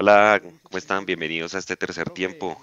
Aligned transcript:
Hola, 0.00 0.42
¿cómo 0.64 0.78
están? 0.78 1.06
Bienvenidos 1.06 1.54
a 1.54 1.58
este 1.58 1.76
tercer 1.76 2.10
tiempo. 2.10 2.60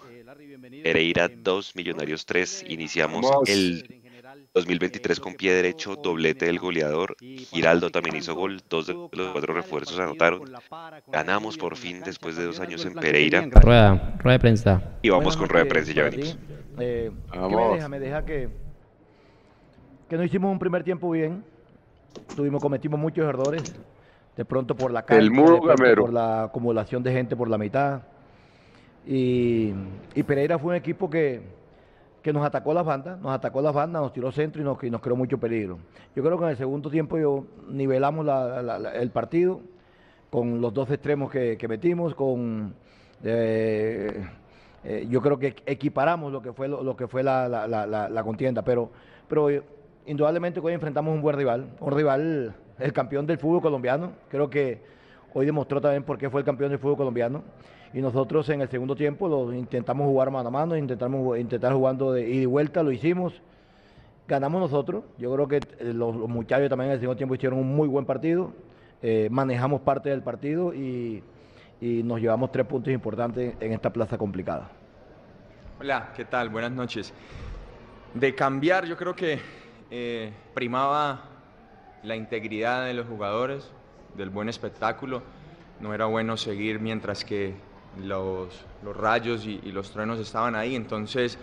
Pereira 0.83 1.29
2, 1.29 1.75
Millonarios 1.77 2.25
3. 2.25 2.65
Iniciamos 2.67 3.25
el 3.47 4.01
2023 4.53 5.21
con 5.21 5.35
pie 5.35 5.53
derecho, 5.53 5.95
doblete 5.95 6.47
del 6.47 6.59
goleador. 6.59 7.15
Giraldo 7.19 7.91
también 7.91 8.17
hizo 8.17 8.35
gol, 8.35 8.61
dos 8.69 8.87
de 8.87 8.93
los 8.93 9.31
cuatro 9.31 9.53
refuerzos 9.53 9.97
anotaron. 9.97 10.41
Ganamos 11.07 11.57
por 11.57 11.77
fin 11.77 12.01
después 12.03 12.35
de 12.35 12.43
dos 12.43 12.59
años 12.59 12.85
en 12.85 12.93
Pereira. 12.93 13.47
Rueda, 13.49 14.17
rueda 14.19 14.33
de 14.33 14.39
prensa. 14.39 14.97
Y 15.01 15.09
vamos 15.09 15.37
con 15.37 15.47
rueda 15.47 15.63
de 15.63 15.69
prensa, 15.69 15.93
ya 15.93 16.03
venimos. 16.03 16.37
Eh, 16.77 17.09
¿qué 17.31 17.39
me 17.39 17.73
deja? 17.73 17.89
Me 17.89 17.99
deja 17.99 18.25
que, 18.25 18.49
que 20.09 20.17
no 20.17 20.23
hicimos 20.25 20.51
un 20.51 20.59
primer 20.59 20.83
tiempo 20.83 21.09
bien. 21.09 21.41
Tuvimos, 22.35 22.61
cometimos 22.61 22.99
muchos 22.99 23.25
errores. 23.25 23.73
De 24.35 24.43
pronto 24.45 24.75
por 24.75 24.91
la 24.91 24.99
El 25.01 25.05
cancha, 25.05 25.31
muro 25.31 25.59
de 25.75 25.95
por 25.95 26.11
la 26.13 26.43
acumulación 26.43 27.01
de 27.03 27.11
gente 27.13 27.35
por 27.35 27.49
la 27.49 27.57
mitad. 27.57 28.01
Y, 29.07 29.73
y 30.15 30.23
Pereira 30.23 30.57
fue 30.59 30.71
un 30.71 30.75
equipo 30.75 31.09
que, 31.09 31.41
que 32.21 32.33
nos 32.33 32.43
atacó 32.45 32.73
las 32.73 32.83
bandas, 32.85 33.19
nos 33.21 33.31
atacó 33.31 33.61
las 33.61 33.73
bandas, 33.73 34.01
nos 34.01 34.11
tiró 34.13 34.31
centro 34.31 34.61
y 34.61 34.65
nos, 34.65 34.83
y 34.83 34.89
nos 34.89 34.99
creó 35.01 35.15
mucho 35.15 35.37
peligro. 35.37 35.77
Yo 36.15 36.23
creo 36.23 36.37
que 36.37 36.43
en 36.45 36.49
el 36.51 36.57
segundo 36.57 36.89
tiempo 36.89 37.17
yo 37.17 37.45
nivelamos 37.69 38.25
la- 38.25 38.61
la- 38.61 38.79
la- 38.79 38.93
el 38.95 39.11
partido 39.11 39.61
con 40.29 40.59
los 40.59 40.73
dos 40.73 40.89
extremos 40.91 41.31
que, 41.31 41.55
que 41.57 41.67
metimos, 41.67 42.13
con 42.15 42.73
eh, 43.23 44.27
eh, 44.83 45.07
yo 45.09 45.21
creo 45.21 45.39
que 45.39 45.55
equiparamos 45.65 46.31
lo 46.33 46.41
que 46.41 46.51
fue 46.51 46.67
lo, 46.67 46.83
lo 46.83 46.97
que 46.97 47.07
fue 47.07 47.23
la 47.23 48.21
contienda, 48.25 48.63
pero, 48.63 48.89
pero 49.29 49.49
eh, 49.49 49.63
indudablemente 50.07 50.59
hoy 50.59 50.73
enfrentamos 50.73 51.13
un 51.15 51.21
buen 51.21 51.37
rival, 51.37 51.67
un 51.79 51.91
rival, 51.93 52.55
el 52.79 52.93
campeón 52.93 53.25
del 53.25 53.37
fútbol 53.37 53.61
colombiano, 53.61 54.11
creo 54.29 54.49
que 54.49 54.81
hoy 55.33 55.45
demostró 55.45 55.81
también 55.81 56.03
por 56.03 56.17
qué 56.17 56.29
fue 56.29 56.41
el 56.41 56.45
campeón 56.45 56.69
del 56.69 56.79
fútbol 56.79 56.97
colombiano. 56.97 57.43
Y 57.93 58.01
nosotros 58.01 58.49
en 58.49 58.61
el 58.61 58.67
segundo 58.67 58.95
tiempo 58.95 59.29
lo 59.29 59.53
intentamos 59.53 60.05
jugar 60.07 60.29
mano 60.29 60.49
a 60.49 60.51
mano, 60.51 60.75
intentamos 60.75 61.37
intentar 61.37 61.71
jugando 61.73 62.11
de 62.11 62.29
ida 62.29 62.43
y 62.43 62.45
vuelta, 62.45 62.83
lo 62.83 62.91
hicimos 62.91 63.41
ganamos 64.27 64.61
nosotros. 64.61 65.03
Yo 65.17 65.33
creo 65.33 65.47
que 65.47 65.57
eh, 65.57 65.93
los, 65.93 66.15
los 66.15 66.29
muchachos 66.29 66.69
también 66.69 66.89
en 66.89 66.95
el 66.95 66.99
segundo 66.99 67.17
tiempo 67.17 67.35
hicieron 67.35 67.59
un 67.59 67.75
muy 67.75 67.87
buen 67.87 68.05
partido. 68.05 68.51
Eh, 69.01 69.27
manejamos 69.31 69.81
parte 69.81 70.09
del 70.09 70.21
partido 70.21 70.73
y, 70.73 71.21
y 71.79 72.01
nos 72.03 72.19
llevamos 72.19 72.51
tres 72.51 72.65
puntos 72.65 72.91
importantes 72.93 73.55
en 73.59 73.71
esta 73.71 73.91
plaza 73.91 74.17
complicada. 74.17 74.69
Hola, 75.79 76.11
¿qué 76.15 76.25
tal? 76.25 76.49
Buenas 76.49 76.71
noches. 76.71 77.13
De 78.13 78.33
cambiar, 78.33 78.85
yo 78.85 78.95
creo 78.95 79.15
que 79.15 79.39
eh, 79.91 80.31
primaba 80.53 81.34
la 82.05 82.15
integridad 82.15 82.85
de 82.85 82.93
los 82.93 83.07
jugadores, 83.07 83.69
del 84.15 84.29
buen 84.29 84.47
espectáculo. 84.47 85.23
No 85.81 85.93
era 85.93 86.05
bueno 86.05 86.37
seguir 86.37 86.79
mientras 86.79 87.25
que 87.25 87.53
los, 88.01 88.65
rayos 88.83 89.45
y, 89.45 89.59
los 89.71 89.91
truenos 89.91 90.19
estaban 90.19 90.55
ahí. 90.55 90.75
Entonces 90.75 91.37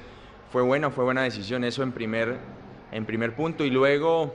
fue 0.50 0.62
buena, 0.62 0.90
fue 0.90 1.04
buena 1.04 1.22
decisión 1.22 1.64
eso 1.64 1.82
en 1.82 1.92
primer, 1.92 2.36
en 2.92 3.04
primer 3.04 3.34
punto. 3.34 3.64
Y 3.64 3.70
luego, 3.70 4.34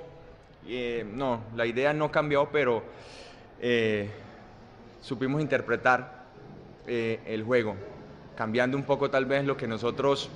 eh, 0.67 1.05
no, 1.13 1.41
la 1.55 1.65
idea 1.65 1.93
no 1.93 2.11
cambió, 2.11 2.49
pero 2.51 2.83
eh, 3.61 4.09
supimos 5.01 5.41
interpretar 5.41 6.25
eh, 6.85 7.19
el 7.25 7.43
juego, 7.43 7.75
cambiando 8.35 8.77
un 8.77 8.83
poco 8.83 9.09
tal 9.09 9.25
vez 9.25 9.45
lo 9.45 9.57
que 9.57 9.67
nosotros 9.67 10.29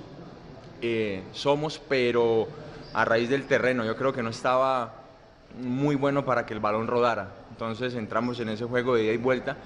somos, 1.32 1.78
pero 1.78 2.48
a 2.92 3.04
raíz 3.04 3.28
del 3.28 3.44
terreno. 3.44 3.84
Yo 3.84 3.94
creo 3.94 4.12
que 4.12 4.20
no 4.20 4.30
estaba 4.30 5.01
muy 5.60 5.96
bueno 5.96 6.24
para 6.24 6.46
que 6.46 6.54
el 6.54 6.60
balón 6.60 6.86
rodara. 6.86 7.32
Entonces 7.50 7.94
entramos 7.94 8.40
en 8.40 8.48
ese 8.48 8.64
juego 8.64 8.94
de 8.94 9.04
ida 9.04 9.12
y 9.12 9.18
vuelta, 9.18 9.56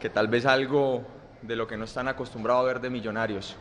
que 0.00 0.10
tal 0.10 0.28
vez 0.28 0.46
algo 0.46 1.02
de 1.42 1.56
lo 1.56 1.66
que 1.66 1.76
no 1.76 1.84
están 1.84 2.08
acostumbrados 2.08 2.62
a 2.62 2.66
ver 2.66 2.80
de 2.80 2.90
millonarios. 2.90 3.56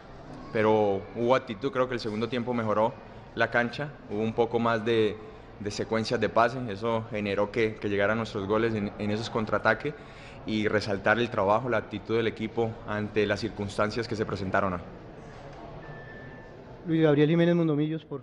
Pero 0.52 1.02
hubo 1.16 1.36
actitud, 1.36 1.72
creo 1.72 1.88
que 1.88 1.96
el 1.96 2.00
segundo 2.00 2.30
tiempo 2.30 2.54
mejoró 2.54 2.94
la 3.36 3.50
cancha, 3.50 3.90
hubo 4.10 4.22
un 4.22 4.34
poco 4.34 4.60
más 4.60 4.86
de, 4.86 5.18
de 5.60 5.72
secuencias 5.72 6.20
de 6.20 6.30
pase, 6.30 6.60
eso 6.70 7.06
generó 7.10 7.52
que, 7.52 7.76
que 7.76 7.90
llegaran 7.90 8.18
nuestros 8.18 8.48
goles 8.48 8.76
en, 8.76 8.92
en 9.00 9.12
esos 9.12 9.30
contraataques 9.30 9.94
y 10.46 10.68
resaltar 10.68 11.20
el 11.20 11.30
trabajo, 11.30 11.70
la 11.70 11.78
actitud 11.78 12.18
del 12.18 12.28
equipo 12.28 12.72
ante 12.88 13.26
las 13.26 13.40
circunstancias 13.40 14.08
que 14.08 14.16
se 14.16 14.26
presentaron 14.26 14.74
hoy. 14.74 14.80
Luis 16.86 17.02
Gabriel 17.02 17.30
Jiménez 17.30 17.56
Mondomillos, 17.56 18.06
por 18.06 18.22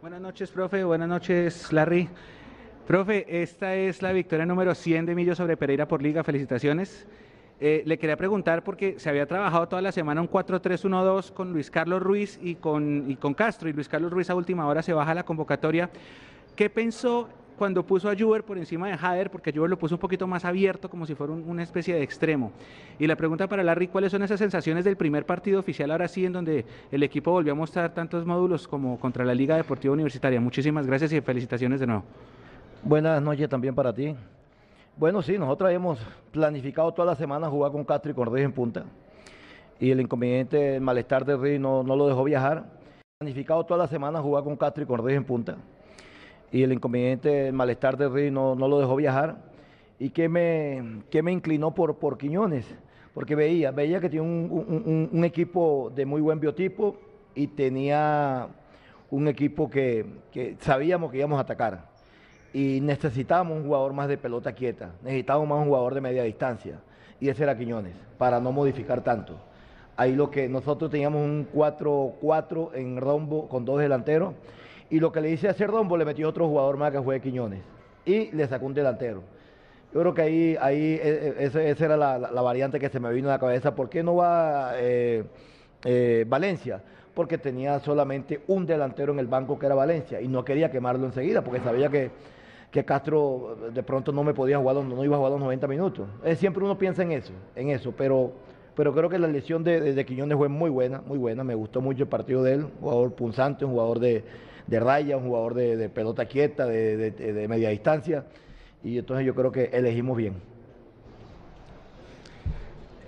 Buenas 0.00 0.20
noches, 0.20 0.50
profe. 0.50 0.84
Buenas 0.84 1.08
noches, 1.08 1.72
Larry. 1.72 2.08
Profe, 2.86 3.42
esta 3.42 3.74
es 3.74 4.00
la 4.00 4.12
victoria 4.12 4.46
número 4.46 4.74
100 4.74 5.06
de 5.06 5.14
Millo 5.14 5.34
sobre 5.34 5.56
Pereira 5.56 5.88
por 5.88 6.02
Liga. 6.02 6.22
Felicitaciones. 6.22 7.06
Eh, 7.58 7.82
le 7.86 7.98
quería 7.98 8.16
preguntar 8.16 8.62
porque 8.62 9.00
se 9.00 9.08
había 9.08 9.26
trabajado 9.26 9.66
toda 9.66 9.82
la 9.82 9.90
semana 9.90 10.20
un 10.20 10.28
4-3-1-2 10.28 11.32
con 11.32 11.52
Luis 11.52 11.70
Carlos 11.70 12.02
Ruiz 12.02 12.38
y 12.42 12.54
con, 12.56 13.16
Castro, 13.34 13.68
y 13.68 13.72
Luis 13.72 13.88
Carlos 13.88 14.12
Ruiz 14.12 14.28
a 14.30 14.34
última 14.34 14.66
hora 14.66 14.82
se 14.82 14.92
baja 14.92 15.14
la 15.14 15.24
convocatoria. 15.24 15.88
¿Qué 16.54 16.68
pensó 16.70 17.28
cuando 17.56 17.84
puso 17.84 18.10
a 18.10 18.14
Juber 18.16 18.44
por 18.44 18.58
encima 18.58 18.88
de 18.88 18.92
Hader? 19.00 19.30
Porque 19.30 19.52
Juber 19.52 19.70
lo 19.70 19.78
puso 19.78 19.94
un 19.94 19.98
poquito 20.00 20.26
más 20.26 20.44
abierto, 20.44 20.90
como 20.90 21.06
si 21.06 21.14
fuera 21.14 21.32
un- 21.32 21.44
una 21.48 21.62
especie 21.62 21.94
de 21.94 22.02
extremo. 22.02 22.52
Y 22.98 23.06
la 23.06 23.16
pregunta 23.16 23.48
para 23.48 23.64
Larry, 23.64 23.88
¿cuáles 23.88 24.12
son 24.12 24.22
esas 24.22 24.38
sensaciones 24.38 24.84
del 24.84 24.96
primer 24.96 25.24
partido 25.24 25.58
oficial 25.58 25.90
ahora 25.90 26.06
sí, 26.08 26.26
en 26.26 26.34
donde 26.34 26.66
el 26.92 27.02
equipo 27.02 27.32
volvió 27.32 27.52
a 27.52 27.56
mostrar 27.56 27.94
tantos 27.94 28.26
módulos 28.26 28.68
como 28.68 29.00
contra 29.00 29.24
la 29.24 29.34
Liga 29.34 29.56
Deportiva 29.56 29.94
Universitaria? 29.94 30.40
Muchísimas 30.40 30.86
gracias 30.86 31.10
y 31.14 31.20
felicitaciones 31.22 31.80
de 31.80 31.86
nuevo. 31.86 32.04
Buenas 32.86 33.20
noches 33.20 33.48
también 33.48 33.74
para 33.74 33.92
ti. 33.92 34.14
Bueno, 34.96 35.20
sí, 35.20 35.36
nosotros 35.36 35.66
habíamos 35.66 35.98
planificado 36.30 36.92
toda 36.94 37.06
la 37.06 37.16
semana 37.16 37.50
jugar 37.50 37.72
con 37.72 37.84
Castro 37.84 38.12
y 38.12 38.14
con 38.14 38.26
Ruiz 38.28 38.44
en 38.44 38.52
punta. 38.52 38.84
Y 39.80 39.90
el 39.90 40.00
inconveniente, 40.00 40.76
el 40.76 40.80
malestar 40.82 41.24
de 41.24 41.34
Ruiz 41.36 41.58
no, 41.58 41.82
no 41.82 41.96
lo 41.96 42.06
dejó 42.06 42.22
viajar. 42.22 42.64
Planificado 43.18 43.64
toda 43.66 43.78
la 43.78 43.88
semana 43.88 44.20
jugar 44.22 44.44
con 44.44 44.54
Castro 44.56 44.84
y 44.84 44.86
con 44.86 44.98
Ruiz 45.00 45.16
en 45.16 45.24
punta. 45.24 45.56
Y 46.52 46.62
el 46.62 46.72
inconveniente, 46.72 47.48
el 47.48 47.54
malestar 47.54 47.96
de 47.96 48.06
Ruiz 48.06 48.30
no, 48.30 48.54
no 48.54 48.68
lo 48.68 48.78
dejó 48.78 48.94
viajar. 48.94 49.36
¿Y 49.98 50.10
qué 50.10 50.28
me, 50.28 51.02
me 51.24 51.32
inclinó 51.32 51.74
por, 51.74 51.96
por 51.96 52.16
Quiñones? 52.16 52.72
Porque 53.14 53.34
veía, 53.34 53.72
veía 53.72 54.00
que 54.00 54.20
un, 54.20 54.48
un- 54.48 54.82
un- 54.86 55.10
un 55.12 55.24
equipo 55.24 55.90
de 55.92 56.06
muy 56.06 56.20
buen 56.20 56.38
biotipo 56.38 56.96
y 57.34 57.48
tenía 57.48 58.46
un 59.10 59.26
equipo 59.26 59.68
que, 59.68 60.06
que 60.30 60.56
sabíamos 60.60 61.10
que 61.10 61.18
íbamos 61.18 61.38
a 61.38 61.42
atacar 61.42 61.95
y 62.56 62.80
necesitábamos 62.80 63.58
un 63.58 63.64
jugador 63.66 63.92
más 63.92 64.08
de 64.08 64.16
pelota 64.16 64.52
quieta, 64.52 64.92
necesitábamos 65.02 65.46
más 65.46 65.58
un 65.58 65.66
jugador 65.66 65.92
de 65.92 66.00
media 66.00 66.22
distancia, 66.22 66.78
y 67.20 67.28
ese 67.28 67.42
era 67.42 67.54
Quiñones, 67.58 67.92
para 68.16 68.40
no 68.40 68.50
modificar 68.50 69.02
tanto. 69.02 69.36
Ahí 69.94 70.14
lo 70.14 70.30
que 70.30 70.48
nosotros 70.48 70.90
teníamos 70.90 71.20
un 71.22 71.46
4-4 71.52 72.70
en 72.74 72.96
rombo 72.98 73.46
con 73.46 73.66
dos 73.66 73.78
delanteros, 73.78 74.32
y 74.88 75.00
lo 75.00 75.12
que 75.12 75.20
le 75.20 75.30
hice 75.32 75.50
hacer 75.50 75.68
rombo 75.70 75.98
le 75.98 76.06
metió 76.06 76.26
otro 76.30 76.48
jugador 76.48 76.78
más 76.78 76.92
que 76.92 77.02
fue 77.02 77.20
Quiñones, 77.20 77.60
y 78.06 78.30
le 78.32 78.46
sacó 78.48 78.64
un 78.64 78.72
delantero. 78.72 79.22
Yo 79.92 80.00
creo 80.00 80.14
que 80.14 80.22
ahí, 80.22 80.56
ahí 80.58 80.94
eh, 80.94 81.00
eh, 81.04 81.34
ese- 81.40 81.68
esa 81.68 81.84
era 81.84 81.96
la- 81.98 82.18
la 82.18 82.40
variante 82.40 82.80
que 82.80 82.88
se 82.88 83.00
me 83.00 83.12
vino 83.12 83.28
a 83.28 83.32
la 83.32 83.38
cabeza. 83.38 83.74
¿Por 83.74 83.90
qué 83.90 84.02
no 84.02 84.16
va 84.16 84.72
eh, 84.76 85.24
eh, 85.84 86.24
Valencia? 86.26 86.80
Porque 87.14 87.36
tenía 87.36 87.78
solamente 87.80 88.40
un 88.46 88.64
delantero 88.64 89.12
en 89.12 89.18
el 89.18 89.26
banco 89.26 89.58
que 89.58 89.66
era 89.66 89.74
Valencia 89.74 90.22
y 90.22 90.28
no 90.28 90.42
quería 90.42 90.70
quemarlo 90.70 91.04
enseguida 91.06 91.42
porque 91.42 91.60
sabía 91.60 91.88
que, 91.90 92.10
que 92.76 92.84
Castro 92.84 93.56
eh, 93.68 93.70
de 93.72 93.82
pronto 93.82 94.12
no 94.12 94.22
me 94.22 94.34
podía 94.34 94.58
jugar, 94.58 94.76
no 94.76 95.04
iba 95.04 95.16
a 95.16 95.18
jugar 95.18 95.32
los 95.32 95.40
90 95.40 95.66
minutos. 95.66 96.08
Siempre 96.36 96.64
uno 96.64 96.78
piensa 96.78 97.02
en 97.02 97.12
eso, 97.12 97.32
en 97.54 97.70
eso, 97.70 97.92
pero, 97.96 98.32
pero 98.74 98.94
creo 98.94 99.08
que 99.08 99.18
la 99.18 99.28
lesión 99.28 99.64
de, 99.64 99.80
de, 99.80 99.94
de 99.94 100.06
Quiñones 100.06 100.36
fue 100.36 100.48
muy 100.48 100.70
buena, 100.70 101.00
muy 101.00 101.18
buena. 101.18 101.42
Me 101.44 101.54
gustó 101.54 101.80
mucho 101.80 102.04
el 102.04 102.08
partido 102.08 102.42
de 102.42 102.54
él, 102.54 102.66
jugador 102.80 103.12
punzante, 103.14 103.64
un 103.64 103.72
jugador 103.72 103.98
de, 103.98 104.24
de 104.66 104.80
raya, 104.80 105.16
un 105.16 105.24
jugador 105.24 105.54
de, 105.54 105.88
pelota 105.88 106.26
quieta, 106.26 106.66
de 106.66 107.46
media 107.48 107.70
distancia. 107.70 108.24
Y 108.84 108.98
entonces 108.98 109.26
yo 109.26 109.34
creo 109.34 109.50
que 109.50 109.64
elegimos 109.72 110.16
bien. 110.16 110.34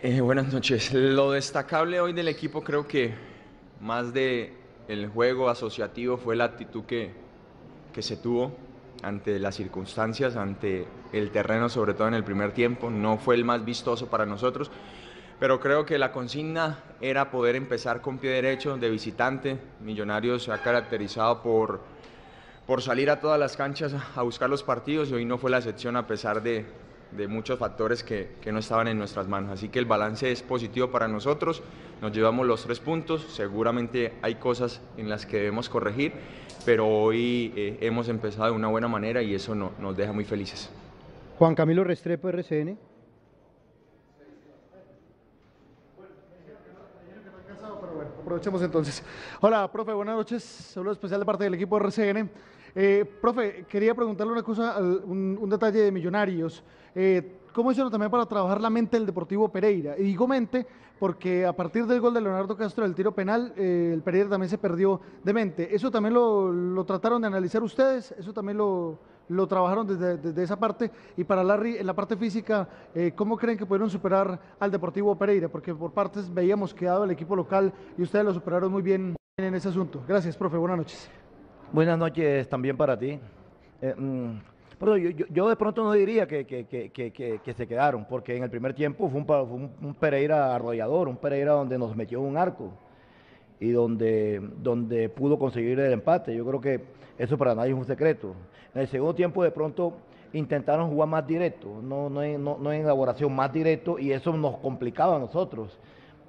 Eh, 0.00 0.20
buenas 0.20 0.52
noches. 0.52 0.94
Lo 0.94 1.32
destacable 1.32 2.00
hoy 2.00 2.12
del 2.12 2.28
equipo 2.28 2.62
creo 2.62 2.86
que 2.86 3.14
más 3.80 4.12
de 4.12 4.52
el 4.86 5.08
juego 5.08 5.48
asociativo 5.48 6.16
fue 6.16 6.36
la 6.36 6.44
actitud 6.44 6.84
que, 6.84 7.10
que 7.92 8.00
se 8.00 8.16
tuvo 8.16 8.52
ante 9.02 9.38
las 9.38 9.56
circunstancias, 9.56 10.36
ante 10.36 10.86
el 11.12 11.30
terreno, 11.30 11.68
sobre 11.68 11.94
todo 11.94 12.08
en 12.08 12.14
el 12.14 12.24
primer 12.24 12.52
tiempo. 12.52 12.90
No 12.90 13.18
fue 13.18 13.34
el 13.34 13.44
más 13.44 13.64
vistoso 13.64 14.08
para 14.08 14.26
nosotros, 14.26 14.70
pero 15.38 15.60
creo 15.60 15.86
que 15.86 15.98
la 15.98 16.12
consigna 16.12 16.78
era 17.00 17.30
poder 17.30 17.56
empezar 17.56 18.00
con 18.00 18.18
pie 18.18 18.30
derecho 18.30 18.76
de 18.76 18.90
visitante. 18.90 19.58
Millonarios 19.80 20.44
se 20.44 20.52
ha 20.52 20.58
caracterizado 20.58 21.42
por, 21.42 21.80
por 22.66 22.82
salir 22.82 23.10
a 23.10 23.20
todas 23.20 23.38
las 23.38 23.56
canchas 23.56 23.94
a 24.16 24.22
buscar 24.22 24.50
los 24.50 24.62
partidos 24.62 25.10
y 25.10 25.14
hoy 25.14 25.24
no 25.24 25.38
fue 25.38 25.50
la 25.50 25.58
excepción 25.58 25.96
a 25.96 26.06
pesar 26.06 26.42
de, 26.42 26.66
de 27.12 27.28
muchos 27.28 27.58
factores 27.58 28.02
que, 28.02 28.36
que 28.40 28.52
no 28.52 28.58
estaban 28.58 28.88
en 28.88 28.98
nuestras 28.98 29.28
manos. 29.28 29.52
Así 29.52 29.68
que 29.68 29.78
el 29.78 29.86
balance 29.86 30.30
es 30.30 30.42
positivo 30.42 30.90
para 30.90 31.08
nosotros, 31.08 31.62
nos 32.02 32.12
llevamos 32.12 32.46
los 32.46 32.64
tres 32.64 32.80
puntos, 32.80 33.26
seguramente 33.30 34.14
hay 34.22 34.36
cosas 34.36 34.80
en 34.96 35.08
las 35.08 35.24
que 35.24 35.38
debemos 35.38 35.68
corregir, 35.68 36.12
pero 36.68 36.86
hoy 36.86 37.50
eh, 37.56 37.78
hemos 37.80 38.10
empezado 38.10 38.44
de 38.44 38.52
una 38.52 38.68
buena 38.68 38.88
manera 38.88 39.22
y 39.22 39.34
eso 39.34 39.54
no, 39.54 39.72
nos 39.80 39.96
deja 39.96 40.12
muy 40.12 40.26
felices. 40.26 40.68
Juan 41.38 41.54
Camilo 41.54 41.82
Restrepo, 41.82 42.28
RCN. 42.28 42.76
aprovechemos 48.20 48.60
entonces. 48.60 49.02
Hola, 49.40 49.72
profe, 49.72 49.94
buenas 49.94 50.16
noches. 50.16 50.42
Saludo 50.42 50.92
especial 50.92 51.20
de 51.20 51.24
parte 51.24 51.44
del 51.44 51.54
equipo 51.54 51.78
RCN. 51.78 52.28
Eh, 52.74 53.10
profe, 53.18 53.64
quería 53.66 53.94
preguntarle 53.94 54.34
una 54.34 54.42
cosa, 54.42 54.78
un, 54.78 55.38
un 55.40 55.48
detalle 55.48 55.80
de 55.80 55.90
Millonarios. 55.90 56.62
Eh, 56.94 57.38
¿Cómo 57.54 57.70
hicieron 57.70 57.90
también 57.90 58.10
para 58.10 58.26
trabajar 58.26 58.60
la 58.60 58.68
mente 58.68 58.98
del 58.98 59.06
Deportivo 59.06 59.48
Pereira? 59.50 59.96
Y 59.98 60.02
digo 60.02 60.28
mente 60.28 60.66
porque 60.98 61.46
a 61.46 61.52
partir 61.52 61.86
del 61.86 62.00
gol 62.00 62.14
de 62.14 62.20
Leonardo 62.20 62.56
Castro 62.56 62.84
del 62.84 62.94
tiro 62.94 63.12
penal, 63.12 63.52
eh, 63.56 63.90
el 63.92 64.02
Pereira 64.02 64.28
también 64.28 64.50
se 64.50 64.58
perdió 64.58 65.00
de 65.22 65.32
mente. 65.32 65.74
¿Eso 65.74 65.90
también 65.90 66.14
lo, 66.14 66.84
trataron 66.84 67.20
de 67.20 67.28
analizar 67.28 67.62
ustedes? 67.62 68.12
¿Eso 68.18 68.32
también 68.32 68.58
lo, 68.58 68.98
trabajaron 69.48 69.86
desde, 69.86 70.42
esa 70.42 70.58
parte? 70.58 70.90
Y 71.16 71.24
para 71.24 71.44
Larry, 71.44 71.76
en 71.76 71.86
la 71.86 71.94
parte 71.94 72.16
física, 72.16 72.68
eh, 72.94 73.12
¿cómo 73.14 73.36
creen 73.36 73.56
que 73.56 73.66
pudieron 73.66 73.90
superar 73.90 74.40
al 74.58 74.70
Deportivo 74.70 75.16
Pereira? 75.16 75.48
Porque 75.48 75.74
por 75.74 75.92
partes 75.92 76.32
veíamos 76.32 76.74
que 76.74 76.86
dado 76.86 77.04
el 77.04 77.10
equipo 77.10 77.36
local 77.36 77.72
y 77.96 78.02
ustedes 78.02 78.24
lo 78.24 78.34
superaron 78.34 78.72
muy 78.72 78.82
bien 78.82 79.16
en 79.36 79.54
ese 79.54 79.68
asunto. 79.68 80.02
Gracias, 80.06 80.36
profe. 80.36 80.56
Buenas 80.56 80.78
noches. 80.78 81.10
Buenas 81.72 81.98
noches 81.98 82.48
también 82.48 82.76
para 82.76 82.98
ti. 82.98 83.20
Eh, 83.80 83.94
mm, 83.96 84.57
yo, 84.80 85.48
de 85.48 85.56
pronto 85.56 85.82
no 85.82 85.92
diría 85.92 86.26
que, 86.26 86.44
se 87.56 87.66
quedaron, 87.66 88.04
porque 88.04 88.36
en 88.36 88.44
el 88.44 88.50
primer 88.50 88.74
tiempo 88.74 89.08
fue 89.10 89.20
un, 89.20 89.94
Pereira 89.98 90.54
arrollador, 90.54 91.08
un 91.08 91.16
Pereira 91.16 91.52
donde 91.52 91.78
nos 91.78 91.96
metió 91.96 92.20
un 92.20 92.36
arco 92.36 92.72
y 93.58 93.70
donde, 93.70 94.40
donde 94.62 95.08
pudo 95.08 95.38
conseguir 95.38 95.80
el 95.80 95.92
empate. 95.92 96.34
Yo 96.36 96.46
creo 96.46 96.60
que 96.60 96.80
eso 97.18 97.36
para 97.36 97.54
nadie 97.54 97.72
es 97.72 97.76
un 97.76 97.86
secreto. 97.86 98.34
En 98.72 98.82
el 98.82 98.88
segundo 98.88 99.14
tiempo 99.14 99.42
de 99.42 99.50
pronto 99.50 99.94
intentaron 100.32 100.90
jugar 100.90 101.08
más 101.08 101.26
directo, 101.26 101.80
no, 101.82 102.08
no, 102.08 102.22
en, 102.22 102.44
no, 102.44 102.72
en 102.72 102.82
elaboración, 102.82 103.34
más 103.34 103.52
directo 103.52 103.98
y 103.98 104.12
eso 104.12 104.32
nos 104.32 104.58
complicaba 104.58 105.16
a 105.16 105.18
nosotros. 105.18 105.76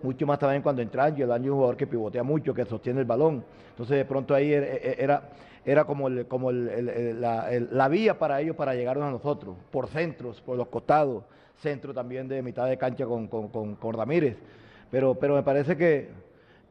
Mucho 0.02 0.26
más 0.26 0.40
también 0.40 0.62
cuando 0.64 0.82
entra 0.82 1.10
y 1.10 1.22
el 1.22 1.32
año 1.32 1.52
un 1.52 1.58
jugador 1.58 1.78
que 1.78 1.86
pivotea 1.86 2.24
mucho, 2.24 2.54
que 2.54 2.66
sostiene 2.66 3.02
el 3.02 3.06
balón. 3.06 3.44
Entonces 3.72 3.98
de 3.98 4.06
pronto 4.06 4.34
ahí 4.34 4.54
era 4.54 5.22
era 5.59 5.59
como, 5.86 6.10
como 6.28 6.52
la, 6.52 7.88
vía 7.90 8.18
para 8.18 8.42
ellos 8.42 8.56
para 8.56 8.74
llegar 8.74 8.98
a 8.98 9.12
nosotros, 9.12 9.56
por 9.72 9.88
centros, 9.88 10.42
por 10.42 10.58
los 10.58 10.68
costados, 10.68 11.24
centro 11.62 11.94
también 11.94 12.28
de 12.28 12.42
mitad 12.42 12.68
de 12.68 12.78
cancha 12.78 13.06
con, 13.06 13.28
con, 13.28 13.94
Ramírez. 13.94 14.38
Pero, 14.92 15.16
pero 15.16 15.36
me 15.36 15.44
parece 15.44 15.78
que, 15.78 16.10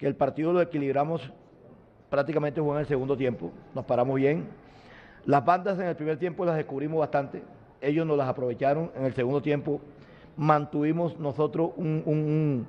el 0.00 0.14
partido 0.14 0.52
lo 0.52 0.61
equilibramos 0.61 1.31
prácticamente 2.08 2.61
en 2.61 2.76
el 2.76 2.87
segundo 2.87 3.17
tiempo, 3.17 3.52
nos 3.75 3.85
paramos 3.85 4.17
bien. 4.17 4.46
Las 5.26 5.44
bandas 5.44 5.79
en 5.79 5.87
el 5.87 5.96
primer 5.96 6.19
tiempo 6.19 6.44
las 6.44 6.56
descubrimos 6.56 7.00
bastante, 7.00 7.43
ellos 7.81 8.06
nos 8.06 8.17
las 8.17 8.29
aprovecharon, 8.29 8.90
en 8.96 9.05
el 9.05 9.14
segundo 9.14 9.43
tiempo 9.43 9.81
mantuvimos 10.37 11.19
nosotros 11.19 11.73
un 11.76 12.67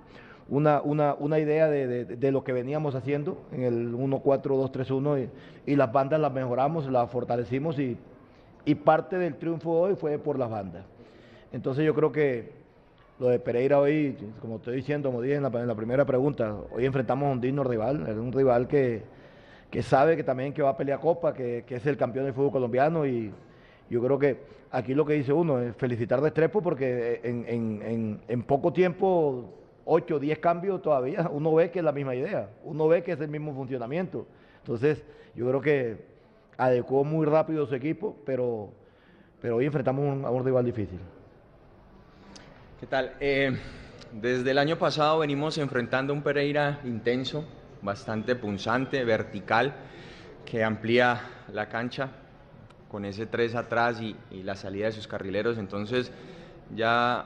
una, 0.49 0.81
una, 0.81 1.13
una 1.13 1.39
idea 1.39 1.67
de, 1.67 2.05
de, 2.05 2.31
lo 2.31 2.43
que 2.43 2.53
veníamos 2.53 2.95
haciendo 2.95 3.37
en 3.51 3.63
el 3.63 3.93
1-4-2-3-1 3.93 5.29
y, 5.65 5.75
las 5.75 5.91
bandas 5.91 6.19
las 6.19 6.33
mejoramos, 6.33 6.89
las 6.89 7.09
fortalecimos 7.09 7.77
y, 7.77 7.97
y 8.65 8.75
parte 8.75 9.17
del 9.17 9.35
triunfo 9.35 9.71
hoy 9.71 9.95
fue 9.95 10.17
por 10.17 10.39
las 10.39 10.49
bandas. 10.49 10.83
Entonces 11.51 11.85
yo 11.85 11.93
creo 11.93 12.11
que 12.11 12.51
lo 13.19 13.27
de 13.27 13.39
Pereira 13.39 13.79
hoy, 13.79 14.17
como 14.41 14.57
estoy 14.57 14.77
diciendo, 14.77 15.09
como 15.09 15.21
dije 15.21 15.35
en 15.35 15.43
la, 15.43 15.75
primera 15.75 16.05
pregunta, 16.05 16.55
hoy 16.71 16.85
enfrentamos 16.85 17.27
a 17.27 17.31
un 17.31 17.41
digno 17.41 17.63
rival, 17.63 18.01
un 18.17 18.31
rival 18.31 18.67
que, 18.67 19.03
que 19.69 19.83
sabe 19.83 20.15
que 20.15 20.23
también 20.23 20.53
que 20.53 20.61
va 20.61 20.69
a 20.69 20.77
pelear 20.77 20.99
Copa, 20.99 21.33
que, 21.33 21.63
que, 21.67 21.75
es 21.75 21.85
el 21.85 21.97
campeón 21.97 22.25
del 22.25 22.33
fútbol 22.33 22.51
colombiano 22.51 23.05
y 23.05 23.31
yo 23.89 24.01
creo 24.01 24.17
que 24.17 24.37
aquí 24.71 24.93
lo 24.93 25.05
que 25.05 25.13
dice 25.13 25.33
uno 25.33 25.59
es 25.59 25.75
felicitar 25.75 26.21
de 26.21 26.29
Estrepo 26.29 26.61
porque 26.61 27.19
en, 27.23 27.45
en, 27.47 28.19
en 28.27 28.43
poco 28.43 28.71
tiempo 28.71 29.53
8 29.91 30.15
o 30.15 30.19
10 30.19 30.39
cambios 30.39 30.81
todavía, 30.81 31.27
uno 31.31 31.53
ve 31.53 31.71
que 31.71 31.79
es 31.79 31.85
la 31.85 31.91
misma 31.91 32.15
idea, 32.15 32.49
uno 32.63 32.87
ve 32.87 33.03
que 33.03 33.13
es 33.13 33.19
el 33.19 33.29
mismo 33.29 33.53
funcionamiento. 33.53 34.27
Entonces, 34.59 35.03
yo 35.35 35.47
creo 35.47 35.61
que 35.61 36.05
adecuó 36.57 37.03
muy 37.03 37.25
rápido 37.25 37.65
su 37.65 37.73
equipo, 37.73 38.15
pero, 38.25 38.69
pero 39.41 39.55
hoy 39.55 39.65
enfrentamos 39.65 40.23
a 40.23 40.29
un 40.29 40.45
rival 40.45 40.65
difícil. 40.65 40.99
¿Qué 42.79 42.85
tal? 42.85 43.13
Eh, 43.19 43.57
desde 44.13 44.51
el 44.51 44.57
año 44.59 44.77
pasado 44.77 45.19
venimos 45.19 45.57
enfrentando 45.57 46.13
un 46.13 46.21
Pereira 46.21 46.79
intenso, 46.83 47.45
bastante 47.81 48.35
punzante, 48.35 49.03
vertical, 49.03 49.73
que 50.45 50.63
amplía 50.63 51.21
la 51.51 51.67
cancha 51.67 52.09
con 52.89 53.05
ese 53.05 53.25
3 53.25 53.55
atrás 53.55 54.01
y 54.01 54.43
la 54.43 54.55
salida 54.55 54.85
de 54.85 54.91
sus 54.91 55.07
carrileros. 55.07 55.57
Entonces, 55.57 56.11
ya 56.75 57.25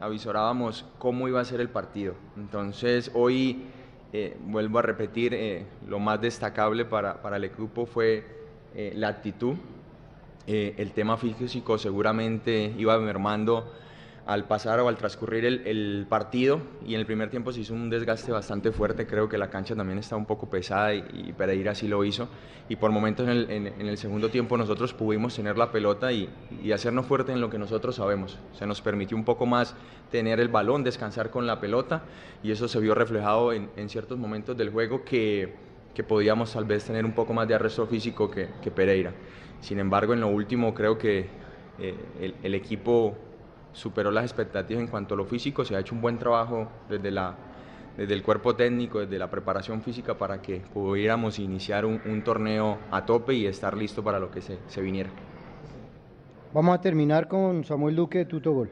avisorábamos 0.00 0.84
cómo 0.98 1.28
iba 1.28 1.40
a 1.40 1.44
ser 1.44 1.60
el 1.60 1.68
partido. 1.68 2.14
Entonces 2.36 3.10
hoy, 3.14 3.64
eh, 4.12 4.36
vuelvo 4.46 4.78
a 4.78 4.82
repetir, 4.82 5.34
eh, 5.34 5.66
lo 5.86 5.98
más 5.98 6.20
destacable 6.20 6.84
para, 6.84 7.22
para 7.22 7.36
el 7.36 7.44
equipo 7.44 7.86
fue 7.86 8.24
eh, 8.74 8.92
la 8.94 9.08
actitud. 9.08 9.56
el 10.46 10.92
tema 10.92 11.16
físico 11.16 11.76
seguramente 11.76 12.72
iba 12.78 12.96
mermando 13.00 13.66
al 14.26 14.44
pasar 14.48 14.80
o 14.80 14.88
al 14.88 14.96
transcurrir 14.96 15.44
el, 15.44 16.04
partido 16.08 16.60
y 16.84 16.94
en 16.94 17.00
el 17.00 17.06
primer 17.06 17.30
tiempo 17.30 17.52
se 17.52 17.60
hizo 17.60 17.74
un 17.74 17.88
desgaste 17.88 18.32
bastante 18.32 18.72
fuerte, 18.72 19.06
creo 19.06 19.28
que 19.28 19.38
la 19.38 19.50
cancha 19.50 19.76
también 19.76 20.00
está 20.00 20.16
un 20.16 20.26
poco 20.26 20.50
pesada 20.50 20.92
y, 20.94 21.32
Pereira 21.38 21.72
así 21.72 21.86
lo 21.86 22.04
hizo 22.04 22.28
y 22.68 22.74
por 22.74 22.90
momentos 22.90 23.28
en 23.28 23.66
el, 23.66 23.98
segundo 23.98 24.28
tiempo 24.28 24.56
nosotros 24.56 24.92
pudimos 24.92 25.36
tener 25.36 25.56
la 25.56 25.70
pelota 25.70 26.12
y, 26.12 26.28
hacernos 26.72 27.06
fuerte 27.06 27.32
en 27.32 27.40
lo 27.40 27.48
que 27.48 27.58
nosotros 27.58 27.94
sabemos, 27.94 28.38
se 28.52 28.66
nos 28.66 28.80
permitió 28.80 29.16
un 29.16 29.24
poco 29.24 29.46
más 29.46 29.76
tener 30.10 30.40
el 30.40 30.48
balón, 30.48 30.82
descansar 30.82 31.30
con 31.30 31.46
la 31.46 31.60
pelota 31.60 32.02
y 32.42 32.50
eso 32.50 32.66
se 32.66 32.80
vio 32.80 32.96
reflejado 32.96 33.52
en, 33.52 33.88
ciertos 33.88 34.18
momentos 34.18 34.56
del 34.56 34.70
juego 34.70 35.04
que, 35.04 35.54
podíamos 36.08 36.52
tal 36.52 36.64
vez 36.64 36.84
tener 36.84 37.04
un 37.04 37.12
poco 37.12 37.32
más 37.32 37.46
de 37.46 37.54
arresto 37.54 37.86
físico 37.86 38.28
que, 38.28 38.70
Pereira. 38.72 39.12
Sin 39.60 39.78
embargo, 39.78 40.12
en 40.12 40.20
lo 40.20 40.28
último 40.28 40.74
creo 40.74 40.98
que 40.98 41.28
eh, 41.78 42.34
el 42.42 42.54
equipo 42.54 43.16
superó 43.76 44.10
las 44.10 44.24
expectativas 44.24 44.82
en 44.82 44.88
cuanto 44.88 45.14
a 45.14 45.16
lo 45.18 45.26
físico, 45.26 45.64
se 45.64 45.76
ha 45.76 45.80
hecho 45.80 45.94
un 45.94 46.00
buen 46.00 46.18
trabajo 46.18 46.66
desde, 46.88 47.10
la, 47.10 47.34
desde 47.96 48.14
el 48.14 48.22
cuerpo 48.22 48.56
técnico, 48.56 49.00
desde 49.00 49.18
la 49.18 49.30
preparación 49.30 49.82
física 49.82 50.16
para 50.16 50.40
que 50.40 50.62
pudiéramos 50.72 51.38
iniciar 51.38 51.84
un, 51.84 52.22
torneo 52.24 52.78
a 52.90 53.04
tope 53.04 53.34
y 53.34 53.46
estar 53.46 53.76
listo 53.76 54.02
para 54.02 54.18
lo 54.18 54.30
que 54.30 54.40
se, 54.40 54.58
se, 54.66 54.80
viniera. 54.80 55.10
Vamos 56.54 56.74
a 56.74 56.80
terminar 56.80 57.28
con 57.28 57.64
Samuel 57.64 57.94
Duque 57.94 58.18
de 58.18 58.24
Tuto 58.24 58.52
Gol. 58.52 58.70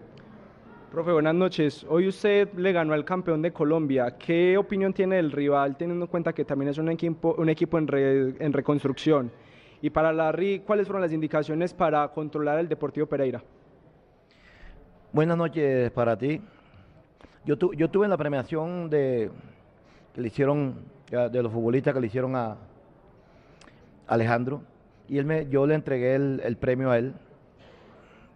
Profe, 0.90 1.12
buenas 1.12 1.34
noches. 1.34 1.84
Hoy 1.90 2.08
usted 2.08 2.54
le 2.54 2.72
ganó 2.72 2.94
al 2.94 3.04
campeón 3.04 3.42
de 3.42 3.52
Colombia. 3.52 4.16
¿Qué 4.16 4.56
opinión 4.56 4.94
tiene 4.94 5.16
del 5.16 5.32
rival, 5.32 5.76
teniendo 5.76 6.06
en 6.06 6.10
cuenta 6.10 6.32
que 6.32 6.46
también 6.46 6.70
es 6.70 6.78
un 6.78 6.88
equipo, 6.88 7.34
un 7.36 7.50
equipo 7.50 7.76
en, 7.76 7.86
en 8.38 8.52
reconstrucción? 8.54 9.30
Y 9.82 9.90
para 9.90 10.14
Larry, 10.14 10.60
¿cuáles 10.60 10.86
fueron 10.86 11.02
las 11.02 11.12
indicaciones 11.12 11.74
para 11.74 12.08
controlar 12.08 12.58
el 12.58 12.68
Deportivo 12.68 13.06
Pereira? 13.06 13.42
Buenas 15.14 15.38
noches 15.38 15.92
para 15.92 16.18
ti. 16.18 16.40
Yo, 17.44 17.54
yo 17.74 17.88
tuve 17.88 18.06
en 18.06 18.10
la 18.10 18.16
premiación 18.16 18.90
de 18.90 19.30
que 20.12 20.20
le 20.20 20.26
hicieron, 20.26 20.74
de 21.08 21.40
los 21.40 21.52
futbolistas 21.52 21.94
que 21.94 22.00
le 22.00 22.08
hicieron 22.08 22.34
a 22.34 22.56
Alejandro, 24.08 24.62
y 25.08 25.18
él 25.18 25.24
me, 25.24 25.46
yo 25.46 25.68
le 25.68 25.76
entregué 25.76 26.16
el, 26.16 26.56
premio 26.56 26.90
a 26.90 26.98
él, 26.98 27.14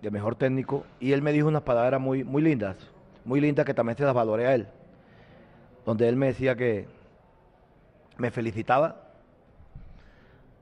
de 0.02 0.10
mejor 0.12 0.36
técnico, 0.36 0.84
y 1.00 1.10
él 1.10 1.20
me 1.20 1.32
dijo 1.32 1.48
unas 1.48 1.62
palabras 1.62 2.00
muy, 2.00 2.22
muy 2.22 2.42
lindas, 2.42 2.76
muy 3.24 3.40
lindas 3.40 3.66
que 3.66 3.74
también 3.74 3.98
se 3.98 4.04
las 4.04 4.14
valoré 4.14 4.46
a 4.46 4.54
él, 4.54 4.68
donde 5.84 6.08
él 6.08 6.14
me 6.14 6.26
decía 6.26 6.54
que 6.54 6.86
me 8.18 8.30
felicitaba 8.30 9.07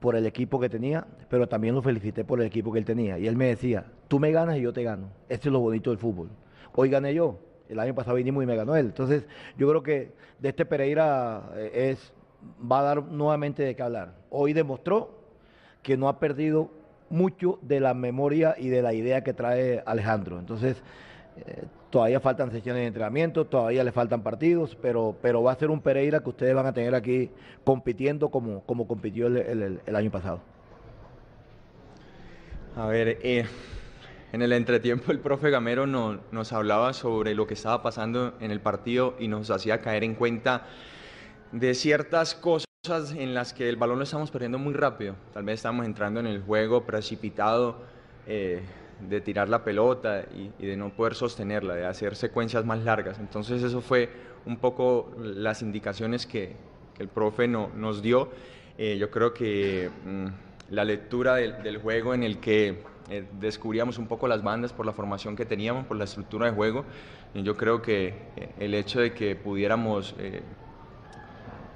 por 0.00 0.16
el 0.16 0.26
equipo 0.26 0.60
que 0.60 0.68
tenía, 0.68 1.06
pero 1.28 1.48
también 1.48 1.74
lo 1.74 1.82
felicité 1.82 2.24
por 2.24 2.40
el 2.40 2.46
equipo 2.46 2.72
que 2.72 2.78
él 2.78 2.84
tenía. 2.84 3.18
Y 3.18 3.26
él 3.26 3.36
me 3.36 3.46
decía, 3.46 3.84
tú 4.08 4.18
me 4.18 4.30
ganas 4.30 4.56
y 4.56 4.60
yo 4.60 4.72
te 4.72 4.82
gano. 4.82 5.08
Esto 5.28 5.48
es 5.48 5.52
lo 5.52 5.60
bonito 5.60 5.90
del 5.90 5.98
fútbol. 5.98 6.28
Hoy 6.74 6.90
gané 6.90 7.14
yo, 7.14 7.38
el 7.68 7.78
año 7.78 7.94
pasado 7.94 8.16
vinimos 8.16 8.42
y 8.44 8.46
me 8.46 8.56
ganó 8.56 8.76
él. 8.76 8.86
Entonces, 8.86 9.26
yo 9.56 9.68
creo 9.68 9.82
que 9.82 10.12
de 10.38 10.48
este 10.50 10.66
Pereira 10.66 11.50
eh, 11.56 11.90
es, 11.90 12.12
va 12.70 12.80
a 12.80 12.82
dar 12.82 13.02
nuevamente 13.04 13.62
de 13.62 13.74
qué 13.74 13.82
hablar. 13.82 14.14
Hoy 14.30 14.52
demostró 14.52 15.18
que 15.82 15.96
no 15.96 16.08
ha 16.08 16.18
perdido 16.18 16.70
mucho 17.08 17.58
de 17.62 17.80
la 17.80 17.94
memoria 17.94 18.54
y 18.58 18.68
de 18.68 18.82
la 18.82 18.92
idea 18.92 19.22
que 19.22 19.32
trae 19.32 19.82
Alejandro. 19.86 20.38
Entonces, 20.38 20.82
todavía 21.90 22.20
faltan 22.20 22.50
sesiones 22.50 22.82
de 22.82 22.86
entrenamiento, 22.88 23.46
todavía 23.46 23.84
le 23.84 23.92
faltan 23.92 24.22
partidos, 24.22 24.76
pero, 24.80 25.16
pero 25.22 25.42
va 25.42 25.52
a 25.52 25.56
ser 25.56 25.70
un 25.70 25.80
Pereira 25.80 26.20
que 26.20 26.28
ustedes 26.28 26.54
van 26.54 26.66
a 26.66 26.72
tener 26.72 26.94
aquí 26.94 27.30
compitiendo 27.64 28.28
como, 28.28 28.62
como 28.62 28.86
compitió 28.86 29.26
el, 29.28 29.80
año 29.94 30.10
pasado. 30.10 30.40
A 32.76 32.86
ver, 32.86 33.18
eh, 33.22 33.46
en 34.32 34.42
el 34.42 34.52
entretiempo 34.52 35.12
el 35.12 35.20
profe 35.20 35.50
Gamero 35.50 35.86
nos 35.86 36.52
hablaba 36.52 36.92
sobre 36.92 37.34
lo 37.34 37.46
que 37.46 37.54
estaba 37.54 37.82
pasando 37.82 38.34
en 38.40 38.50
el 38.50 38.60
partido 38.60 39.14
y 39.18 39.28
nos 39.28 39.50
hacía 39.50 39.80
caer 39.80 40.04
en 40.04 40.14
cuenta 40.14 40.66
de 41.52 41.74
ciertas 41.74 42.34
cosas 42.34 42.66
en 43.16 43.34
las 43.34 43.52
que 43.52 43.68
el 43.68 43.76
balón 43.76 43.98
lo 43.98 44.04
estamos 44.04 44.30
perdiendo 44.30 44.58
muy 44.58 44.74
rápido. 44.74 45.16
Tal 45.32 45.44
vez 45.44 45.54
estamos 45.54 45.86
entrando 45.86 46.20
en 46.20 46.26
el 46.26 46.42
juego 46.42 46.84
precipitado. 46.84 47.78
Eh, 48.26 48.60
de 49.00 49.20
tirar 49.20 49.48
la 49.48 49.62
pelota 49.62 50.24
y, 50.34 50.64
de 50.64 50.76
no 50.76 50.90
poder 50.90 51.14
sostenerla, 51.14 51.74
de 51.74 51.86
hacer 51.86 52.16
secuencias 52.16 52.64
más 52.64 52.82
largas. 52.82 53.18
Entonces 53.18 53.62
eso 53.62 53.80
fue 53.80 54.08
un 54.46 54.56
poco 54.56 55.12
las 55.18 55.62
indicaciones 55.62 56.26
que, 56.26 56.54
el 56.98 57.08
profe 57.08 57.46
no, 57.46 57.70
nos 57.76 58.00
dio. 58.00 58.30
Eh, 58.78 58.96
yo 58.98 59.10
creo 59.10 59.34
que 59.34 59.90
mm, 60.06 60.26
la 60.70 60.82
lectura 60.82 61.34
del, 61.34 61.76
juego 61.76 62.14
en 62.14 62.22
el 62.22 62.38
que 62.38 62.82
eh, 63.10 63.26
descubríamos 63.38 63.98
un 63.98 64.06
poco 64.06 64.26
las 64.28 64.42
bandas 64.42 64.72
por 64.72 64.86
la 64.86 64.92
formación 64.92 65.36
que 65.36 65.44
teníamos, 65.44 65.84
por 65.84 65.98
la 65.98 66.04
estructura 66.04 66.46
de 66.46 66.52
juego, 66.52 66.86
yo 67.34 67.54
creo 67.54 67.82
que 67.82 68.14
el 68.58 68.72
hecho 68.72 69.00
de 69.00 69.12
que 69.12 69.36
pudiéramos 69.36 70.14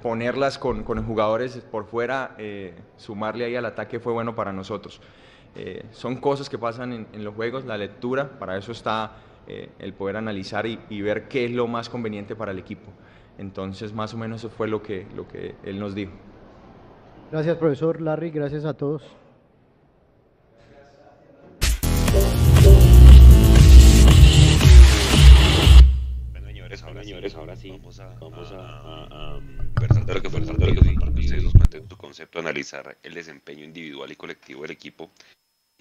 ponerlas 0.01 0.57
con, 0.57 0.83
con, 0.83 1.05
jugadores 1.05 1.55
por 1.57 1.85
fuera, 1.85 2.35
sumarle 2.97 3.45
ahí 3.45 3.55
al 3.55 3.65
ataque 3.65 3.99
fue 3.99 4.11
bueno 4.11 4.33
para 4.33 4.51
nosotros. 4.51 4.99
Son 5.91 6.17
cosas 6.17 6.49
que 6.49 6.57
pasan 6.57 6.93
en, 6.93 7.07
en 7.13 7.23
los 7.23 7.35
juegos, 7.35 7.65
la 7.65 7.77
lectura, 7.77 8.39
para 8.39 8.57
eso 8.57 8.71
está 8.71 9.17
eh, 9.47 9.69
el 9.79 9.93
poder 9.93 10.17
analizar 10.17 10.65
y, 10.67 11.01
ver 11.01 11.27
qué 11.27 11.45
es 11.45 11.51
lo 11.51 11.67
más 11.67 11.89
conveniente 11.89 12.35
para 12.35 12.51
el 12.51 12.59
equipo. 12.59 12.91
Entonces, 13.37 13.91
más 13.91 14.13
o 14.13 14.17
menos 14.17 14.41
eso 14.41 14.49
fue 14.49 14.67
lo 14.67 14.83
que, 14.83 15.07
lo 15.15 15.27
que 15.27 15.55
él 15.63 15.79
nos 15.79 15.95
dijo. 15.95 16.13
Gracias, 17.31 17.57
profesor 17.57 18.01
Larry, 18.01 18.29
gracias 18.29 18.65
a 18.65 18.75
todos. 18.75 19.03
Bueno, 26.31 26.47
señores, 26.47 26.83
ahora, 26.83 27.03
señores, 27.03 27.35
ahora 27.35 27.55
sí 27.55 27.71
vamos 27.71 27.99
a, 27.99 28.13
vamos 28.19 28.53
a, 28.55 29.39
conversar 29.75 30.05
de 30.05 30.13
lo 30.13 30.21
que 30.21 30.29
fue 30.29 30.39
el 30.39 30.45
partido, 30.45 31.13
que 31.13 31.19
ustedes 31.19 31.43
nos 31.43 31.53
cuenten 31.53 31.87
tu 31.87 31.97
concepto, 31.97 32.39
analizar 32.39 32.95
el 33.01 33.13
desempeño 33.13 33.65
individual 33.65 34.11
y 34.11 34.15
colectivo 34.15 34.61
del 34.61 34.71
equipo 34.71 35.09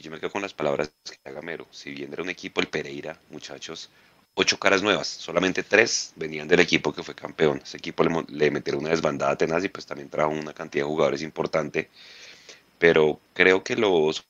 y 0.01 0.03
yo 0.03 0.11
me 0.11 0.19
quedo 0.19 0.31
con 0.31 0.41
las 0.41 0.55
palabras 0.55 0.95
que 1.05 1.29
haga 1.29 1.43
Mero. 1.43 1.67
Si 1.71 1.91
bien 1.91 2.11
era 2.11 2.23
un 2.23 2.31
equipo, 2.31 2.63
el 2.63 2.69
Pereira, 2.69 3.21
muchachos, 3.29 3.91
ocho 4.33 4.59
caras 4.59 4.83
nuevas, 4.83 5.07
solamente 5.07 5.63
tres 5.63 6.15
venían 6.17 6.49
del 6.49 6.61
equipo 6.61 6.91
que 6.91 7.03
fue 7.03 7.15
campeón. 7.15 7.61
Ese 7.63 7.77
equipo 7.77 8.03
le, 8.03 8.25
le 8.29 8.51
metieron 8.51 8.81
una 8.81 8.91
desbandada 8.91 9.37
tenaz 9.37 9.63
y 9.63 9.69
pues 9.69 9.85
también 9.85 10.09
trajo 10.09 10.31
una 10.31 10.55
cantidad 10.55 10.85
de 10.85 10.89
jugadores 10.89 11.21
importante. 11.21 11.91
Pero 12.79 13.21
creo 13.35 13.63
que 13.63 13.77
los 13.77 14.25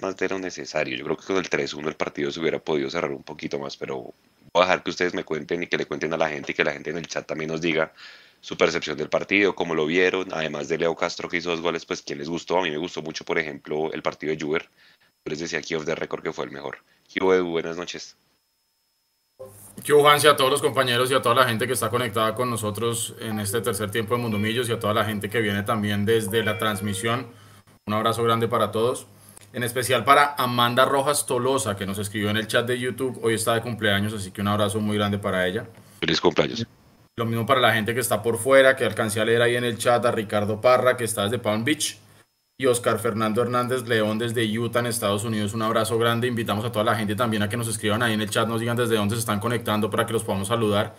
más 0.00 0.16
de 0.16 0.28
lo 0.30 0.38
necesario. 0.38 0.96
Yo 0.96 1.04
creo 1.04 1.16
que 1.18 1.26
con 1.26 1.36
el 1.36 1.50
3-1 1.50 1.88
el 1.88 1.96
partido 1.96 2.30
se 2.30 2.40
hubiera 2.40 2.58
podido 2.58 2.88
cerrar 2.88 3.10
un 3.10 3.22
poquito 3.22 3.58
más, 3.58 3.76
pero 3.76 4.14
voy 4.54 4.62
a 4.62 4.66
dejar 4.66 4.82
que 4.82 4.90
ustedes 4.90 5.12
me 5.12 5.24
cuenten 5.24 5.62
y 5.64 5.66
que 5.66 5.76
le 5.76 5.84
cuenten 5.84 6.14
a 6.14 6.16
la 6.16 6.30
gente 6.30 6.52
y 6.52 6.54
que 6.54 6.64
la 6.64 6.72
gente 6.72 6.88
en 6.88 6.96
el 6.96 7.06
chat 7.06 7.26
también 7.26 7.50
nos 7.50 7.60
diga 7.60 7.92
su 8.40 8.56
percepción 8.56 8.96
del 8.96 9.10
partido, 9.10 9.54
cómo 9.54 9.74
lo 9.74 9.84
vieron, 9.84 10.32
además 10.32 10.68
de 10.68 10.78
Leo 10.78 10.96
Castro 10.96 11.28
que 11.28 11.36
hizo 11.36 11.50
dos 11.50 11.60
goles, 11.60 11.84
pues 11.84 12.00
quién 12.00 12.18
les 12.18 12.28
gustó. 12.30 12.58
A 12.58 12.62
mí 12.62 12.70
me 12.70 12.78
gustó 12.78 13.02
mucho, 13.02 13.22
por 13.24 13.38
ejemplo, 13.38 13.92
el 13.92 14.02
partido 14.02 14.34
de 14.34 14.42
Juber 14.42 14.68
les 15.24 15.38
decía 15.38 15.58
aquí 15.58 15.74
off 15.74 15.84
the 15.84 15.94
record 15.94 16.22
que 16.22 16.32
fue 16.32 16.44
el 16.44 16.50
mejor. 16.50 16.78
Edu, 17.14 17.50
buenas 17.50 17.76
noches. 17.76 18.16
¿Qué 19.84 19.92
y 19.94 20.26
a 20.26 20.36
todos 20.36 20.50
los 20.50 20.60
compañeros 20.60 21.10
y 21.10 21.14
a 21.14 21.22
toda 21.22 21.34
la 21.34 21.44
gente 21.48 21.66
que 21.66 21.72
está 21.72 21.88
conectada 21.88 22.34
con 22.34 22.50
nosotros 22.50 23.14
en 23.20 23.40
este 23.40 23.60
tercer 23.62 23.90
tiempo 23.90 24.14
de 24.14 24.20
Mundomillos 24.20 24.68
y 24.68 24.72
a 24.72 24.78
toda 24.78 24.92
la 24.92 25.04
gente 25.04 25.30
que 25.30 25.40
viene 25.40 25.62
también 25.62 26.04
desde 26.04 26.44
la 26.44 26.58
transmisión. 26.58 27.28
Un 27.86 27.94
abrazo 27.94 28.22
grande 28.22 28.46
para 28.46 28.70
todos. 28.70 29.06
En 29.52 29.62
especial 29.62 30.04
para 30.04 30.34
Amanda 30.34 30.84
Rojas 30.84 31.26
Tolosa, 31.26 31.76
que 31.76 31.86
nos 31.86 31.98
escribió 31.98 32.30
en 32.30 32.36
el 32.36 32.46
chat 32.46 32.66
de 32.66 32.78
YouTube. 32.78 33.18
Hoy 33.22 33.34
está 33.34 33.54
de 33.54 33.62
cumpleaños, 33.62 34.12
así 34.12 34.30
que 34.30 34.42
un 34.42 34.48
abrazo 34.48 34.80
muy 34.80 34.96
grande 34.96 35.18
para 35.18 35.46
ella. 35.46 35.66
Feliz 35.98 36.20
cumpleaños. 36.20 36.66
Lo 37.16 37.24
mismo 37.24 37.46
para 37.46 37.60
la 37.60 37.72
gente 37.72 37.94
que 37.94 38.00
está 38.00 38.22
por 38.22 38.38
fuera, 38.38 38.76
que 38.76 38.84
alcancé 38.84 39.20
a 39.20 39.24
leer 39.24 39.42
ahí 39.42 39.56
en 39.56 39.64
el 39.64 39.78
chat 39.78 40.04
a 40.04 40.12
Ricardo 40.12 40.60
Parra, 40.60 40.96
que 40.96 41.04
está 41.04 41.24
desde 41.24 41.38
Palm 41.38 41.64
Beach 41.64 41.98
y 42.60 42.66
Oscar 42.66 42.98
Fernando 42.98 43.40
Hernández 43.40 43.88
León 43.88 44.18
desde 44.18 44.46
Utah, 44.58 44.80
en 44.80 44.86
Estados 44.86 45.24
Unidos. 45.24 45.54
Un 45.54 45.62
abrazo 45.62 45.96
grande. 45.96 46.28
Invitamos 46.28 46.62
a 46.62 46.70
toda 46.70 46.84
la 46.84 46.94
gente 46.94 47.14
también 47.14 47.42
a 47.42 47.48
que 47.48 47.56
nos 47.56 47.66
escriban 47.68 48.02
ahí 48.02 48.12
en 48.12 48.20
el 48.20 48.28
chat, 48.28 48.46
nos 48.46 48.60
digan 48.60 48.76
desde 48.76 48.96
dónde 48.96 49.14
se 49.14 49.20
están 49.20 49.40
conectando 49.40 49.88
para 49.88 50.04
que 50.04 50.12
los 50.12 50.24
podamos 50.24 50.48
saludar, 50.48 50.94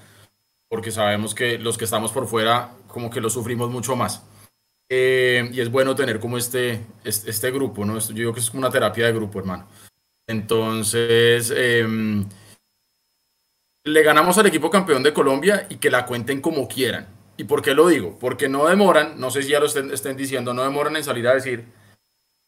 porque 0.67 0.89
sabemos 0.89 1.35
que 1.35 1.59
los 1.59 1.77
que 1.77 1.85
estamos 1.85 2.11
por 2.11 2.25
fuera, 2.25 2.71
como 2.87 3.11
que 3.11 3.21
lo 3.21 3.29
sufrimos 3.29 3.69
mucho 3.69 3.95
más. 3.95 4.25
Eh, 4.89 5.51
y 5.53 5.61
es 5.61 5.69
bueno 5.69 5.93
tener 5.93 6.19
como 6.19 6.39
este, 6.39 6.83
este, 7.03 7.51
grupo, 7.51 7.85
¿no? 7.85 7.99
Yo 7.99 8.15
digo 8.15 8.33
que 8.33 8.39
es 8.39 8.49
como 8.49 8.61
una 8.61 8.71
terapia 8.71 9.05
de 9.05 9.13
grupo, 9.13 9.37
hermano. 9.37 9.67
Entonces, 10.25 11.53
em, 11.55 12.27
le 13.83 14.01
ganamos 14.01 14.35
al 14.39 14.47
equipo 14.47 14.71
campeón 14.71 15.03
de 15.03 15.13
Colombia 15.13 15.67
y 15.69 15.75
que 15.75 15.91
la 15.91 16.07
cuenten 16.07 16.41
como 16.41 16.67
quieran 16.67 17.20
¿Y 17.41 17.43
por 17.45 17.63
qué 17.63 17.73
lo 17.73 17.87
digo? 17.87 18.19
Porque 18.19 18.47
no 18.47 18.67
demoran, 18.67 19.19
no 19.19 19.31
sé 19.31 19.41
si 19.41 19.49
ya 19.49 19.59
lo 19.59 19.65
estén, 19.65 20.15
diciendo, 20.15 20.53
no 20.53 20.61
demoran 20.61 20.95
en 20.95 21.03
salir 21.03 21.27
a 21.27 21.33
decir, 21.33 21.65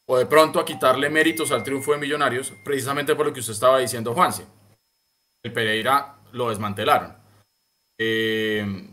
o 0.08 0.20
de 0.20 0.28
pronto 0.28 0.60
a 0.60 0.66
quitarle 0.66 1.10
méritos 1.10 1.52
al 1.52 1.64
triunfo 1.64 1.94
de 1.94 1.98
Millonarios, 1.98 2.54
precisamente 2.64 3.16
por 3.16 3.26
lo 3.26 3.34
que 3.34 3.40
usted 3.40 3.54
estaba 3.54 3.80
diciendo, 3.80 4.14
Juanse. 4.14 4.46
El 5.44 5.52
Pereira 5.52 6.18
lo 6.34 6.50
desmantelaron. 6.50 7.18
Eh, 8.00 8.88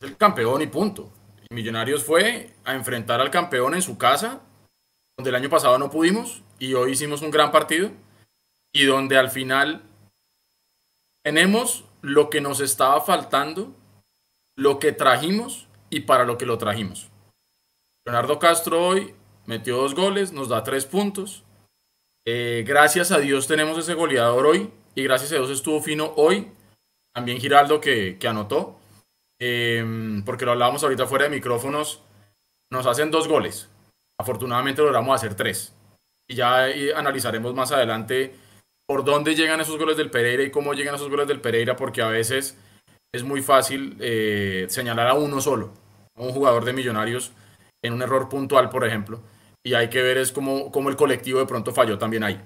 el 0.00 0.16
campeón 0.16 0.60
y 0.62 0.66
punto. 0.66 1.12
Millonarios 1.50 2.02
fue 2.02 2.50
a 2.64 2.74
enfrentar 2.74 3.20
al 3.20 3.30
campeón 3.30 3.74
en 3.74 3.82
su 3.82 3.96
casa, 3.96 4.40
donde 5.16 5.30
el 5.30 5.36
año 5.36 5.50
pasado 5.50 5.78
no 5.78 5.88
pudimos, 5.88 6.42
y 6.58 6.74
hoy 6.74 6.90
hicimos 6.90 7.22
un 7.22 7.30
gran 7.30 7.52
partido, 7.52 7.92
y 8.74 8.86
donde 8.86 9.16
al 9.16 9.30
final 9.30 9.84
tenemos 11.22 11.84
lo 12.02 12.28
que 12.28 12.40
nos 12.40 12.58
estaba 12.58 13.00
faltando 13.02 13.76
lo 14.60 14.78
que 14.78 14.92
trajimos 14.92 15.68
y 15.88 16.00
para 16.00 16.26
lo 16.26 16.36
que 16.36 16.44
lo 16.44 16.58
trajimos. 16.58 17.08
Leonardo 18.04 18.38
Castro 18.38 18.86
hoy 18.86 19.14
metió 19.46 19.78
dos 19.78 19.94
goles, 19.94 20.32
nos 20.32 20.50
da 20.50 20.62
tres 20.62 20.84
puntos. 20.84 21.44
Eh, 22.26 22.62
gracias 22.66 23.10
a 23.10 23.18
Dios 23.18 23.48
tenemos 23.48 23.78
ese 23.78 23.94
goleador 23.94 24.44
hoy 24.44 24.70
y 24.94 25.02
gracias 25.02 25.32
a 25.32 25.36
Dios 25.36 25.48
estuvo 25.48 25.80
fino 25.80 26.12
hoy. 26.16 26.52
También 27.14 27.38
Giraldo 27.38 27.80
que, 27.80 28.18
anotó, 28.28 28.78
em, 29.40 30.22
porque 30.26 30.44
lo 30.44 30.52
hablábamos 30.52 30.82
ahorita 30.82 31.06
fuera 31.06 31.24
de 31.24 31.30
micrófonos, 31.30 32.02
nos 32.70 32.86
hacen 32.86 33.10
dos 33.10 33.28
goles. 33.28 33.70
Afortunadamente 34.18 34.82
logramos 34.82 35.14
hacer 35.14 35.34
tres. 35.34 35.74
Y 36.28 36.34
ya 36.34 36.66
analizaremos 36.96 37.54
más 37.54 37.72
adelante 37.72 38.34
por 38.86 39.04
dónde 39.04 39.34
llegan 39.34 39.60
esos 39.62 39.78
goles 39.78 39.96
del 39.96 40.10
Pereira 40.10 40.42
y 40.42 40.50
cómo 40.50 40.74
llegan 40.74 40.96
esos 40.96 41.08
goles 41.08 41.26
del 41.26 41.40
Pereira, 41.40 41.76
porque 41.76 42.02
a 42.02 42.08
veces 42.08 42.58
es 43.12 43.24
muy 43.24 43.42
fácil 43.42 43.96
eh, 44.00 44.66
señalar 44.68 45.08
a 45.08 45.14
uno 45.14 45.40
solo, 45.40 45.72
a 46.14 46.22
un 46.22 46.32
jugador 46.32 46.64
de 46.64 46.72
millonarios 46.72 47.32
en 47.82 47.92
un 47.92 48.02
error 48.02 48.28
puntual, 48.28 48.68
por 48.68 48.86
ejemplo, 48.86 49.20
y 49.64 49.74
hay 49.74 49.88
que 49.88 50.02
ver 50.02 50.18
es 50.18 50.32
cómo, 50.32 50.70
el 50.88 50.96
colectivo 50.96 51.40
de 51.40 51.46
pronto 51.46 51.72
falló 51.72 51.98
también 51.98 52.22
ahí. 52.22 52.40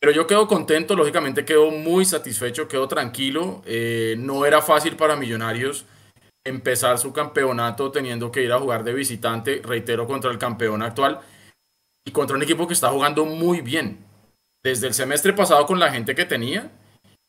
Pero 0.00 0.12
yo 0.12 0.26
quedo 0.26 0.46
contento, 0.46 0.94
lógicamente 0.94 1.44
quedo 1.44 1.70
muy 1.72 2.04
satisfecho, 2.04 2.68
quedo 2.68 2.86
tranquilo. 2.86 3.62
Eh, 3.66 4.14
no 4.16 4.46
era 4.46 4.62
fácil 4.62 4.94
para 4.94 5.16
Millonarios 5.16 5.86
empezar 6.46 6.98
su 6.98 7.12
campeonato 7.12 7.90
teniendo 7.90 8.30
que 8.30 8.42
ir 8.42 8.52
a 8.52 8.60
jugar 8.60 8.84
de 8.84 8.94
visitante, 8.94 9.60
reitero, 9.62 10.06
contra 10.06 10.30
el 10.30 10.38
campeón 10.38 10.82
actual 10.82 11.20
y 12.06 12.12
contra 12.12 12.36
un 12.36 12.42
equipo 12.44 12.66
que 12.68 12.74
está 12.74 12.90
jugando 12.90 13.24
muy 13.24 13.60
bien. 13.60 14.04
Desde 14.62 14.86
el 14.86 14.94
semestre 14.94 15.32
pasado 15.32 15.66
con 15.66 15.80
la 15.80 15.90
gente 15.90 16.14
que 16.14 16.24
tenía, 16.24 16.70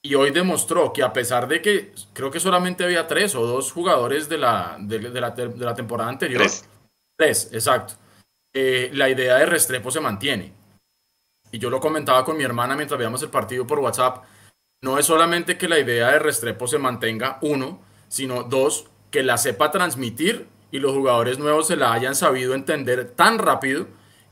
y 0.01 0.15
hoy 0.15 0.31
demostró 0.31 0.93
que 0.93 1.03
a 1.03 1.11
pesar 1.11 1.47
de 1.47 1.61
que 1.61 1.93
creo 2.13 2.31
que 2.31 2.39
solamente 2.39 2.83
había 2.83 3.07
tres 3.07 3.35
o 3.35 3.45
dos 3.45 3.71
jugadores 3.71 4.29
de 4.29 4.37
la, 4.37 4.77
de, 4.79 4.99
la, 4.99 5.31
de 5.31 5.65
la, 5.65 5.73
temporada 5.73 6.09
anterior, 6.09 6.45
tres, 7.17 7.49
exacto, 7.51 7.95
eh, 8.53 8.89
la 8.93 9.09
idea 9.09 9.35
de 9.35 9.45
Restrepo 9.45 9.91
se 9.91 9.99
mantiene. 9.99 10.53
Y 11.51 11.59
yo 11.59 11.69
lo 11.69 11.79
comentaba 11.79 12.23
con 12.23 12.37
mi 12.37 12.43
hermana 12.43 12.75
mientras 12.75 12.97
veíamos 12.97 13.21
el 13.23 13.29
partido 13.29 13.65
por 13.67 13.79
WhatsApp, 13.79 14.23
no 14.81 14.97
es 14.97 15.05
solamente 15.05 15.57
que 15.57 15.67
la 15.67 15.79
idea 15.79 16.11
de 16.11 16.19
Restrepo 16.19 16.67
se 16.67 16.77
mantenga, 16.77 17.37
uno, 17.41 17.81
sino 18.07 18.43
dos, 18.43 18.87
que 19.11 19.23
la 19.23 19.37
sepa 19.37 19.71
transmitir 19.71 20.47
y 20.71 20.79
los 20.79 20.93
jugadores 20.93 21.39
nuevos 21.39 21.67
se 21.67 21.75
la 21.75 21.91
hayan 21.91 22.15
sabido 22.15 22.53
entender 22.53 23.09
tan 23.11 23.39
rápido 23.39 23.87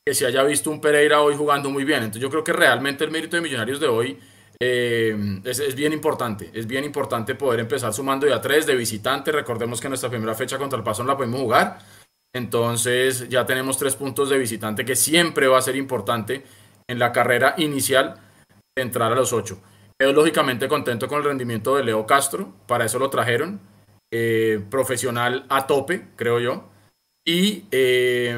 que 0.05 0.13
se 0.13 0.25
haya 0.25 0.43
visto 0.43 0.69
un 0.69 0.79
Pereira 0.79 1.21
hoy 1.21 1.36
jugando 1.36 1.69
muy 1.69 1.83
bien. 1.83 2.00
Entonces 2.00 2.21
yo 2.21 2.29
creo 2.29 2.43
que 2.43 2.53
realmente 2.53 3.03
el 3.03 3.12
mérito 3.12 3.36
de 3.36 3.41
Millonarios 3.41 3.79
de 3.79 3.88
hoy 3.88 4.19
eh, 4.59 5.41
es, 5.43 5.75
bien 5.75 5.93
importante, 5.93 6.49
es 6.53 6.65
bien 6.65 6.83
importante 6.83 7.35
poder 7.35 7.59
empezar 7.59 7.93
sumando 7.93 8.27
ya 8.27 8.41
tres 8.41 8.65
de 8.65 8.75
visitante. 8.75 9.31
Recordemos 9.31 9.79
que 9.79 9.89
nuestra 9.89 10.09
primera 10.09 10.33
fecha 10.33 10.57
contra 10.57 10.77
el 10.77 10.83
Paso 10.83 11.03
no 11.03 11.09
la 11.09 11.17
podemos 11.17 11.39
jugar. 11.39 11.79
Entonces 12.33 13.29
ya 13.29 13.45
tenemos 13.45 13.77
tres 13.77 13.95
puntos 13.95 14.29
de 14.29 14.37
visitante 14.37 14.85
que 14.85 14.95
siempre 14.95 15.47
va 15.47 15.57
a 15.57 15.61
ser 15.61 15.75
importante 15.75 16.43
en 16.87 16.99
la 16.99 17.11
carrera 17.11 17.55
inicial 17.57 18.15
de 18.75 18.83
entrar 18.83 19.11
a 19.11 19.15
los 19.15 19.33
ocho. 19.33 19.61
Quedo 19.99 20.13
lógicamente 20.13 20.67
contento 20.67 21.07
con 21.07 21.19
el 21.19 21.23
rendimiento 21.23 21.75
de 21.75 21.83
Leo 21.83 22.05
Castro, 22.05 22.53
para 22.67 22.85
eso 22.85 22.99
lo 22.99 23.09
trajeron. 23.09 23.59
Eh, 24.11 24.63
profesional 24.69 25.45
a 25.49 25.67
tope, 25.67 26.07
creo 26.15 26.39
yo. 26.39 26.69
Y 27.25 27.65
eh, 27.71 28.37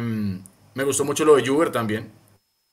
me 0.74 0.84
gustó 0.84 1.06
mucho 1.06 1.26
lo 1.26 1.36
de 1.36 1.46
Juber 1.46 1.72
también. 1.72 2.12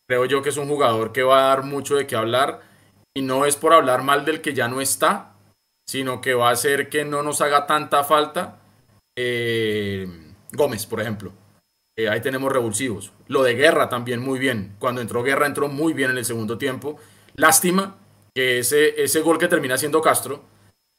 Creo 0.08 0.24
yo 0.24 0.40
que 0.40 0.50
es 0.50 0.56
un 0.56 0.68
jugador 0.68 1.12
que 1.12 1.22
va 1.22 1.38
a 1.38 1.48
dar 1.48 1.64
mucho 1.64 1.96
de 1.96 2.06
qué 2.06 2.14
hablar 2.14 2.60
y 3.16 3.22
no 3.22 3.46
es 3.46 3.56
por 3.56 3.72
hablar 3.72 4.02
mal 4.02 4.26
del 4.26 4.42
que 4.42 4.52
ya 4.52 4.68
no 4.68 4.82
está, 4.82 5.32
sino 5.88 6.20
que 6.20 6.34
va 6.34 6.50
a 6.50 6.52
hacer 6.52 6.90
que 6.90 7.06
no 7.06 7.22
nos 7.22 7.40
haga 7.40 7.66
tanta 7.66 8.04
falta 8.04 8.58
eh, 9.16 10.06
Gómez, 10.52 10.84
por 10.84 11.00
ejemplo. 11.00 11.32
Eh, 11.96 12.10
ahí 12.10 12.20
tenemos 12.20 12.52
revulsivos. 12.52 13.12
Lo 13.28 13.42
de 13.42 13.54
Guerra 13.54 13.88
también 13.88 14.20
muy 14.20 14.38
bien. 14.38 14.76
Cuando 14.78 15.00
entró 15.00 15.22
Guerra 15.22 15.46
entró 15.46 15.68
muy 15.68 15.94
bien 15.94 16.10
en 16.10 16.18
el 16.18 16.26
segundo 16.26 16.58
tiempo. 16.58 16.98
Lástima 17.36 17.96
que 18.34 18.58
ese, 18.58 19.02
ese 19.02 19.22
gol 19.22 19.38
que 19.38 19.48
termina 19.48 19.78
siendo 19.78 20.02
Castro 20.02 20.44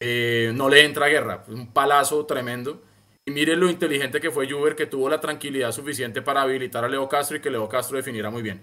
eh, 0.01 0.51
no 0.55 0.69
le 0.69 0.86
entra 0.86 1.05
a 1.05 1.09
Guerra. 1.09 1.43
Un 1.50 1.71
palazo 1.71 2.25
tremendo. 2.25 2.81
Y 3.27 3.31
mire 3.31 3.55
lo 3.55 3.69
inteligente 3.69 4.19
que 4.19 4.31
fue 4.31 4.50
Juber, 4.50 4.75
que 4.75 4.88
tuvo 4.88 5.07
la 5.07 5.21
tranquilidad 5.21 5.71
suficiente 5.71 6.24
para 6.24 6.41
habilitar 6.41 6.83
a 6.83 6.89
Leo 6.89 7.07
Castro 7.07 7.38
y 7.38 7.41
que 7.41 7.51
Leo 7.51 7.69
Castro 7.69 7.97
definiera 7.97 8.31
muy 8.31 8.41
bien. 8.41 8.59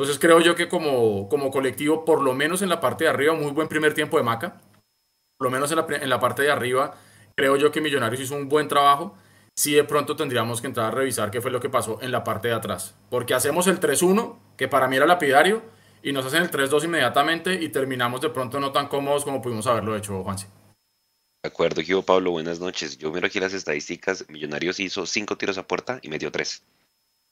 Entonces 0.00 0.20
creo 0.20 0.38
yo 0.40 0.54
que 0.54 0.68
como, 0.68 1.28
como 1.28 1.50
colectivo, 1.50 2.04
por 2.04 2.22
lo 2.22 2.32
menos 2.32 2.62
en 2.62 2.68
la 2.68 2.78
parte 2.78 3.04
de 3.04 3.10
arriba, 3.10 3.34
muy 3.34 3.50
buen 3.50 3.66
primer 3.66 3.94
tiempo 3.94 4.16
de 4.16 4.22
Maca. 4.22 4.60
Por 5.36 5.46
lo 5.46 5.50
menos 5.50 5.72
en 5.72 5.78
la, 5.78 5.86
en 5.88 6.08
la 6.08 6.20
parte 6.20 6.42
de 6.42 6.52
arriba, 6.52 6.94
creo 7.34 7.56
yo 7.56 7.72
que 7.72 7.80
Millonarios 7.80 8.20
hizo 8.20 8.36
un 8.36 8.48
buen 8.48 8.68
trabajo. 8.68 9.16
Sí 9.56 9.74
de 9.74 9.82
pronto 9.82 10.14
tendríamos 10.14 10.60
que 10.60 10.68
entrar 10.68 10.86
a 10.86 10.90
revisar 10.92 11.32
qué 11.32 11.40
fue 11.40 11.50
lo 11.50 11.58
que 11.58 11.68
pasó 11.68 11.98
en 12.00 12.12
la 12.12 12.22
parte 12.22 12.46
de 12.46 12.54
atrás. 12.54 12.94
Porque 13.10 13.34
hacemos 13.34 13.66
el 13.66 13.80
3-1, 13.80 14.36
que 14.56 14.68
para 14.68 14.86
mí 14.86 14.96
era 14.96 15.04
lapidario, 15.04 15.62
y 16.00 16.12
nos 16.12 16.24
hacen 16.26 16.42
el 16.42 16.50
3-2 16.52 16.84
inmediatamente 16.84 17.54
y 17.54 17.68
terminamos 17.70 18.20
de 18.20 18.30
pronto 18.30 18.60
no 18.60 18.70
tan 18.70 18.86
cómodos 18.86 19.24
como 19.24 19.42
pudimos 19.42 19.66
haberlo 19.66 19.96
hecho, 19.96 20.22
Juanse. 20.22 20.46
De 21.42 21.48
acuerdo, 21.48 21.82
Gio 21.82 22.02
Pablo, 22.02 22.30
buenas 22.30 22.60
noches. 22.60 22.98
Yo 22.98 23.10
miro 23.10 23.26
aquí 23.26 23.40
las 23.40 23.52
estadísticas. 23.52 24.28
Millonarios 24.28 24.78
hizo 24.78 25.06
cinco 25.06 25.36
tiros 25.36 25.58
a 25.58 25.66
puerta 25.66 25.98
y 26.02 26.08
metió 26.08 26.30
tres. 26.30 26.62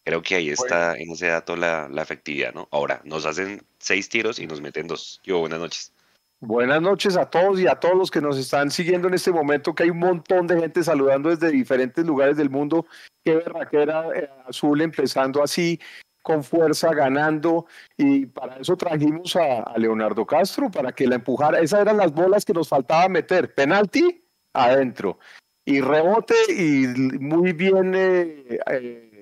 Creo 0.07 0.23
que 0.23 0.37
ahí 0.37 0.51
está 0.51 0.97
en 0.97 1.11
ese 1.11 1.27
dato 1.27 1.57
la, 1.57 1.89
la, 1.89 2.03
efectividad, 2.03 2.55
¿no? 2.55 2.69
Ahora, 2.71 3.01
nos 3.03 3.27
hacen 3.27 3.61
seis 3.81 4.09
tiros 4.09 4.39
y 4.39 4.47
nos 4.47 4.61
meten 4.61 4.87
dos. 4.87 5.21
Gio, 5.25 5.41
buenas 5.41 5.59
noches. 5.59 5.93
Buenas 6.39 6.81
noches 6.81 7.17
a 7.17 7.29
todos 7.29 7.59
y 7.59 7.67
a 7.67 7.75
todos 7.75 7.97
los 7.97 8.09
que 8.13 8.21
nos 8.21 8.39
están 8.39 8.71
siguiendo 8.71 9.09
en 9.09 9.15
este 9.15 9.33
momento, 9.33 9.75
que 9.75 9.83
hay 9.83 9.91
un 9.91 9.99
montón 9.99 10.47
de 10.47 10.61
gente 10.61 10.85
saludando 10.85 11.29
desde 11.29 11.51
diferentes 11.51 12.07
lugares 12.07 12.37
del 12.37 12.51
mundo. 12.51 12.87
Qué 13.25 13.35
berraquera 13.35 14.07
eh, 14.15 14.31
azul 14.47 14.81
empezando 14.81 15.43
así 15.43 15.81
con 16.23 16.45
fuerza, 16.45 16.95
ganando, 16.95 17.67
y 17.97 18.27
para 18.27 18.59
eso 18.59 18.77
trajimos 18.77 19.35
a, 19.35 19.77
Leonardo 19.77 20.25
Castro, 20.25 20.71
para 20.71 20.93
que 20.93 21.09
la 21.09 21.17
empujara. 21.17 21.59
Esas 21.59 21.81
eran 21.81 21.97
las 21.97 22.13
bolas 22.13 22.45
que 22.45 22.53
nos 22.53 22.69
faltaba 22.69 23.09
meter. 23.09 23.53
Penalti, 23.57 24.25
adentro. 24.53 25.19
Y 25.65 25.81
rebote, 25.81 26.37
y 26.49 26.87
muy 27.19 27.53
bien 27.55 27.93
eh, 27.97 28.61
eh, 28.71 29.16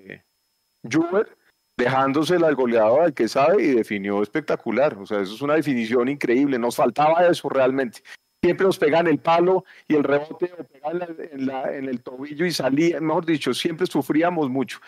Juber, 0.91 1.37
dejándosela 1.79 2.49
al 2.49 2.55
goleador, 2.55 3.03
al 3.03 3.15
que 3.15 3.29
sabe, 3.29 3.63
y 3.63 3.75
definió 3.75 4.23
espectacular. 4.23 4.97
O 4.99 5.07
sea, 5.07 5.21
eso 5.21 5.35
es 5.35 5.43
una 5.43 5.55
definición 5.55 6.09
increíble. 6.09 6.59
Nos 6.59 6.77
faltaba 6.77 7.27
eso 7.27 7.49
realmente 7.49 8.03
siempre 8.45 8.67
nos 8.67 8.79
pegan 8.79 9.07
el 9.07 9.19
palo 9.19 9.65
y 9.89 9.95
el 9.95 10.05
rebote 10.05 10.53
o 10.59 10.65
pegan 10.65 11.01
en, 11.19 11.51
en, 11.51 11.89
el 11.89 12.03
tobillo 12.03 12.45
y 12.45 12.53
salía, 12.53 13.01
mejor 13.01 13.25
dicho, 13.25 13.55
siempre 13.55 13.87
sufríamos 13.87 14.51
mucho. 14.51 14.81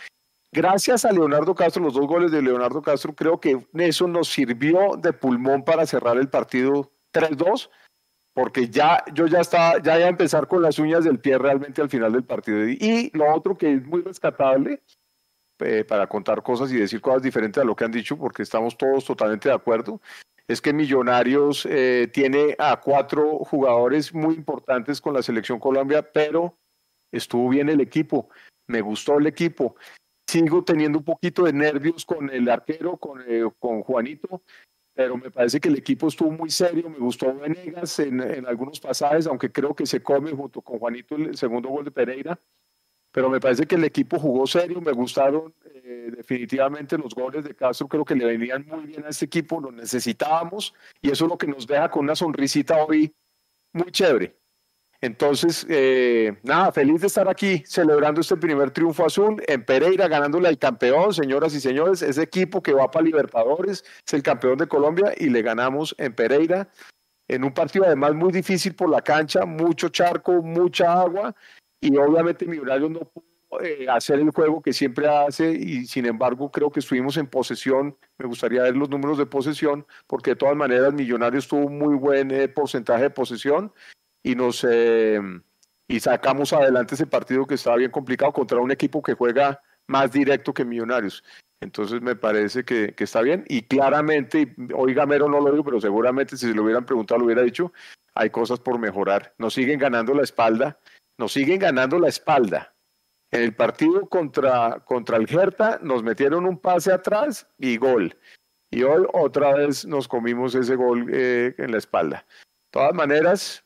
Gracias 0.53 1.07
a 1.07 1.13
Leonardo 1.13 1.55
Castro, 1.55 1.83
los 1.83 1.95
dos 1.95 2.07
goles 2.07 2.31
de 2.33 2.43
Leonardo 2.43 2.83
Castro, 2.83 3.15
creo 3.15 3.41
que 3.41 3.59
eso 3.75 4.07
nos 4.07 4.29
sirvió 4.29 4.97
de 4.99 5.13
pulmón 5.15 5.65
para 5.65 5.87
cerrar 5.87 6.19
el 6.19 6.29
partido 6.29 6.93
3-2, 7.15 7.71
porque 8.35 8.69
ya 8.69 9.03
yo 9.15 9.27
ya 9.27 9.41
estaba, 9.41 9.81
ya 9.83 9.97
iba 9.97 10.07
a 10.07 10.11
empezar 10.11 10.47
con 10.47 10.61
las 10.61 10.79
uñas 10.79 11.05
del 11.05 11.19
pie 11.19 11.39
realmente 11.39 11.81
al 11.81 11.89
final 11.89 12.13
del 12.13 12.25
partido. 12.25 12.69
Y 12.69 13.11
lo 13.15 13.35
otro 13.35 13.57
que 13.57 13.73
es 13.73 13.87
muy 13.87 14.03
rescatable, 14.03 14.83
eh, 15.61 15.85
para 15.85 16.07
contar 16.07 16.43
cosas 16.43 16.71
y 16.73 16.77
decir 16.77 17.01
cosas 17.01 17.23
diferentes 17.23 17.63
a 17.63 17.67
lo 17.67 17.75
que 17.75 17.85
han 17.85 17.93
dicho, 17.93 18.17
porque 18.17 18.43
estamos 18.43 18.77
todos 18.77 19.05
totalmente 19.05 19.49
de 19.49 19.55
acuerdo, 19.55 20.01
es 20.49 20.61
que 20.61 20.73
Millonarios 20.73 21.67
eh, 21.69 22.09
tiene 22.13 22.55
a 22.59 22.81
cuatro 22.81 23.39
jugadores 23.39 24.15
muy 24.15 24.35
importantes 24.35 25.01
con 25.01 25.15
la 25.15 25.23
selección 25.23 25.59
Colombia, 25.59 26.03
pero 26.13 26.57
estuvo 27.13 27.49
bien 27.49 27.69
el 27.69 27.81
equipo, 27.81 28.29
me 28.69 28.81
gustó 28.81 29.19
el 29.19 29.27
equipo. 29.27 29.77
Sigo 30.29 30.63
teniendo 30.63 30.99
un 30.99 31.05
poquito 31.05 31.45
de 31.45 31.53
nervios 31.53 32.05
con 32.05 32.31
el 32.31 32.49
arquero, 32.49 32.97
con, 32.97 33.23
eh, 33.27 33.49
con 33.59 33.83
Juanito, 33.83 34.43
pero 34.95 35.17
me 35.17 35.31
parece 35.31 35.61
que 35.61 35.69
el 35.69 35.77
equipo 35.77 36.09
estuvo 36.09 36.31
muy 36.31 36.51
serio, 36.51 36.89
me 36.89 36.99
gustó 36.99 37.35
Venegas 37.35 37.99
en, 37.99 38.21
en, 38.21 38.47
algunos 38.47 38.81
pasajes, 38.81 39.27
aunque 39.27 39.51
creo 39.53 39.75
que 39.75 39.87
se 39.87 40.03
come 40.03 40.33
junto 40.33 40.63
con 40.63 40.79
Juanito 40.79 41.17
el 41.17 41.37
segundo 41.37 41.69
gol 41.69 41.85
de 41.85 41.91
Pereira, 41.91 42.41
pero 43.17 43.31
me 43.31 43.41
parece 43.41 43.65
que 43.65 43.77
el 43.77 43.85
equipo 43.85 44.19
jugó 44.19 44.47
serio, 44.47 44.79
me 44.83 44.93
gustaron 44.93 45.55
eh, 45.73 46.13
definitivamente 46.15 46.99
los 46.99 47.15
goles 47.15 47.45
de 47.45 47.55
Castro, 47.55 47.89
creo 47.89 48.05
que 48.05 48.15
le 48.15 48.27
venían 48.27 48.67
muy 48.67 48.85
bien 48.85 49.07
a 49.07 49.09
este 49.09 49.25
equipo, 49.25 49.59
lo 49.59 49.73
necesitábamos 49.73 50.75
y 51.01 51.11
eso 51.11 51.25
es 51.25 51.31
lo 51.31 51.39
que 51.39 51.47
nos 51.47 51.67
deja 51.67 51.91
con 51.91 52.05
una 52.05 52.15
sonrisita 52.15 52.77
hoy 52.85 53.15
muy 53.73 53.91
chévere. 53.91 54.37
Entonces, 55.01 55.67
eh, 55.71 56.37
nada, 56.43 56.71
feliz 56.73 57.01
de 57.01 57.07
estar 57.07 57.27
aquí 57.27 57.63
celebrando 57.65 58.21
este 58.21 58.37
primer 58.37 58.71
triunfo 58.71 59.07
azul 59.07 59.43
en 59.49 59.65
Pereira, 59.65 60.09
ganándole 60.09 60.49
al 60.49 60.59
campeón, 60.59 61.15
señoras 61.15 61.55
y 61.55 61.61
señores, 61.61 62.03
ese 62.03 62.23
equipo 62.23 62.63
que 62.63 62.75
va 62.75 62.91
para 62.91 63.07
Libertadores, 63.07 63.83
es 64.07 64.13
el 64.13 64.23
campeón 64.23 64.59
de 64.59 64.69
Colombia 64.69 65.15
y 65.17 65.31
le 65.31 65.41
ganamos 65.41 65.95
en 65.97 66.13
Pereira, 66.13 66.69
en 67.29 67.45
un 67.45 67.55
partido 67.55 67.87
además 67.87 68.15
muy 68.15 68.31
difícil 68.31 68.75
por 68.75 68.91
la 68.91 69.01
cancha, 69.01 69.47
mucho 69.47 69.89
charco, 69.89 70.43
mucha 70.43 71.01
agua 71.01 71.35
y 71.81 71.97
obviamente 71.97 72.47
Millonarios 72.47 72.91
no 72.91 73.01
pudo 73.01 73.37
eh, 73.63 73.87
hacer 73.89 74.19
el 74.19 74.31
juego 74.31 74.61
que 74.61 74.73
siempre 74.73 75.09
hace 75.09 75.53
y 75.53 75.87
sin 75.87 76.07
embargo 76.07 76.51
creo 76.51 76.71
que 76.71 76.81
estuvimos 76.81 77.17
en 77.17 77.27
posesión, 77.27 77.97
me 78.19 78.27
gustaría 78.27 78.63
ver 78.63 78.77
los 78.77 78.91
números 78.91 79.19
de 79.19 79.27
posesión 79.27 79.87
porque 80.07 80.31
de 80.31 80.37
todas 80.37 80.57
maneras 80.57 80.93
Millonarios 80.93 81.47
tuvo 81.47 81.67
un 81.67 81.79
muy 81.79 81.95
buen 81.95 82.31
eh, 82.31 82.49
porcentaje 82.49 83.05
de 83.05 83.11
posesión 83.11 83.73
y 84.23 84.35
nos 84.35 84.67
eh, 84.69 85.21
y 85.89 86.01
sacamos 86.01 86.53
adelante 86.53 86.97
ese 86.97 87.07
partido 87.07 87.47
que 87.47 87.55
estaba 87.55 87.77
bien 87.77 87.93
complicado 87.93 88.33
contra 88.33 88.59
un 88.59 88.73
equipo 88.73 89.03
que 89.03 89.15
juega 89.15 89.63
más 89.87 90.11
directo 90.11 90.53
que 90.53 90.65
Millonarios. 90.65 91.23
Entonces 91.61 92.03
me 92.03 92.17
parece 92.17 92.65
que, 92.65 92.95
que 92.95 93.05
está 93.05 93.23
bien 93.23 93.45
y 93.49 93.63
claramente, 93.63 94.55
hoy 94.75 94.93
Gamero 94.93 95.29
no 95.29 95.41
lo 95.41 95.53
digo, 95.53 95.65
pero 95.65 95.81
seguramente 95.81 96.37
si 96.37 96.49
se 96.49 96.55
lo 96.55 96.65
hubieran 96.65 96.85
preguntado 96.85 97.21
lo 97.21 97.27
hubiera 97.27 97.43
dicho, 97.43 97.73
hay 98.15 98.31
cosas 98.31 98.59
por 98.59 98.79
mejorar. 98.79 99.35
Nos 99.39 99.55
siguen 99.55 99.79
ganando 99.79 100.13
la 100.13 100.23
espalda, 100.23 100.79
nos 101.19 101.33
siguen 101.33 101.59
ganando 101.59 101.99
la 101.99 102.09
espalda. 102.09 102.75
En 103.31 103.43
el 103.43 103.55
partido 103.55 104.09
contra, 104.09 104.81
contra 104.85 105.17
el 105.17 105.29
Hertha 105.29 105.79
nos 105.83 106.03
metieron 106.03 106.47
un 106.47 106.59
pase 106.59 106.93
atrás 106.93 107.49
y 107.59 107.77
gol. 107.77 108.17
Y 108.71 108.83
hoy 108.83 109.07
otra 109.13 109.55
vez 109.55 109.85
nos 109.85 110.09
comimos 110.09 110.55
ese 110.55 110.77
gol 110.77 111.09
eh, 111.13 111.55
en 111.59 111.73
la 111.73 111.79
espalda. 111.79 112.27
De 112.29 112.71
todas 112.71 112.95
maneras, 112.95 113.65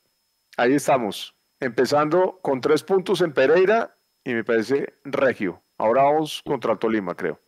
ahí 0.56 0.74
estamos, 0.74 1.34
empezando 1.58 2.38
con 2.42 2.60
tres 2.60 2.82
puntos 2.82 3.20
en 3.20 3.32
Pereira 3.32 3.96
y 4.24 4.34
me 4.34 4.44
parece 4.44 4.94
regio. 5.04 5.62
Ahora 5.78 6.04
vamos 6.04 6.42
contra 6.44 6.76
Tolima, 6.76 7.14
creo. 7.14 7.40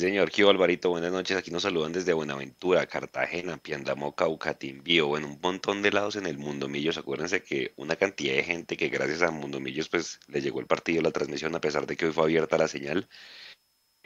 Señor 0.00 0.30
Kio 0.30 0.48
Alvarito, 0.48 0.88
buenas 0.88 1.12
noches. 1.12 1.36
Aquí 1.36 1.50
nos 1.50 1.62
saludan 1.64 1.92
desde 1.92 2.14
Buenaventura, 2.14 2.86
Cartagena, 2.86 3.58
Piandamó, 3.58 4.14
Cauca, 4.14 4.54
Timbío, 4.54 5.08
bueno, 5.08 5.26
un 5.26 5.38
montón 5.42 5.82
de 5.82 5.92
lados 5.92 6.16
en 6.16 6.24
el 6.26 6.38
Mundo 6.38 6.68
Millos. 6.68 6.96
Acuérdense 6.96 7.42
que 7.42 7.74
una 7.76 7.96
cantidad 7.96 8.34
de 8.34 8.42
gente 8.42 8.78
que 8.78 8.88
gracias 8.88 9.20
a 9.20 9.30
Mundo 9.30 9.60
Millos 9.60 9.90
pues 9.90 10.18
le 10.26 10.40
llegó 10.40 10.60
el 10.60 10.66
partido, 10.66 11.02
la 11.02 11.10
transmisión, 11.10 11.54
a 11.54 11.60
pesar 11.60 11.86
de 11.86 11.98
que 11.98 12.06
hoy 12.06 12.12
fue 12.12 12.24
abierta 12.24 12.56
la 12.56 12.66
señal. 12.66 13.10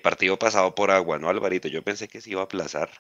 Partido 0.03 0.37
pasado 0.39 0.75
por 0.75 0.91
agua, 0.91 1.21
¿no, 1.21 1.29
Alvarito? 1.29 1.69
Yo 1.69 1.85
pensé 1.85 2.09
que 2.09 2.21
se 2.21 2.31
iba 2.31 2.41
a 2.41 2.45
aplazar 2.45 2.91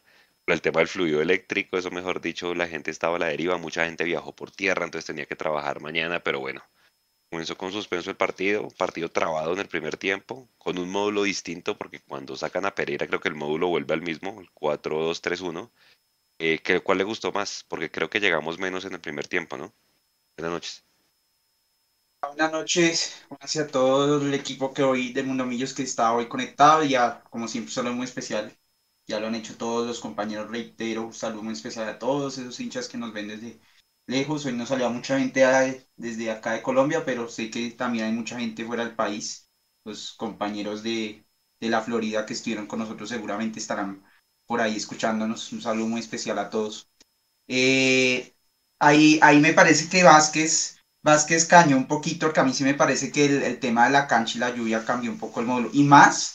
el 0.46 0.60
tema 0.62 0.78
del 0.78 0.88
fluido 0.88 1.20
eléctrico, 1.20 1.76
eso 1.76 1.90
mejor 1.90 2.20
dicho, 2.20 2.54
la 2.54 2.68
gente 2.68 2.92
estaba 2.92 3.16
a 3.16 3.18
la 3.18 3.26
deriva, 3.26 3.58
mucha 3.58 3.86
gente 3.86 4.04
viajó 4.04 4.36
por 4.36 4.52
tierra, 4.52 4.84
entonces 4.84 5.06
tenía 5.06 5.26
que 5.26 5.36
trabajar 5.36 5.80
mañana, 5.80 6.20
pero 6.22 6.38
bueno, 6.38 6.62
comenzó 7.34 7.58
con 7.58 7.72
suspenso 7.72 8.10
el 8.10 8.16
partido, 8.16 8.68
partido 8.78 9.08
trabado 9.08 9.52
en 9.54 9.58
el 9.58 9.66
primer 9.66 9.96
tiempo, 9.96 10.48
con 10.56 10.78
un 10.78 10.88
módulo 10.88 11.24
distinto, 11.24 11.76
porque 11.76 11.98
cuando 11.98 12.36
sacan 12.36 12.64
a 12.64 12.76
Pereira 12.76 13.08
creo 13.08 13.18
que 13.18 13.28
el 13.28 13.34
módulo 13.34 13.66
vuelve 13.66 13.92
al 13.92 14.02
mismo, 14.02 14.40
el 14.40 14.48
4-2-3-1. 14.52 15.72
Eh, 16.38 16.60
¿Cuál 16.84 16.98
le 16.98 17.04
gustó 17.04 17.32
más? 17.32 17.64
Porque 17.66 17.90
creo 17.90 18.08
que 18.08 18.20
llegamos 18.20 18.60
menos 18.60 18.84
en 18.84 18.92
el 18.92 19.00
primer 19.00 19.26
tiempo, 19.26 19.56
¿no? 19.56 19.74
Buenas 20.36 20.52
noches. 20.52 20.84
Buenas 22.22 22.52
noches, 22.52 23.26
gracias 23.28 23.64
a 23.66 23.68
todo 23.68 24.22
el 24.22 24.32
equipo 24.32 24.72
que 24.72 24.84
hoy 24.84 25.12
de 25.12 25.24
Mundo 25.24 25.44
Millos 25.44 25.74
que 25.74 25.82
está 25.82 26.14
hoy 26.14 26.28
conectado 26.28 26.84
y 26.84 26.94
a, 26.94 27.20
como 27.30 27.48
siempre, 27.48 27.72
solo 27.72 27.92
muy 27.92 28.04
especial 28.04 28.56
ya 29.08 29.18
lo 29.18 29.26
han 29.26 29.34
hecho 29.34 29.56
todos 29.56 29.88
los 29.88 29.98
compañeros, 29.98 30.48
reitero, 30.48 31.12
saludo 31.12 31.42
muy 31.42 31.54
especial 31.54 31.88
a 31.88 31.98
todos 31.98 32.38
esos 32.38 32.60
hinchas 32.60 32.88
que 32.88 32.96
nos 32.96 33.12
ven 33.12 33.26
desde 33.26 33.58
lejos. 34.06 34.44
Hoy 34.46 34.52
nos 34.52 34.68
salió 34.68 34.90
mucha 34.90 35.18
gente 35.18 35.42
desde 35.96 36.30
acá 36.30 36.52
de 36.52 36.62
Colombia, 36.62 37.04
pero 37.04 37.28
sé 37.28 37.50
que 37.50 37.70
también 37.72 38.06
hay 38.06 38.12
mucha 38.12 38.38
gente 38.38 38.64
fuera 38.64 38.84
del 38.84 38.94
país. 38.94 39.48
Los 39.84 40.14
compañeros 40.14 40.82
de, 40.82 41.26
de 41.60 41.68
la 41.68 41.82
Florida 41.82 42.24
que 42.26 42.32
estuvieron 42.34 42.66
con 42.66 42.78
nosotros 42.78 43.08
seguramente 43.08 43.58
estarán 43.58 44.02
por 44.46 44.60
ahí 44.60 44.76
escuchándonos. 44.76 45.52
Un 45.52 45.62
saludo 45.62 45.88
muy 45.88 46.00
especial 46.00 46.38
a 46.38 46.50
todos. 46.50 46.88
Eh, 47.48 48.34
ahí, 48.78 49.18
ahí 49.22 49.40
me 49.40 49.52
parece 49.52 49.88
que 49.88 50.02
Vázquez, 50.04 50.78
Vázquez 51.02 51.46
cañó 51.46 51.76
un 51.76 51.86
poquito, 51.86 52.26
porque 52.26 52.40
a 52.40 52.44
mí 52.44 52.52
sí 52.52 52.64
me 52.64 52.74
parece 52.74 53.12
que 53.12 53.26
el, 53.26 53.42
el 53.42 53.60
tema 53.60 53.84
de 53.86 53.92
la 53.92 54.06
cancha 54.06 54.38
y 54.38 54.40
la 54.40 54.54
lluvia 54.54 54.84
cambió 54.84 55.10
un 55.10 55.18
poco 55.18 55.40
el 55.40 55.46
módulo. 55.46 55.70
Y 55.72 55.84
más 55.84 56.34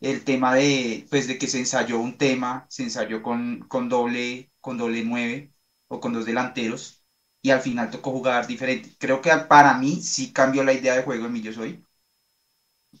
el 0.00 0.24
tema 0.24 0.54
de, 0.54 1.06
pues, 1.10 1.26
de 1.28 1.38
que 1.38 1.48
se 1.48 1.58
ensayó 1.58 1.98
un 1.98 2.18
tema, 2.18 2.66
se 2.68 2.82
ensayó 2.82 3.22
con, 3.22 3.60
con, 3.68 3.88
doble, 3.88 4.50
con 4.60 4.78
doble 4.78 5.04
nueve 5.04 5.52
o 5.88 6.00
con 6.00 6.12
dos 6.12 6.26
delanteros 6.26 6.95
y 7.46 7.50
al 7.52 7.60
final 7.60 7.90
tocó 7.90 8.10
jugar 8.10 8.44
diferente. 8.48 8.96
Creo 8.98 9.20
que 9.22 9.30
para 9.48 9.78
mí 9.78 10.00
sí 10.02 10.32
cambió 10.32 10.64
la 10.64 10.72
idea 10.72 10.96
de 10.96 11.04
juego 11.04 11.28
de 11.28 11.52
Soy. 11.52 11.80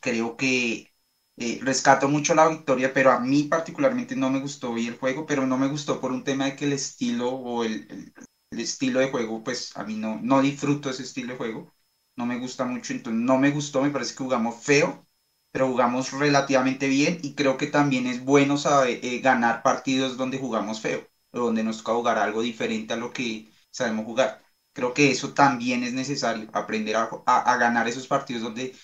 Creo 0.00 0.36
que 0.36 0.92
eh, 1.36 1.58
rescato 1.62 2.08
mucho 2.08 2.34
la 2.34 2.48
victoria, 2.48 2.92
pero 2.94 3.10
a 3.10 3.18
mí 3.20 3.44
particularmente 3.44 4.14
no 4.16 4.30
me 4.30 4.40
gustó 4.40 4.72
hoy 4.72 4.86
el 4.86 4.98
juego, 4.98 5.26
pero 5.26 5.46
no 5.46 5.58
me 5.58 5.68
gustó 5.68 6.00
por 6.00 6.12
un 6.12 6.22
tema 6.24 6.44
de 6.46 6.56
que 6.56 6.66
el 6.66 6.72
estilo 6.74 7.30
o 7.30 7.64
el, 7.64 8.12
el, 8.50 8.60
estilo 8.60 9.00
de 9.00 9.10
juego, 9.10 9.42
pues 9.42 9.76
a 9.76 9.84
mí 9.84 9.96
no, 9.96 10.18
no 10.22 10.40
disfruto 10.42 10.90
ese 10.90 11.02
estilo 11.02 11.32
de 11.32 11.38
juego. 11.38 11.74
no 12.16 12.26
me 12.26 12.38
gusta 12.38 12.64
mucho, 12.64 12.92
entonces 12.92 13.20
no 13.22 13.38
me 13.38 13.50
gustó, 13.50 13.82
me 13.82 13.90
parece 13.90 14.12
que 14.14 14.24
jugamos 14.24 14.62
feo, 14.64 15.06
pero 15.52 15.68
jugamos 15.68 16.12
relativamente 16.12 16.88
bien 16.88 17.18
y 17.22 17.34
creo 17.34 17.56
que 17.56 17.66
también 17.68 18.06
es 18.06 18.24
bueno 18.24 18.56
saber, 18.58 19.00
eh, 19.04 19.18
ganar 19.20 19.62
partidos 19.62 20.16
donde 20.16 20.38
jugamos 20.38 20.80
feo, 20.80 21.06
donde 21.32 21.64
nos 21.64 21.78
toca 21.78 21.94
jugar 21.94 22.18
algo 22.18 22.42
diferente 22.42 22.94
a 22.94 22.96
lo 22.96 23.12
que 23.12 23.50
sabemos 23.76 24.04
jugar. 24.06 24.42
Creo 24.72 24.94
que 24.94 25.10
eso 25.10 25.32
también 25.34 25.82
es 25.84 25.92
necesario, 25.94 26.48
aprender 26.52 26.96
a, 26.96 27.04
a 27.26 27.56
ganar 27.58 27.88
esos 27.88 28.06
partidos 28.06 28.42
donde 28.42 28.74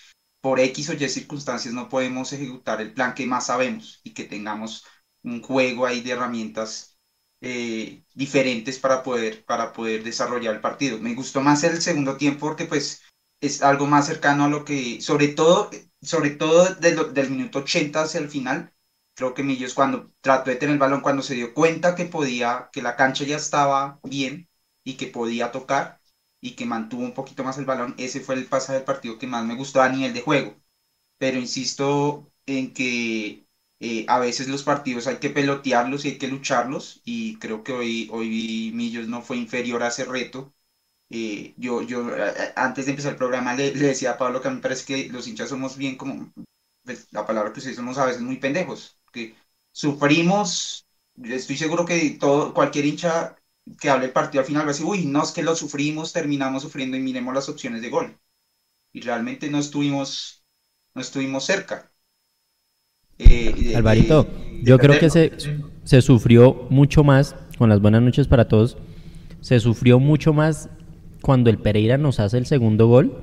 por 0.40 0.60
X 0.60 0.90
o 0.90 0.94
Y 0.94 1.08
circunstancias 1.08 1.72
no 1.74 1.88
podemos 1.88 2.32
ejecutar 2.32 2.80
el 2.80 2.92
plan 2.94 3.14
que 3.14 3.26
más 3.26 3.46
sabemos 3.46 4.00
y 4.04 4.12
que 4.14 4.24
tengamos 4.24 4.84
un 5.22 5.42
juego 5.42 5.86
ahí 5.86 6.00
de 6.02 6.10
herramientas 6.12 6.98
eh, 7.40 8.04
diferentes 8.14 8.78
para 8.78 9.02
poder, 9.02 9.44
para 9.44 9.72
poder 9.72 10.02
desarrollar 10.04 10.54
el 10.54 10.60
partido. 10.60 10.98
Me 10.98 11.14
gustó 11.14 11.40
más 11.40 11.62
el 11.64 11.80
segundo 11.80 12.16
tiempo 12.16 12.46
porque 12.48 12.66
pues 12.66 13.02
es 13.40 13.62
algo 13.62 13.86
más 13.86 14.06
cercano 14.06 14.44
a 14.44 14.48
lo 14.48 14.64
que, 14.64 15.00
sobre 15.00 15.28
todo, 15.28 15.70
sobre 16.00 16.30
todo 16.30 16.74
del 16.74 17.30
minuto 17.30 17.60
80 17.60 18.02
hacia 18.02 18.20
el 18.20 18.28
final, 18.28 18.72
creo 19.14 19.34
que 19.34 19.42
Millos 19.42 19.74
cuando 19.74 20.12
trató 20.20 20.50
de 20.50 20.56
tener 20.56 20.74
el 20.74 20.78
balón, 20.78 21.00
cuando 21.00 21.22
se 21.22 21.34
dio 21.34 21.54
cuenta 21.54 21.94
que 21.94 22.04
podía, 22.06 22.68
que 22.72 22.82
la 22.82 22.96
cancha 22.96 23.24
ya 23.24 23.36
estaba 23.36 24.00
bien 24.04 24.48
y 24.84 24.94
que 24.96 25.06
podía 25.08 25.52
tocar, 25.52 26.00
y 26.40 26.52
que 26.56 26.66
mantuvo 26.66 27.02
un 27.04 27.14
poquito 27.14 27.44
más 27.44 27.58
el 27.58 27.64
balón, 27.64 27.94
ese 27.98 28.20
fue 28.20 28.34
el 28.34 28.46
pasaje 28.46 28.74
del 28.74 28.84
partido 28.84 29.18
que 29.18 29.26
más 29.28 29.44
me 29.44 29.54
gustó 29.54 29.80
a 29.82 29.88
nivel 29.88 30.12
de 30.14 30.22
juego. 30.22 30.56
Pero 31.18 31.38
insisto 31.38 32.32
en 32.46 32.74
que 32.74 33.46
eh, 33.80 34.04
a 34.08 34.18
veces 34.18 34.48
los 34.48 34.62
partidos 34.64 35.06
hay 35.06 35.18
que 35.18 35.30
pelotearlos 35.30 36.04
y 36.04 36.10
hay 36.10 36.18
que 36.18 36.28
lucharlos 36.28 37.00
y 37.04 37.38
creo 37.38 37.62
que 37.64 37.72
hoy, 37.72 38.08
hoy 38.12 38.72
Millos 38.74 39.08
no 39.08 39.22
fue 39.22 39.36
inferior 39.38 39.82
a 39.82 39.88
ese 39.88 40.04
reto. 40.04 40.54
Eh, 41.10 41.54
yo, 41.58 41.82
yo 41.82 42.06
antes 42.56 42.86
de 42.86 42.92
empezar 42.92 43.12
el 43.12 43.18
programa 43.18 43.54
le, 43.54 43.72
decía 43.72 44.12
a 44.12 44.18
Pablo 44.18 44.40
que 44.40 44.48
a 44.48 44.50
mí 44.50 44.56
me 44.56 44.62
parece 44.62 44.86
que 44.86 45.12
los 45.12 45.28
hinchas 45.28 45.50
somos 45.50 45.76
bien 45.76 45.96
como, 45.96 46.32
pues, 46.84 47.08
la 47.12 47.26
palabra 47.26 47.52
que 47.52 47.60
ustedes 47.60 47.76
somos 47.76 47.98
a 47.98 48.06
veces 48.06 48.22
muy 48.22 48.38
pendejos, 48.38 48.98
que 49.12 49.36
sufrimos, 49.72 50.86
estoy 51.24 51.56
seguro 51.56 51.84
que 51.84 52.10
todo, 52.20 52.54
cualquier 52.54 52.86
hincha 52.86 53.36
que 53.80 53.90
hable 53.90 54.06
el 54.06 54.12
partido 54.12 54.40
al 54.40 54.46
final 54.46 54.62
va 54.62 54.70
a 54.70 54.72
decir, 54.72 54.86
uy, 54.86 55.06
no 55.06 55.22
es 55.22 55.30
que 55.30 55.42
lo 55.42 55.54
sufrimos, 55.54 56.12
terminamos 56.12 56.62
sufriendo 56.62 56.96
y 56.96 57.00
miremos 57.00 57.34
las 57.34 57.48
opciones 57.48 57.82
de 57.82 57.90
gol. 57.90 58.18
Y 58.92 59.00
realmente 59.00 59.48
no 59.50 59.58
estuvimos, 59.58 60.44
no 60.94 61.00
estuvimos 61.00 61.44
cerca. 61.44 61.90
Eh, 63.18 63.74
Alvarito, 63.76 64.28
yo 64.62 64.78
creo 64.78 64.98
que 64.98 65.10
se, 65.10 65.32
se 65.84 66.02
sufrió 66.02 66.66
mucho 66.70 67.04
más, 67.04 67.36
con 67.56 67.68
las 67.68 67.80
buenas 67.80 68.02
noches 68.02 68.26
para 68.26 68.48
todos, 68.48 68.76
se 69.40 69.60
sufrió 69.60 69.98
mucho 69.98 70.32
más 70.32 70.68
cuando 71.20 71.50
el 71.50 71.58
Pereira 71.58 71.98
nos 71.98 72.20
hace 72.20 72.38
el 72.38 72.46
segundo 72.46 72.88
gol, 72.88 73.22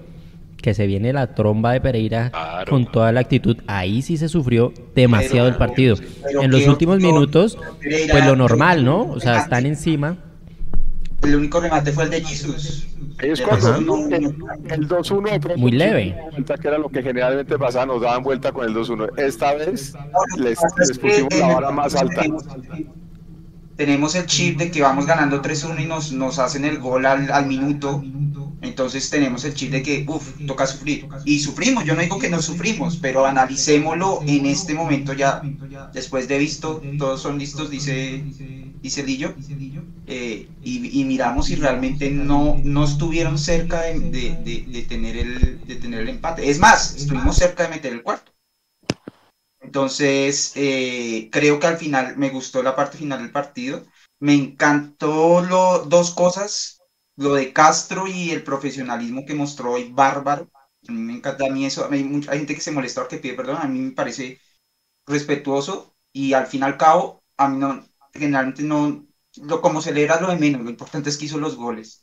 que 0.62 0.73
se 0.73 0.88
viene 0.88 1.13
la 1.13 1.36
tromba 1.36 1.73
de 1.73 1.82
Pereira 1.82 2.32
con 2.69 2.89
toda 2.91 3.12
la 3.12 3.21
actitud. 3.21 3.58
Ahí 3.67 4.02
sí 4.02 4.17
se 4.17 4.28
sufrió 4.28 4.73
demasiado 4.93 5.47
el 5.47 5.56
partido. 5.56 5.95
En 6.41 6.52
los 6.52 6.67
últimos 6.67 6.99
minutos, 6.99 7.58
pues 7.82 8.25
lo 8.25 8.36
normal, 8.36 8.84
¿no? 8.84 9.10
O 9.10 9.19
sea, 9.19 9.39
están 9.39 9.65
encima 9.65 10.17
el 11.23 11.36
único 11.36 11.60
remate 11.60 11.91
fue 11.91 12.05
el 12.05 12.10
de 12.10 12.21
Jesus. 12.21 12.88
Ellos 13.21 13.41
cuando 13.41 13.75
el, 13.75 14.88
2-1 14.88 15.58
muy 15.58 15.71
leve. 15.71 16.15
Que 16.62 16.67
era 16.67 16.77
lo 16.77 16.89
que 16.89 17.03
generalmente 17.03 17.58
pasaba, 17.58 17.86
nos 17.86 18.01
daban 18.01 18.23
vuelta 18.23 18.51
con 18.51 18.65
el 18.65 18.73
2-1. 18.73 19.17
Esta 19.17 19.53
vez 19.55 19.93
les, 20.38 20.58
pusimos 20.99 21.34
la 21.36 21.47
vara 21.55 21.71
más 21.71 21.95
alta. 21.95 22.23
Tenemos 23.75 24.15
el 24.15 24.25
chip 24.25 24.58
de 24.58 24.71
que 24.71 24.82
vamos 24.82 25.05
ganando 25.05 25.41
3-1 25.41 25.84
y 25.84 25.86
nos, 25.86 26.12
nos 26.12 26.39
hacen 26.39 26.65
el 26.65 26.79
gol 26.79 27.05
al, 27.05 27.32
al 27.32 27.45
minuto. 27.45 28.03
Entonces 28.62 29.10
tenemos 29.10 29.45
el 29.45 29.54
chip 29.54 29.72
de 29.72 29.82
que, 29.82 30.06
uff, 30.08 30.45
toca 30.45 30.67
sufrir. 30.67 31.08
Y 31.26 31.39
sufrimos, 31.39 31.86
yo 31.86 31.95
no 31.95 32.02
digo 32.02 32.19
que 32.19 32.30
no 32.30 32.41
sufrimos, 32.41 32.98
pero 32.98 33.26
analicémoslo 33.26 34.22
en 34.26 34.45
este 34.45 34.74
momento 34.74 35.13
ya. 35.13 35.41
Después 35.93 36.28
de 36.28 36.38
visto, 36.38 36.82
todos 36.98 37.22
son 37.22 37.38
listos, 37.38 37.69
dice 37.69 38.24
dice 38.82 39.04
Lillo, 39.04 39.34
eh, 40.08 40.50
y, 40.63 41.04
miramos 41.06 41.48
si 41.48 41.56
realmente 41.56 42.10
no, 42.10 42.60
no 42.63 42.86
estuvieron 42.86 43.38
cerca 43.38 43.82
de, 43.82 44.00
de, 44.00 44.86
tener 44.88 45.17
el, 45.17 45.65
de 45.65 45.76
tener 45.76 46.02
el 46.02 46.10
empate. 46.10 46.50
Es 46.50 46.60
más, 46.60 46.95
estuvimos 46.95 47.36
cerca 47.36 47.63
de 47.63 47.69
meter 47.69 47.93
el 47.93 48.04
cuarto. 48.04 48.32
Entonces, 49.62 50.54
eh, 50.56 51.30
creo 51.32 51.60
que 51.60 51.67
al 51.67 51.78
final 51.78 52.17
me 52.17 52.30
gustó 52.30 52.63
la 52.63 52.76
parte 52.76 52.98
final 52.98 53.19
del 53.19 53.32
partido. 53.32 53.86
Me 54.19 54.34
encantó 54.34 55.41
lo, 55.41 55.86
dos 55.86 56.12
cosas, 56.12 56.78
lo 57.19 57.34
de 57.34 57.51
Castro 57.51 58.08
y 58.08 58.32
el 58.32 58.43
profesionalismo 58.43 59.25
que 59.25 59.36
mostró 59.36 59.73
hoy, 59.73 59.91
bárbaro. 59.91 60.49
A 60.88 60.91
mí 60.91 61.01
me 61.01 61.13
encanta 61.13 61.45
a 61.45 61.49
mí 61.49 61.65
eso. 61.65 61.86
Hay, 61.91 62.03
mucha, 62.05 62.32
gente 62.32 62.55
que 62.55 62.62
se 62.62 62.71
molesta 62.71 63.01
porque 63.01 63.17
pide 63.17 63.34
perdón, 63.34 63.58
a 63.62 63.67
mí 63.67 63.77
me 63.79 63.91
parece 63.91 64.39
respetuoso 65.05 65.93
y 66.13 66.32
al 66.32 66.47
fin 66.47 66.62
y 66.62 66.63
al 66.63 66.77
cabo, 66.77 67.21
a 67.36 67.49
mí 67.49 67.58
no, 67.58 67.86
generalmente 68.13 68.63
no, 68.63 69.05
lo, 69.36 69.62
como 69.62 69.82
se 69.82 69.91
le 69.93 70.03
era 70.03 70.21
lo 70.21 70.29
de 70.29 70.38
menos, 70.38 70.62
lo 70.62 70.69
importante 70.69 71.10
es 71.10 71.17
que 71.17 71.25
hizo 71.25 71.38
los 71.39 71.58
goles. 71.58 71.99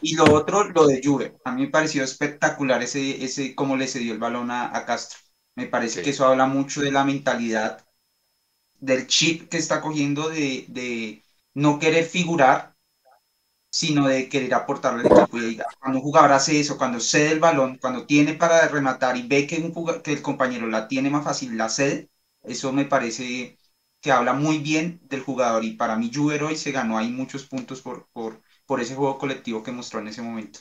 Y 0.00 0.16
lo 0.16 0.24
otro, 0.34 0.64
lo 0.64 0.86
de 0.88 1.00
Juve. 1.04 1.38
A 1.44 1.52
mí 1.52 1.62
me 1.62 1.68
pareció 1.68 2.02
espectacular 2.02 2.82
ese, 2.82 3.24
ese 3.24 3.54
cómo 3.54 3.76
le 3.76 3.86
cedió 3.86 4.12
el 4.12 4.18
balón 4.18 4.50
a, 4.50 4.84
Castro. 4.86 5.20
Me 5.54 5.66
parece 5.66 6.02
que 6.02 6.10
eso 6.10 6.26
habla 6.26 6.46
mucho 6.46 6.80
de 6.80 6.90
la 6.90 7.04
mentalidad, 7.04 7.86
del 8.80 9.06
chip 9.06 9.48
que 9.48 9.58
está 9.58 9.80
cogiendo 9.80 10.28
de, 10.28 10.64
de 10.68 11.22
no 11.54 11.78
querer 11.78 12.04
figurar, 12.04 12.76
sino 13.70 14.08
de 14.08 14.28
querer 14.28 14.54
aportarle 14.54 15.02
al 15.02 15.06
equipo. 15.06 15.38
Y 15.38 15.58
cuando 15.80 15.98
un 15.98 16.04
jugador 16.04 16.32
hace 16.32 16.60
eso, 16.60 16.78
cuando 16.78 17.00
cede 17.00 17.32
el 17.32 17.40
balón, 17.40 17.78
cuando 17.78 18.06
tiene 18.06 18.34
para 18.34 18.66
rematar 18.68 19.16
y 19.16 19.26
ve 19.26 19.46
que, 19.46 19.56
un 19.56 20.02
que 20.02 20.12
el 20.12 20.22
compañero 20.22 20.66
la 20.66 20.88
tiene 20.88 21.10
más 21.10 21.24
fácil, 21.24 21.56
la 21.56 21.68
cede, 21.68 22.10
eso 22.42 22.72
me 22.72 22.84
parece 22.84 23.58
que 24.00 24.12
habla 24.12 24.32
muy 24.32 24.58
bien 24.58 25.00
del 25.04 25.22
jugador 25.22 25.64
y 25.64 25.72
para 25.72 25.96
mí 25.96 26.10
Juber 26.14 26.44
hoy 26.44 26.56
se 26.56 26.72
ganó 26.72 26.98
ahí 26.98 27.10
muchos 27.10 27.46
puntos 27.46 27.82
por, 27.82 28.08
por, 28.12 28.42
por 28.66 28.80
ese 28.80 28.94
juego 28.94 29.18
colectivo 29.18 29.62
que 29.62 29.72
mostró 29.72 30.00
en 30.00 30.08
ese 30.08 30.22
momento. 30.22 30.60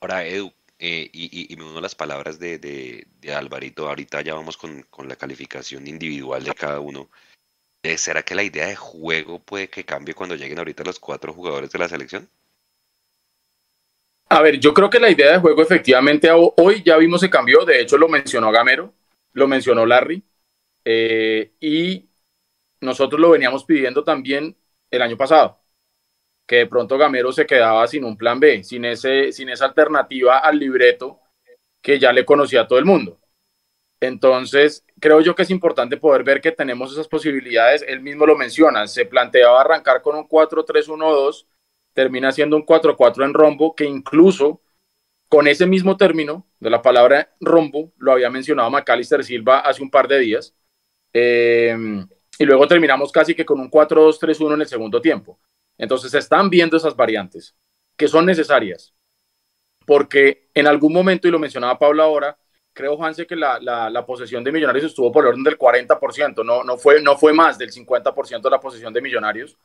Ahora, 0.00 0.24
Edu, 0.26 0.52
eh, 0.78 1.10
y, 1.12 1.52
y, 1.52 1.56
me 1.56 1.64
uno 1.64 1.78
a 1.78 1.80
las 1.82 1.94
palabras 1.94 2.38
de, 2.38 2.58
de, 2.58 3.06
de, 3.20 3.34
Alvarito, 3.34 3.88
ahorita 3.88 4.20
ya 4.22 4.34
vamos 4.34 4.56
con, 4.56 4.82
con, 4.84 5.08
la 5.08 5.16
calificación 5.16 5.86
individual 5.88 6.44
de 6.44 6.54
cada 6.54 6.78
uno. 6.80 7.10
Eh, 7.82 7.96
¿Será 7.98 8.22
que 8.22 8.34
la 8.34 8.42
idea 8.42 8.66
de 8.66 8.76
juego 8.76 9.38
puede 9.40 9.68
que 9.68 9.84
cambie 9.84 10.14
cuando 10.14 10.34
lleguen 10.36 10.58
ahorita 10.58 10.84
los 10.84 10.98
cuatro 10.98 11.32
jugadores 11.32 11.70
de 11.70 11.78
la 11.78 11.88
selección? 11.88 12.28
A 14.30 14.42
ver, 14.42 14.58
yo 14.60 14.74
creo 14.74 14.90
que 14.90 15.00
la 15.00 15.10
idea 15.10 15.32
de 15.32 15.38
juego 15.38 15.62
efectivamente 15.62 16.28
hoy 16.30 16.82
ya 16.84 16.96
vimos 16.98 17.20
se 17.20 17.30
cambió, 17.30 17.64
de 17.64 17.80
hecho 17.80 17.96
lo 17.96 18.08
mencionó 18.08 18.50
Gamero, 18.50 18.92
lo 19.32 19.48
mencionó 19.48 19.86
Larry, 19.86 20.22
eh, 20.84 21.52
y 21.60 22.10
nosotros 22.80 23.20
lo 23.20 23.30
veníamos 23.30 23.64
pidiendo 23.64 24.04
también 24.04 24.56
el 24.90 25.02
año 25.02 25.16
pasado, 25.16 25.60
que 26.46 26.56
de 26.56 26.66
pronto 26.66 26.98
Gamero 26.98 27.32
se 27.32 27.46
quedaba 27.46 27.86
sin 27.88 28.04
un 28.04 28.16
plan 28.18 28.40
B, 28.40 28.64
sin, 28.64 28.84
ese, 28.84 29.32
sin 29.32 29.48
esa 29.50 29.66
alternativa 29.66 30.38
al 30.38 30.58
libreto 30.58 31.20
que 31.82 31.98
ya 31.98 32.12
le 32.12 32.26
conocía 32.26 32.62
a 32.62 32.68
todo 32.68 32.78
el 32.78 32.84
mundo. 32.84 33.17
Entonces, 34.00 34.84
creo 35.00 35.20
yo 35.20 35.34
que 35.34 35.42
es 35.42 35.50
importante 35.50 35.96
poder 35.96 36.22
ver 36.22 36.40
que 36.40 36.52
tenemos 36.52 36.92
esas 36.92 37.08
posibilidades. 37.08 37.84
Él 37.86 38.00
mismo 38.00 38.26
lo 38.26 38.36
menciona, 38.36 38.86
se 38.86 39.06
planteaba 39.06 39.60
arrancar 39.60 40.02
con 40.02 40.16
un 40.16 40.28
4-3-1-2, 40.28 41.46
termina 41.94 42.30
siendo 42.30 42.56
un 42.56 42.64
4-4 42.64 43.24
en 43.24 43.34
rombo, 43.34 43.74
que 43.74 43.84
incluso 43.84 44.60
con 45.28 45.46
ese 45.46 45.66
mismo 45.66 45.96
término 45.96 46.46
de 46.60 46.70
la 46.70 46.80
palabra 46.80 47.34
rombo, 47.40 47.92
lo 47.98 48.12
había 48.12 48.30
mencionado 48.30 48.70
Macalister 48.70 49.24
Silva 49.24 49.60
hace 49.60 49.82
un 49.82 49.90
par 49.90 50.08
de 50.08 50.18
días. 50.20 50.54
Eh, 51.12 51.76
y 52.38 52.44
luego 52.44 52.68
terminamos 52.68 53.10
casi 53.10 53.34
que 53.34 53.44
con 53.44 53.58
un 53.58 53.70
4-2-3-1 53.70 54.54
en 54.54 54.60
el 54.60 54.68
segundo 54.68 55.00
tiempo. 55.00 55.40
Entonces 55.76 56.10
se 56.10 56.18
están 56.18 56.48
viendo 56.48 56.76
esas 56.76 56.94
variantes 56.96 57.56
que 57.96 58.06
son 58.06 58.26
necesarias, 58.26 58.94
porque 59.84 60.48
en 60.54 60.68
algún 60.68 60.92
momento, 60.92 61.26
y 61.26 61.32
lo 61.32 61.40
mencionaba 61.40 61.78
Pablo 61.78 62.04
ahora, 62.04 62.38
creo, 62.78 62.96
Juanse, 62.96 63.26
que 63.26 63.34
la, 63.34 63.58
la, 63.58 64.06
posesión 64.06 64.44
de 64.44 64.52
Millonarios 64.52 64.84
estuvo 64.84 65.10
por 65.10 65.24
el 65.24 65.30
orden 65.30 65.42
del 65.42 65.58
40%, 65.58 66.44
no, 66.44 66.62
no, 66.62 66.76
fue, 66.76 67.02
no 67.02 67.18
fue 67.18 67.32
más 67.32 67.58
del 67.58 67.72
50% 67.72 68.40
de 68.40 68.50
la 68.50 68.60
posesión 68.60 68.92
de 68.92 69.00
Millonarios, 69.00 69.58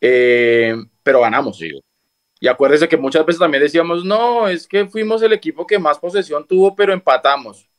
eh, 0.00 0.74
pero 1.04 1.20
ganamos. 1.20 1.60
Y 2.40 2.48
acuérdese 2.48 2.88
que 2.88 2.96
muchas 2.96 3.24
veces 3.24 3.38
también 3.38 3.62
decíamos, 3.62 4.04
no, 4.04 4.48
es 4.48 4.66
que 4.66 4.86
fuimos 4.86 5.22
el 5.22 5.32
equipo 5.32 5.68
que 5.68 5.78
más 5.78 6.00
posesión 6.00 6.48
tuvo, 6.48 6.74
pero 6.74 6.92
empatamos, 6.92 7.70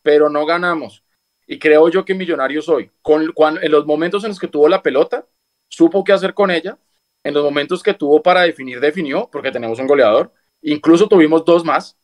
pero 0.00 0.30
no 0.30 0.46
ganamos. 0.46 1.02
Y 1.48 1.58
creo 1.58 1.88
yo 1.88 2.04
que 2.04 2.14
Millonarios 2.14 2.68
hoy, 2.68 2.88
con, 3.02 3.32
en 3.60 3.72
los 3.72 3.84
momentos 3.84 4.22
en 4.22 4.28
los 4.28 4.38
que 4.38 4.46
tuvo 4.46 4.68
la 4.68 4.80
pelota, 4.80 5.26
supo 5.68 6.04
qué 6.04 6.12
hacer 6.12 6.34
con 6.34 6.52
ella. 6.52 6.78
En 7.24 7.34
los 7.34 7.42
momentos 7.42 7.82
que 7.82 7.94
tuvo 7.94 8.22
para 8.22 8.42
definir, 8.42 8.78
definió, 8.78 9.28
porque 9.30 9.50
tenemos 9.50 9.80
un 9.80 9.88
goleador. 9.88 10.32
Incluso 10.62 11.08
tuvimos 11.08 11.44
dos 11.44 11.64
más. 11.64 11.98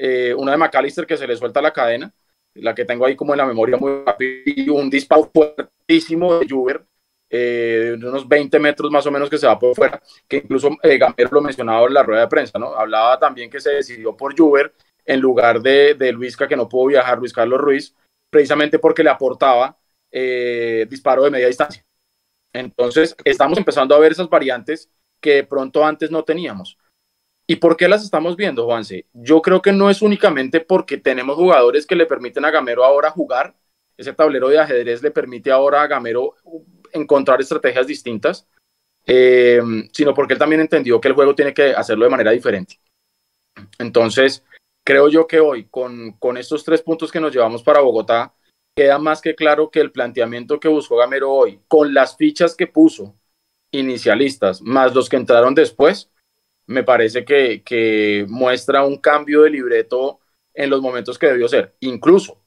Eh, 0.00 0.32
una 0.32 0.52
de 0.52 0.58
McAllister 0.58 1.06
que 1.06 1.16
se 1.16 1.26
le 1.26 1.36
suelta 1.36 1.60
la 1.60 1.72
cadena, 1.72 2.12
la 2.54 2.74
que 2.74 2.84
tengo 2.84 3.04
ahí 3.04 3.16
como 3.16 3.34
en 3.34 3.38
la 3.38 3.46
memoria 3.46 3.76
muy 3.76 4.04
rápido, 4.06 4.42
y 4.46 4.68
un 4.68 4.88
disparo 4.88 5.28
fuertísimo 5.34 6.38
de 6.38 6.48
Juber, 6.48 6.84
eh, 7.28 7.96
de 7.98 8.08
unos 8.08 8.26
20 8.26 8.58
metros 8.60 8.90
más 8.90 9.06
o 9.06 9.10
menos 9.10 9.28
que 9.28 9.38
se 9.38 9.46
va 9.46 9.58
por 9.58 9.74
fuera, 9.74 10.00
que 10.28 10.36
incluso 10.38 10.70
eh, 10.82 10.98
Gamero 10.98 11.30
lo 11.32 11.42
mencionaba 11.42 11.86
en 11.86 11.94
la 11.94 12.02
rueda 12.02 12.22
de 12.22 12.28
prensa, 12.28 12.58
¿no? 12.58 12.74
Hablaba 12.74 13.18
también 13.18 13.50
que 13.50 13.60
se 13.60 13.70
decidió 13.70 14.16
por 14.16 14.38
Juber 14.38 14.72
en 15.04 15.20
lugar 15.20 15.60
de, 15.60 15.94
de 15.94 16.12
Luisca, 16.12 16.46
que 16.46 16.56
no 16.56 16.68
pudo 16.68 16.86
viajar, 16.86 17.18
Luis 17.18 17.32
Carlos 17.32 17.60
Ruiz, 17.60 17.94
precisamente 18.30 18.78
porque 18.78 19.02
le 19.02 19.10
aportaba 19.10 19.76
eh, 20.10 20.86
disparo 20.88 21.24
de 21.24 21.30
media 21.30 21.48
distancia. 21.48 21.84
Entonces, 22.52 23.16
estamos 23.24 23.58
empezando 23.58 23.94
a 23.94 23.98
ver 23.98 24.12
esas 24.12 24.28
variantes 24.28 24.90
que 25.20 25.34
de 25.34 25.44
pronto 25.44 25.84
antes 25.84 26.10
no 26.10 26.24
teníamos. 26.24 26.78
¿Y 27.50 27.56
por 27.56 27.78
qué 27.78 27.88
las 27.88 28.04
estamos 28.04 28.36
viendo, 28.36 28.66
Juanse? 28.66 29.06
Yo 29.14 29.40
creo 29.40 29.62
que 29.62 29.72
no 29.72 29.88
es 29.88 30.02
únicamente 30.02 30.60
porque 30.60 30.98
tenemos 30.98 31.36
jugadores 31.36 31.86
que 31.86 31.96
le 31.96 32.04
permiten 32.04 32.44
a 32.44 32.50
Gamero 32.50 32.84
ahora 32.84 33.10
jugar, 33.10 33.56
ese 33.96 34.12
tablero 34.12 34.48
de 34.48 34.58
ajedrez 34.58 35.02
le 35.02 35.10
permite 35.10 35.50
ahora 35.50 35.80
a 35.80 35.86
Gamero 35.86 36.34
encontrar 36.92 37.40
estrategias 37.40 37.86
distintas, 37.86 38.46
eh, 39.06 39.62
sino 39.92 40.12
porque 40.12 40.34
él 40.34 40.38
también 40.38 40.60
entendió 40.60 41.00
que 41.00 41.08
el 41.08 41.14
juego 41.14 41.34
tiene 41.34 41.54
que 41.54 41.72
hacerlo 41.72 42.04
de 42.04 42.10
manera 42.10 42.32
diferente. 42.32 42.78
Entonces, 43.78 44.44
creo 44.84 45.08
yo 45.08 45.26
que 45.26 45.40
hoy, 45.40 45.64
con, 45.70 46.12
con 46.18 46.36
estos 46.36 46.62
tres 46.64 46.82
puntos 46.82 47.10
que 47.10 47.18
nos 47.18 47.32
llevamos 47.32 47.62
para 47.62 47.80
Bogotá, 47.80 48.34
queda 48.76 48.98
más 48.98 49.22
que 49.22 49.34
claro 49.34 49.70
que 49.70 49.80
el 49.80 49.90
planteamiento 49.90 50.60
que 50.60 50.68
buscó 50.68 50.96
Gamero 50.96 51.32
hoy, 51.32 51.62
con 51.66 51.94
las 51.94 52.14
fichas 52.14 52.54
que 52.54 52.66
puso 52.66 53.14
inicialistas, 53.70 54.60
más 54.60 54.94
los 54.94 55.08
que 55.08 55.16
entraron 55.16 55.54
después, 55.54 56.10
me 56.68 56.84
parece 56.84 57.24
que, 57.24 58.26
muestra 58.28 58.84
un 58.84 58.98
cambio 58.98 59.42
de 59.42 59.50
libreto 59.50 60.20
en 60.54 60.70
los 60.70 60.80
momentos 60.80 61.18
que 61.18 61.26
debió 61.26 61.48
ser. 61.48 61.74
Incluso, 61.80 62.42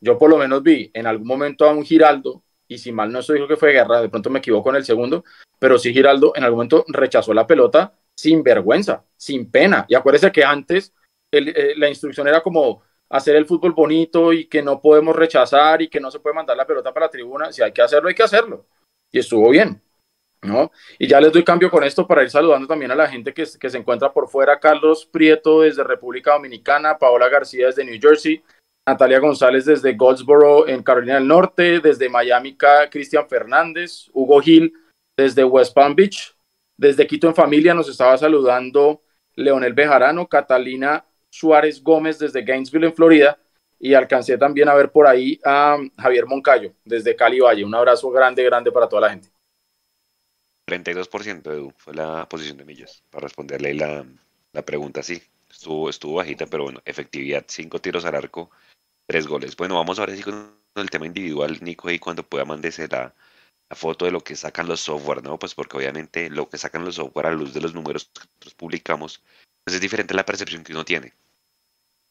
yo 0.00 0.16
por 0.16 0.30
lo 0.30 0.38
menos 0.38 0.62
vi 0.62 0.90
en 0.94 1.06
algún 1.06 1.26
momento 1.26 1.66
a 1.66 1.72
un 1.72 1.84
Giraldo, 1.84 2.44
y 2.68 2.78
si 2.78 2.92
mal 2.92 3.10
no 3.10 3.18
estoy, 3.18 3.36
dijo 3.36 3.48
que 3.48 3.56
fue 3.56 3.72
Guerra, 3.72 4.00
de 4.00 4.08
pronto 4.08 4.30
me 4.30 4.38
equivoco 4.38 4.70
en 4.70 4.76
el 4.76 4.84
segundo, 4.84 5.24
pero 5.58 5.78
sí 5.78 5.92
Giraldo 5.92 6.32
en 6.36 6.44
algún 6.44 6.58
momento 6.58 6.84
rechazó 6.88 7.34
la 7.34 7.46
pelota 7.46 7.94
sin 8.16 8.42
vergüenza, 8.42 9.04
sin 9.16 9.50
pena. 9.50 9.86
Y 9.88 9.94
acuérdese 9.96 10.30
que 10.30 10.44
antes 10.44 10.94
eh, 11.32 11.74
la 11.76 11.88
instrucción 11.88 12.28
era 12.28 12.42
como 12.42 12.82
hacer 13.08 13.34
el 13.34 13.46
fútbol 13.46 13.72
bonito 13.72 14.32
y 14.32 14.46
que 14.46 14.62
no 14.62 14.80
podemos 14.80 15.16
rechazar 15.16 15.82
y 15.82 15.88
que 15.88 16.00
no 16.00 16.10
se 16.10 16.20
puede 16.20 16.36
mandar 16.36 16.56
la 16.56 16.66
pelota 16.66 16.92
para 16.92 17.06
la 17.06 17.10
tribuna. 17.10 17.52
Si 17.52 17.62
hay 17.62 17.72
que 17.72 17.82
hacerlo, 17.82 18.08
hay 18.08 18.14
que 18.14 18.22
hacerlo. 18.22 18.66
Y 19.10 19.18
estuvo 19.18 19.50
bien. 19.50 19.82
¿No? 20.42 20.70
Y 20.98 21.06
ya 21.06 21.20
les 21.20 21.32
doy 21.32 21.44
cambio 21.44 21.70
con 21.70 21.84
esto 21.84 22.06
para 22.06 22.22
ir 22.22 22.30
saludando 22.30 22.66
también 22.66 22.90
a 22.90 22.94
la 22.94 23.08
gente 23.08 23.32
que, 23.34 23.44
que 23.58 23.70
se 23.70 23.78
encuentra 23.78 24.12
por 24.12 24.28
fuera. 24.28 24.58
Carlos 24.58 25.06
Prieto 25.06 25.62
desde 25.62 25.84
República 25.84 26.32
Dominicana, 26.32 26.98
Paola 26.98 27.28
García 27.28 27.66
desde 27.66 27.84
New 27.84 27.98
Jersey, 28.00 28.42
Natalia 28.86 29.18
González 29.18 29.64
desde 29.64 29.94
Goldsboro 29.94 30.66
en 30.68 30.82
Carolina 30.82 31.14
del 31.14 31.26
Norte, 31.26 31.80
desde 31.80 32.08
Miami, 32.08 32.56
Cristian 32.90 33.28
Fernández, 33.28 34.08
Hugo 34.12 34.40
Gil 34.40 34.72
desde 35.16 35.44
West 35.44 35.74
Palm 35.74 35.94
Beach, 35.94 36.34
desde 36.76 37.06
Quito 37.06 37.26
en 37.26 37.34
Familia 37.34 37.74
nos 37.74 37.88
estaba 37.88 38.16
saludando 38.16 39.02
Leonel 39.34 39.74
Bejarano, 39.74 40.28
Catalina 40.28 41.04
Suárez 41.28 41.82
Gómez 41.82 42.18
desde 42.18 42.42
Gainesville, 42.42 42.86
en 42.86 42.94
Florida, 42.94 43.38
y 43.78 43.94
alcancé 43.94 44.38
también 44.38 44.68
a 44.68 44.74
ver 44.74 44.90
por 44.90 45.06
ahí 45.06 45.38
a 45.44 45.76
Javier 45.98 46.26
Moncayo 46.26 46.72
desde 46.84 47.14
Cali 47.14 47.40
Valle. 47.40 47.64
Un 47.64 47.74
abrazo 47.74 48.10
grande, 48.10 48.42
grande 48.44 48.72
para 48.72 48.88
toda 48.88 49.02
la 49.02 49.10
gente. 49.10 49.28
32% 50.68 51.50
Edu 51.50 51.72
fue 51.76 51.94
la 51.94 52.28
posición 52.28 52.58
de 52.58 52.64
millas 52.64 53.02
para 53.10 53.24
responderle 53.24 53.74
la, 53.74 54.04
la 54.52 54.62
pregunta. 54.64 55.02
Sí, 55.02 55.22
estuvo, 55.50 55.88
estuvo 55.88 56.16
bajita, 56.16 56.46
pero 56.46 56.64
bueno, 56.64 56.82
efectividad, 56.84 57.44
cinco 57.48 57.80
tiros 57.80 58.04
al 58.04 58.14
arco, 58.14 58.50
tres 59.06 59.26
goles. 59.26 59.56
Bueno, 59.56 59.76
vamos 59.76 59.98
ahora 59.98 60.14
sí 60.14 60.22
con 60.22 60.54
el 60.74 60.90
tema 60.90 61.06
individual, 61.06 61.58
Nico, 61.62 61.90
y 61.90 61.98
cuando 61.98 62.22
pueda 62.22 62.44
mandese 62.44 62.86
la, 62.88 63.14
la 63.70 63.76
foto 63.76 64.04
de 64.04 64.10
lo 64.10 64.20
que 64.20 64.36
sacan 64.36 64.68
los 64.68 64.80
software, 64.80 65.22
¿no? 65.22 65.38
Pues 65.38 65.54
porque 65.54 65.76
obviamente 65.76 66.30
lo 66.30 66.48
que 66.48 66.58
sacan 66.58 66.84
los 66.84 66.96
software 66.96 67.26
a 67.26 67.32
luz 67.32 67.54
de 67.54 67.60
los 67.60 67.74
números 67.74 68.10
que 68.12 68.20
nosotros 68.20 68.54
publicamos, 68.54 69.22
pues 69.64 69.74
es 69.74 69.80
diferente 69.80 70.14
la 70.14 70.26
percepción 70.26 70.64
que 70.64 70.72
uno 70.72 70.84
tiene. 70.84 71.14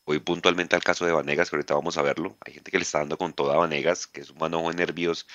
Voy 0.06 0.20
puntualmente 0.20 0.76
al 0.76 0.84
caso 0.84 1.06
de 1.06 1.12
Vanegas, 1.12 1.50
que 1.50 1.58
ahorita 1.58 1.76
vamos 1.76 1.98
a 1.98 2.02
verlo. 2.02 2.38
Hay 2.46 2.54
gente 2.54 2.72
que 2.72 2.78
le 2.78 2.84
está 2.84 3.00
dando 3.00 3.18
con 3.18 3.34
toda 3.34 3.58
Vanegas, 3.58 4.08
que 4.08 4.22
es 4.22 4.30
un 4.30 4.38
manojo 4.38 4.70
de 4.70 4.76
nervios, 4.76 5.28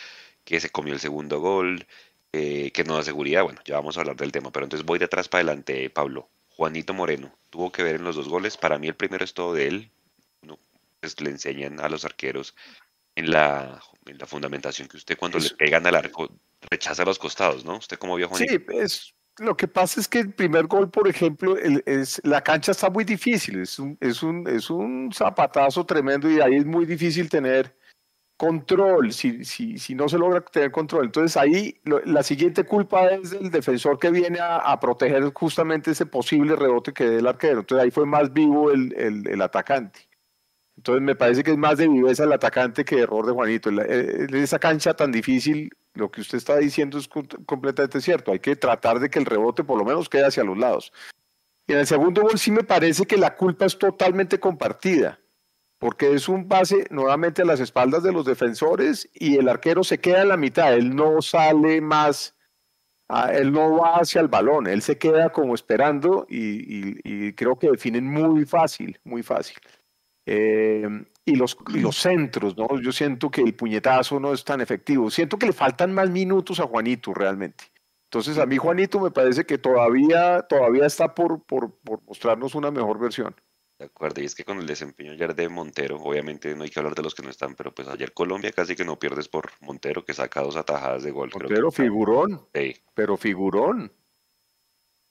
que 0.45 0.61
se 0.61 0.71
comió 0.71 0.95
el 0.95 1.01
segundo 1.01 1.41
gol, 1.41 1.87
eh, 2.33 2.71
que 2.73 2.85
no 2.85 2.97
da 2.97 3.03
seguridad. 3.03 3.45
Bueno, 3.45 3.61
ya 3.65 3.77
vamos 3.77 3.97
a 3.97 4.01
hablar 4.01 4.17
del 4.17 4.33
tema, 4.33 4.51
pero 4.51 4.65
entonces 4.65 4.87
voy 4.87 4.99
de 4.99 5.05
atrás 5.07 5.29
para 5.29 5.41
adelante, 5.41 5.91
Pablo. 5.91 6.29
Juanito 6.49 6.95
Moreno 6.95 7.35
tuvo 7.51 7.73
que 7.73 7.83
ver 7.83 7.97
en 7.97 8.05
los 8.05 8.17
dos 8.17 8.29
goles. 8.29 8.57
Para 8.57 8.79
mí 8.79 8.89
el 8.89 8.95
primero 8.95 9.25
es 9.25 9.35
todo 9.35 9.55
de 9.55 9.69
él. 9.69 9.91
pues 11.01 11.21
le 11.21 11.31
enseñan 11.31 11.81
a 11.81 11.89
los 11.89 12.05
arqueros 12.05 12.55
en 13.17 13.31
la, 13.31 13.83
en 14.07 14.19
la 14.19 14.27
fundamentación 14.27 14.89
que 14.89 14.97
usted 14.97 15.19
cuando 15.19 15.39
le 15.39 15.51
pegan 15.51 15.87
al 15.87 15.97
arco 15.97 16.31
rechaza 16.71 17.05
los 17.05 17.19
costados, 17.19 17.65
¿no? 17.65 17.77
¿Usted 17.77 17.99
cómo 17.99 18.15
vio 18.17 18.29
Juanito? 18.29 18.53
Sí, 18.53 18.65
es, 18.79 19.15
lo 19.39 19.57
que 19.57 19.67
pasa 19.67 20.01
es 20.01 20.09
que 20.09 20.21
el 20.21 20.33
primer 20.33 20.67
gol, 20.67 20.91
por 20.91 21.09
ejemplo, 21.09 21.57
es, 21.57 22.21
la 22.25 22.43
cancha 22.43 22.73
está 22.73 22.91
muy 22.91 23.05
difícil, 23.05 23.61
es 23.61 23.79
un, 23.79 23.97
es, 24.01 24.23
un, 24.23 24.47
es 24.49 24.71
un 24.71 25.11
zapatazo 25.13 25.85
tremendo 25.85 26.31
y 26.31 26.41
ahí 26.41 26.57
es 26.57 26.67
muy 26.67 26.87
difícil 26.87 27.29
tener 27.29 27.75
control, 28.43 29.13
si, 29.13 29.45
si, 29.45 29.79
si 29.79 29.95
no 29.95 30.09
se 30.09 30.19
logra 30.19 30.41
tener 30.41 30.73
control. 30.73 31.05
Entonces 31.05 31.37
ahí 31.37 31.81
la 31.85 32.25
siguiente 32.25 32.65
culpa 32.65 33.07
es 33.07 33.31
del 33.31 33.53
defensor 33.53 34.01
que 34.01 34.11
viene 34.11 34.41
a, 34.43 34.81
proteger 34.81 35.23
justamente 35.33 35.93
ese 35.93 36.07
posible 36.07 36.57
rebote 36.57 36.93
que 36.93 37.05
dé 37.05 37.19
el 37.19 37.29
arquero. 37.29 37.61
Entonces 37.61 37.85
ahí 37.85 37.93
fue 37.93 38.05
más 38.05 38.33
vivo 38.33 38.73
el, 38.73 38.93
el, 38.99 39.29
el 39.29 39.41
atacante. 39.43 40.09
Entonces 40.77 41.03
me 41.03 41.15
parece 41.15 41.45
que 41.45 41.53
es 41.53 41.57
más 41.57 41.79
de 41.79 41.87
viveza 41.87 42.25
el 42.25 42.33
atacante 42.33 42.85
que 42.85 42.99
error 42.99 43.25
de 43.27 43.33
Juanito. 43.33 43.71
En 43.71 43.79
eh, 43.79 44.43
esa 44.43 44.59
cancha 44.59 44.95
tan 44.95 45.13
difícil, 45.13 45.71
lo 45.95 46.11
que 46.11 46.23
usted 46.23 46.39
está 46.39 46.57
diciendo 46.57 46.99
es 46.99 47.07
completamente 47.07 48.01
cierto. 48.01 48.33
Hay 48.33 48.41
que 48.41 48.57
tratar 48.57 48.99
de 48.99 49.09
que 49.09 49.21
el 49.21 49.27
rebote 49.27 49.63
por 49.63 49.79
lo 49.79 49.85
menos 49.85 50.09
quede 50.09 50.27
hacia 50.27 50.43
los 50.43 50.59
lados. 50.59 50.93
Y 51.69 51.75
en 51.75 51.79
el 51.79 51.87
segundo 51.87 52.23
gol 52.23 52.41
sí 52.41 52.51
me 52.51 52.65
parece 52.65 53.07
que 53.07 53.17
la 53.17 53.37
culpa 53.37 53.67
es 53.67 53.79
totalmente 53.79 54.41
compartida, 54.41 55.21
porque 55.83 56.13
es 56.13 56.29
un 56.29 56.47
pase 56.47 56.87
nuevamente 56.91 57.43
a 57.43 57.45
las 57.45 57.59
espaldas 57.59 58.05
de 58.05 58.13
los 58.13 58.25
defensores 58.25 59.11
y 59.13 59.39
el 59.39 59.49
arquero 59.49 59.83
se 59.83 59.99
queda 59.99 60.23
en 60.23 60.29
la 60.29 60.37
mitad, 60.37 60.73
él 60.75 60.95
no 60.95 61.21
sale 61.23 61.81
más, 61.81 62.37
él 63.33 63.51
no 63.51 63.79
va 63.79 63.97
hacia 63.97 64.21
el 64.21 64.29
balón, 64.29 64.69
él 64.69 64.81
se 64.81 64.97
queda 64.97 65.31
como 65.31 65.57
esperando 65.57 66.25
y, 66.29 67.01
y 67.03 67.33
creo 67.33 67.59
que 67.59 67.69
definen 67.69 68.07
muy 68.07 68.45
fácil, 68.45 69.01
muy 69.03 69.25
fácil. 69.25 69.57
Eh, 70.25 70.87
y, 71.25 71.35
los, 71.35 71.59
y 71.75 71.81
los 71.81 71.97
centros, 71.97 72.57
¿no? 72.57 72.81
Yo 72.81 72.93
siento 72.93 73.29
que 73.29 73.41
el 73.41 73.57
puñetazo 73.57 74.21
no 74.21 74.33
es 74.33 74.45
tan 74.45 74.61
efectivo. 74.61 75.11
Siento 75.11 75.37
que 75.37 75.47
le 75.47 75.53
faltan 75.53 75.93
más 75.93 76.09
minutos 76.11 76.61
a 76.61 76.69
Juanito 76.69 77.13
realmente. 77.13 77.65
Entonces 78.05 78.39
a 78.39 78.47
mí 78.47 78.57
Juanito 78.57 79.01
me 79.01 79.11
parece 79.11 79.45
que 79.47 79.59
todavía, 79.59 80.43
todavía 80.43 80.87
está 80.87 81.13
por, 81.13 81.43
por, 81.43 81.73
por 81.81 82.05
mostrarnos 82.05 82.55
una 82.55 82.71
mejor 82.71 83.01
versión. 83.01 83.35
De 83.83 83.87
acuerdo, 83.87 84.23
y 84.23 84.27
es 84.27 84.37
que 84.37 84.45
con 84.45 84.59
el 84.59 84.67
desempeño 84.69 85.11
ayer 85.11 85.35
de 85.35 85.49
Montero, 85.49 85.97
obviamente 85.97 86.55
no 86.55 86.63
hay 86.63 86.71
que 86.71 86.79
hablar 86.79 86.95
de 86.95 87.03
los 87.03 87.17
que 87.17 87.25
no 87.25 87.31
están, 87.31 87.57
pero 87.57 87.75
pues 87.75 87.89
ayer 87.89 88.13
Colombia 88.13 88.53
casi 88.53 88.77
que 88.77 88.85
no 88.85 88.97
pierdes 88.97 89.27
por 89.27 89.51
Montero, 89.61 90.05
que 90.05 90.15
saca 90.15 90.41
dos 90.41 90.55
atajadas 90.55 91.03
de 91.03 91.11
gol. 91.11 91.33
Montero 91.35 91.73
figurón, 91.73 92.47
sí. 92.55 92.77
pero 92.95 93.17
figurón. 93.17 93.93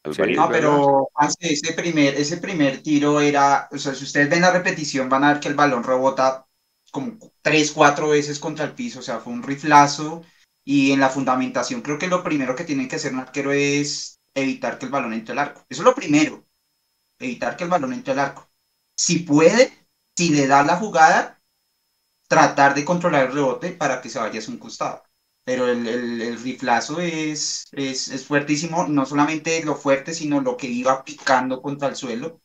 no, 0.05 0.47
pero 0.49 1.09
ese 1.41 1.73
primer, 1.73 2.15
ese 2.15 2.37
primer 2.37 2.81
tiro 2.81 3.19
era, 3.19 3.67
o 3.73 3.77
sea, 3.77 3.93
si 3.93 4.05
ustedes 4.05 4.29
ven 4.29 4.39
la 4.39 4.53
repetición 4.53 5.09
van 5.09 5.25
a 5.25 5.33
ver 5.33 5.41
que 5.41 5.49
el 5.49 5.55
balón 5.55 5.83
rebota 5.83 6.47
como 6.91 7.17
tres, 7.41 7.73
cuatro 7.73 8.07
veces 8.07 8.39
contra 8.39 8.63
el 8.63 8.71
piso, 8.71 8.99
o 8.99 9.03
sea, 9.03 9.19
fue 9.19 9.33
un 9.33 9.43
riflazo 9.43 10.23
y 10.63 10.93
en 10.93 11.01
la 11.01 11.09
fundamentación 11.09 11.81
creo 11.81 11.99
que 11.99 12.07
lo 12.07 12.23
primero 12.23 12.55
que 12.55 12.63
tiene 12.63 12.87
que 12.87 12.95
hacer 12.95 13.11
un 13.11 13.19
arquero 13.19 13.51
es 13.51 14.21
evitar 14.33 14.79
que 14.79 14.85
el 14.85 14.93
balón 14.93 15.11
entre 15.11 15.33
al 15.33 15.39
arco. 15.39 15.65
Eso 15.67 15.81
es 15.81 15.85
lo 15.85 15.93
primero, 15.93 16.47
evitar 17.19 17.57
que 17.57 17.65
el 17.65 17.69
balón 17.69 17.91
entre 17.91 18.13
al 18.13 18.19
arco. 18.19 18.50
Si 19.05 19.19
puede, 19.19 19.63
si 20.17 20.29
le 20.29 20.47
da 20.47 20.63
la 20.63 20.77
jugada, 20.77 21.41
tratar 22.27 22.73
de 22.75 22.85
controlar 22.85 23.27
el 23.27 23.33
rebote 23.33 23.71
para 23.71 24.01
que 24.01 24.09
se 24.09 24.19
vaya 24.19 24.39
a 24.39 24.51
un 24.51 24.57
costado 24.57 25.03
pero 25.43 25.67
el, 25.67 25.87
el, 25.87 26.41
riflazo 26.41 26.99
es, 27.01 27.65
es, 27.73 28.25
fuertísimo, 28.25 28.87
no 28.87 29.05
solamente 29.05 29.63
lo 29.63 29.75
fuerte, 29.75 30.13
sino 30.13 30.41
lo 30.41 30.57
que 30.57 30.67
iba 30.67 31.03
picando 31.03 31.61
contra 31.61 31.87
el 31.89 31.95
suelo. 31.95 32.41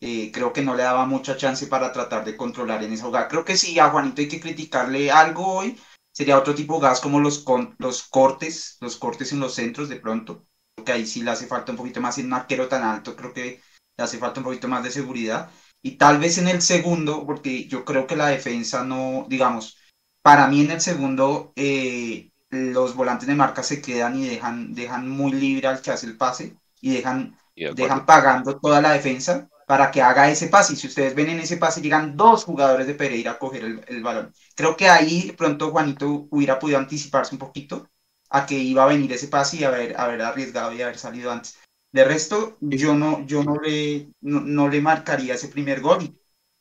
Eh, 0.00 0.32
creo 0.32 0.52
que 0.52 0.62
no 0.62 0.74
le 0.74 0.82
daba 0.84 1.06
mucha 1.06 1.36
chance 1.36 1.66
para 1.68 1.92
tratar 1.92 2.24
de 2.24 2.36
controlar 2.36 2.82
en 2.84 2.92
esa 2.92 3.06
jugada. 3.06 3.28
Creo 3.28 3.44
que 3.44 3.56
sí, 3.56 3.78
a 3.78 3.90
Juanito 3.90 4.20
hay 4.22 4.28
que 4.28 4.40
criticarle 4.40 5.10
algo 5.10 5.46
hoy. 5.46 5.80
Sería 6.12 6.38
otro 6.38 6.54
tipo 6.54 6.76
de 6.76 6.82
gas 6.82 7.00
como 7.00 7.20
los, 7.20 7.40
con, 7.40 7.76
los 7.78 8.02
cortes, 8.04 8.78
los 8.80 8.96
cortes 8.96 9.32
en 9.32 9.40
los 9.40 9.54
centros 9.54 9.88
de 9.88 10.00
pronto. 10.00 10.46
Creo 10.74 10.84
que 10.84 10.92
ahí 10.92 11.06
sí 11.06 11.22
le 11.22 11.30
hace 11.30 11.46
falta 11.46 11.72
un 11.72 11.78
poquito 11.78 12.00
más 12.00 12.18
en 12.18 12.26
un 12.26 12.34
arquero 12.34 12.68
tan 12.68 12.82
alto, 12.82 13.16
creo 13.16 13.32
que 13.32 13.62
le 13.96 14.04
hace 14.04 14.18
falta 14.18 14.40
un 14.40 14.44
poquito 14.44 14.68
más 14.68 14.82
de 14.82 14.90
seguridad. 14.90 15.50
Y 15.82 15.96
tal 15.96 16.18
vez 16.18 16.38
en 16.38 16.48
el 16.48 16.62
segundo, 16.62 17.26
porque 17.26 17.66
yo 17.66 17.84
creo 17.84 18.06
que 18.06 18.16
la 18.16 18.28
defensa 18.28 18.84
no, 18.84 19.26
digamos, 19.28 19.78
para 20.22 20.46
mí 20.48 20.60
en 20.62 20.70
el 20.72 20.80
segundo 20.80 21.52
eh, 21.56 22.30
los 22.50 22.94
volantes 22.94 23.26
de 23.26 23.34
marca 23.34 23.62
se 23.62 23.82
quedan 23.82 24.16
y 24.18 24.26
dejan, 24.28 24.74
dejan 24.74 25.08
muy 25.08 25.32
libre 25.32 25.66
al 25.68 25.82
que 25.82 25.90
hace 25.90 26.06
el 26.06 26.16
pase 26.16 26.56
y 26.80 26.94
dejan, 26.94 27.36
dejan 27.68 28.06
pagando 28.06 28.58
toda 28.60 28.80
la 28.80 28.92
defensa 28.92 29.48
para 29.66 29.90
que 29.90 30.02
haga 30.02 30.30
ese 30.30 30.48
pase. 30.48 30.74
Y 30.74 30.76
si 30.76 30.86
ustedes 30.86 31.14
ven 31.14 31.30
en 31.30 31.40
ese 31.40 31.56
pase, 31.56 31.80
llegan 31.82 32.16
dos 32.16 32.44
jugadores 32.44 32.86
de 32.86 32.94
Pereira 32.94 33.32
a 33.32 33.38
coger 33.38 33.64
el, 33.64 33.84
el 33.88 34.02
balón. 34.02 34.32
Creo 34.54 34.76
que 34.76 34.88
ahí 34.88 35.32
pronto 35.36 35.70
Juanito 35.70 36.26
hubiera 36.30 36.58
podido 36.58 36.78
anticiparse 36.78 37.34
un 37.34 37.38
poquito 37.38 37.88
a 38.30 38.46
que 38.46 38.54
iba 38.58 38.84
a 38.84 38.86
venir 38.86 39.12
ese 39.12 39.28
pase 39.28 39.58
y 39.58 39.64
haber, 39.64 39.98
haber 40.00 40.22
arriesgado 40.22 40.72
y 40.72 40.82
haber 40.82 40.98
salido 40.98 41.30
antes. 41.30 41.58
De 41.92 42.04
resto, 42.04 42.56
yo 42.60 42.94
no, 42.94 43.24
yo 43.26 43.44
no 43.44 43.56
le, 43.56 44.08
no, 44.22 44.68
le 44.68 44.80
marcaría 44.80 45.34
ese 45.34 45.48
primer 45.48 45.80
gol 45.80 46.18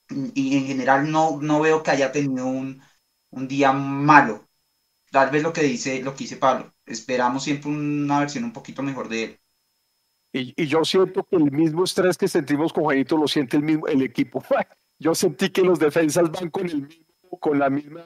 y, 0.10 0.58
en 0.58 0.66
general 0.66 1.10
no, 1.10 1.40
no 1.42 1.62
veo 1.62 1.82
que 1.82 1.92
haya 1.92 2.12
tenido 2.12 2.46
un, 2.46 2.82
un 3.30 3.48
día 3.48 3.72
malo. 3.72 4.48
Tal 5.10 5.30
vez 5.30 5.42
lo 5.42 5.54
que 5.54 5.64
dice, 5.64 6.04
lo 6.04 6.14
que 6.14 6.26
dice 6.26 6.38
Pablo. 6.38 6.74
Esperamos 6.86 7.44
siempre 7.44 7.70
una 7.70 8.20
versión 8.20 8.44
un 8.44 8.54
poquito 8.54 8.84
mejor 8.84 9.08
de 9.08 9.24
él. 9.24 9.40
Y, 10.34 10.66
yo 10.66 10.84
siento 10.86 11.24
que 11.24 11.36
el 11.36 11.52
mismo 11.52 11.84
estrés 11.84 12.18
que 12.18 12.28
sentimos 12.28 12.72
con 12.72 12.84
Juanito 12.84 13.18
lo 13.18 13.28
siente 13.28 13.58
el 13.58 13.64
mismo 13.64 13.88
el 13.88 14.02
equipo. 14.02 14.44
Yo 15.00 15.16
sentí 15.16 15.50
que 15.50 15.64
los 15.64 15.80
defensas 15.80 16.30
van 16.30 16.52
con 16.52 16.70
el 16.70 16.88
con 17.40 17.58
la 17.58 17.70
misma 17.70 18.06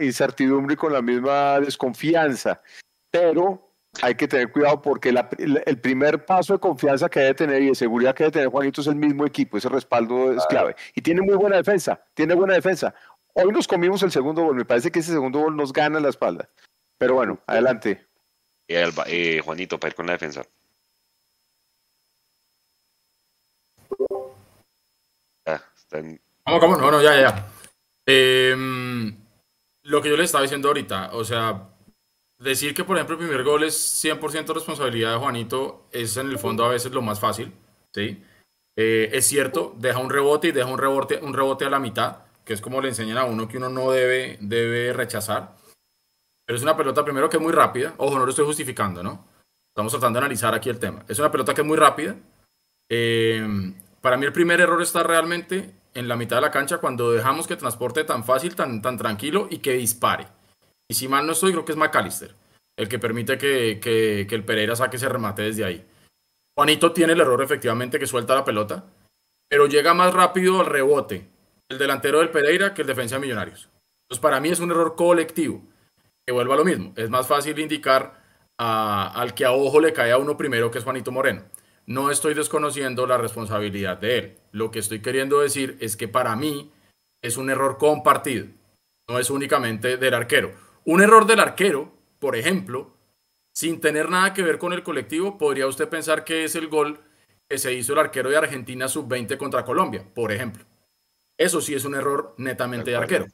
incertidumbre 0.00 0.74
y 0.74 0.76
con 0.76 0.92
la 0.92 1.02
misma 1.02 1.58
desconfianza. 1.60 2.62
Pero 3.10 3.65
hay 4.02 4.14
que 4.14 4.28
tener 4.28 4.50
cuidado 4.50 4.82
porque 4.82 5.08
el 5.10 5.80
primer 5.80 6.24
paso 6.24 6.54
de 6.54 6.60
confianza 6.60 7.08
que 7.08 7.20
debe 7.20 7.34
tener 7.34 7.62
y 7.62 7.68
de 7.68 7.74
seguridad 7.74 8.14
que 8.14 8.24
debe 8.24 8.32
tener 8.32 8.48
Juanito 8.48 8.80
es 8.80 8.86
el 8.86 8.96
mismo 8.96 9.26
equipo, 9.26 9.56
ese 9.56 9.68
respaldo 9.68 10.32
es 10.32 10.44
clave. 10.46 10.76
Y 10.94 11.02
tiene 11.02 11.22
muy 11.22 11.34
buena 11.34 11.56
defensa, 11.56 12.00
tiene 12.14 12.34
buena 12.34 12.54
defensa. 12.54 12.94
Hoy 13.34 13.52
nos 13.52 13.68
comimos 13.68 14.02
el 14.02 14.10
segundo 14.10 14.42
gol, 14.42 14.56
me 14.56 14.64
parece 14.64 14.90
que 14.90 15.00
ese 15.00 15.12
segundo 15.12 15.40
gol 15.40 15.56
nos 15.56 15.72
gana 15.72 16.00
la 16.00 16.08
espalda. 16.08 16.48
Pero 16.98 17.14
bueno, 17.14 17.38
adelante. 17.46 18.06
Eh, 18.68 19.40
Juanito, 19.44 19.78
para 19.78 19.90
ir 19.90 19.94
con 19.94 20.06
la 20.06 20.12
defensa. 20.12 20.42
Ah, 25.46 25.62
¿Cómo, 26.44 26.60
cómo? 26.60 26.76
No, 26.76 26.90
no, 26.90 27.02
ya, 27.02 27.20
ya. 27.20 27.48
Em, 28.06 29.16
lo 29.82 30.02
que 30.02 30.08
yo 30.08 30.16
le 30.16 30.24
estaba 30.24 30.42
diciendo 30.42 30.68
ahorita, 30.68 31.10
o 31.12 31.24
sea, 31.24 31.75
decir 32.38 32.74
que, 32.74 32.84
por 32.84 32.96
ejemplo, 32.96 33.16
el 33.16 33.26
primer 33.26 33.44
gol 33.44 33.64
es 33.64 34.04
100% 34.04 34.54
responsabilidad 34.54 35.12
de 35.12 35.18
Juanito 35.18 35.86
es 35.92 36.16
en 36.16 36.28
el 36.28 36.38
fondo 36.38 36.64
a 36.64 36.68
veces 36.68 36.92
lo 36.92 37.02
más 37.02 37.20
fácil, 37.20 37.52
¿sí? 37.92 38.22
Eh, 38.78 39.10
es 39.12 39.26
cierto, 39.26 39.74
deja 39.78 39.98
un 39.98 40.10
rebote 40.10 40.48
y 40.48 40.52
deja 40.52 40.68
un 40.68 40.78
rebote, 40.78 41.18
un 41.22 41.32
rebote 41.32 41.64
a 41.64 41.70
la 41.70 41.78
mitad, 41.78 42.18
que 42.44 42.52
es 42.52 42.60
como 42.60 42.80
le 42.80 42.88
enseñan 42.88 43.16
a 43.18 43.24
uno 43.24 43.48
que 43.48 43.56
uno 43.56 43.70
no 43.70 43.90
debe, 43.90 44.38
debe 44.40 44.92
rechazar. 44.92 45.56
Pero 46.46 46.56
es 46.56 46.62
una 46.62 46.76
pelota 46.76 47.04
primero 47.04 47.28
que 47.28 47.38
es 47.38 47.42
muy 47.42 47.52
rápida. 47.52 47.94
Ojo, 47.96 48.18
no 48.18 48.24
lo 48.24 48.30
estoy 48.30 48.44
justificando, 48.44 49.02
¿no? 49.02 49.24
Estamos 49.74 49.92
tratando 49.92 50.20
de 50.20 50.26
analizar 50.26 50.54
aquí 50.54 50.68
el 50.68 50.78
tema. 50.78 51.04
Es 51.08 51.18
una 51.18 51.30
pelota 51.30 51.54
que 51.54 51.62
es 51.62 51.66
muy 51.66 51.76
rápida. 51.76 52.16
Eh, 52.88 53.74
para 54.00 54.16
mí 54.16 54.26
el 54.26 54.32
primer 54.32 54.60
error 54.60 54.80
está 54.80 55.02
realmente 55.02 55.74
en 55.94 56.06
la 56.06 56.16
mitad 56.16 56.36
de 56.36 56.42
la 56.42 56.50
cancha 56.50 56.78
cuando 56.78 57.10
dejamos 57.10 57.46
que 57.46 57.56
transporte 57.56 58.04
tan 58.04 58.24
fácil, 58.24 58.54
tan, 58.54 58.80
tan 58.80 58.96
tranquilo 58.96 59.48
y 59.50 59.58
que 59.58 59.72
dispare. 59.72 60.28
Y 60.88 60.94
si 60.94 61.08
mal 61.08 61.26
no 61.26 61.32
estoy, 61.32 61.52
creo 61.52 61.64
que 61.64 61.72
es 61.72 61.78
McAllister 61.78 62.34
el 62.76 62.88
que 62.88 62.98
permite 62.98 63.38
que, 63.38 63.80
que, 63.80 64.34
el 64.34 64.44
Pereira 64.44 64.76
saque 64.76 64.96
ese 64.96 65.08
remate 65.08 65.42
desde 65.42 65.64
ahí. 65.64 65.84
Juanito 66.56 66.92
tiene 66.92 67.14
el 67.14 67.20
error 67.20 67.42
efectivamente 67.42 67.98
que 67.98 68.06
suelta 68.06 68.34
la 68.34 68.44
pelota, 68.44 68.84
pero 69.48 69.66
llega 69.66 69.94
más 69.94 70.12
rápido 70.12 70.60
al 70.60 70.66
rebote 70.66 71.28
el 71.68 71.78
delantero 71.78 72.18
del 72.18 72.30
Pereira 72.30 72.74
que 72.74 72.82
el 72.82 72.88
defensa 72.88 73.16
de 73.16 73.22
Millonarios. 73.22 73.68
Entonces 74.04 74.22
para 74.22 74.40
mí 74.40 74.50
es 74.50 74.60
un 74.60 74.70
error 74.70 74.94
colectivo, 74.94 75.62
que 76.26 76.32
vuelva 76.32 76.54
a 76.54 76.58
lo 76.58 76.64
mismo. 76.64 76.92
Es 76.96 77.10
más 77.10 77.26
fácil 77.26 77.58
indicar 77.58 78.22
al 78.58 79.34
que 79.34 79.44
a 79.44 79.52
ojo 79.52 79.80
le 79.80 79.92
cae 79.92 80.12
a 80.12 80.18
uno 80.18 80.36
primero, 80.36 80.70
que 80.70 80.78
es 80.78 80.84
Juanito 80.84 81.12
Moreno. 81.12 81.42
No 81.86 82.10
estoy 82.10 82.34
desconociendo 82.34 83.06
la 83.06 83.18
responsabilidad 83.18 83.98
de 83.98 84.18
él. 84.18 84.38
Lo 84.50 84.70
que 84.70 84.80
estoy 84.80 85.00
queriendo 85.00 85.40
decir 85.40 85.76
es 85.80 85.96
que 85.96 86.08
para 86.08 86.34
mí 86.36 86.72
es 87.22 87.36
un 87.36 87.50
error 87.50 87.78
compartido, 87.78 88.46
no 89.08 89.18
es 89.18 89.30
únicamente 89.30 89.96
del 89.96 90.14
arquero. 90.14 90.65
Un 90.86 91.02
error 91.02 91.26
del 91.26 91.40
arquero, 91.40 91.92
por 92.20 92.36
ejemplo, 92.36 92.94
sin 93.52 93.80
tener 93.80 94.08
nada 94.08 94.32
que 94.32 94.42
ver 94.42 94.56
con 94.56 94.72
el 94.72 94.84
colectivo, 94.84 95.36
podría 95.36 95.66
usted 95.66 95.88
pensar 95.88 96.22
que 96.22 96.44
es 96.44 96.54
el 96.54 96.68
gol 96.68 97.00
que 97.48 97.58
se 97.58 97.72
hizo 97.72 97.92
el 97.92 97.98
arquero 97.98 98.30
de 98.30 98.36
Argentina 98.36 98.86
sub-20 98.86 99.36
contra 99.36 99.64
Colombia, 99.64 100.06
por 100.14 100.30
ejemplo. 100.30 100.64
Eso 101.36 101.60
sí 101.60 101.74
es 101.74 101.84
un 101.84 101.96
error 101.96 102.34
netamente 102.38 102.92
de 102.92 102.96
arquero. 102.98 103.26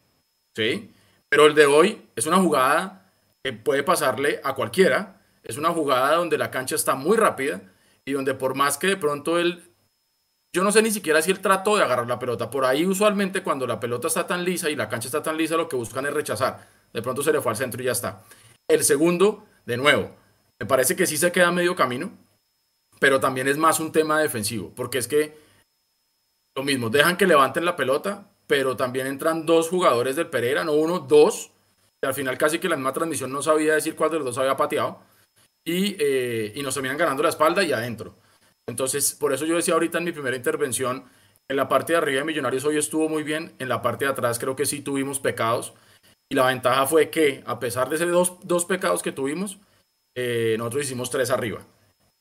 ¿Sí? 0.57 0.95
Pero 1.29 1.45
el 1.45 1.55
de 1.55 1.67
hoy 1.67 2.09
es 2.17 2.27
una 2.27 2.39
jugada 2.39 3.13
que 3.45 3.53
puede 3.53 3.83
pasarle 3.83 4.41
a 4.43 4.55
cualquiera. 4.55 5.21
Es 5.43 5.59
una 5.59 5.71
jugada 5.71 6.17
donde 6.17 6.39
la 6.39 6.51
cancha 6.51 6.75
está 6.75 6.95
muy 6.95 7.19
rápida 7.19 7.61
y 8.07 8.13
donde 8.13 8.33
por 8.33 8.55
más 8.55 8.79
que 8.79 8.87
de 8.87 8.97
pronto 8.97 9.39
él, 9.39 9.63
yo 10.55 10.65
no 10.65 10.73
sé 10.73 10.81
ni 10.81 10.91
siquiera 10.91 11.21
si 11.21 11.31
él 11.31 11.41
trató 11.41 11.77
de 11.77 11.83
agarrar 11.83 12.09
la 12.09 12.19
pelota, 12.19 12.49
por 12.49 12.65
ahí 12.65 12.87
usualmente 12.87 13.43
cuando 13.43 13.67
la 13.67 13.79
pelota 13.79 14.09
está 14.09 14.27
tan 14.27 14.43
lisa 14.43 14.71
y 14.71 14.77
la 14.77 14.89
cancha 14.89 15.09
está 15.09 15.23
tan 15.23 15.37
lisa, 15.37 15.59
lo 15.59 15.69
que 15.69 15.77
buscan 15.77 16.07
es 16.07 16.15
rechazar. 16.15 16.82
De 16.93 17.03
pronto 17.03 17.23
se 17.23 17.33
le 17.33 17.41
fue 17.41 17.53
al 17.53 17.57
centro 17.57 17.83
y 17.83 17.87
ya 17.87 17.93
está. 17.93 18.23
El 18.69 18.85
segundo, 18.85 19.47
de 19.67 19.77
nuevo, 19.77 20.15
me 20.61 20.67
parece 20.67 20.97
que 20.97 21.07
sí 21.07 21.17
se 21.17 21.33
queda 21.33 21.51
medio 21.51 21.75
camino, 21.75 22.13
pero 22.99 23.21
también 23.21 23.49
es 23.49 23.59
más 23.59 23.81
un 23.81 23.93
tema 23.93 24.21
defensivo, 24.21 24.73
porque 24.75 24.99
es 24.99 25.09
que 25.09 25.37
lo 26.57 26.63
mismo, 26.63 26.91
dejan 26.91 27.17
que 27.17 27.27
levanten 27.27 27.65
la 27.65 27.77
pelota, 27.77 28.31
pero 28.47 28.77
también 28.77 29.07
entran 29.07 29.47
dos 29.47 29.69
jugadores 29.69 30.17
del 30.17 30.29
Pereira, 30.29 30.65
no 30.65 30.73
uno, 30.73 30.99
dos, 30.99 31.51
y 32.03 32.07
al 32.07 32.15
final 32.15 32.37
casi 32.37 32.59
que 32.59 32.69
la 32.69 32.77
misma 32.77 32.93
transmisión 32.93 33.33
no 33.33 33.43
sabía 33.43 33.75
decir 33.75 33.97
cuál 33.97 34.11
de 34.11 34.19
los 34.19 34.27
dos 34.27 34.39
había 34.39 34.57
pateado 34.57 35.01
y, 35.65 35.97
eh, 35.99 36.53
y 36.55 36.63
nos 36.63 36.75
terminan 36.75 36.99
ganando 36.99 37.23
la 37.23 37.31
espalda 37.31 37.63
y 37.63 37.73
adentro. 37.73 38.17
Entonces, 38.69 39.15
por 39.15 39.33
eso 39.33 39.47
yo 39.47 39.57
decía 39.57 39.75
ahorita 39.75 39.99
en 39.99 40.05
mi 40.05 40.13
primera 40.13 40.37
intervención, 40.37 41.05
en 41.49 41.57
la 41.57 41.69
parte 41.69 41.93
de 41.93 41.99
arriba 41.99 42.21
de 42.21 42.27
Millonarios 42.27 42.65
hoy 42.65 42.77
estuvo 42.77 43.09
muy 43.09 43.23
bien, 43.23 43.55
en 43.59 43.69
la 43.69 43.83
parte 43.83 44.05
de 44.05 44.11
atrás 44.11 44.39
creo 44.39 44.57
que 44.57 44.67
sí 44.67 44.81
tuvimos 44.81 45.21
pecados. 45.21 45.75
Y 46.33 46.35
la 46.35 46.47
ventaja 46.47 46.87
fue 46.87 47.11
que, 47.11 47.45
a 47.45 47.61
pesar 47.61 47.91
de 47.91 47.97
esos 47.97 48.11
dos, 48.11 48.33
dos 48.43 48.65
pecados 48.65 49.03
que 49.03 49.13
tuvimos, 49.13 49.59
eh, 50.17 50.55
nosotros 50.57 50.85
hicimos 50.85 51.11
tres 51.11 51.31
arriba. 51.31 51.61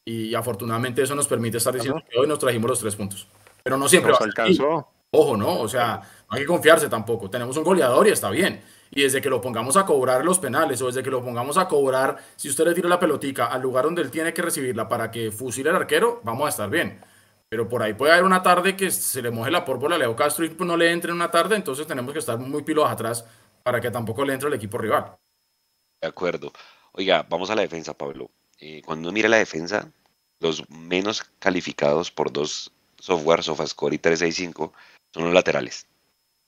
Y 0.06 0.36
afortunadamente 0.36 1.02
eso 1.02 1.16
nos 1.16 1.30
permite 1.30 1.60
estar 1.60 1.74
diciendo 1.74 2.04
que 2.10 2.20
hoy 2.20 2.28
nos 2.28 2.38
trajimos 2.38 2.70
los 2.70 2.80
tres 2.82 2.94
puntos. 2.98 3.26
Pero 3.64 3.78
no 3.78 3.88
siempre 3.88 4.12
nos 4.12 4.20
alcanzó. 4.20 4.90
Ojo, 5.12 5.38
¿no? 5.38 5.62
O 5.62 5.68
sea, 5.70 6.02
no 6.30 6.36
hay 6.36 6.42
que 6.42 6.46
confiarse 6.46 6.90
tampoco. 6.90 7.30
Tenemos 7.30 7.56
un 7.56 7.64
goleador 7.64 8.06
y 8.06 8.10
está 8.10 8.30
bien 8.30 8.62
y 8.92 9.04
desde 9.04 9.22
que 9.22 9.30
lo 9.30 9.40
pongamos 9.40 9.78
a 9.78 9.86
cobrar 9.86 10.26
los 10.26 10.40
penales 10.40 10.82
o 10.82 10.88
desde 10.88 11.04
que 11.04 11.10
lo 11.10 11.24
pongamos 11.24 11.58
a 11.58 11.70
cobrar, 11.70 12.18
si 12.36 12.50
usted 12.50 12.66
le 12.66 12.74
tira 12.74 12.90
la 12.90 13.00
pelotica 13.00 13.46
al 13.46 13.62
lugar 13.62 13.86
donde 13.86 14.02
él 14.02 14.12
tiene 14.12 14.34
que 14.34 14.42
recibirla 14.42 14.90
para 14.90 15.10
que 15.10 15.32
fusile 15.32 15.70
el 15.70 15.78
arquero, 15.78 16.20
vamos 16.26 16.48
a 16.48 16.50
estar 16.50 16.70
bien. 16.70 17.00
Pero 17.48 17.70
por 17.70 17.82
ahí 17.82 17.94
puede 17.94 18.12
haber 18.12 18.26
una 18.26 18.44
tarde 18.44 18.76
que 18.76 18.92
se 18.92 19.22
le 19.22 19.32
moje 19.32 19.52
la 19.52 19.64
pórvora 19.64 19.96
a 19.96 19.98
Leo 19.98 20.16
Castro 20.18 20.44
y 20.44 20.50
pues 20.50 20.68
no 20.68 20.76
le 20.76 20.92
entre 20.92 21.12
en 21.12 21.16
una 21.16 21.32
tarde, 21.32 21.56
entonces 21.56 21.88
tenemos 21.88 22.12
que 22.12 22.20
estar 22.20 22.38
muy 22.38 22.64
pilos 22.64 22.90
atrás 22.90 23.26
para 23.64 23.80
que 23.80 23.92
tampoco 23.92 24.26
le 24.26 24.34
entre 24.34 24.50
el 24.50 24.56
equipo 24.56 24.78
rival. 24.78 25.18
De 26.02 26.08
acuerdo. 26.08 26.52
Oiga, 26.94 27.26
vamos 27.30 27.50
a 27.50 27.56
la 27.56 27.62
defensa, 27.62 27.98
Pablo. 27.98 28.32
Eh, 28.60 28.82
cuando 28.86 29.08
uno 29.08 29.14
mira 29.14 29.30
la 29.30 29.38
defensa, 29.38 29.92
los 30.40 30.70
menos 30.70 31.24
calificados 31.40 32.12
por 32.12 32.32
dos 32.32 32.72
software, 33.02 33.44
SofaScore 33.44 33.96
y 33.96 34.00
365, 34.00 34.74
son 35.14 35.24
los 35.26 35.34
laterales. 35.34 35.88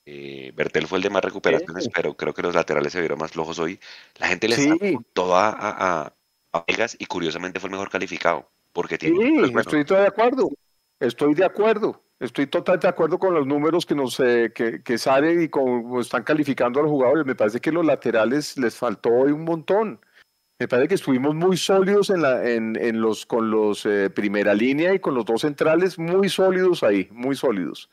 Eh, 0.06 0.52
Bertel 0.54 0.86
fue 0.86 0.98
el 0.98 1.02
de 1.02 1.10
más 1.10 1.24
recuperaciones, 1.24 1.88
pero 1.88 2.14
creo 2.14 2.34
que 2.34 2.42
los 2.42 2.54
laterales 2.54 2.92
se 2.92 3.00
vieron 3.00 3.18
más 3.18 3.32
flojos 3.32 3.58
hoy. 3.58 3.80
La 4.16 4.28
gente 4.28 4.48
le 4.48 4.56
está 4.56 4.76
toda 5.12 5.48
a, 5.48 6.14
a, 6.52 6.64
Vegas 6.68 6.96
y 6.98 7.06
curiosamente 7.06 7.58
fue 7.58 7.68
el 7.68 7.72
mejor 7.72 7.90
calificado. 7.90 8.48
Porque 8.72 8.98
tiene 8.98 9.46
sí, 9.46 9.52
estoy 9.56 9.84
de 9.84 10.06
acuerdo. 10.06 10.50
Estoy 11.00 11.34
de 11.34 11.44
acuerdo. 11.44 12.02
Estoy 12.20 12.46
totalmente 12.46 12.86
de 12.86 12.92
acuerdo 12.92 13.18
con 13.18 13.34
los 13.34 13.46
números 13.46 13.84
que 13.86 13.94
nos 13.94 14.18
eh, 14.20 14.52
que, 14.54 14.82
que 14.82 14.98
salen 14.98 15.42
y 15.42 15.48
como 15.48 16.00
están 16.00 16.22
calificando 16.22 16.80
a 16.80 16.82
los 16.84 16.90
jugadores. 16.90 17.26
Me 17.26 17.34
parece 17.34 17.60
que 17.60 17.72
los 17.72 17.84
laterales 17.84 18.56
les 18.56 18.76
faltó 18.76 19.10
hoy 19.10 19.32
un 19.32 19.44
montón. 19.44 20.00
Me 20.60 20.68
parece 20.68 20.88
que 20.88 20.94
estuvimos 20.94 21.34
muy 21.34 21.56
sólidos 21.56 22.10
en 22.10 22.22
la, 22.22 22.48
en, 22.48 22.76
en 22.76 23.00
los, 23.00 23.26
con 23.26 23.50
los 23.50 23.84
eh, 23.86 24.08
primera 24.08 24.54
línea 24.54 24.94
y 24.94 25.00
con 25.00 25.14
los 25.14 25.24
dos 25.24 25.40
centrales, 25.40 25.98
muy 25.98 26.28
sólidos 26.28 26.84
ahí, 26.84 27.08
muy 27.10 27.34
sólidos. 27.34 27.90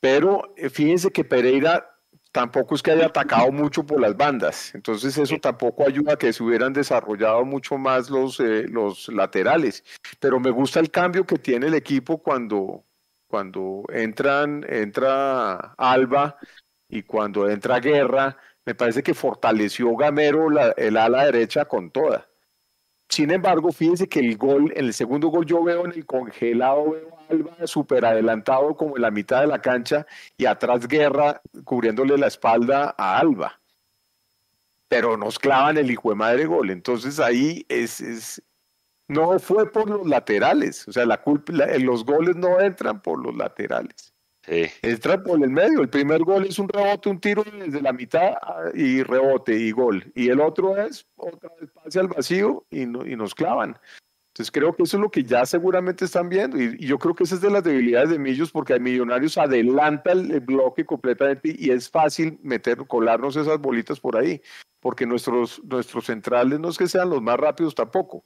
Pero 0.00 0.52
eh, 0.56 0.70
fíjense 0.70 1.12
que 1.12 1.24
Pereira 1.24 1.98
tampoco 2.32 2.74
es 2.74 2.82
que 2.82 2.90
haya 2.90 3.06
atacado 3.06 3.50
mucho 3.52 3.86
por 3.86 4.00
las 4.00 4.16
bandas, 4.16 4.74
entonces 4.74 5.16
eso 5.16 5.38
tampoco 5.40 5.86
ayuda 5.86 6.12
a 6.12 6.16
que 6.16 6.32
se 6.32 6.42
hubieran 6.42 6.72
desarrollado 6.72 7.44
mucho 7.44 7.78
más 7.78 8.10
los, 8.10 8.38
eh, 8.40 8.66
los 8.68 9.08
laterales. 9.08 9.84
Pero 10.20 10.38
me 10.40 10.50
gusta 10.50 10.80
el 10.80 10.90
cambio 10.90 11.26
que 11.26 11.38
tiene 11.38 11.68
el 11.68 11.74
equipo 11.74 12.18
cuando, 12.18 12.84
cuando 13.28 13.84
entran, 13.92 14.64
entra 14.68 15.74
Alba 15.76 16.38
y 16.88 17.02
cuando 17.02 17.48
entra 17.48 17.78
Guerra, 17.78 18.36
me 18.64 18.74
parece 18.74 19.02
que 19.02 19.14
fortaleció 19.14 19.94
Gamero 19.96 20.48
el 20.76 20.96
ala 20.96 21.24
derecha 21.24 21.66
con 21.66 21.90
toda. 21.90 22.28
Sin 23.08 23.30
embargo, 23.30 23.72
fíjense 23.72 24.08
que 24.08 24.20
el 24.20 24.36
gol, 24.36 24.72
en 24.76 24.86
el 24.86 24.94
segundo 24.94 25.28
gol 25.28 25.46
yo 25.46 25.62
veo 25.62 25.86
en 25.86 25.92
el 25.92 26.04
congelado, 26.04 26.90
veo 26.90 27.16
a 27.16 27.32
Alba 27.32 27.66
súper 27.66 28.04
adelantado 28.04 28.76
como 28.76 28.96
en 28.96 29.02
la 29.02 29.10
mitad 29.10 29.40
de 29.40 29.46
la 29.46 29.60
cancha 29.60 30.06
y 30.36 30.44
atrás 30.44 30.86
Guerra 30.86 31.40
cubriéndole 31.64 32.18
la 32.18 32.26
espalda 32.26 32.94
a 32.98 33.18
Alba. 33.18 33.60
Pero 34.88 35.16
nos 35.16 35.38
clavan 35.38 35.76
el 35.78 35.90
hijo 35.90 36.10
de 36.10 36.16
madre 36.16 36.46
gol. 36.46 36.70
Entonces 36.70 37.20
ahí 37.20 37.64
es, 37.68 38.00
es 38.00 38.42
no 39.08 39.38
fue 39.38 39.70
por 39.70 39.88
los 39.88 40.06
laterales. 40.06 40.86
O 40.86 40.92
sea, 40.92 41.06
la 41.06 41.20
culpa, 41.20 41.52
los 41.78 42.04
goles 42.04 42.36
no 42.36 42.60
entran 42.60 43.00
por 43.02 43.22
los 43.22 43.34
laterales. 43.34 44.14
Entra 44.46 45.22
por 45.22 45.42
el 45.42 45.50
medio. 45.50 45.80
El 45.80 45.90
primer 45.90 46.22
gol 46.22 46.46
es 46.46 46.58
un 46.58 46.68
rebote, 46.68 47.10
un 47.10 47.20
tiro 47.20 47.44
desde 47.44 47.82
la 47.82 47.92
mitad 47.92 48.34
ah, 48.40 48.70
y 48.72 49.02
rebote 49.02 49.54
y 49.54 49.72
gol. 49.72 50.10
Y 50.14 50.28
el 50.28 50.40
otro 50.40 50.76
es 50.76 51.06
otra 51.16 51.50
vez 51.60 51.70
pase 51.70 51.98
al 51.98 52.08
vacío 52.08 52.64
y, 52.70 52.82
y 52.82 53.16
nos 53.16 53.34
clavan. 53.34 53.78
Entonces 54.38 54.52
creo 54.52 54.74
que 54.74 54.84
eso 54.84 54.96
es 54.96 55.00
lo 55.00 55.10
que 55.10 55.24
ya 55.24 55.44
seguramente 55.44 56.04
están 56.04 56.28
viendo 56.28 56.56
y, 56.62 56.78
yo 56.78 56.96
creo 56.96 57.12
que 57.12 57.24
esa 57.24 57.34
es 57.34 57.40
de 57.40 57.50
las 57.50 57.64
debilidades 57.64 58.10
de 58.10 58.20
Millos 58.20 58.52
porque 58.52 58.72
hay 58.72 58.78
Millonarios 58.78 59.36
adelanta 59.36 60.12
el, 60.12 60.38
bloque 60.38 60.86
completamente 60.86 61.56
y 61.58 61.70
es 61.70 61.90
fácil 61.90 62.38
meter, 62.40 62.86
colarnos 62.86 63.34
esas 63.34 63.58
bolitas 63.58 63.98
por 63.98 64.16
ahí 64.16 64.40
porque 64.78 65.06
nuestros, 65.06 65.60
nuestros 65.64 66.06
centrales 66.06 66.60
no 66.60 66.68
es 66.68 66.78
que 66.78 66.86
sean 66.86 67.10
los 67.10 67.20
más 67.20 67.36
rápidos 67.36 67.74
tampoco. 67.74 68.24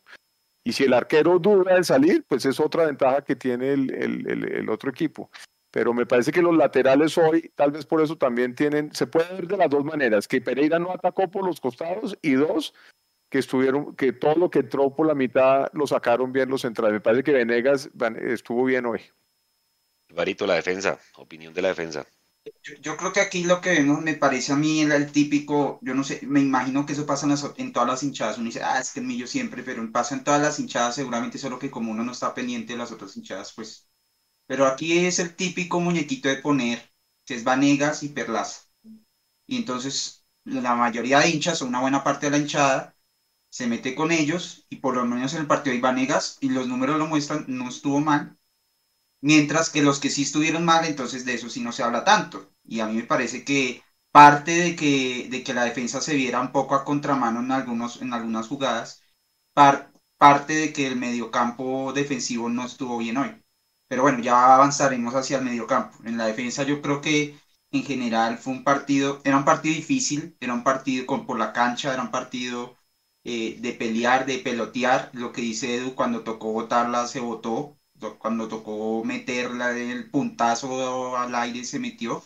Y 0.65 0.73
si 0.73 0.85
el 0.85 0.93
arquero 0.93 1.39
duda 1.39 1.75
de 1.75 1.85
salir, 1.85 2.25
pues 2.29 2.45
es 2.47 2.61
otra 2.61 2.87
ventaja 2.87 3.23
que 3.23 3.35
tiene 3.35 3.73
el, 3.73 4.69
otro 4.69 4.91
equipo. 4.91 5.31
Pero 5.71 5.93
me 5.95 6.07
parece 6.07 6.31
que 6.31 6.43
los 6.43 6.57
laterales 6.57 7.17
hoy, 7.19 7.51
tal 7.55 7.73
vez 7.73 7.87
por 7.87 8.01
eso 8.03 8.17
también 8.17 8.55
tienen, 8.55 8.95
se 8.95 9.07
puede 9.07 9.33
ver 9.33 9.49
de 9.49 9.57
las 9.57 9.71
dos 9.71 9.85
maneras, 9.85 10.29
que 10.29 10.41
Pereira 10.41 10.79
no 10.79 10.93
atacó 10.93 11.31
por 11.31 11.45
los 11.45 11.61
costados 11.61 12.17
y 12.23 12.35
dos, 12.35 12.75
que 13.31 13.39
estuvieron, 13.39 13.97
que 13.97 14.13
todo 14.13 14.37
lo 14.37 14.51
que 14.51 14.61
entró 14.61 14.95
por 14.95 15.07
la 15.07 15.15
mitad 15.15 15.69
lo 15.73 15.87
sacaron 15.87 16.33
bien 16.33 16.51
los 16.51 16.61
centrales. 16.61 16.93
Me 16.93 17.01
parece 17.01 17.25
que 17.25 17.33
Venegas 17.33 17.91
estuvo 18.21 18.65
bien 18.65 18.85
hoy. 18.87 19.01
Varito, 20.11 20.47
la 20.47 20.55
defensa, 20.55 20.99
opinión 21.17 21.55
de 21.55 21.63
la 21.63 21.69
defensa. 21.69 22.07
Yo, 22.81 22.97
creo 22.97 23.13
que 23.13 23.21
aquí 23.21 23.45
lo 23.45 23.61
que 23.61 23.71
vemos 23.71 24.03
me 24.03 24.15
parece 24.15 24.53
a 24.53 24.57
mí 24.57 24.81
el, 24.81 24.91
el, 24.93 25.13
típico, 25.13 25.79
yo 25.83 25.95
no 25.95 26.03
sé, 26.03 26.21
me 26.27 26.41
imagino 26.41 26.85
que 26.85 26.93
eso 26.93 27.07
pasa 27.07 27.27
en, 27.57 27.73
todas 27.73 27.89
las 27.89 28.03
hinchadas. 28.03 28.39
Uno 28.39 28.47
dice, 28.47 28.63
ah, 28.63 28.81
es 28.81 28.93
que 28.93 29.01
el 29.01 29.07
millo 29.07 29.27
siempre, 29.29 29.63
pero 29.63 29.91
pasa 29.93 30.15
en 30.17 30.25
todas 30.25 30.41
las 30.43 30.59
hinchadas, 30.59 30.95
seguramente 30.97 31.39
solo 31.39 31.59
que 31.59 31.71
como 31.71 31.93
uno 31.93 32.03
no 32.05 32.13
está 32.13 32.35
pendiente 32.35 32.73
de 32.73 32.79
las 32.79 32.91
otras 32.93 33.17
hinchadas, 33.17 33.53
pues. 33.53 33.89
Pero 34.47 34.67
aquí 34.67 35.07
es 35.07 35.19
el 35.21 35.37
típico 35.37 35.81
muñequito 35.81 36.29
de 36.29 36.37
poner, 36.39 36.93
que 37.27 37.35
es 37.37 37.45
Vanegas 37.45 38.03
y 38.05 38.11
Perlaza. 38.11 38.63
Y 39.47 39.57
entonces 39.59 40.25
la 40.45 40.75
mayoría 40.75 41.21
de 41.21 41.31
hinchas, 41.31 41.63
o 41.63 41.67
una 41.67 41.81
buena 41.81 42.05
parte 42.05 42.27
de 42.27 42.33
la 42.33 42.39
hinchada, 42.39 42.97
se 43.51 43.67
mete 43.69 43.95
con 43.95 44.13
ellos 44.13 44.67
y 44.71 44.77
por 44.77 44.97
lo 44.97 45.05
menos 45.07 45.35
en 45.35 45.43
el 45.43 45.47
partido 45.49 45.75
de 45.77 45.83
Vanegas, 45.83 46.39
y 46.41 46.51
los 46.51 46.69
números 46.69 46.99
lo 46.99 47.07
muestran, 47.09 47.45
no 47.49 47.69
estuvo 47.69 48.01
mal. 48.01 48.39
Mientras 49.23 49.71
que 49.71 49.83
los 49.83 50.01
que 50.01 50.11
sí 50.11 50.23
estuvieron 50.23 50.65
mal, 50.67 50.85
entonces 50.85 51.25
de 51.25 51.35
eso 51.35 51.49
sí 51.49 51.61
no 51.63 51.73
se 51.73 51.83
habla 51.83 52.05
tanto. 52.05 52.53
Y 52.65 52.81
a 52.81 52.87
mí 52.87 52.95
me 52.97 53.05
parece 53.05 53.45
que 53.45 53.83
parte 54.13 54.53
de 54.53 54.77
que, 54.77 55.29
de 55.31 55.43
que 55.43 55.55
la 55.55 55.65
defensa 55.65 56.01
se 56.03 56.15
viera 56.17 56.41
un 56.41 56.53
poco 56.53 56.75
a 56.75 56.85
contramano 56.85 57.41
en, 57.41 57.53
algunos, 57.53 58.03
en 58.03 58.13
algunas 58.13 58.49
jugadas, 58.49 59.03
parte 60.19 60.55
de 60.55 60.73
que 60.73 60.87
el 60.87 60.97
mediocampo 60.97 61.93
defensivo 61.93 62.49
no 62.49 62.65
estuvo 62.65 62.99
bien 62.99 63.17
hoy. 63.17 63.43
Pero 63.89 64.03
bueno, 64.03 64.21
ya 64.21 64.55
avanzaremos 64.55 65.15
hacia 65.15 65.39
el 65.39 65.45
mediocampo. 65.45 65.99
En 66.05 66.17
la 66.17 66.27
defensa 66.27 66.63
yo 66.63 66.81
creo 66.81 67.01
que 67.01 67.39
en 67.73 67.85
general 67.85 68.39
fue 68.39 68.53
un 68.55 68.65
partido, 68.65 69.21
era 69.25 69.37
un 69.37 69.45
partido 69.45 69.75
difícil, 69.75 70.37
era 70.41 70.55
un 70.55 70.63
partido 70.65 71.07
con, 71.07 71.27
por 71.27 71.39
la 71.39 71.53
cancha, 71.53 71.93
era 71.93 72.03
un 72.03 72.11
partido 72.11 72.77
eh, 73.25 73.59
de 73.61 73.73
pelear, 73.73 74.27
de 74.27 74.39
pelotear, 74.39 75.11
lo 75.15 75.33
que 75.33 75.43
dice 75.43 75.77
Edu, 75.77 75.95
cuando 75.95 76.23
tocó 76.23 76.53
botarla 76.53 77.07
se 77.07 77.21
votó, 77.21 77.79
cuando 78.19 78.49
tocó 78.49 79.05
meterla 79.05 79.77
el 79.79 80.11
puntazo 80.11 81.17
al 81.17 81.35
aire 81.35 81.65
se 81.65 81.79
metió. 81.79 82.23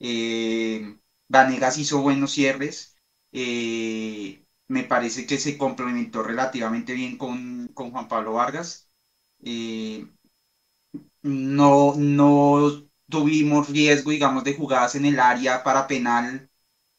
Eh, 0.00 0.98
Vanegas 1.28 1.78
hizo 1.78 2.02
buenos 2.02 2.32
cierres. 2.32 2.96
Eh, 3.32 4.44
me 4.68 4.84
parece 4.84 5.26
que 5.26 5.38
se 5.38 5.58
complementó 5.58 6.22
relativamente 6.22 6.94
bien 6.94 7.18
con, 7.18 7.68
con 7.74 7.92
Juan 7.92 8.08
Pablo 8.08 8.34
Vargas. 8.34 8.90
no, 11.22 11.94
no 11.96 12.82
tuvimos 13.08 13.68
riesgo, 13.70 14.10
digamos, 14.10 14.44
de 14.44 14.54
jugadas 14.54 14.94
en 14.94 15.06
el 15.06 15.20
área 15.20 15.62
para 15.62 15.86
penal 15.86 16.50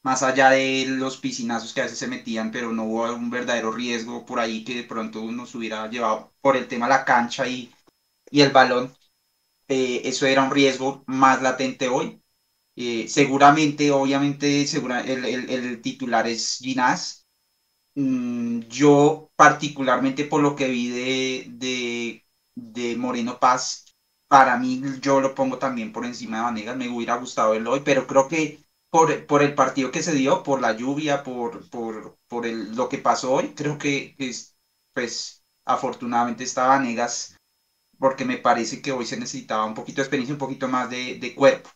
más 0.03 0.23
allá 0.23 0.49
de 0.51 0.85
los 0.87 1.17
piscinazos 1.17 1.73
que 1.73 1.81
a 1.81 1.83
veces 1.85 1.99
se 1.99 2.07
metían, 2.07 2.51
pero 2.51 2.73
no 2.73 2.85
hubo 2.85 3.13
un 3.15 3.29
verdadero 3.29 3.71
riesgo 3.71 4.25
por 4.25 4.39
ahí 4.39 4.63
que 4.65 4.75
de 4.75 4.83
pronto 4.83 5.21
nos 5.31 5.55
hubiera 5.55 5.87
llevado 5.89 6.33
por 6.41 6.57
el 6.57 6.67
tema 6.67 6.87
de 6.87 6.95
la 6.95 7.05
cancha 7.05 7.47
y, 7.47 7.71
y 8.31 8.41
el 8.41 8.51
balón. 8.51 8.93
Eh, 9.67 10.01
eso 10.05 10.25
era 10.27 10.43
un 10.43 10.51
riesgo 10.51 11.03
más 11.07 11.41
latente 11.41 11.89
hoy. 11.89 12.21
Eh, 12.75 13.07
seguramente, 13.09 13.91
obviamente, 13.91 14.65
segura, 14.67 15.01
el, 15.01 15.25
el, 15.25 15.81
titular 15.81 16.27
es 16.27 16.59
Ginás. 16.59 17.27
Mm, 17.95 18.61
yo, 18.69 19.31
particularmente 19.35 20.25
por 20.25 20.41
lo 20.41 20.55
que 20.55 20.69
vi 20.69 20.89
de, 20.89 22.25
de, 22.55 22.95
Moreno 22.97 23.39
Paz, 23.39 23.85
para 24.27 24.57
mí 24.57 24.81
yo 25.01 25.19
lo 25.21 25.35
pongo 25.35 25.57
también 25.57 25.91
por 25.91 26.05
encima 26.05 26.37
de 26.37 26.43
Vanegas. 26.43 26.77
Me 26.77 26.89
hubiera 26.89 27.15
gustado 27.17 27.51
verlo 27.51 27.71
hoy, 27.73 27.81
pero 27.83 28.07
creo 28.07 28.27
que 28.27 28.63
por, 28.89 29.25
por 29.27 29.43
el 29.43 29.55
partido 29.55 29.91
que 29.91 30.03
se 30.03 30.13
dio, 30.13 30.43
por 30.43 30.61
la 30.61 30.73
lluvia, 30.73 31.23
por, 31.23 31.69
por, 31.69 32.17
por 32.27 32.45
el, 32.45 32.75
lo 32.75 32.89
que 32.89 32.97
pasó 32.99 33.33
hoy, 33.33 33.53
creo 33.55 33.77
que 33.77 34.15
es, 34.19 34.55
pues 34.93 35.43
afortunadamente 35.65 36.43
estaba 36.43 36.79
Negas, 36.79 37.35
porque 37.99 38.25
me 38.25 38.37
parece 38.37 38.81
que 38.81 38.91
hoy 38.91 39.05
se 39.05 39.17
necesitaba 39.17 39.65
un 39.65 39.73
poquito 39.75 39.97
de 39.97 40.03
experiencia, 40.03 40.33
un 40.35 40.39
poquito 40.39 40.67
más 40.67 40.89
de, 40.89 41.15
de 41.19 41.35
cuerpo. 41.35 41.69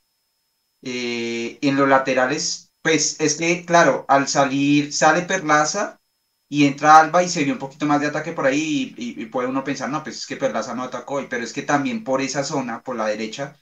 Eh, 0.81 1.59
en 1.61 1.77
los 1.77 1.87
laterales, 1.87 2.71
pues 2.81 3.19
es 3.21 3.35
que, 3.37 3.65
claro, 3.65 4.05
al 4.09 4.27
salir, 4.27 4.93
sale 4.93 5.21
Perlaza 5.23 6.01
y 6.49 6.65
entra 6.65 6.99
Alba 6.99 7.23
y 7.23 7.29
se 7.29 7.43
vio 7.43 7.53
un 7.53 7.59
poquito 7.59 7.85
más 7.85 8.01
de 8.01 8.07
ataque 8.07 8.33
por 8.33 8.45
ahí 8.45 8.93
y, 8.97 9.25
puede 9.27 9.47
uno 9.47 9.63
pensar, 9.63 9.89
no, 9.89 10.03
pues 10.03 10.17
es 10.17 10.27
que 10.27 10.37
Perlaza 10.37 10.75
no 10.75 10.83
atacó 10.83 11.15
hoy, 11.15 11.27
pero 11.29 11.43
es 11.43 11.53
que 11.53 11.63
también 11.63 12.03
por 12.03 12.21
esa 12.21 12.43
zona, 12.43 12.83
por 12.83 12.95
la 12.97 13.07
derecha, 13.07 13.57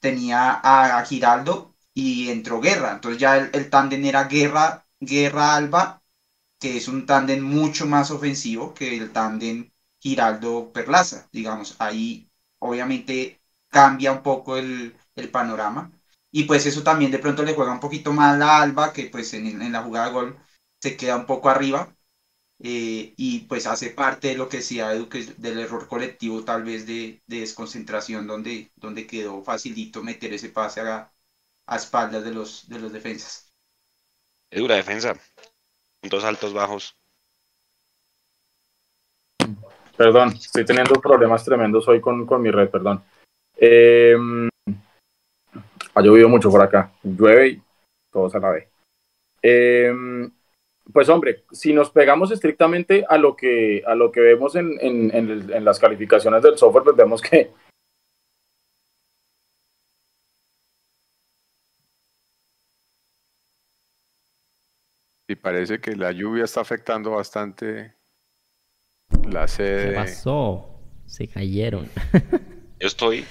tenía 0.00 0.60
a 0.62 1.04
Giraldo 1.06 1.74
y 1.94 2.30
entró 2.30 2.60
Guerra. 2.60 2.92
Entonces 2.92 3.20
ya 3.20 3.36
el, 3.38 3.50
el 3.54 3.70
tándem 3.70 4.04
era 4.04 4.24
Guerra, 4.24 4.86
Guerra 5.00 5.56
Alba, 5.56 6.02
que 6.60 6.78
es 6.78 6.88
un 6.88 7.06
tándem 7.06 7.42
mucho 7.42 7.86
más 7.86 8.12
ofensivo 8.12 8.74
que 8.74 8.96
el 8.98 9.12
tándem 9.12 9.71
Giraldo 10.02 10.72
Perlaza, 10.72 11.28
digamos. 11.32 11.76
Ahí 11.78 12.28
obviamente 12.58 13.40
cambia 13.68 14.12
un 14.12 14.22
poco 14.22 14.56
el, 14.56 14.96
panorama. 15.32 15.92
Y 16.30 16.44
pues 16.44 16.66
eso 16.66 16.82
también 16.82 17.10
de 17.12 17.18
pronto 17.18 17.42
le 17.44 17.54
juega 17.54 17.72
un 17.72 17.80
poquito 17.80 18.12
más 18.12 18.40
a 18.40 18.62
Alba, 18.62 18.92
que 18.92 19.04
pues 19.06 19.32
en, 19.34 19.72
la 19.72 19.82
jugada 19.82 20.06
de 20.06 20.12
gol 20.12 20.38
se 20.80 20.96
queda 20.96 21.16
un 21.16 21.26
poco 21.26 21.48
arriba. 21.50 21.94
Eh, 22.64 23.14
y 23.16 23.40
pues 23.40 23.66
hace 23.66 23.90
parte 23.90 24.28
de 24.28 24.36
lo 24.36 24.48
que 24.48 24.58
decía 24.58 24.92
Edu, 24.92 25.08
que 25.08 25.24
del 25.24 25.58
error 25.58 25.88
colectivo 25.88 26.44
tal 26.44 26.64
vez 26.64 26.86
de, 26.86 27.22
desconcentración, 27.26 28.26
donde, 28.26 28.72
donde 28.76 29.06
quedó 29.06 29.42
facilito 29.42 30.02
meter 30.02 30.32
ese 30.32 30.48
pase 30.48 30.80
a, 30.80 31.12
a 31.66 31.76
espaldas 31.76 32.24
de 32.24 32.32
los, 32.32 32.68
de 32.68 32.78
los 32.80 32.92
defensas. 32.92 33.52
Es 34.50 34.60
dura 34.60 34.76
defensa. 34.76 35.14
Puntos 36.00 36.24
altos, 36.24 36.52
bajos. 36.52 36.96
Perdón, 39.96 40.28
estoy 40.30 40.64
teniendo 40.64 41.00
problemas 41.00 41.44
tremendos 41.44 41.86
hoy 41.88 42.00
con, 42.00 42.26
con 42.26 42.40
mi 42.40 42.50
red, 42.50 42.68
perdón. 42.68 43.02
Eh, 43.56 44.16
ha 45.94 46.00
llovido 46.00 46.28
mucho 46.28 46.50
por 46.50 46.62
acá. 46.62 46.92
Llueve 47.02 47.48
y 47.48 47.62
todo 48.10 48.30
se 48.30 48.40
la 48.40 48.50
ve. 48.50 48.68
Eh, 49.42 49.92
pues 50.92 51.08
hombre, 51.08 51.44
si 51.52 51.72
nos 51.72 51.90
pegamos 51.90 52.30
estrictamente 52.30 53.04
a 53.08 53.16
lo 53.18 53.36
que, 53.36 53.82
a 53.86 53.94
lo 53.94 54.10
que 54.10 54.20
vemos 54.20 54.56
en, 54.56 54.78
en, 54.80 55.10
en 55.12 55.64
las 55.64 55.78
calificaciones 55.78 56.42
del 56.42 56.58
software, 56.58 56.84
pues 56.84 56.96
vemos 56.96 57.20
que 57.22 57.52
Y 65.32 65.36
parece 65.36 65.80
que 65.80 65.96
la 65.96 66.12
lluvia 66.12 66.44
está 66.44 66.60
afectando 66.60 67.12
bastante 67.12 67.94
la 69.30 69.48
sede. 69.48 69.90
¿Qué 69.90 69.94
pasó? 69.96 70.68
Se 71.06 71.28
cayeron. 71.28 71.88
Yo 72.80 72.86
estoy. 72.86 73.24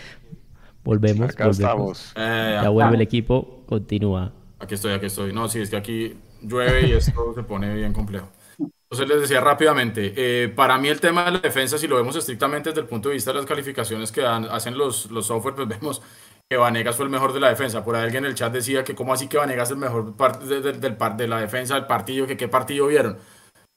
Volvemos. 0.84 1.30
Acá 1.30 1.50
estamos. 1.50 2.14
Eh, 2.16 2.60
ya 2.62 2.70
vuelve 2.70 2.96
el 2.96 3.02
equipo, 3.02 3.64
continúa. 3.68 4.34
Aquí 4.60 4.76
estoy, 4.76 4.94
aquí 4.94 5.08
estoy. 5.08 5.34
No, 5.34 5.48
sí, 5.48 5.62
es 5.62 5.70
que 5.70 5.78
aquí 5.78 6.18
llueve 6.42 6.88
y 6.88 6.92
esto 6.94 7.34
se 7.36 7.44
pone 7.44 7.74
bien 7.74 7.94
complejo. 7.94 8.30
Entonces 8.58 9.08
les 9.08 9.22
decía 9.22 9.40
rápidamente, 9.40 10.14
eh, 10.18 10.50
para 10.50 10.78
mí 10.78 10.90
el 10.90 11.00
tema 11.00 11.24
de 11.24 11.32
la 11.32 11.40
defensa, 11.40 11.78
si 11.78 11.88
lo 11.88 11.96
vemos 11.96 12.16
estrictamente 12.18 12.70
desde 12.72 12.82
el 12.82 12.88
punto 12.88 13.08
de 13.08 13.16
vista 13.16 13.32
de 13.32 13.38
las 13.38 13.46
calificaciones 13.46 14.12
que 14.12 14.20
dan, 14.20 14.46
hacen 14.46 14.78
los, 14.78 15.10
los 15.12 15.28
software, 15.28 15.56
pues 15.56 15.68
vemos 15.80 16.02
que 16.50 16.58
Vanegas 16.58 16.98
fue 16.98 17.06
el 17.06 17.12
mejor 17.12 17.32
de 17.32 17.40
la 17.40 17.48
defensa. 17.48 17.86
Por 17.86 17.96
ahí 17.96 18.04
alguien 18.04 18.26
en 18.26 18.32
el 18.32 18.36
chat 18.36 18.52
decía 18.52 18.84
que 18.84 18.94
cómo 18.94 19.14
así 19.14 19.28
que 19.28 19.38
Vanegas 19.38 19.70
es 19.70 19.72
el 19.72 19.78
mejor 19.78 20.14
de, 20.46 20.62
del, 20.62 20.82
de 20.82 21.28
la 21.28 21.40
defensa 21.40 21.76
del 21.76 21.86
partido, 21.86 22.28
que 22.28 22.36
qué 22.36 22.50
partido 22.50 22.88
vieron. 22.88 23.18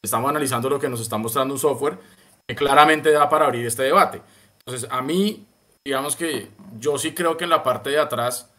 Estamos 0.05 0.31
analizando 0.31 0.71
lo 0.71 0.79
que 0.79 0.89
nos 0.89 1.01
está 1.01 1.17
mostrando 1.19 1.55
un 1.55 1.61
software 1.61 1.99
que 2.47 2.55
claramente 2.55 3.11
da 3.11 3.29
para 3.29 3.47
abrir 3.47 3.67
este 3.67 3.85
debate. 3.85 4.23
Entonces, 4.59 4.89
a 4.91 5.03
mí, 5.03 5.47
digamos 5.85 6.17
que 6.17 6.51
yo 6.79 6.99
sí 6.99 7.15
creo 7.15 7.37
que 7.37 7.45
en 7.45 7.51
la 7.51 7.63
parte 7.63 7.91
de 7.91 7.99
atrás 7.99 8.53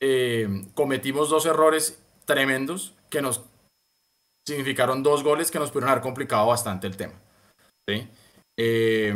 eh, 0.00 0.66
cometimos 0.74 1.28
dos 1.28 1.46
errores 1.46 2.02
tremendos 2.24 2.94
que 3.10 3.22
nos 3.22 3.42
significaron 4.46 5.02
dos 5.02 5.22
goles 5.22 5.50
que 5.50 5.58
nos 5.58 5.70
pudieron 5.70 5.90
haber 5.90 6.02
complicado 6.02 6.46
bastante 6.46 6.86
el 6.86 6.96
tema. 6.96 7.14
¿sí? 7.88 8.08
Eh, 8.58 9.14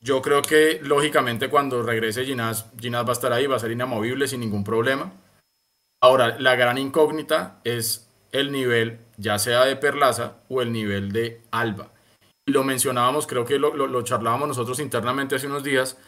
Yo 0.00 0.20
creo 0.20 0.42
que 0.42 0.80
lógicamente 0.82 1.48
cuando 1.48 1.82
regrese 1.82 2.26
Ginás, 2.26 2.70
Ginás 2.78 3.06
va 3.06 3.10
a 3.10 3.12
estar 3.12 3.32
ahí, 3.32 3.46
va 3.46 3.56
a 3.56 3.58
ser 3.58 3.70
inamovible 3.70 4.28
sin 4.28 4.40
ningún 4.40 4.62
problema. 4.62 5.12
Ahora, 6.02 6.38
la 6.38 6.54
gran 6.56 6.76
incógnita 6.76 7.60
es 7.64 8.10
el 8.30 8.52
nivel, 8.52 8.98
ya 9.16 9.38
sea 9.38 9.64
de 9.64 9.76
Perlaza 9.76 10.38
o 10.48 10.62
el 10.62 10.72
nivel 10.72 11.12
de 11.12 11.42
Alba. 11.50 11.90
Lo 12.46 12.64
mencionábamos, 12.64 13.26
creo 13.26 13.44
que 13.44 13.58
lo, 13.58 13.74
lo, 13.74 14.02
charlábamos 14.02 14.48
nosotros 14.48 14.78
internamente 14.80 15.36
hace 15.36 15.46
unos 15.46 15.64
días, 15.64 15.98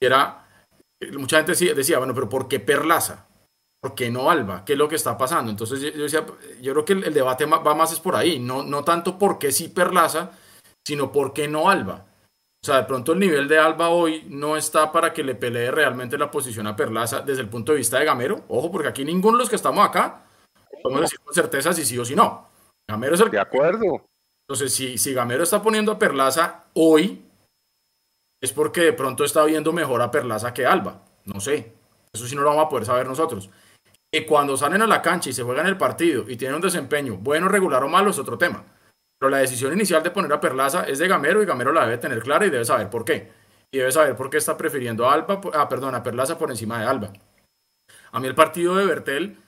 era, 0.00 0.46
mucha 1.18 1.42
gente 1.42 1.74
decía, 1.74 1.98
bueno, 1.98 2.14
pero 2.14 2.28
¿por 2.28 2.48
qué 2.48 2.60
Perlaza? 2.60 3.26
¿Por 3.80 3.94
qué 3.94 4.10
no 4.10 4.30
Alba? 4.30 4.64
¿Qué 4.64 4.72
es 4.72 4.78
lo 4.78 4.88
que 4.88 4.96
está 4.96 5.18
pasando? 5.18 5.50
Entonces 5.50 5.80
yo, 5.80 6.02
decía, 6.02 6.24
yo 6.60 6.72
creo 6.72 6.84
que 6.84 6.92
el, 6.92 7.14
debate 7.14 7.44
va 7.46 7.74
más 7.74 7.92
es 7.92 8.00
por 8.00 8.16
ahí, 8.16 8.38
no, 8.38 8.62
no 8.62 8.84
tanto 8.84 9.18
por 9.18 9.38
qué 9.38 9.52
sí 9.52 9.68
Perlaza, 9.68 10.30
sino 10.86 11.12
por 11.12 11.32
qué 11.32 11.48
no 11.48 11.68
Alba. 11.68 12.06
O 12.62 12.64
sea, 12.64 12.76
de 12.76 12.84
pronto 12.84 13.12
el 13.12 13.18
nivel 13.18 13.48
de 13.48 13.58
Alba 13.58 13.88
hoy 13.88 14.24
no 14.28 14.56
está 14.56 14.92
para 14.92 15.12
que 15.12 15.24
le 15.24 15.34
pelee 15.34 15.72
realmente 15.72 16.16
la 16.16 16.30
posición 16.30 16.68
a 16.68 16.76
Perlaza 16.76 17.20
desde 17.20 17.42
el 17.42 17.48
punto 17.48 17.72
de 17.72 17.78
vista 17.78 17.98
de 17.98 18.04
Gamero. 18.04 18.44
Ojo, 18.48 18.70
porque 18.70 18.88
aquí 18.88 19.04
ninguno 19.04 19.36
de 19.36 19.42
los 19.42 19.50
que 19.50 19.56
estamos 19.56 19.84
acá 19.84 20.26
podemos 20.82 21.02
decir 21.02 21.18
con 21.20 21.34
certeza 21.34 21.72
si 21.72 21.84
sí 21.84 21.98
o 21.98 22.04
si 22.04 22.14
no. 22.14 22.51
Gamero 22.88 23.14
es 23.14 23.20
el... 23.20 23.30
De 23.30 23.40
acuerdo. 23.40 24.06
Entonces, 24.46 24.74
si, 24.74 24.98
si 24.98 25.14
Gamero 25.14 25.42
está 25.42 25.62
poniendo 25.62 25.92
a 25.92 25.98
Perlaza 25.98 26.64
hoy, 26.74 27.24
es 28.40 28.52
porque 28.52 28.82
de 28.82 28.92
pronto 28.92 29.24
está 29.24 29.44
viendo 29.44 29.72
mejor 29.72 30.02
a 30.02 30.10
Perlaza 30.10 30.52
que 30.52 30.66
Alba. 30.66 31.02
No 31.24 31.40
sé. 31.40 31.72
Eso 32.12 32.26
sí 32.26 32.34
no 32.34 32.42
lo 32.42 32.50
vamos 32.50 32.66
a 32.66 32.68
poder 32.68 32.84
saber 32.84 33.06
nosotros. 33.06 33.48
Y 34.14 34.26
cuando 34.26 34.56
salen 34.56 34.82
a 34.82 34.86
la 34.86 35.00
cancha 35.00 35.30
y 35.30 35.32
se 35.32 35.42
juegan 35.42 35.66
el 35.66 35.78
partido 35.78 36.24
y 36.28 36.36
tienen 36.36 36.56
un 36.56 36.60
desempeño 36.60 37.16
bueno, 37.16 37.48
regular 37.48 37.82
o 37.84 37.88
malo 37.88 38.10
es 38.10 38.18
otro 38.18 38.36
tema. 38.36 38.62
Pero 39.18 39.30
la 39.30 39.38
decisión 39.38 39.72
inicial 39.72 40.02
de 40.02 40.10
poner 40.10 40.32
a 40.32 40.40
Perlaza 40.40 40.84
es 40.84 40.98
de 40.98 41.08
Gamero 41.08 41.42
y 41.42 41.46
Gamero 41.46 41.72
la 41.72 41.86
debe 41.86 41.98
tener 41.98 42.20
clara 42.22 42.44
y 42.44 42.50
debe 42.50 42.64
saber 42.64 42.90
por 42.90 43.04
qué. 43.04 43.30
Y 43.70 43.78
debe 43.78 43.90
saber 43.90 44.16
por 44.16 44.28
qué 44.28 44.36
está 44.36 44.56
prefiriendo 44.56 45.08
a 45.08 45.14
Alba, 45.14 45.40
ah, 45.54 45.68
perdón, 45.68 45.94
a 45.94 46.02
Perlaza 46.02 46.36
por 46.36 46.50
encima 46.50 46.80
de 46.80 46.86
Alba. 46.86 47.12
A 48.10 48.20
mí 48.20 48.26
el 48.26 48.34
partido 48.34 48.76
de 48.76 48.84
Bertel 48.84 49.38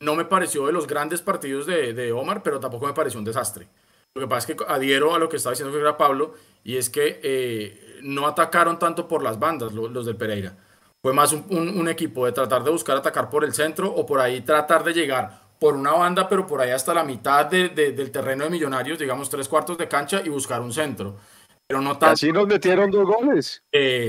no 0.00 0.14
me 0.14 0.24
pareció 0.24 0.66
de 0.66 0.72
los 0.72 0.86
grandes 0.86 1.22
partidos 1.22 1.66
de, 1.66 1.92
de 1.92 2.12
Omar, 2.12 2.42
pero 2.42 2.60
tampoco 2.60 2.86
me 2.86 2.94
pareció 2.94 3.18
un 3.18 3.24
desastre. 3.24 3.68
Lo 4.14 4.22
que 4.22 4.28
pasa 4.28 4.50
es 4.50 4.56
que 4.56 4.64
adhiero 4.66 5.14
a 5.14 5.18
lo 5.18 5.28
que 5.28 5.36
estaba 5.36 5.52
diciendo 5.52 5.74
que 5.74 5.80
era 5.80 5.96
Pablo, 5.96 6.34
y 6.64 6.76
es 6.76 6.90
que 6.90 7.20
eh, 7.22 7.98
no 8.02 8.26
atacaron 8.26 8.78
tanto 8.78 9.06
por 9.08 9.22
las 9.22 9.38
bandas 9.38 9.72
los, 9.72 9.90
los 9.90 10.06
del 10.06 10.16
Pereira 10.16 10.56
fue 11.02 11.12
más 11.12 11.32
un, 11.32 11.88
equipo 11.88 12.26
de 12.26 12.32
tratar 12.32 12.64
de 12.64 12.70
buscar 12.70 12.96
atacar 12.96 13.30
por 13.30 13.44
el 13.44 13.54
centro 13.54 13.88
o 13.88 14.04
por 14.04 14.20
ahí 14.20 14.40
tratar 14.40 14.82
de 14.82 14.92
llegar 14.92 15.42
por 15.58 15.74
una 15.74 15.92
banda, 15.92 16.28
pero 16.28 16.46
por 16.46 16.60
ahí 16.60 16.70
hasta 16.70 16.92
la 16.94 17.04
mitad 17.04 17.46
del 17.46 18.10
terreno 18.10 18.44
de 18.44 18.50
Millonarios, 18.50 18.98
digamos 18.98 19.30
tres 19.30 19.48
cuartos 19.48 19.78
de 19.78 19.88
cancha 19.88 20.20
y 20.24 20.28
buscar 20.28 20.60
un 20.60 20.72
centro. 20.72 21.16
Pero 21.66 21.80
no 21.80 21.96
Así 22.00 22.32
nos 22.32 22.46
metieron 22.46 22.90
dos 22.90 23.06
goles. 23.06 23.62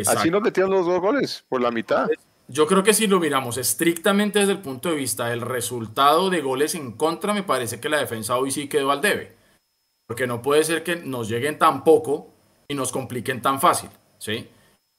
Así 0.07 0.31
nos 0.31 0.41
metieron 0.41 0.71
los 0.71 0.85
dos 0.85 0.99
goles, 0.99 1.45
por 1.47 1.61
la 1.61 1.71
mitad. 1.71 2.07
Yo 2.51 2.65
creo 2.65 2.83
que 2.83 2.95
si 2.95 3.05
lo 3.05 3.19
miramos 3.19 3.57
estrictamente 3.57 4.39
desde 4.39 4.53
el 4.53 4.61
punto 4.61 4.89
de 4.89 4.95
vista 4.95 5.27
del 5.27 5.41
resultado 5.41 6.31
de 6.31 6.41
goles 6.41 6.73
en 6.73 6.93
contra, 6.93 7.31
me 7.31 7.43
parece 7.43 7.79
que 7.79 7.89
la 7.89 7.99
defensa 7.99 8.37
hoy 8.37 8.49
sí 8.49 8.67
quedó 8.67 8.89
al 8.89 9.01
debe. 9.01 9.35
Porque 10.07 10.25
no 10.25 10.41
puede 10.41 10.63
ser 10.63 10.83
que 10.83 10.95
nos 10.95 11.29
lleguen 11.29 11.59
tan 11.59 11.83
poco 11.83 12.33
y 12.67 12.73
nos 12.73 12.91
compliquen 12.91 13.39
tan 13.43 13.61
fácil. 13.61 13.91
¿sí? 14.17 14.49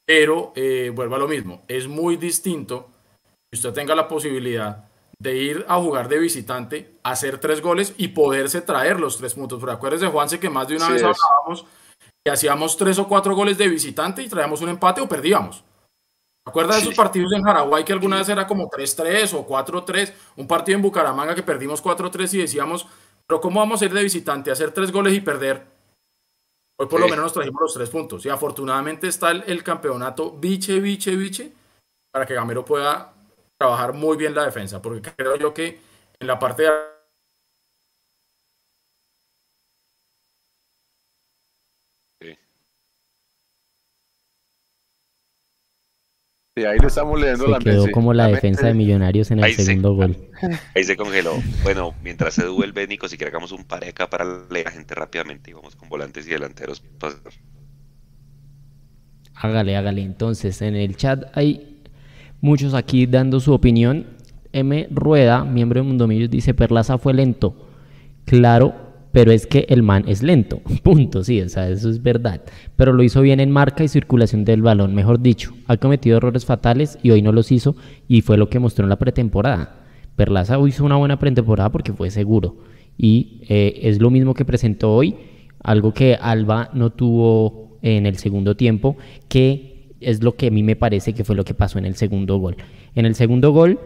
Pero 0.07 0.53
eh, 0.55 0.93
vuelvo 0.95 1.17
a 1.17 1.19
lo 1.19 1.27
mismo, 1.27 1.63
es 1.67 1.89
muy 1.89 2.17
distinto 2.17 2.89
que 3.51 3.57
usted 3.57 3.73
tenga 3.73 3.97
la 3.97 4.07
posibilidad 4.07 4.89
de 5.19 5.37
ir 5.37 5.67
a 5.69 5.77
jugar 5.81 6.09
de 6.09 6.21
visitante, 6.21 6.99
hacer 7.03 7.39
tres 7.39 7.61
goles 7.61 7.95
y 7.99 8.09
poderse 8.09 8.63
traer 8.63 9.01
los 9.01 9.19
tres 9.19 9.35
puntos. 9.35 9.59
Pero 9.59 9.73
acuérdese, 9.73 10.07
Juanse, 10.07 10.39
que 10.39 10.49
más 10.49 10.69
de 10.69 10.77
una 10.77 10.89
vez 10.89 11.03
hablábamos 11.03 11.67
que 12.25 12.31
hacíamos 12.31 12.77
tres 12.77 12.99
o 12.99 13.09
cuatro 13.09 13.35
goles 13.35 13.59
de 13.59 13.67
visitante 13.67 14.23
y 14.23 14.29
traíamos 14.29 14.61
un 14.61 14.69
empate 14.69 15.01
o 15.01 15.09
perdíamos. 15.09 15.65
¿Acuerdas 16.47 16.77
de 16.77 16.83
esos 16.83 16.95
partidos 16.95 17.33
en 17.33 17.43
Paraguay 17.43 17.85
que 17.85 17.93
alguna 17.93 18.17
vez 18.17 18.29
era 18.29 18.47
como 18.47 18.69
3-3 18.69 19.35
o 19.35 19.47
4-3? 19.47 20.13
Un 20.37 20.47
partido 20.47 20.77
en 20.77 20.83
Bucaramanga 20.83 21.35
que 21.35 21.43
perdimos 21.43 21.83
4-3 21.83 22.35
y 22.35 22.39
decíamos, 22.39 22.87
pero 23.27 23.41
¿cómo 23.41 23.61
vamos 23.61 23.81
a 23.81 23.85
ir 23.85 23.93
de 23.93 24.03
visitante 24.03 24.51
a 24.51 24.55
hacer 24.55 24.73
tres 24.73 24.91
goles 24.91 25.15
y 25.15 25.21
perder? 25.21 25.65
Hoy 26.81 26.87
por 26.87 26.99
lo 26.99 27.07
menos 27.09 27.25
nos 27.25 27.33
trajimos 27.33 27.61
los 27.61 27.75
tres 27.75 27.91
puntos. 27.91 28.25
Y 28.25 28.31
afortunadamente 28.31 29.07
está 29.07 29.31
el, 29.31 29.63
campeonato 29.63 30.33
biche, 30.33 30.81
biche, 30.81 31.15
biche, 31.15 31.53
para 32.11 32.25
que 32.25 32.35
Gamero 32.35 32.65
pueda 32.65 33.13
trabajar 33.59 33.93
muy 33.93 34.17
bien 34.17 34.35
la 34.35 34.47
defensa. 34.47 34.81
Porque 34.81 35.13
creo 35.15 35.37
yo 35.37 35.53
que 35.53 35.79
en 36.19 36.27
la 36.27 36.39
parte 36.39 36.63
de 36.63 36.71
ahí 46.65 46.79
le 46.79 46.87
estamos 46.87 47.21
leyendo 47.21 47.47
se 47.47 47.65
quedó 47.65 47.91
como 47.91 48.13
la, 48.13 48.29
defensa 48.29 48.67
de 48.67 48.75
Millonarios 48.75 49.31
en 49.31 49.43
el 49.43 49.55
segundo 49.55 49.95
gol. 49.97 50.17
Ahí 50.75 50.85
se 50.85 50.97
congeló. 50.97 51.35
Bueno, 51.63 51.95
mientras 52.03 52.35
se 52.35 52.45
duerme 52.45 52.87
Nico, 52.87 53.09
si 53.09 53.17
que 53.17 53.31
un 53.53 53.65
par 53.65 53.85
acá 53.85 54.09
para 54.09 54.25
leer 54.51 54.69
a 54.69 54.71
gente 54.71 54.95
rápidamente 54.95 55.51
y 55.51 55.55
vamos 55.55 55.77
con 55.77 55.89
volantes 55.89 56.27
y 56.27 56.31
delanteros. 56.31 56.83
Hágale, 59.35 59.77
hágale. 59.77 60.03
Entonces, 60.03 60.61
en 60.63 60.75
el 60.75 60.97
chat 60.97 61.25
hay 61.35 61.83
muchos 62.41 62.75
aquí 62.75 63.07
dando 63.07 63.41
su 63.41 63.53
opinión. 63.53 64.07
M. 64.53 64.89
Rueda, 64.91 65.45
miembro 65.45 65.81
de 65.81 65.87
Mundo 65.87 66.07
Millos, 66.07 66.31
dice: 66.31 66.55
Perlaza 66.55 66.99
fue 66.99 67.15
lento. 67.15 67.55
Claro, 68.25 68.90
pero 69.13 69.33
es 69.33 69.47
que 69.47 69.67
el 69.69 69.83
man 69.83 70.05
es 70.07 70.23
lento, 70.23 70.61
punto, 70.83 71.25
sí, 71.25 71.41
o 71.41 71.49
sea, 71.49 71.69
eso 71.69 71.91
es 71.91 72.03
verdad. 72.03 72.43
Pero 72.77 72.93
lo 72.93 73.03
hizo 73.03 73.21
bien 73.23 73.41
en 73.41 73.51
marca 73.51 73.85
y 73.85 73.89
circulación 73.89 74.45
del 74.45 74.63
balón, 74.63 74.95
mejor 74.95 75.21
dicho. 75.21 75.53
Ha 75.67 75.77
cometido 75.77 76.17
errores 76.17 76.45
fatales 76.45 76.99
y 77.03 77.11
hoy 77.11 77.23
no 77.23 77.33
los 77.33 77.51
hizo 77.53 77.77
y 78.09 78.21
fue 78.21 78.37
lo 78.37 78.49
que 78.49 78.59
mostró 78.59 78.85
en 78.85 78.91
la 78.91 78.99
pretemporada. 78.99 79.81
Perlaza 80.17 80.59
hizo 80.67 80.85
una 80.85 80.97
buena 80.97 81.19
pretemporada 81.19 81.71
porque 81.71 81.93
fue 81.93 82.11
seguro 82.11 82.59
y 82.97 83.43
eh, 83.49 83.81
es 83.83 84.01
lo 84.01 84.11
mismo 84.11 84.35
que 84.35 84.45
presentó 84.45 84.93
hoy, 84.95 85.17
algo 85.63 85.95
que 85.95 86.19
Alba 86.21 86.71
no 86.75 86.91
tuvo 86.91 87.79
en 87.83 88.05
el 88.05 88.19
segundo 88.19 88.57
tiempo, 88.57 88.97
que 89.29 89.95
es 90.01 90.23
lo 90.23 90.37
que 90.37 90.49
a 90.49 90.51
mí 90.51 90.63
me 90.63 90.77
parece 90.77 91.15
que 91.15 91.25
fue 91.25 91.37
lo 91.37 91.45
que 91.45 91.55
pasó 91.55 91.79
en 91.79 91.87
el 91.87 91.95
segundo 91.95 92.37
gol. 92.39 92.57
En 92.95 93.07
el 93.07 93.15
segundo 93.15 93.53
gol, 93.53 93.81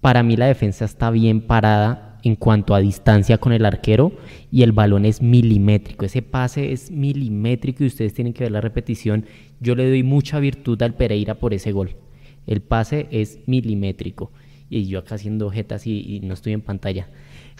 para 0.00 0.22
mí 0.22 0.36
la 0.36 0.46
defensa 0.46 0.84
está 0.84 1.10
bien 1.10 1.40
parada 1.40 2.11
en 2.22 2.36
cuanto 2.36 2.74
a 2.74 2.80
distancia 2.80 3.38
con 3.38 3.52
el 3.52 3.64
arquero 3.64 4.12
y 4.50 4.62
el 4.62 4.72
balón 4.72 5.04
es 5.04 5.22
milimétrico. 5.22 6.04
Ese 6.04 6.22
pase 6.22 6.72
es 6.72 6.90
milimétrico 6.90 7.84
y 7.84 7.88
ustedes 7.88 8.14
tienen 8.14 8.32
que 8.32 8.44
ver 8.44 8.52
la 8.52 8.60
repetición. 8.60 9.26
Yo 9.60 9.74
le 9.74 9.88
doy 9.88 10.02
mucha 10.02 10.38
virtud 10.38 10.80
al 10.82 10.94
Pereira 10.94 11.34
por 11.34 11.54
ese 11.54 11.72
gol. 11.72 11.96
El 12.46 12.60
pase 12.60 13.08
es 13.10 13.40
milimétrico. 13.46 14.32
Y 14.70 14.86
yo 14.86 15.00
acá 15.00 15.16
haciendo 15.16 15.50
jetas 15.50 15.86
y, 15.86 16.20
no 16.22 16.34
estoy 16.34 16.52
en 16.52 16.62
pantalla. 16.62 17.08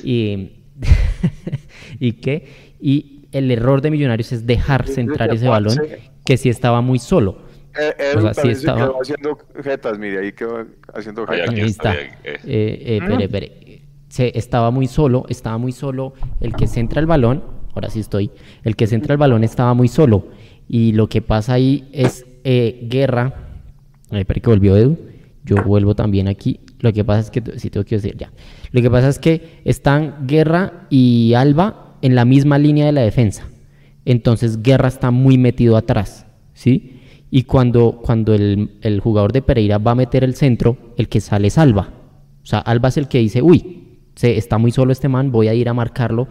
Y, 0.03 0.53
¿Y 2.01 2.13
qué? 2.15 2.47
Y 2.81 3.27
el 3.33 3.51
error 3.51 3.83
de 3.83 3.91
Millonarios 3.91 4.33
es 4.33 4.47
dejar 4.47 4.87
centrar 4.87 5.33
ese 5.35 5.49
balón 5.49 5.79
que 6.25 6.37
si 6.37 6.49
estaba 6.49 6.81
muy 6.81 6.99
solo. 6.99 7.51
Eh, 7.79 8.15
o 8.17 8.35
sea, 8.35 8.51
estaba... 8.51 8.93
haciendo 9.01 9.39
jetas, 9.63 9.99
mire, 9.99 10.19
ahí 10.19 10.33
quedó 10.33 10.67
haciendo 10.93 11.27
jetas. 11.27 11.49
Ahí 11.49 11.61
está. 11.61 11.95
Eh, 11.95 12.13
eh, 12.45 12.99
espere, 13.01 13.25
espere 13.25 13.62
se 14.13 14.31
estaba 14.39 14.71
muy 14.71 14.89
solo, 14.89 15.25
estaba 15.31 15.57
muy 15.57 15.73
solo, 15.73 16.13
el 16.39 16.53
que 16.53 16.67
centra 16.67 17.01
el 17.01 17.07
balón, 17.07 17.43
ahora 17.73 17.89
sí 17.89 18.01
estoy, 18.01 18.31
el 18.63 18.77
que 18.77 18.87
centra 18.87 19.15
el 19.15 19.19
balón 19.19 19.43
estaba 19.43 19.73
muy 19.73 19.89
solo. 19.89 20.27
Y 20.69 20.93
lo 20.93 21.09
que 21.09 21.23
pasa 21.23 21.55
ahí 21.55 21.89
es 21.93 22.27
eh, 22.45 22.87
guerra. 22.91 23.33
Ay, 24.11 24.27
que 24.27 24.51
volvió 24.51 24.77
Edu. 24.77 24.99
Yo 25.47 25.57
vuelvo 25.65 25.95
también 25.95 26.29
aquí. 26.29 26.61
Lo 26.81 26.93
que 26.93 27.07
pasa 27.07 27.21
es 27.21 27.31
que, 27.31 27.59
si 27.59 27.71
tengo 27.71 27.87
que 27.87 27.95
decir 27.95 28.15
ya. 28.19 28.31
Lo 28.71 28.83
que 28.83 28.91
pasa 28.91 29.09
es 29.09 29.19
que 29.19 29.63
están 29.65 30.27
Guerra 30.27 30.87
y 30.91 31.33
Alba 31.33 31.97
en 32.03 32.15
la 32.15 32.27
misma 32.27 32.59
línea 32.59 32.85
de 32.85 32.93
la 32.93 33.01
defensa. 33.01 33.49
Entonces 34.05 34.63
Guerra 34.63 34.89
está 34.89 35.11
muy 35.11 35.39
metido 35.39 35.75
atrás, 35.75 36.27
¿sí? 36.53 37.01
Y 37.31 37.45
cuando, 37.45 38.03
cuando 38.03 38.35
el, 38.35 38.73
el 38.83 39.01
jugador 39.01 39.33
de 39.33 39.41
Pereira 39.41 39.79
va 39.79 39.93
a 39.93 39.95
meter 39.95 40.23
el 40.23 40.35
centro, 40.35 40.77
el 40.99 41.09
que 41.09 41.23
sale 41.23 41.49
es 41.49 41.57
Alba. 41.57 41.95
O 42.43 42.47
sea, 42.47 42.59
Alba 42.59 42.91
es 42.91 42.99
el 42.99 43.09
que 43.09 43.19
dice, 43.19 43.41
uy, 43.41 43.82
se, 44.15 44.37
está 44.37 44.59
muy 44.59 44.71
solo 44.71 44.93
este 44.93 45.09
man, 45.09 45.33
voy 45.33 45.49
a 45.49 45.55
ir 45.55 45.69
a 45.69 45.75
marcarlo. 45.75 46.29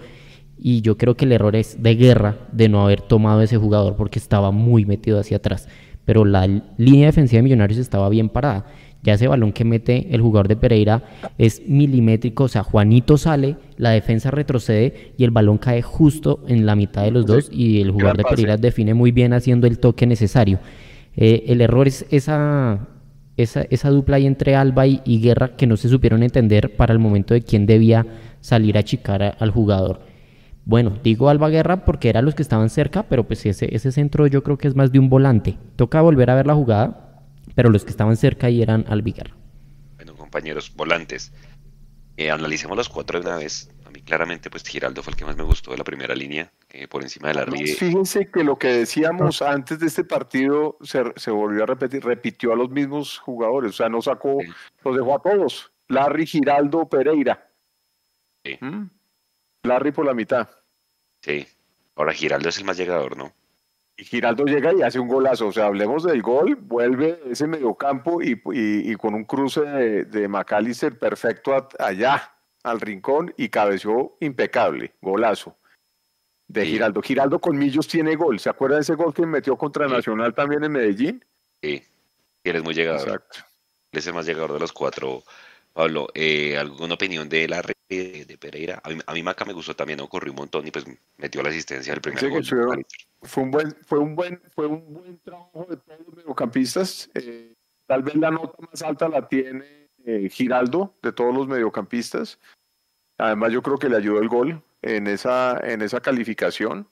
Y 0.63 0.81
yo 0.81 0.95
creo 0.97 1.15
que 1.15 1.25
el 1.25 1.31
error 1.31 1.55
es 1.55 1.81
de 1.81 1.95
guerra 1.95 2.37
de 2.51 2.69
no 2.69 2.83
haber 2.83 3.01
tomado 3.01 3.41
ese 3.41 3.57
jugador 3.57 3.95
porque 3.95 4.19
estaba 4.19 4.51
muy 4.51 4.85
metido 4.85 5.19
hacia 5.19 5.37
atrás. 5.37 5.67
Pero 6.05 6.23
la 6.23 6.45
línea 6.77 7.07
defensiva 7.07 7.39
de 7.39 7.43
Millonarios 7.43 7.79
estaba 7.79 8.09
bien 8.09 8.29
parada. 8.29 8.65
Ya 9.03 9.13
ese 9.13 9.27
balón 9.27 9.51
que 9.51 9.65
mete 9.65 10.13
el 10.13 10.21
jugador 10.21 10.47
de 10.47 10.55
Pereira 10.55 11.03
es 11.39 11.67
milimétrico, 11.67 12.43
o 12.43 12.47
sea, 12.47 12.63
Juanito 12.63 13.17
sale, 13.17 13.55
la 13.77 13.89
defensa 13.89 14.29
retrocede 14.29 15.13
y 15.17 15.23
el 15.23 15.31
balón 15.31 15.57
cae 15.57 15.81
justo 15.81 16.43
en 16.47 16.67
la 16.67 16.75
mitad 16.75 17.03
de 17.03 17.11
los 17.11 17.25
dos 17.25 17.49
y 17.51 17.81
el 17.81 17.89
jugador 17.89 18.17
de 18.17 18.23
Pereira 18.23 18.57
define 18.57 18.93
muy 18.93 19.11
bien 19.11 19.33
haciendo 19.33 19.65
el 19.65 19.79
toque 19.79 20.05
necesario. 20.05 20.59
Eh, 21.15 21.45
el 21.47 21.61
error 21.61 21.87
es 21.87 22.05
esa, 22.11 22.87
esa, 23.43 23.61
esa 23.69 23.89
dupla 23.89 24.17
ahí 24.17 24.25
entre 24.25 24.55
Alba 24.55 24.87
y, 24.87 25.21
Guerra 25.21 25.55
que 25.55 25.67
no 25.67 25.77
se 25.77 25.89
supieron 25.89 26.23
entender 26.23 26.75
para 26.75 26.93
el 26.93 26.99
momento 26.99 27.33
de 27.33 27.41
quién 27.41 27.65
debía 27.65 28.05
salir 28.41 28.77
a 28.77 28.81
achicar 28.81 29.37
al 29.39 29.51
jugador. 29.51 30.01
Bueno, 30.65 30.99
digo 31.03 31.29
Alba 31.29 31.49
Guerra 31.49 31.85
porque 31.85 32.09
eran 32.09 32.25
los 32.25 32.35
que 32.35 32.43
estaban 32.43 32.69
cerca, 32.69 33.03
pero 33.03 33.25
pues 33.25 33.45
ese, 33.45 33.73
ese 33.75 33.91
centro 33.91 34.27
yo 34.27 34.43
creo 34.43 34.57
que 34.57 34.67
es 34.67 34.75
más 34.75 34.91
de 34.91 34.99
un 34.99 35.09
volante. 35.09 35.57
Toca 35.75 36.01
volver 36.01 36.29
a 36.29 36.35
ver 36.35 36.47
la 36.47 36.53
jugada, 36.53 37.23
pero 37.55 37.69
los 37.69 37.83
que 37.83 37.91
estaban 37.91 38.15
cerca 38.17 38.47
ahí 38.47 38.61
eran 38.61 38.85
Guerra. 38.87 39.35
Bueno, 39.95 40.15
compañeros, 40.15 40.71
volantes. 40.75 41.33
Eh, 42.17 42.29
analicemos 42.29 42.77
los 42.77 42.89
cuatro 42.89 43.19
de 43.19 43.27
una 43.27 43.37
vez. 43.37 43.70
A 43.91 43.93
mí 43.93 44.03
claramente, 44.03 44.49
pues 44.49 44.63
Giraldo 44.63 45.03
fue 45.03 45.11
el 45.11 45.17
que 45.17 45.25
más 45.25 45.35
me 45.35 45.43
gustó 45.43 45.71
de 45.71 45.77
la 45.77 45.83
primera 45.83 46.15
línea, 46.15 46.49
por 46.89 47.01
encima 47.01 47.27
de 47.27 47.33
la 47.33 47.43
Ríe. 47.43 47.75
Fíjense 47.75 48.31
que 48.31 48.41
lo 48.41 48.57
que 48.57 48.69
decíamos 48.69 49.41
antes 49.41 49.79
de 49.79 49.87
este 49.87 50.05
partido 50.05 50.77
se, 50.81 51.29
volvió 51.29 51.63
a 51.63 51.65
repetir, 51.65 52.01
repitió 52.01 52.53
a 52.53 52.55
los 52.55 52.69
mismos 52.69 53.19
jugadores, 53.19 53.71
o 53.71 53.73
sea, 53.73 53.89
no 53.89 54.01
sacó, 54.01 54.37
los 54.85 54.95
dejó 54.95 55.15
a 55.15 55.21
todos. 55.21 55.73
Larry, 55.89 56.25
Giraldo, 56.25 56.87
Pereira. 56.87 57.51
Sí. 58.45 58.57
¿Mm? 58.61 58.89
Larry 59.63 59.91
por 59.91 60.05
la 60.05 60.13
mitad. 60.13 60.49
Sí. 61.21 61.45
Ahora 61.97 62.13
Giraldo 62.13 62.47
es 62.47 62.57
el 62.59 62.63
más 62.63 62.77
llegador, 62.77 63.17
¿no? 63.17 63.33
Y 63.97 64.05
Giraldo 64.05 64.45
llega 64.45 64.73
y 64.73 64.83
hace 64.83 64.99
un 64.99 65.09
golazo. 65.09 65.47
O 65.47 65.51
sea, 65.51 65.65
hablemos 65.65 66.03
del 66.03 66.21
gol, 66.21 66.55
vuelve 66.55 67.19
ese 67.29 67.45
mediocampo 67.45 68.21
y, 68.21 68.41
y, 68.53 68.95
con 68.95 69.15
un 69.15 69.25
cruce 69.25 69.61
de, 69.61 70.05
de 70.05 70.27
McAllister 70.29 70.97
perfecto 70.97 71.67
allá, 71.77 72.33
al 72.63 72.81
rincón, 72.81 73.33
y 73.37 73.49
cabeció 73.49 74.17
impecable. 74.19 74.93
Golazo. 75.01 75.57
De 76.47 76.65
Giraldo. 76.65 77.01
Giraldo 77.01 77.39
con 77.39 77.57
Millos 77.57 77.87
tiene 77.87 78.15
gol. 78.15 78.39
¿Se 78.39 78.49
acuerdan 78.49 78.79
de 78.79 78.83
ese 78.83 78.95
gol 78.95 79.13
que 79.13 79.25
metió 79.25 79.57
contra 79.57 79.87
Nacional 79.87 80.33
también 80.33 80.63
en 80.63 80.71
Medellín? 80.71 81.25
Sí. 81.61 81.81
Y 82.43 82.49
él 82.49 82.55
es 82.57 82.63
muy 82.63 82.73
llegador. 82.73 83.07
Exacto. 83.07 83.39
Él 83.91 83.99
es 83.99 84.07
el 84.07 84.13
más 84.13 84.25
llegador 84.25 84.53
de 84.53 84.59
los 84.59 84.73
cuatro. 84.73 85.23
Pablo, 85.73 86.09
eh, 86.13 86.57
¿alguna 86.57 86.95
opinión 86.95 87.29
de 87.29 87.47
la 87.47 87.61
red 87.61 87.75
de, 87.87 88.37
Pereira? 88.37 88.81
A 88.83 89.13
mí, 89.13 89.23
Maca 89.23 89.45
me 89.45 89.53
gustó 89.53 89.75
también, 89.75 89.99
¿no? 89.99 90.09
corrió 90.09 90.33
un 90.33 90.37
montón 90.37 90.67
y 90.67 90.71
pues 90.71 90.85
metió 91.17 91.41
la 91.41 91.49
asistencia 91.49 91.93
del 91.93 92.01
primer 92.01 92.29
gol. 92.29 92.43
Fue, 93.21 93.43
un 93.43 93.51
buen, 93.51 93.77
fue, 93.85 93.99
un 93.99 94.15
buen, 94.15 94.41
fue 94.53 94.65
un 94.65 94.93
buen 94.93 95.19
trabajo 95.19 95.67
de 95.69 95.77
todos 95.77 95.99
los 96.05 96.15
mediocampistas. 96.15 97.09
Eh, 97.13 97.53
tal 97.85 98.03
vez 98.03 98.15
la 98.15 98.31
nota 98.31 98.57
más 98.69 98.81
alta 98.81 99.07
la 99.07 99.27
tiene 99.27 99.80
eh, 100.05 100.29
Giraldo 100.29 100.95
de 101.01 101.11
todos 101.11 101.33
los 101.33 101.47
mediocampistas. 101.47 102.39
Además, 103.17 103.51
yo 103.51 103.61
creo 103.61 103.77
que 103.77 103.89
le 103.89 103.97
ayudó 103.97 104.19
el 104.19 104.29
gol 104.29 104.63
en 104.81 105.07
esa, 105.07 105.59
en 105.63 105.81
esa 105.81 106.01
calificación. 106.01 106.87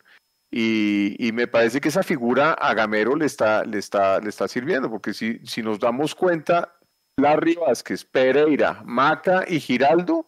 Y, 0.52 1.32
me 1.34 1.48
parece 1.48 1.80
que 1.80 1.90
esa 1.90 2.02
figura 2.02 2.54
a 2.54 2.74
Gamero 2.74 3.16
le 3.16 3.26
está, 3.26 3.64
le 3.64 3.78
está, 3.78 4.20
le 4.20 4.30
está 4.30 4.48
sirviendo, 4.48 4.90
porque 4.90 5.14
si, 5.14 5.40
si 5.46 5.62
nos 5.62 5.80
damos 5.80 6.16
cuenta, 6.16 6.76
Larry 7.18 7.56
Vázquez, 7.56 8.04
Pereira, 8.04 8.82
Maca 8.84 9.46
y 9.48 9.60
Giraldo 9.60 10.26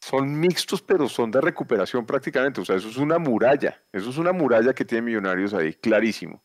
son 0.00 0.38
mixtos, 0.38 0.82
pero 0.82 1.08
son 1.08 1.30
de 1.30 1.40
recuperación 1.40 2.06
prácticamente. 2.06 2.60
O 2.60 2.64
sea, 2.64 2.76
eso 2.76 2.88
es 2.88 2.96
una 2.96 3.18
muralla. 3.18 3.82
Eso 3.92 4.10
es 4.10 4.18
una 4.18 4.32
muralla 4.32 4.72
que 4.72 4.84
tiene 4.84 5.02
Millonarios 5.02 5.52
ahí, 5.52 5.74
clarísimo. 5.74 6.42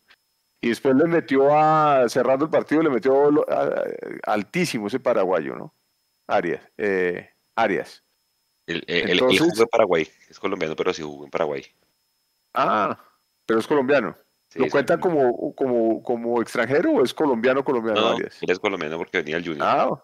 Y 0.66 0.70
después 0.70 0.96
le 0.96 1.06
metió 1.06 1.56
a, 1.56 2.10
cerrando 2.10 2.46
el 2.46 2.50
partido, 2.50 2.82
le 2.82 2.90
metió 2.90 3.46
altísimo 4.26 4.88
ese 4.88 5.00
paraguayo, 5.00 5.56
¿no? 5.56 5.72
Arias. 6.26 6.60
Eh, 6.76 7.30
Arias. 7.56 8.04
El, 8.66 8.84
el, 8.88 9.20
jugó 9.20 9.62
en 9.62 9.68
Paraguay. 9.68 10.08
Es 10.28 10.40
colombiano, 10.40 10.76
pero 10.76 10.92
sí 10.92 11.04
jugó 11.04 11.26
en 11.26 11.30
Paraguay. 11.30 11.64
Ah, 12.56 13.00
pero 13.46 13.60
es 13.60 13.68
colombiano. 13.68 14.16
¿Lo 14.56 14.68
cuentan 14.70 15.00
como, 15.00 15.54
como, 15.54 16.02
como 16.02 16.42
extranjero 16.42 16.94
o 16.94 17.04
es 17.04 17.14
colombiano 17.14 17.64
colombiano? 17.64 18.02
No, 18.02 18.18
él 18.18 18.32
es 18.48 18.60
colombiano 18.60 18.98
porque 18.98 19.20
venía 19.20 19.38
el 19.38 19.46
Junior. 19.46 19.68
Ah, 19.70 20.04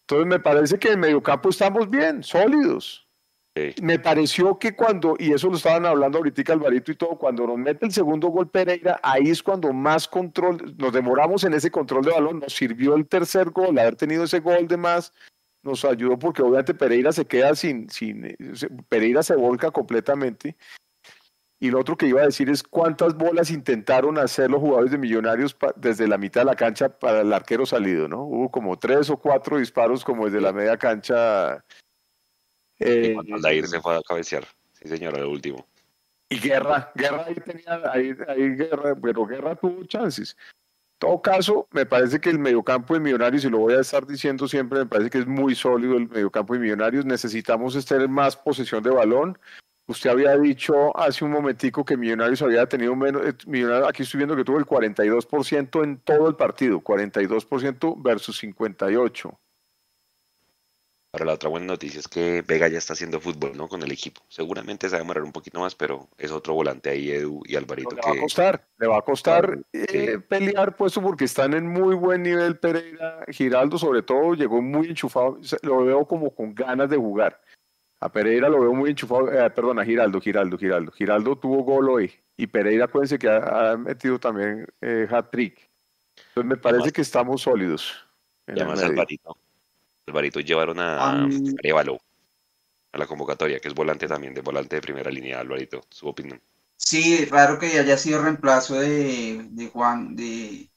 entonces 0.00 0.26
me 0.26 0.38
parece 0.38 0.78
que 0.78 0.92
en 0.92 1.00
mediocampo 1.00 1.50
estamos 1.50 1.90
bien, 1.90 2.22
sólidos. 2.22 3.03
Me 3.80 4.00
pareció 4.00 4.58
que 4.58 4.74
cuando, 4.74 5.14
y 5.18 5.32
eso 5.32 5.48
lo 5.48 5.56
estaban 5.56 5.86
hablando 5.86 6.18
ahorita 6.18 6.52
Alvarito 6.52 6.90
y 6.90 6.96
todo, 6.96 7.16
cuando 7.16 7.46
nos 7.46 7.56
mete 7.56 7.86
el 7.86 7.92
segundo 7.92 8.28
gol 8.28 8.48
Pereira, 8.48 8.98
ahí 9.02 9.30
es 9.30 9.42
cuando 9.42 9.72
más 9.72 10.08
control, 10.08 10.74
nos 10.76 10.92
demoramos 10.92 11.44
en 11.44 11.54
ese 11.54 11.70
control 11.70 12.04
de 12.04 12.10
balón, 12.10 12.40
nos 12.40 12.52
sirvió 12.52 12.96
el 12.96 13.06
tercer 13.06 13.50
gol, 13.50 13.78
haber 13.78 13.94
tenido 13.94 14.24
ese 14.24 14.40
gol 14.40 14.66
de 14.66 14.76
más, 14.76 15.12
nos 15.62 15.84
ayudó 15.84 16.18
porque 16.18 16.42
obviamente 16.42 16.74
Pereira 16.74 17.12
se 17.12 17.26
queda 17.26 17.54
sin, 17.54 17.88
sin 17.90 18.36
Pereira 18.88 19.22
se 19.22 19.36
volca 19.36 19.70
completamente 19.70 20.56
y 21.64 21.70
lo 21.70 21.80
otro 21.80 21.96
que 21.96 22.06
iba 22.06 22.20
a 22.20 22.26
decir 22.26 22.50
es 22.50 22.62
cuántas 22.62 23.16
bolas 23.16 23.50
intentaron 23.50 24.18
hacer 24.18 24.50
los 24.50 24.60
jugadores 24.60 24.90
de 24.90 24.98
Millonarios 24.98 25.56
desde 25.76 26.06
la 26.06 26.18
mitad 26.18 26.42
de 26.42 26.46
la 26.46 26.56
cancha 26.56 26.90
para 26.90 27.22
el 27.22 27.32
arquero 27.32 27.64
salido, 27.64 28.06
¿no? 28.06 28.22
Hubo 28.22 28.50
como 28.50 28.78
tres 28.78 29.08
o 29.08 29.16
cuatro 29.16 29.56
disparos 29.58 30.04
como 30.04 30.26
desde 30.26 30.42
la 30.42 30.52
media 30.52 30.76
cancha. 30.76 31.64
Eh, 32.78 33.16
Aldair 33.32 33.66
se 33.66 33.80
fue 33.80 33.96
a 33.96 34.02
cabecear, 34.02 34.44
sí 34.72 34.88
señora, 34.88 35.18
el 35.18 35.26
último. 35.26 35.66
Y 36.28 36.38
Guerra, 36.38 36.90
Guerra 36.94 37.24
ahí 37.26 37.34
tenía, 37.34 37.80
ahí, 37.92 38.14
ahí 38.28 38.56
Guerra, 38.56 38.96
pero 39.00 39.26
Guerra 39.26 39.54
tuvo 39.54 39.84
chances. 39.84 40.36
En 40.94 41.10
todo 41.10 41.22
caso, 41.22 41.68
me 41.70 41.86
parece 41.86 42.20
que 42.20 42.30
el 42.30 42.38
mediocampo 42.38 42.94
de 42.94 43.00
Millonarios, 43.00 43.44
y 43.44 43.50
lo 43.50 43.58
voy 43.58 43.74
a 43.74 43.80
estar 43.80 44.06
diciendo 44.06 44.48
siempre, 44.48 44.80
me 44.80 44.86
parece 44.86 45.10
que 45.10 45.18
es 45.18 45.26
muy 45.26 45.54
sólido 45.54 45.96
el 45.96 46.08
mediocampo 46.08 46.54
de 46.54 46.60
Millonarios. 46.60 47.04
Necesitamos 47.04 47.84
tener 47.84 48.08
más 48.08 48.36
posesión 48.36 48.82
de 48.82 48.90
balón. 48.90 49.38
Usted 49.86 50.08
había 50.08 50.36
dicho 50.38 50.96
hace 50.96 51.24
un 51.24 51.32
momentico 51.32 51.84
que 51.84 51.96
Millonarios 51.96 52.40
había 52.40 52.66
tenido 52.66 52.96
menos, 52.96 53.26
eh, 53.26 53.34
Millonarios, 53.46 53.88
aquí 53.88 54.02
estoy 54.02 54.18
viendo 54.18 54.34
que 54.34 54.44
tuvo 54.44 54.58
el 54.58 54.64
42% 54.64 55.84
en 55.84 55.98
todo 55.98 56.26
el 56.28 56.36
partido, 56.36 56.80
42% 56.80 58.02
versus 58.02 58.42
58%. 58.42 59.38
Ahora 61.14 61.26
la 61.26 61.34
otra 61.34 61.48
buena 61.48 61.66
noticia 61.66 62.00
es 62.00 62.08
que 62.08 62.42
Vega 62.42 62.66
ya 62.66 62.78
está 62.78 62.94
haciendo 62.94 63.20
fútbol, 63.20 63.56
¿no? 63.56 63.68
Con 63.68 63.80
el 63.84 63.92
equipo. 63.92 64.20
Seguramente 64.26 64.88
se 64.88 64.96
va 64.96 64.98
a 64.98 65.02
demorar 65.02 65.22
un 65.22 65.30
poquito 65.30 65.60
más, 65.60 65.76
pero 65.76 66.08
es 66.18 66.32
otro 66.32 66.54
volante 66.54 66.90
ahí, 66.90 67.08
Edu 67.08 67.40
y 67.44 67.54
Alvarito. 67.54 67.94
le 67.94 68.02
va 68.02 68.18
a 68.18 68.20
costar, 68.20 68.66
le 68.78 68.86
va 68.88 68.98
a 68.98 69.02
costar 69.02 69.60
eh, 69.72 70.18
pelear 70.18 70.74
puesto 70.74 71.00
porque 71.00 71.26
están 71.26 71.54
en 71.54 71.68
muy 71.68 71.94
buen 71.94 72.24
nivel 72.24 72.58
Pereira. 72.58 73.24
Giraldo 73.28 73.78
sobre 73.78 74.02
todo 74.02 74.34
llegó 74.34 74.60
muy 74.60 74.88
enchufado, 74.88 75.38
lo 75.62 75.84
veo 75.84 76.04
como 76.04 76.34
con 76.34 76.52
ganas 76.52 76.90
de 76.90 76.96
jugar. 76.96 77.40
A 78.00 78.10
Pereira 78.10 78.48
lo 78.48 78.60
veo 78.60 78.74
muy 78.74 78.90
enchufado, 78.90 79.30
eh, 79.32 79.48
perdón, 79.50 79.78
a 79.78 79.84
Giraldo, 79.84 80.20
Giraldo, 80.20 80.58
Giraldo. 80.58 80.90
Giraldo 80.90 81.38
tuvo 81.38 81.62
gol 81.62 81.90
hoy 81.90 82.12
y 82.36 82.48
Pereira, 82.48 82.86
acuérdense 82.86 83.20
que 83.20 83.28
ha, 83.28 83.76
metido 83.76 84.18
también 84.18 84.66
eh, 84.80 85.06
hat-trick. 85.08 85.70
Entonces 86.30 86.44
me 86.44 86.56
parece 86.56 86.90
que 86.90 87.02
estamos 87.02 87.42
sólidos. 87.42 88.04
Además 88.48 88.82
Alvarito. 88.82 89.38
Alvarito 90.06 90.40
llevaron 90.40 90.78
a 90.80 91.26
Arevalo 91.58 91.98
a 92.92 92.98
la 92.98 93.06
convocatoria, 93.06 93.58
que 93.58 93.68
es 93.68 93.74
volante 93.74 94.06
también, 94.06 94.34
de 94.34 94.40
volante 94.40 94.76
de 94.76 94.82
primera 94.82 95.10
línea, 95.10 95.40
Alvarito, 95.40 95.84
su 95.90 96.06
opinión. 96.06 96.40
Sí, 96.76 97.24
raro 97.24 97.58
que 97.58 97.78
haya 97.78 97.96
sido 97.96 98.22
reemplazo 98.22 98.78
de, 98.78 99.70
Juan, 99.72 100.14
de, 100.14 100.70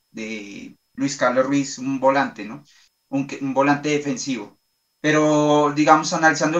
Luis 0.93 1.17
Carlos 1.17 1.45
Ruiz, 1.45 1.78
un 1.78 1.99
volante, 1.99 2.45
¿no? 2.45 2.63
un 3.09 3.53
volante 3.53 3.89
defensivo. 3.89 4.57
Pero, 4.99 5.73
digamos, 5.75 6.11
analizando 6.13 6.59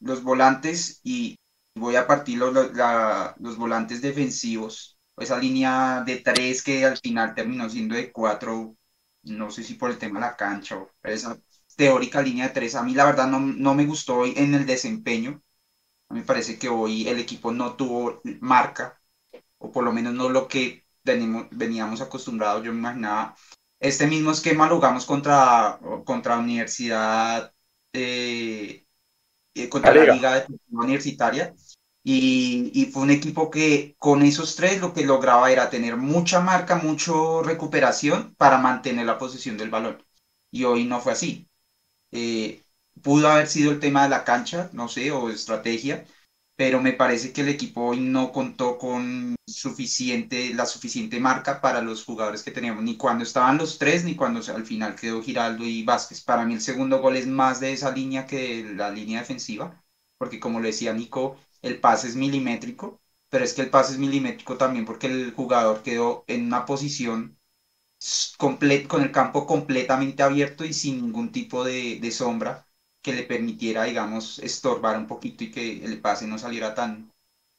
los 0.00 0.22
volantes 0.22 1.00
y 1.02 1.36
voy 1.74 1.96
a 1.96 2.06
partir 2.06 2.38
los, 2.38 2.52
los 2.52 3.56
volantes 3.56 4.02
defensivos, 4.02 4.98
esa 5.16 5.38
línea 5.38 6.02
de 6.04 6.18
tres 6.18 6.62
que 6.62 6.84
al 6.84 6.98
final 6.98 7.34
terminó 7.34 7.68
siendo 7.68 7.94
de 7.94 8.12
cuatro, 8.12 8.76
no 9.28 9.50
sé 9.50 9.64
si 9.64 9.74
por 9.74 9.90
el 9.90 9.98
tema 9.98 10.20
de 10.20 10.26
la 10.26 10.36
cancha 10.36 10.76
o 10.76 10.90
esa 11.02 11.38
teórica 11.76 12.22
línea 12.22 12.48
de 12.48 12.54
tres, 12.54 12.74
a 12.74 12.82
mí 12.82 12.94
la 12.94 13.04
verdad 13.06 13.28
no, 13.28 13.40
no 13.40 13.74
me 13.74 13.86
gustó 13.86 14.18
hoy 14.18 14.34
en 14.36 14.54
el 14.54 14.66
desempeño. 14.66 15.42
A 16.08 16.14
mí 16.14 16.20
me 16.20 16.26
parece 16.26 16.58
que 16.58 16.68
hoy 16.68 17.08
el 17.08 17.18
equipo 17.18 17.52
no 17.52 17.76
tuvo 17.76 18.20
marca, 18.40 19.00
o 19.58 19.70
por 19.72 19.84
lo 19.84 19.92
menos 19.92 20.14
no 20.14 20.28
lo 20.30 20.48
que 20.48 20.86
veníamos 21.04 22.00
acostumbrados. 22.00 22.64
Yo 22.64 22.72
me 22.72 22.78
imaginaba 22.78 23.36
este 23.80 24.06
mismo 24.06 24.32
esquema 24.32 24.68
lo 24.68 24.76
jugamos 24.76 25.06
contra, 25.06 25.78
contra 26.04 26.38
Universidad, 26.38 27.52
eh, 27.92 28.86
eh, 29.54 29.68
contra 29.68 29.94
la, 29.94 30.14
Liga 30.14 30.46
Universitaria. 30.70 31.54
Y, 32.04 32.70
y, 32.74 32.86
fue 32.86 33.02
un 33.02 33.10
equipo 33.10 33.50
que 33.50 33.94
con 33.98 34.22
esos 34.22 34.56
tres 34.56 34.80
lo 34.80 34.94
que 34.94 35.04
lograba 35.04 35.50
era 35.52 35.68
tener 35.68 35.96
mucha 35.96 36.40
marca, 36.40 36.76
mucha 36.76 37.12
recuperación 37.44 38.34
para 38.36 38.58
mantener 38.58 39.04
la 39.06 39.18
posición 39.18 39.58
del 39.58 39.70
balón. 39.70 40.02
Y 40.50 40.64
hoy 40.64 40.84
no 40.84 41.00
fue 41.00 41.12
así. 41.12 41.48
Eh, 42.12 42.64
pudo 43.02 43.28
haber 43.28 43.48
sido 43.48 43.72
el 43.72 43.80
tema 43.80 44.04
de 44.04 44.10
la 44.10 44.24
cancha, 44.24 44.70
no 44.72 44.88
sé, 44.88 45.10
o 45.12 45.30
estrategia, 45.30 46.06
pero 46.56 46.80
me 46.82 46.92
parece 46.92 47.32
que 47.32 47.42
el 47.42 47.48
equipo 47.48 47.82
hoy 47.82 48.00
no 48.00 48.32
contó 48.32 48.78
con 48.78 49.36
suficiente, 49.46 50.52
la 50.54 50.66
suficiente 50.66 51.20
marca 51.20 51.60
para 51.60 51.80
los 51.82 52.04
jugadores 52.04 52.42
que 52.42 52.50
teníamos, 52.50 52.82
ni 52.82 52.96
cuando 52.96 53.24
estaban 53.24 53.58
los 53.58 53.78
tres, 53.78 54.04
ni 54.04 54.16
cuando 54.16 54.40
al 54.52 54.66
final 54.66 54.96
quedó 54.96 55.22
Giraldo 55.22 55.64
y 55.64 55.84
Vázquez. 55.84 56.22
Para 56.22 56.44
mí 56.44 56.54
el 56.54 56.60
segundo 56.60 57.00
gol 57.00 57.16
es 57.16 57.26
más 57.26 57.60
de 57.60 57.72
esa 57.72 57.90
línea 57.92 58.26
que 58.26 58.64
de 58.64 58.74
la 58.74 58.90
línea 58.90 59.20
defensiva, 59.20 59.82
porque 60.18 60.40
como 60.40 60.60
le 60.60 60.68
decía 60.68 60.92
Nico, 60.92 61.38
el 61.62 61.80
pase 61.80 62.08
es 62.08 62.16
milimétrico, 62.16 63.00
pero 63.28 63.44
es 63.44 63.54
que 63.54 63.62
el 63.62 63.70
pase 63.70 63.92
es 63.92 63.98
milimétrico 63.98 64.56
también 64.56 64.84
porque 64.86 65.06
el 65.08 65.32
jugador 65.32 65.82
quedó 65.82 66.24
en 66.26 66.46
una 66.46 66.64
posición 66.66 67.38
con 68.36 68.58
el 69.02 69.12
campo 69.12 69.46
completamente 69.46 70.22
abierto 70.22 70.64
y 70.64 70.72
sin 70.72 71.02
ningún 71.02 71.32
tipo 71.32 71.64
de, 71.64 72.10
sombra 72.12 72.66
que 73.02 73.12
le 73.12 73.24
permitiera, 73.24 73.84
digamos, 73.84 74.38
estorbar 74.40 74.96
un 74.98 75.06
poquito 75.06 75.44
y 75.44 75.50
que 75.50 75.84
el 75.84 76.00
pase 76.00 76.26
no 76.26 76.38
saliera 76.38 76.74
tan, 76.74 77.12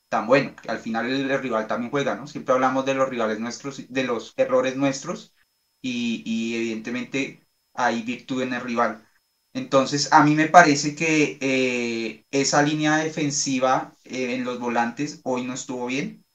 tan 0.10 0.28
bueno. 0.28 0.56
Al 0.68 0.80
final 0.80 1.08
el, 1.10 1.40
rival 1.42 1.68
también 1.68 1.92
juega, 1.92 2.16
¿no? 2.16 2.28
Siempre 2.28 2.54
hablamos 2.54 2.86
de 2.86 2.96
los 2.96 3.10
rivales 3.10 3.40
nuestros, 3.40 3.84
de 3.90 4.04
los 4.04 4.34
errores 4.38 4.76
nuestros 4.78 5.34
y 5.82 6.56
evidentemente 6.56 7.48
hay 7.74 8.04
virtud 8.04 8.44
en 8.44 8.54
el 8.54 8.62
rival. 8.62 9.09
Entonces, 9.54 10.14
a 10.14 10.24
mí 10.24 10.36
me 10.36 10.48
parece 10.48 10.96
que 10.96 11.38
eh, 11.42 12.26
esa 12.32 12.62
línea 12.62 12.98
defensiva 12.98 13.94
eh, 14.04 14.36
en 14.36 14.44
los 14.44 14.60
volantes 14.60 15.22
hoy 15.24 15.44
no 15.44 15.54
estuvo 15.54 15.88
bien. 15.88 16.26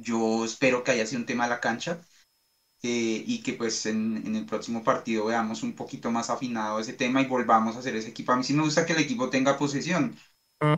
Yo 0.00 0.44
espero 0.44 0.84
que 0.84 0.92
haya 0.92 1.06
sido 1.06 1.20
un 1.20 1.26
tema 1.26 1.44
de 1.44 1.50
la 1.50 1.60
cancha 1.60 2.00
eh, 2.82 3.24
y 3.26 3.42
que 3.42 3.54
pues 3.54 3.86
en, 3.86 4.18
en, 4.26 4.36
el 4.36 4.46
próximo 4.46 4.84
partido 4.84 5.26
veamos 5.26 5.62
un 5.62 5.74
poquito 5.74 6.10
más 6.10 6.30
afinado 6.30 6.80
ese 6.80 6.92
tema 6.94 7.22
y 7.22 7.26
volvamos 7.26 7.76
a 7.76 7.80
hacer 7.80 7.96
ese 7.96 8.10
equipo. 8.10 8.32
A 8.32 8.36
mí 8.36 8.44
sí 8.44 8.54
me 8.54 8.62
gusta 8.64 8.86
que 8.86 8.92
el 8.94 9.00
equipo 9.00 9.30
tenga 9.30 9.58
posesión. 9.58 10.16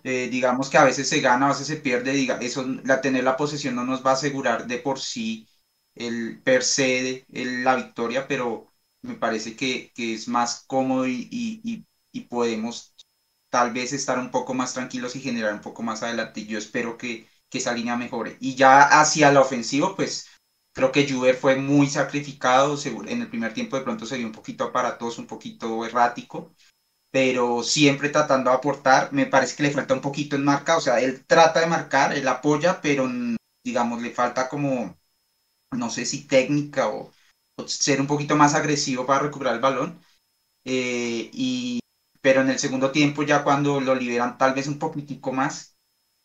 digamos 0.04 0.70
que 0.70 0.78
a 0.78 0.84
veces 0.84 1.08
se 1.08 1.20
gana, 1.20 1.46
a 1.46 1.50
veces 1.50 1.66
se 1.66 1.76
pierde. 1.76 2.12
Diga, 2.12 2.38
eso, 2.40 2.64
la, 2.84 3.00
tener 3.00 3.24
la 3.24 3.36
posesión 3.36 3.74
no 3.74 3.84
nos 3.84 4.04
va 4.06 4.12
a 4.12 4.14
asegurar 4.14 4.66
de 4.66 4.78
por 4.78 5.00
sí 5.00 5.48
el 5.94 6.40
per 6.42 6.62
se 6.62 7.26
el, 7.32 7.64
la 7.64 7.76
victoria, 7.76 8.28
pero 8.28 8.67
me 9.02 9.14
parece 9.14 9.56
que, 9.56 9.92
que 9.94 10.14
es 10.14 10.28
más 10.28 10.64
cómodo 10.66 11.06
y, 11.06 11.28
y, 11.30 11.86
y, 12.12 12.20
podemos 12.22 12.94
tal 13.50 13.72
vez 13.72 13.92
estar 13.92 14.18
un 14.18 14.30
poco 14.30 14.54
más 14.54 14.74
tranquilos 14.74 15.16
y 15.16 15.20
generar 15.20 15.54
un 15.54 15.60
poco 15.60 15.82
más 15.82 16.02
adelante. 16.02 16.44
Yo 16.46 16.58
espero 16.58 16.98
que, 16.98 17.28
que 17.48 17.58
esa 17.58 17.72
línea 17.72 17.96
mejore. 17.96 18.36
Y 18.40 18.54
ya 18.56 18.82
hacia 19.00 19.32
la 19.32 19.40
ofensiva, 19.40 19.94
pues 19.96 20.28
creo 20.72 20.92
que 20.92 21.08
Juber 21.08 21.36
fue 21.36 21.56
muy 21.56 21.88
sacrificado. 21.88 22.76
En 23.06 23.22
el 23.22 23.28
primer 23.30 23.54
tiempo 23.54 23.76
de 23.76 23.82
pronto 23.84 24.06
se 24.06 24.16
vio 24.18 24.26
un 24.26 24.32
poquito 24.32 24.64
aparatoso, 24.64 25.20
un 25.20 25.26
poquito 25.28 25.84
errático, 25.86 26.54
pero 27.10 27.62
siempre 27.62 28.10
tratando 28.10 28.50
de 28.50 28.56
aportar. 28.56 29.12
Me 29.12 29.26
parece 29.26 29.56
que 29.56 29.64
le 29.64 29.70
falta 29.72 29.94
un 29.94 30.00
poquito 30.02 30.36
en 30.36 30.44
marca. 30.44 30.76
O 30.76 30.80
sea, 30.80 31.00
él 31.00 31.24
trata 31.26 31.60
de 31.60 31.66
marcar, 31.66 32.14
él 32.16 32.28
apoya, 32.28 32.80
pero 32.82 33.08
digamos, 33.64 34.02
le 34.02 34.10
falta 34.10 34.48
como, 34.48 34.98
no 35.72 35.90
sé 35.90 36.04
si 36.06 36.26
técnica 36.26 36.88
o 36.88 37.12
ser 37.66 38.00
un 38.00 38.06
poquito 38.06 38.36
más 38.36 38.54
agresivo 38.54 39.06
para 39.06 39.20
recuperar 39.20 39.54
el 39.54 39.60
balón. 39.60 40.00
Eh, 40.64 41.30
y, 41.32 41.80
pero 42.20 42.42
en 42.42 42.50
el 42.50 42.58
segundo 42.58 42.92
tiempo, 42.92 43.22
ya 43.22 43.44
cuando 43.44 43.80
lo 43.80 43.94
liberan 43.94 44.38
tal 44.38 44.54
vez 44.54 44.68
un 44.68 44.78
poquitico 44.78 45.32
más, 45.32 45.76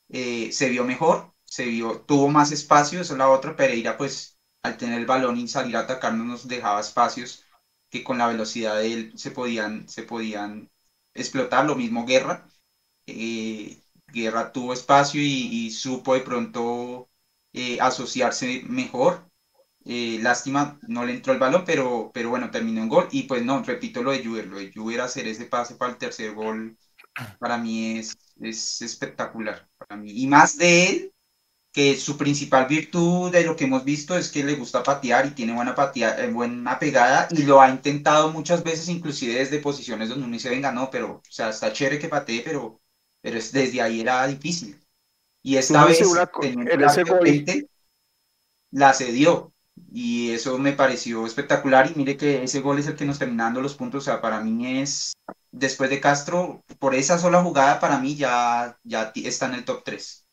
eh, 0.10 0.52
se 0.52 0.70
vio 0.70 0.86
mejor, 0.86 1.34
se 1.46 1.66
vio, 1.66 2.02
tuvo 2.02 2.30
más 2.30 2.52
espacio, 2.52 3.02
eso 3.02 3.14
es 3.14 3.20
la 3.20 3.30
otra. 3.30 3.56
Pereira, 3.56 3.98
pues 3.98 4.40
al 4.64 4.78
tener 4.78 5.00
el 5.00 5.06
balón 5.06 5.38
y 5.38 5.48
salir 5.48 5.78
a 5.78 5.82
atacar, 5.82 6.14
no 6.14 6.26
nos 6.26 6.48
dejaba 6.48 6.82
espacios 6.82 7.46
que 7.90 8.04
con 8.04 8.18
la 8.18 8.28
velocidad 8.28 8.78
de 8.78 8.94
él 8.94 9.14
se 9.18 9.32
podían, 9.32 9.88
se 9.90 10.04
podían 10.04 10.72
explotar. 11.14 11.66
Lo 11.66 11.76
mismo 11.76 12.06
Guerra. 12.06 12.48
Eh, 13.08 13.82
Guerra 14.08 14.52
tuvo 14.54 14.74
espacio 14.74 15.22
y, 15.22 15.72
supo 15.72 16.14
de 16.16 16.22
pronto 16.22 17.10
asociarse 17.80 18.64
mejor 18.68 19.32
eh, 19.86 20.20
lástima, 20.22 20.80
no 20.88 21.06
le 21.06 21.14
entró 21.14 21.34
el 21.34 21.40
balón, 21.40 21.64
pero, 21.66 22.12
pero 22.14 22.30
bueno, 22.30 22.52
terminó 22.52 22.82
en 22.82 22.90
gol. 22.90 23.08
Y 23.12 23.24
pues 23.24 23.44
no, 23.44 23.62
repito 23.64 24.02
lo 24.02 24.12
de 24.12 24.24
Juber, 24.24 24.48
lo 24.48 24.60
de 24.60 24.72
Juber 24.74 25.02
hacer 25.02 25.28
ese 25.28 25.46
pase 25.46 25.76
para 25.76 25.92
el 25.92 25.98
tercer 25.98 26.34
gol, 26.34 26.78
para 27.40 27.58
mí 27.58 28.00
es, 28.00 28.18
es 28.42 28.82
espectacular. 28.82 29.68
Para 29.78 30.02
mí. 30.02 30.12
Y 30.12 30.28
más 30.28 30.58
de 30.58 30.90
él, 30.90 31.14
que 31.74 31.98
su 31.98 32.18
principal 32.18 32.68
virtud 32.68 33.32
de 33.32 33.44
lo 33.44 33.56
que 33.56 33.64
hemos 33.64 33.84
visto 33.84 34.16
es 34.16 34.30
que 34.30 34.44
le 34.44 34.56
gusta 34.56 34.84
patear 34.84 35.26
y 35.26 35.32
tiene 35.32 35.54
buena, 35.54 35.74
patear, 35.74 36.20
eh, 36.20 36.30
buena 36.30 36.78
pegada 36.78 37.28
y 37.32 37.44
lo 37.44 37.60
ha 37.60 37.70
intentado 37.70 38.32
muchas 38.32 38.64
veces, 38.64 38.90
inclusive 38.90 39.34
desde 39.34 39.58
posiciones 39.58 40.10
donde 40.10 40.26
uno 40.26 40.34
dice, 40.34 40.52
venga, 40.52 40.72
no, 40.72 40.92
pero, 40.92 41.16
o 41.16 41.22
sea, 41.32 41.50
está 41.50 41.74
chévere 41.74 41.98
que 41.98 42.10
patee, 42.10 42.44
pero, 42.46 42.80
pero 43.22 43.36
desde 43.36 43.82
ahí 43.82 44.02
era 44.02 44.28
difícil. 44.28 44.80
Y 45.42 45.58
esta 45.58 45.84
vez, 45.86 46.00
en 46.42 46.68
ese 46.84 47.04
gol... 47.04 47.46
la 48.72 48.94
cedió 48.94 49.53
y 49.92 50.32
eso 50.32 50.58
me 50.58 50.74
pareció 50.74 51.26
espectacular. 51.26 51.92
Y 51.92 51.96
mire 51.96 52.18
que 52.18 52.44
ese 52.44 52.62
gol 52.62 52.80
es 52.80 52.88
el 52.88 52.96
que 52.96 53.06
nos 53.06 53.20
termina 53.20 53.46
dando 53.46 53.62
los 53.62 53.76
puntos, 53.76 54.04
o 54.04 54.06
sea, 54.06 54.22
para 54.22 54.40
mí 54.42 54.80
es, 54.80 55.14
después 55.52 55.90
de 55.90 56.00
Castro, 56.00 56.64
por 56.80 56.96
esa 56.96 57.18
sola 57.18 57.42
jugada, 57.44 57.80
para 57.80 58.00
mí 58.00 58.16
ya, 58.16 58.78
ya 58.84 59.12
está 59.16 59.48
en 59.48 59.56
el 59.56 59.66
top 59.66 59.84
3. 59.84 60.28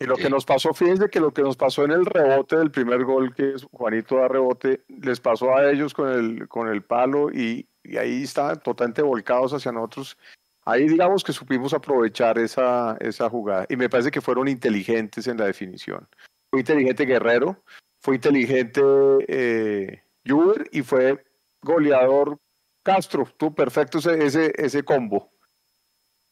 Y 0.00 0.04
lo 0.04 0.16
que 0.16 0.28
nos 0.28 0.44
pasó, 0.44 0.74
fíjense 0.74 1.08
que 1.08 1.20
lo 1.20 1.32
que 1.32 1.42
nos 1.42 1.56
pasó 1.56 1.84
en 1.84 1.92
el 1.92 2.04
rebote 2.04 2.56
del 2.56 2.72
primer 2.72 3.04
gol, 3.04 3.32
que 3.34 3.54
es 3.54 3.64
Juanito 3.70 4.16
da 4.16 4.26
rebote, 4.26 4.82
les 4.88 5.20
pasó 5.20 5.54
a 5.54 5.70
ellos 5.70 5.94
con 5.94 6.08
el, 6.08 6.48
con 6.48 6.66
el 6.66 6.82
palo 6.82 7.30
y, 7.30 7.68
y 7.84 7.96
ahí 7.98 8.24
estaban 8.24 8.60
totalmente 8.60 9.02
volcados 9.02 9.52
hacia 9.52 9.70
nosotros. 9.70 10.18
Ahí 10.64 10.88
digamos 10.88 11.22
que 11.22 11.32
supimos 11.32 11.72
aprovechar 11.72 12.36
esa, 12.38 12.96
esa 12.98 13.30
jugada. 13.30 13.64
Y 13.68 13.76
me 13.76 13.88
parece 13.88 14.10
que 14.10 14.20
fueron 14.20 14.48
inteligentes 14.48 15.28
en 15.28 15.36
la 15.38 15.46
definición 15.46 16.08
fue 16.52 16.60
inteligente 16.60 17.06
Guerrero, 17.06 17.64
fue 18.02 18.16
inteligente 18.16 18.82
eh, 19.26 20.02
Juber 20.26 20.68
y 20.70 20.82
fue 20.82 21.24
goleador 21.62 22.38
Castro. 22.84 23.26
Tú 23.38 23.54
perfecto 23.54 23.98
ese, 23.98 24.22
ese, 24.22 24.52
ese 24.56 24.82
combo. 24.82 25.30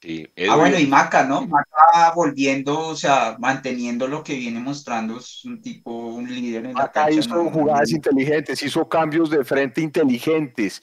Sí, 0.03 0.27
ah, 0.49 0.57
bueno, 0.57 0.79
y 0.79 0.87
Maca, 0.87 1.25
¿no? 1.25 1.47
Maca 1.47 2.13
volviendo, 2.15 2.89
o 2.89 2.97
sea, 2.97 3.37
manteniendo 3.39 4.07
lo 4.09 4.23
que 4.23 4.35
viene 4.35 4.61
mostrando, 4.61 5.19
es 5.19 5.45
un 5.45 5.61
tipo, 5.61 5.91
un 5.91 6.29
líder 6.29 6.67
en 6.67 6.75
la 6.75 6.91
cancha. 6.91 7.19
hizo 7.19 7.51
jugadas 7.51 7.91
inteligentes, 7.91 8.63
hizo 8.63 8.89
cambios 8.89 9.31
de 9.31 9.45
frente 9.45 9.81
inteligentes, 9.81 10.83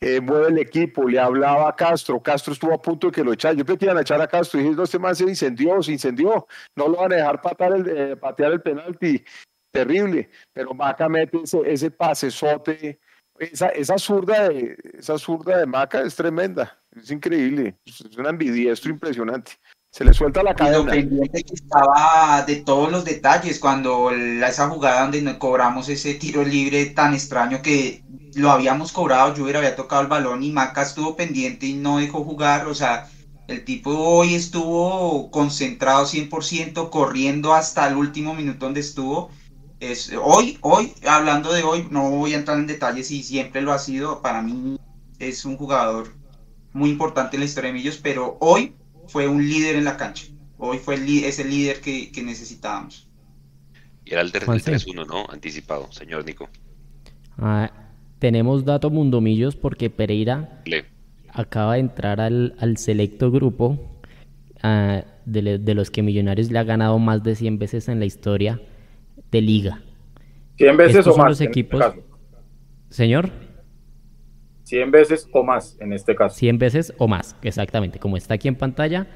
eh, 0.00 0.20
mueve 0.20 0.48
el 0.48 0.58
equipo, 0.58 1.08
le 1.08 1.18
hablaba 1.18 1.68
a 1.68 1.76
Castro, 1.76 2.22
Castro 2.22 2.52
estuvo 2.52 2.74
a 2.74 2.80
punto 2.80 3.06
de 3.08 3.12
que 3.12 3.24
lo 3.24 3.32
echara, 3.32 3.54
yo 3.54 3.64
pensé 3.64 3.78
que 3.78 3.84
iban 3.86 3.98
a 3.98 4.02
echar 4.02 4.20
a 4.20 4.26
Castro, 4.26 4.60
y 4.60 4.64
dije, 4.64 4.76
no, 4.76 4.82
este 4.82 4.98
man 4.98 5.16
se 5.16 5.24
incendió, 5.24 5.82
se 5.82 5.92
incendió, 5.92 6.46
no 6.74 6.88
lo 6.88 6.98
van 6.98 7.12
a 7.12 7.16
dejar 7.16 7.40
patear 7.40 7.72
el, 7.72 7.88
eh, 7.88 8.16
patear 8.16 8.52
el 8.52 8.60
penalti, 8.60 9.24
terrible, 9.72 10.30
pero 10.52 10.74
Maca 10.74 11.08
mete 11.08 11.40
ese, 11.42 11.60
ese 11.64 11.90
pasesote, 11.90 13.00
esa, 13.38 13.68
esa 13.68 13.98
zurda 13.98 14.48
de, 14.48 14.76
esa 14.98 15.18
zurda 15.18 15.58
de 15.58 15.66
Maca 15.66 16.02
es 16.02 16.14
tremenda, 16.14 16.78
es 16.94 17.10
increíble, 17.10 17.76
es 17.84 18.00
una 18.16 18.30
ambidiestro 18.30 18.90
impresionante. 18.90 19.52
Se 19.96 20.04
le 20.04 20.12
suelta 20.12 20.42
la 20.42 20.54
cadena. 20.54 20.76
Lo 20.76 20.84
pendiente 20.84 21.42
que 21.42 21.54
estaba 21.54 22.44
de 22.46 22.56
todos 22.56 22.92
los 22.92 23.02
detalles 23.02 23.58
cuando 23.58 24.10
esa 24.10 24.68
jugada 24.68 25.08
donde 25.08 25.38
cobramos 25.38 25.88
ese 25.88 26.16
tiro 26.16 26.44
libre 26.44 26.84
tan 26.86 27.14
extraño 27.14 27.62
que 27.62 28.02
lo 28.36 28.50
habíamos 28.50 28.92
cobrado, 28.92 29.34
yo 29.34 29.44
hubiera 29.44 29.60
había 29.60 29.76
tocado 29.76 30.02
el 30.02 30.08
balón 30.08 30.42
y 30.42 30.52
Maca 30.52 30.82
estuvo 30.82 31.16
pendiente 31.16 31.66
y 31.66 31.72
no 31.72 31.98
dejó 31.98 32.22
jugar, 32.22 32.66
o 32.66 32.74
sea, 32.74 33.08
el 33.48 33.64
tipo 33.64 33.90
hoy 33.90 34.34
estuvo 34.34 35.30
concentrado 35.30 36.04
100%, 36.04 36.90
corriendo 36.90 37.54
hasta 37.54 37.88
el 37.88 37.96
último 37.96 38.34
minuto 38.34 38.66
donde 38.66 38.80
estuvo. 38.80 39.30
Es, 39.80 40.12
hoy, 40.22 40.58
hoy, 40.60 40.92
hablando 41.08 41.52
de 41.52 41.62
hoy, 41.62 41.86
no 41.90 42.10
voy 42.10 42.34
a 42.34 42.38
entrar 42.38 42.58
en 42.58 42.66
detalles 42.66 43.10
y 43.10 43.22
siempre 43.22 43.62
lo 43.62 43.72
ha 43.72 43.78
sido, 43.78 44.20
para 44.20 44.42
mí 44.42 44.78
es 45.18 45.44
un 45.46 45.56
jugador 45.56 46.14
muy 46.72 46.90
importante 46.90 47.36
en 47.36 47.40
la 47.40 47.46
historia 47.46 47.68
de 47.68 47.78
Millos, 47.78 47.98
pero 48.02 48.36
hoy 48.40 48.74
fue 49.08 49.28
un 49.28 49.48
líder 49.48 49.76
en 49.76 49.84
la 49.84 49.96
cancha. 49.96 50.26
Hoy 50.58 50.78
fue 50.78 50.96
el, 50.96 51.24
ese 51.24 51.44
líder 51.44 51.80
que, 51.80 52.10
necesitábamos. 52.22 53.08
Y 54.04 54.12
era 54.12 54.20
el 54.20 54.32
3-1, 54.32 55.06
¿no? 55.06 55.26
Anticipado, 55.30 55.90
señor 55.90 56.24
Nico. 56.24 56.48
Ah, 57.38 57.70
tenemos 58.18 58.64
datos 58.64 58.92
mundomillos 58.92 59.56
porque 59.56 59.90
Pereira 59.90 60.62
acaba 61.32 61.74
de 61.74 61.80
entrar 61.80 62.20
al, 62.20 62.76
selecto 62.76 63.30
grupo 63.30 63.78
ah, 64.62 65.04
de, 65.24 65.74
los 65.74 65.90
que 65.90 66.02
Millonarios 66.02 66.50
le 66.50 66.58
ha 66.58 66.64
ganado 66.64 66.98
más 66.98 67.22
de 67.22 67.34
100 67.34 67.58
veces 67.58 67.88
en 67.88 67.98
la 67.98 68.06
historia 68.06 68.60
de 69.30 69.40
liga. 69.40 69.82
100 70.56 70.76
veces 70.76 71.06
o 71.06 71.16
más. 71.16 71.28
Los 71.28 71.40
este 71.40 71.44
equipos... 71.50 71.84
Señor. 72.88 73.30
100 74.62 74.90
veces 74.90 75.28
o 75.32 75.44
más 75.44 75.76
en 75.80 75.92
este 75.92 76.14
caso. 76.14 76.36
100 76.36 76.58
veces 76.58 76.94
o 76.98 77.06
más, 77.06 77.36
exactamente. 77.42 77.98
Como 77.98 78.16
está 78.16 78.34
aquí 78.34 78.48
en 78.48 78.56
pantalla, 78.56 79.06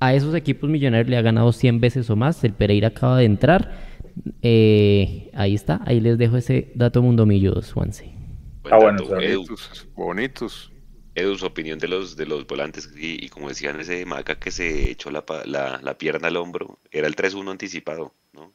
a 0.00 0.14
esos 0.14 0.34
equipos 0.34 0.70
millonarios 0.70 1.08
le 1.08 1.16
ha 1.16 1.22
ganado 1.22 1.52
100 1.52 1.80
veces 1.80 2.08
o 2.10 2.16
más. 2.16 2.42
El 2.44 2.52
Pereira 2.52 2.88
acaba 2.88 3.18
de 3.18 3.24
entrar. 3.24 3.72
Eh, 4.42 5.30
ahí 5.34 5.54
está, 5.54 5.80
ahí 5.84 6.00
les 6.00 6.18
dejo 6.18 6.36
ese 6.36 6.72
dato 6.74 7.02
mundomillo, 7.02 7.62
Swansea. 8.76 8.76
Ah, 8.76 8.76
bueno, 8.76 9.04
bonitos, 9.04 9.88
bonitos. 9.94 10.72
Edu, 11.14 11.36
su 11.36 11.46
opinión 11.46 11.78
de 11.78 11.88
los, 11.88 12.16
de 12.16 12.26
los 12.26 12.46
volantes 12.46 12.90
y, 12.96 13.28
como 13.28 13.48
decían 13.48 13.80
ese 13.80 14.06
Maca 14.06 14.38
que 14.38 14.52
se 14.52 14.90
echó 14.90 15.10
la, 15.10 15.24
la, 15.46 15.80
la 15.82 15.98
pierna 15.98 16.28
al 16.28 16.36
hombro, 16.36 16.78
era 16.92 17.08
el 17.08 17.16
3-1 17.16 17.50
anticipado, 17.50 18.12
¿no? 18.32 18.52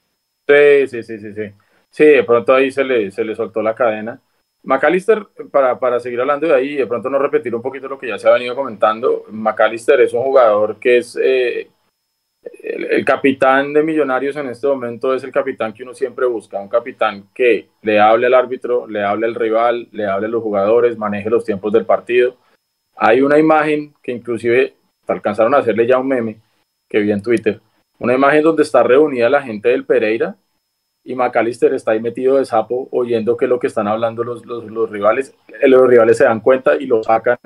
Sí, 0.48 0.88
sí, 0.88 1.04
sí, 1.04 1.20
sí, 1.20 1.34
sí. 1.34 1.52
Sí, 1.90 2.06
de 2.06 2.24
pronto 2.24 2.54
ahí 2.54 2.72
se 2.72 2.84
le, 2.84 3.12
se 3.12 3.24
le 3.24 3.36
soltó 3.36 3.62
la 3.62 3.76
cadena. 3.76 4.20
McAllister, 4.64 5.28
para, 5.52 5.78
para 5.78 6.00
seguir 6.00 6.22
hablando 6.22 6.48
de 6.48 6.56
ahí, 6.56 6.76
de 6.76 6.88
pronto 6.88 7.10
no 7.10 7.20
repetir 7.20 7.54
un 7.54 7.62
poquito 7.62 7.88
lo 7.90 8.00
que 8.00 8.08
ya 8.08 8.18
se 8.18 8.30
ha 8.30 8.34
venido 8.34 8.56
comentando, 8.56 9.26
McAllister 9.30 10.00
es 10.02 10.14
un 10.14 10.24
jugador 10.24 10.80
que 10.80 10.98
es 10.98 11.20
eh, 11.22 11.70
el, 12.62 13.06
capitán 13.06 13.74
de 13.74 13.84
Millonarios 13.84 14.36
en 14.36 14.48
este 14.48 14.68
momento, 14.68 15.14
es 15.14 15.24
el 15.24 15.32
capitán 15.32 15.74
que 15.74 15.84
uno 15.84 15.94
siempre 15.94 16.26
busca, 16.26 16.60
un 16.60 16.70
capitán 16.70 17.28
que 17.34 17.70
le 17.82 18.00
hable 18.00 18.28
al 18.28 18.34
árbitro, 18.34 18.88
le 18.88 19.04
hable 19.04 19.28
al 19.28 19.36
rival, 19.36 19.88
le 19.92 20.06
hable 20.06 20.28
a 20.28 20.30
los 20.30 20.44
jugadores, 20.44 20.98
maneje 20.98 21.30
los 21.30 21.46
tiempos 21.46 21.74
del 21.74 21.86
partido. 21.86 22.38
Hay 22.96 23.22
una 23.22 23.40
imagen 23.40 23.94
que 24.02 24.12
inclusive 24.12 24.76
alcanzaron 25.08 25.54
a 25.54 25.58
hacerle 25.58 25.88
ya 25.88 26.00
un 26.00 26.08
meme 26.08 26.42
que 26.90 27.00
vi 27.00 27.12
en 27.12 27.22
Twitter, 27.22 27.60
una 28.00 28.14
imagen 28.14 28.44
donde 28.44 28.64
está 28.64 28.84
reunida 28.84 29.30
la 29.30 29.42
gente 29.42 29.70
del 29.70 29.86
Pereira 29.86 30.36
y 31.04 31.16
McAllister 31.16 31.74
está 31.74 31.92
ahí 31.92 32.02
metido 32.02 32.38
de 32.38 32.46
sapo 32.46 32.88
oyendo 32.92 33.36
que 33.36 33.48
lo 33.48 33.60
que 33.60 33.68
están 33.68 33.88
hablando 33.88 34.24
los, 34.24 34.46
los, 34.46 34.66
los 34.66 34.90
rivales, 34.90 35.36
eh, 35.48 35.68
los 35.68 35.88
rivales 35.88 36.18
se 36.18 36.24
dan 36.24 36.40
cuenta 36.40 36.76
y 36.76 36.86
lo 36.86 37.04
sacan 37.04 37.38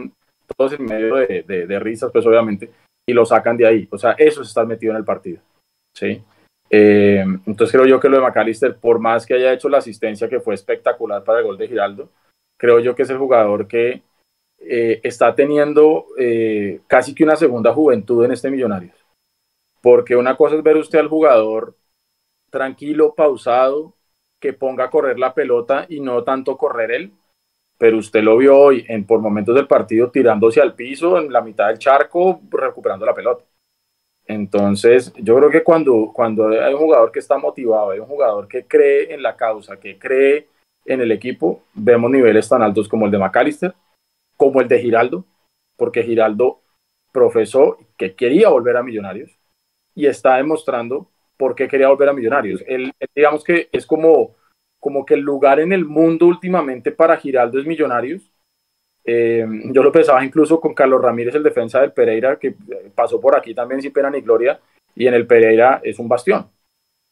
todos 0.55 0.73
en 0.73 0.85
medio 0.85 1.15
de, 1.15 1.43
de, 1.43 1.79
risas, 1.79 2.11
pues 2.11 2.25
obviamente, 2.25 2.71
y 3.07 3.13
lo 3.13 3.25
sacan 3.25 3.57
de 3.57 3.65
ahí. 3.65 3.87
O 3.91 3.97
sea, 3.97 4.11
eso 4.11 4.41
es 4.41 4.49
estar 4.49 4.67
metido 4.67 4.91
en 4.91 4.97
el 4.97 5.05
partido. 5.05 5.41
¿sí? 5.95 6.21
Eh, 6.69 7.23
entonces 7.45 7.71
creo 7.71 7.85
yo 7.85 7.99
que 7.99 8.09
lo 8.09 8.17
de 8.17 8.23
McAllister, 8.23 8.77
por 8.77 8.99
más 8.99 9.25
que 9.25 9.33
haya 9.33 9.53
hecho 9.53 9.69
la 9.69 9.77
asistencia 9.77 10.27
que 10.27 10.41
fue 10.41 10.53
espectacular 10.53 11.23
para 11.23 11.39
el 11.39 11.45
gol 11.45 11.57
de 11.57 11.67
Giraldo, 11.67 12.11
creo 12.57 12.79
yo 12.79 12.95
que 12.95 13.03
es 13.03 13.09
el 13.09 13.17
jugador 13.17 13.67
que 13.67 14.03
eh, 14.59 14.99
está 15.03 15.33
teniendo 15.33 16.07
eh, 16.17 16.81
casi 16.87 17.15
que 17.15 17.23
una 17.23 17.35
segunda 17.35 17.73
juventud 17.73 18.25
en 18.25 18.33
este 18.33 18.51
Millonarios. 18.51 19.05
Porque 19.81 20.15
una 20.15 20.35
cosa 20.35 20.55
es 20.55 20.63
ver 20.63 20.75
usted 20.75 20.99
al 20.99 21.07
jugador 21.07 21.75
tranquilo, 22.49 23.13
pausado, 23.15 23.93
que 24.39 24.53
ponga 24.53 24.85
a 24.85 24.89
correr 24.89 25.17
la 25.17 25.33
pelota 25.33 25.85
y 25.87 25.99
no 25.99 26.23
tanto 26.23 26.57
correr 26.57 26.91
él, 26.91 27.13
pero 27.77 27.97
usted 27.97 28.23
lo 28.23 28.37
vio 28.37 28.57
hoy 28.57 28.85
en 28.87 29.05
por 29.05 29.21
momentos 29.21 29.55
del 29.55 29.67
partido 29.67 30.09
tirándose 30.09 30.61
al 30.61 30.73
piso 30.73 31.17
en 31.17 31.31
la 31.31 31.41
mitad 31.41 31.67
del 31.67 31.79
charco 31.79 32.41
recuperando 32.49 33.05
la 33.05 33.13
pelota. 33.13 33.43
Entonces, 34.25 35.13
yo 35.17 35.37
creo 35.37 35.49
que 35.49 35.63
cuando, 35.63 36.11
cuando 36.13 36.49
hay 36.49 36.73
un 36.73 36.79
jugador 36.79 37.11
que 37.11 37.19
está 37.19 37.37
motivado, 37.37 37.91
hay 37.91 37.99
un 37.99 38.07
jugador 38.07 38.47
que 38.47 38.65
cree 38.65 39.13
en 39.13 39.23
la 39.23 39.37
causa, 39.37 39.79
que 39.79 39.97
cree 39.97 40.47
en 40.85 41.01
el 41.01 41.11
equipo, 41.11 41.63
vemos 41.73 42.11
niveles 42.11 42.49
tan 42.49 42.61
altos 42.61 42.89
como 42.89 43.05
el 43.05 43.11
de 43.11 43.19
McAllister, 43.19 43.73
como 44.35 44.59
el 44.59 44.67
de 44.67 44.79
Giraldo, 44.79 45.25
porque 45.77 46.03
Giraldo 46.03 46.61
profesó 47.13 47.77
que 47.97 48.15
quería 48.15 48.49
volver 48.49 48.77
a 48.77 48.83
Millonarios 48.83 49.39
y 49.95 50.07
está 50.07 50.35
demostrando 50.35 51.09
por 51.37 51.55
qué 51.55 51.67
quería 51.67 51.89
volver 51.89 52.09
a 52.09 52.13
Millonarios. 52.13 52.63
Él, 52.67 52.91
digamos 53.15 53.43
que 53.43 53.69
es 53.71 53.85
como, 53.85 54.35
como 54.87 55.05
que 55.05 55.15
el 55.15 55.19
lugar 55.19 55.59
en 55.59 55.73
el 55.73 55.83
mundo 55.83 56.27
últimamente 56.27 56.93
para 56.93 57.17
Giraldo 57.17 57.59
es 57.59 57.65
Millonarios 57.65 58.31
eh, 59.03 59.45
yo 59.73 59.83
lo 59.83 59.91
pensaba 59.91 60.23
incluso 60.23 60.61
con 60.61 60.73
Carlos 60.73 61.01
Ramírez, 61.01 61.35
el 61.35 61.43
defensa 61.43 61.81
del 61.81 61.91
Pereira, 61.91 62.39
que 62.39 62.55
pasó 62.95 63.19
por 63.19 63.35
aquí 63.35 63.53
también 63.53 63.81
sin 63.81 63.91
pena 63.91 64.09
ni 64.09 64.21
gloria, 64.21 64.61
y 64.95 65.07
en 65.07 65.13
el 65.13 65.27
Pereira 65.27 65.81
es 65.83 65.99
un 65.99 66.07
bastión. 66.07 66.49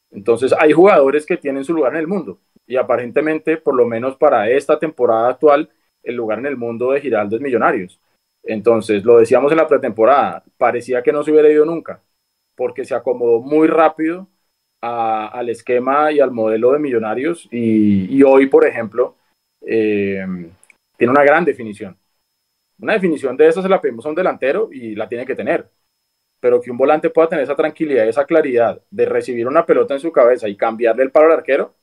Entonces 0.10 0.54
hay 0.58 0.72
jugadores 0.72 1.26
que 1.26 1.36
tienen 1.36 1.66
su 1.66 1.74
lugar 1.74 1.94
en 1.94 2.00
el 2.00 2.08
mundo, 2.08 2.40
y 2.66 2.78
aparentemente, 2.78 3.58
por 3.58 3.76
lo 3.76 3.86
menos 3.86 4.16
para 4.16 4.50
esta 4.50 4.80
temporada 4.80 5.30
actual, 5.30 5.70
el 6.02 6.16
lugar 6.16 6.40
en 6.40 6.46
el 6.46 6.56
mundo 6.56 6.94
de 6.94 7.02
Giraldo 7.02 7.36
es 7.36 7.42
Millonarios. 7.42 8.00
Entonces, 8.44 9.04
lo 9.04 9.18
decíamos 9.20 9.52
en 9.52 9.58
la 9.58 9.68
pretemporada, 9.68 10.46
parecía 10.58 11.04
que 11.04 11.12
no 11.12 11.24
se 11.24 11.32
hubiera 11.32 11.50
ido 11.50 11.66
nunca, 11.66 12.02
porque 12.56 12.86
se 12.86 12.96
acomodó 12.96 13.42
muy 13.42 13.68
rápido 13.68 14.30
al 14.86 15.50
esquema 15.50 16.12
y 16.12 16.20
al 16.20 16.32
modelo 16.32 16.72
de 16.72 16.80
Millonarios, 16.80 17.48
y, 17.52 18.22
hoy, 18.24 18.48
por 18.48 18.66
ejemplo, 18.66 19.16
eh, 19.62 20.26
tiene 20.98 21.12
una 21.12 21.24
gran 21.24 21.46
definición. 21.46 21.98
Una 22.80 22.94
definición 22.94 23.38
de 23.38 23.48
eso 23.48 23.62
se 23.62 23.70
la 23.70 23.82
pedimos 23.82 24.06
a 24.06 24.10
un 24.10 24.16
delantero 24.16 24.70
y 24.72 24.96
la 24.96 25.08
tiene 25.08 25.26
que 25.26 25.36
tener. 25.36 25.70
Pero 26.40 26.62
que 26.62 26.72
un 26.72 26.78
volante 26.78 27.10
pueda 27.10 27.30
tener 27.30 27.44
esa 27.44 27.56
tranquilidad, 27.56 28.08
esa 28.08 28.26
claridad 28.26 28.82
de 28.92 29.06
recibir 29.06 29.48
una 29.48 29.66
pelota 29.66 29.94
en 29.94 30.00
su 30.00 30.12
cabeza 30.12 30.48
y 30.50 30.58
cambiarle 30.58 31.04
el 31.04 31.12
palo 31.12 31.28
al 31.28 31.40
arquero, 31.40 31.74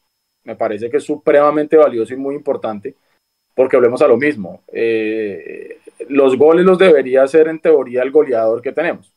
me 0.44 0.56
parece 0.56 0.90
que 0.90 0.98
es 0.98 1.04
supremamente 1.04 1.76
valioso 1.76 2.14
y 2.14 2.16
muy 2.16 2.34
importante, 2.34 2.94
porque 3.54 3.76
hablemos 3.76 4.02
a 4.02 4.08
lo 4.08 4.16
mismo. 4.16 4.62
Eh, 4.72 5.78
los 6.08 6.36
goles 6.36 6.64
los 6.64 6.78
debería 6.78 7.22
hacer 7.22 7.48
en 7.48 7.60
teoría 7.60 8.02
el 8.02 8.10
goleador 8.10 8.60
que 8.60 8.72
tenemos. 8.72 9.12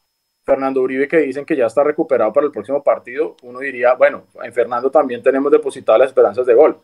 Fernando 0.46 0.82
Uribe, 0.82 1.08
que 1.08 1.18
dicen 1.18 1.46
que 1.46 1.56
ya 1.56 1.66
está 1.66 1.84
recuperado 1.84 2.32
para 2.32 2.46
el 2.46 2.52
próximo 2.52 2.84
partido, 2.84 3.36
uno 3.44 3.60
diría, 3.60 3.96
bueno, 3.96 4.26
en 4.44 4.54
Fernando 4.54 4.92
también 4.92 5.24
tenemos 5.24 5.52
depositadas 5.52 6.00
las 6.00 6.10
esperanzas 6.10 6.46
de 6.46 6.54
gol 6.54 6.80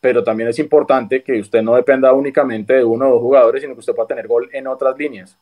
pero 0.00 0.24
también 0.24 0.48
es 0.48 0.58
importante 0.58 1.22
que 1.22 1.38
usted 1.38 1.62
no 1.62 1.74
dependa 1.74 2.12
únicamente 2.12 2.74
de 2.74 2.84
uno 2.84 3.08
o 3.08 3.12
dos 3.12 3.22
jugadores, 3.22 3.60
sino 3.60 3.74
que 3.74 3.80
usted 3.80 3.94
pueda 3.94 4.08
tener 4.08 4.26
gol 4.26 4.48
en 4.52 4.66
otras 4.66 4.96
líneas. 4.96 5.38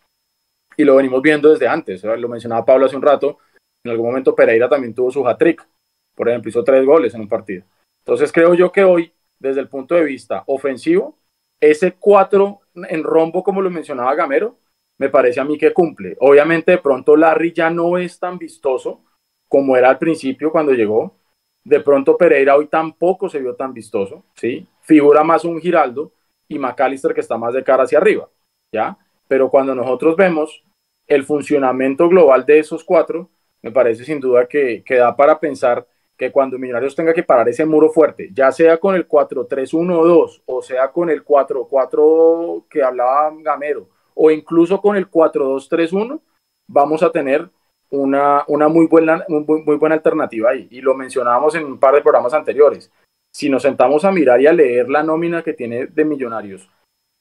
Y 0.77 0.85
lo 0.85 0.97
venimos 0.97 1.23
viendo 1.23 1.51
desde 1.51 1.69
antes, 1.69 2.03
lo 2.03 2.29
mencionaba 2.29 2.65
Pablo 2.65 2.87
hace 2.87 2.97
un 2.97 3.03
rato, 3.03 3.39
en 3.85 3.93
algún 3.93 4.07
momento 4.07 4.35
Pereira 4.35 4.69
también 4.69 4.95
tuvo 4.95 5.11
su 5.11 5.27
hat-trick, 5.27 5.67
por 6.15 6.29
ejemplo, 6.29 6.49
hizo 6.49 6.65
tres 6.65 6.85
goles 6.85 7.15
en 7.15 7.23
un 7.23 7.29
partido. 7.29 7.65
Entonces 8.01 8.33
creo 8.33 8.55
yo 8.55 8.73
que 8.73 8.83
hoy, 8.83 9.13
desde 9.39 9.61
el 9.61 9.69
punto 9.69 9.95
de 9.95 10.05
vista 10.05 10.43
ofensivo, 10.47 11.17
ese 11.61 11.93
cuatro 11.93 12.61
en 12.75 13.05
rombo, 13.05 13.45
como 13.45 13.63
lo 13.63 13.71
mencionaba 13.71 14.15
Gamero, 14.15 14.57
me 14.99 15.09
parece 15.09 15.41
a 15.41 15.45
mí 15.45 15.57
que 15.57 15.73
cumple. 15.73 16.17
Obviamente 16.21 16.73
de 16.73 16.79
pronto 16.79 17.17
Larry 17.17 17.53
ya 17.53 17.71
no 17.71 17.97
es 17.97 18.19
tan 18.19 18.37
vistoso 18.37 19.03
como 19.49 19.77
era 19.77 19.89
al 19.89 19.99
principio 19.99 20.51
cuando 20.51 20.73
llegó, 20.73 21.17
de 21.65 21.81
pronto 21.81 22.17
Pereira 22.17 22.57
hoy 22.57 22.67
tampoco 22.67 23.29
se 23.29 23.41
vio 23.41 23.55
tan 23.55 23.73
vistoso, 23.73 24.25
¿sí? 24.35 24.67
Figura 24.83 25.25
más 25.25 25.45
un 25.45 25.61
Giraldo 25.61 26.13
y 26.49 26.59
McAllister 26.59 27.15
que 27.15 27.21
está 27.21 27.39
más 27.39 27.55
de 27.55 27.65
cara 27.65 27.85
hacia 27.85 27.99
arriba, 27.99 28.29
¿ya? 28.73 28.99
Pero 29.27 29.51
cuando 29.51 29.75
nosotros 29.75 30.17
vemos 30.17 30.65
el 31.07 31.25
funcionamiento 31.25 32.09
global 32.09 32.45
de 32.45 32.59
esos 32.59 32.85
cuatro, 32.85 33.31
me 33.63 33.73
parece 33.73 34.05
sin 34.05 34.21
duda 34.21 34.47
que, 34.47 34.83
que 34.85 34.97
da 34.97 35.17
para 35.17 35.39
pensar 35.41 35.87
que 36.17 36.31
cuando 36.33 36.59
Millonarios 36.59 36.97
tenga 36.97 37.15
que 37.15 37.23
parar 37.23 37.49
ese 37.49 37.65
muro 37.65 37.91
fuerte, 37.91 38.31
ya 38.33 38.51
sea 38.53 38.79
con 38.79 38.95
el 38.95 39.07
4-3-1-2 39.07 40.43
o 40.45 40.63
sea 40.63 40.91
con 40.91 41.09
el 41.11 41.25
4-4 41.25 42.67
que 42.69 42.83
hablaba 42.83 43.33
Gamero 43.41 43.89
o 44.21 44.33
incluso 44.33 44.81
con 44.81 44.97
el 44.97 45.09
4-2-3-1, 45.09 46.21
vamos 46.69 47.03
a 47.05 47.11
tener 47.11 47.49
una, 47.91 48.45
una 48.49 48.69
muy, 48.69 48.89
buena, 48.89 49.25
muy, 49.29 49.77
buena 49.77 49.95
alternativa 49.95 50.51
ahí. 50.51 50.67
Y 50.73 50.81
lo 50.81 50.95
mencionábamos 50.95 51.55
en 51.55 51.65
un 51.65 51.79
par 51.79 51.95
de 51.95 52.03
programas 52.03 52.35
anteriores. 52.35 52.91
Si 53.33 53.49
nos 53.49 53.63
sentamos 53.63 54.05
a 54.05 54.11
mirar 54.11 54.41
y 54.41 54.49
a 54.49 54.53
leer 54.53 54.89
la 54.89 55.05
nómina 55.05 55.43
que 55.43 55.55
tiene 55.55 55.87
de 55.87 56.05
Millonarios 56.05 56.69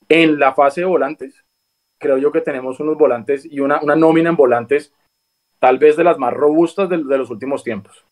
en 0.09 0.39
la 0.39 0.55
fase 0.55 0.81
de 0.81 0.87
volantes, 0.87 1.45
creo 1.99 2.17
yo 2.17 2.31
que 2.31 2.41
tenemos 2.41 2.79
unos 2.79 2.97
volantes 2.97 3.45
y 3.45 3.59
una, 3.59 3.79
una 3.81 3.95
nómina 3.95 4.31
en 4.31 4.35
volantes 4.35 4.91
tal 5.59 5.77
vez 5.77 5.97
de 5.97 6.03
las 6.03 6.17
más 6.17 6.33
robustas 6.33 6.89
de, 6.89 6.97
los 6.97 7.29
últimos 7.29 7.63
tiempos. 7.63 8.05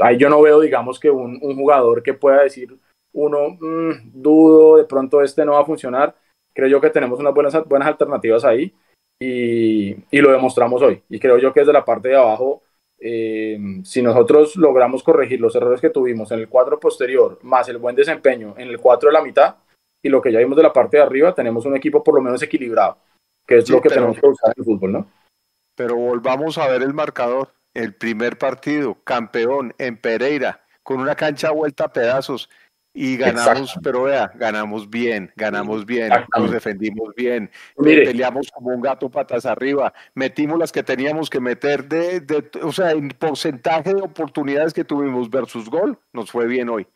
Ahí 0.00 0.16
yo 0.16 0.28
no 0.28 0.40
veo, 0.42 0.60
digamos, 0.60 1.00
que 1.00 1.10
un, 1.10 1.38
un 1.42 1.56
jugador 1.56 2.02
que 2.02 2.14
pueda 2.14 2.42
decir, 2.42 2.76
uno, 3.12 3.56
mm, 3.60 4.12
dudo, 4.12 4.76
de 4.76 4.84
pronto 4.84 5.22
este 5.22 5.44
no 5.44 5.52
va 5.52 5.60
a 5.60 5.64
funcionar. 5.64 6.14
Creo 6.54 6.68
yo 6.68 6.80
que 6.80 6.90
tenemos 6.90 7.18
unas 7.20 7.34
buenas, 7.34 7.66
buenas 7.66 7.88
alternativas 7.88 8.44
ahí 8.44 8.74
y, 9.20 10.20
lo 10.20 10.32
demostramos 10.32 10.82
hoy. 10.82 11.02
Y 11.08 11.18
creo 11.18 11.38
yo 11.38 11.52
que 11.52 11.60
desde 11.60 11.72
la 11.72 11.84
parte 11.84 12.08
de 12.08 12.16
abajo, 12.16 12.62
eh, 12.98 13.58
si 13.84 14.02
nosotros 14.02 14.56
logramos 14.56 15.02
corregir 15.02 15.40
los 15.40 15.54
errores 15.54 15.80
que 15.80 15.90
tuvimos 15.90 16.30
en 16.32 16.40
el 16.40 16.48
cuadro 16.48 16.78
posterior, 16.78 17.38
más 17.42 17.68
el 17.68 17.78
buen 17.78 17.96
desempeño 17.96 18.54
en 18.56 18.68
el 18.68 18.78
4 18.78 19.08
de 19.08 19.12
la 19.12 19.22
mitad, 19.22 19.56
y 20.02 20.08
lo 20.08 20.20
que 20.20 20.32
ya 20.32 20.40
vimos 20.40 20.56
de 20.56 20.64
la 20.64 20.72
parte 20.72 20.96
de 20.96 21.02
arriba, 21.04 21.34
tenemos 21.34 21.64
un 21.64 21.76
equipo 21.76 22.02
por 22.02 22.14
lo 22.14 22.20
menos 22.20 22.42
equilibrado, 22.42 22.98
que 23.46 23.58
es 23.58 23.70
lo 23.70 23.80
que 23.80 23.88
tenemos 23.88 24.18
que 24.18 24.26
usar 24.26 24.52
en 24.54 24.54
el 24.60 24.64
fútbol, 24.64 24.92
¿no? 24.92 25.06
Pero 25.76 25.96
volvamos 25.96 26.58
a 26.58 26.68
ver 26.68 26.82
el 26.82 26.92
marcador. 26.92 27.48
El 27.74 27.94
primer 27.94 28.36
partido, 28.36 28.98
campeón 29.02 29.72
en 29.78 29.96
Pereira, 29.96 30.60
con 30.82 31.00
una 31.00 31.14
cancha 31.14 31.52
vuelta 31.52 31.84
a 31.84 31.92
pedazos, 31.92 32.50
y 32.94 33.16
ganamos, 33.16 33.74
pero 33.82 34.02
vea, 34.02 34.30
ganamos 34.34 34.88
bien, 34.88 35.32
ganamos 35.36 35.86
bien, 35.86 36.12
nos 36.36 36.50
defendimos 36.50 37.14
bien, 37.16 37.50
peleamos 37.76 38.50
como 38.50 38.70
un 38.70 38.82
gato 38.82 39.10
patas 39.10 39.46
arriba, 39.46 39.92
metimos 40.14 40.58
las 40.58 40.72
que 40.72 40.82
teníamos 40.82 41.30
que 41.30 41.40
meter 41.40 41.88
de, 41.88 42.20
de, 42.20 42.50
o 42.62 42.70
sea, 42.70 42.92
en 42.92 43.08
porcentaje 43.08 43.94
de 43.94 44.02
oportunidades 44.02 44.74
que 44.74 44.84
tuvimos 44.84 45.30
versus 45.30 45.70
gol, 45.70 45.98
nos 46.12 46.30
fue 46.30 46.46
bien 46.46 46.68
hoy. 46.68 46.86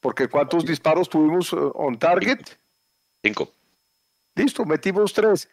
Porque 0.00 0.26
¿cuántos 0.28 0.66
disparos 0.66 1.08
tuvimos 1.08 1.52
uh, 1.52 1.72
on 1.74 1.96
target? 1.96 2.40
Cinco. 3.24 3.48
Listo, 4.34 4.64
metimos 4.64 5.12
tres. 5.12 5.48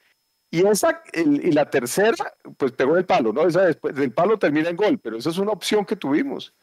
Y 0.52 0.66
esa, 0.66 1.04
y 1.14 1.52
la 1.52 1.70
tercera, 1.70 2.34
pues 2.58 2.72
pegó 2.72 2.98
el 2.98 3.06
palo, 3.06 3.32
¿no? 3.32 3.46
Esa 3.46 3.66
después 3.66 3.94
del 3.94 4.12
palo 4.12 4.40
termina 4.40 4.70
en 4.70 4.76
gol, 4.76 4.98
pero 4.98 5.18
esa 5.18 5.30
es 5.30 5.38
una 5.38 5.52
opción 5.52 5.86
que 5.86 5.96
tuvimos. 5.96 6.56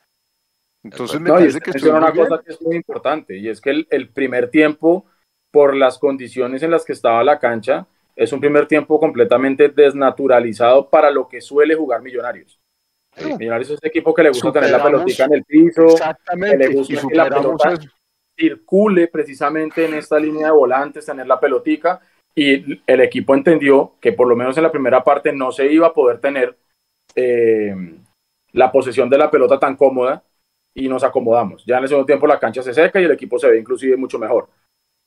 Entonces 0.92 1.20
me 1.20 1.30
parece 1.30 1.60
que 1.60 1.70
es 1.70 1.82
una 1.82 2.12
cosa 2.12 2.40
que 2.44 2.52
es 2.52 2.62
muy 2.62 2.76
importante 2.76 3.36
y 3.36 3.48
es 3.48 3.60
que 3.60 3.84
el, 3.88 4.08
primer 4.10 4.50
tiempo, 4.50 5.04
por 5.50 5.74
las 5.74 5.98
condiciones 5.98 6.62
en 6.62 6.70
las 6.70 6.84
que 6.84 6.92
estaba 6.92 7.24
la 7.24 7.38
cancha, 7.38 7.86
es 8.14 8.32
un 8.32 8.40
primer 8.40 8.66
tiempo 8.66 8.98
completamente 9.00 9.68
desnaturalizado 9.68 10.88
para 10.88 11.10
lo 11.10 11.28
que 11.28 11.40
suele 11.40 11.74
jugar 11.74 12.02
Millonarios. 12.02 12.60
Millonarios 13.38 13.70
es 13.70 13.78
un 13.82 13.88
equipo 13.88 14.14
que 14.14 14.22
le 14.22 14.28
gusta 14.28 14.52
tener 14.52 14.70
la 14.70 14.82
pelotita 14.82 15.24
en 15.24 15.32
el 15.34 15.44
piso, 15.44 15.86
que 16.40 16.56
le 16.56 16.68
gusta 16.68 17.08
que 17.08 17.14
la 17.14 17.28
pelota 17.28 17.74
circule 18.38 19.08
precisamente 19.08 19.86
en 19.86 19.94
esta 19.94 20.18
línea 20.18 20.46
de 20.46 20.52
volantes, 20.52 21.06
tener 21.06 21.26
la 21.26 21.40
pelotica, 21.40 22.00
y 22.34 22.80
el 22.86 23.00
equipo 23.00 23.34
entendió 23.34 23.94
que 24.00 24.12
por 24.12 24.28
lo 24.28 24.36
menos 24.36 24.56
en 24.56 24.62
la 24.62 24.70
primera 24.70 25.02
parte 25.02 25.32
no 25.32 25.50
se 25.50 25.72
iba 25.72 25.88
a 25.88 25.94
poder 25.94 26.20
tener 26.20 26.56
eh, 27.14 27.74
la 28.52 28.70
posesión 28.70 29.08
de 29.08 29.18
la 29.18 29.30
pelota 29.30 29.58
tan 29.58 29.74
cómoda 29.74 30.22
y 30.76 30.88
nos 30.88 31.02
acomodamos. 31.02 31.64
Ya 31.64 31.78
en 31.78 31.84
el 31.84 31.88
segundo 31.88 32.06
tiempo 32.06 32.26
la 32.26 32.38
cancha 32.38 32.62
se 32.62 32.74
seca 32.74 33.00
y 33.00 33.04
el 33.04 33.10
equipo 33.12 33.38
se 33.38 33.48
ve 33.48 33.58
inclusive 33.58 33.96
mucho 33.96 34.18
mejor. 34.18 34.48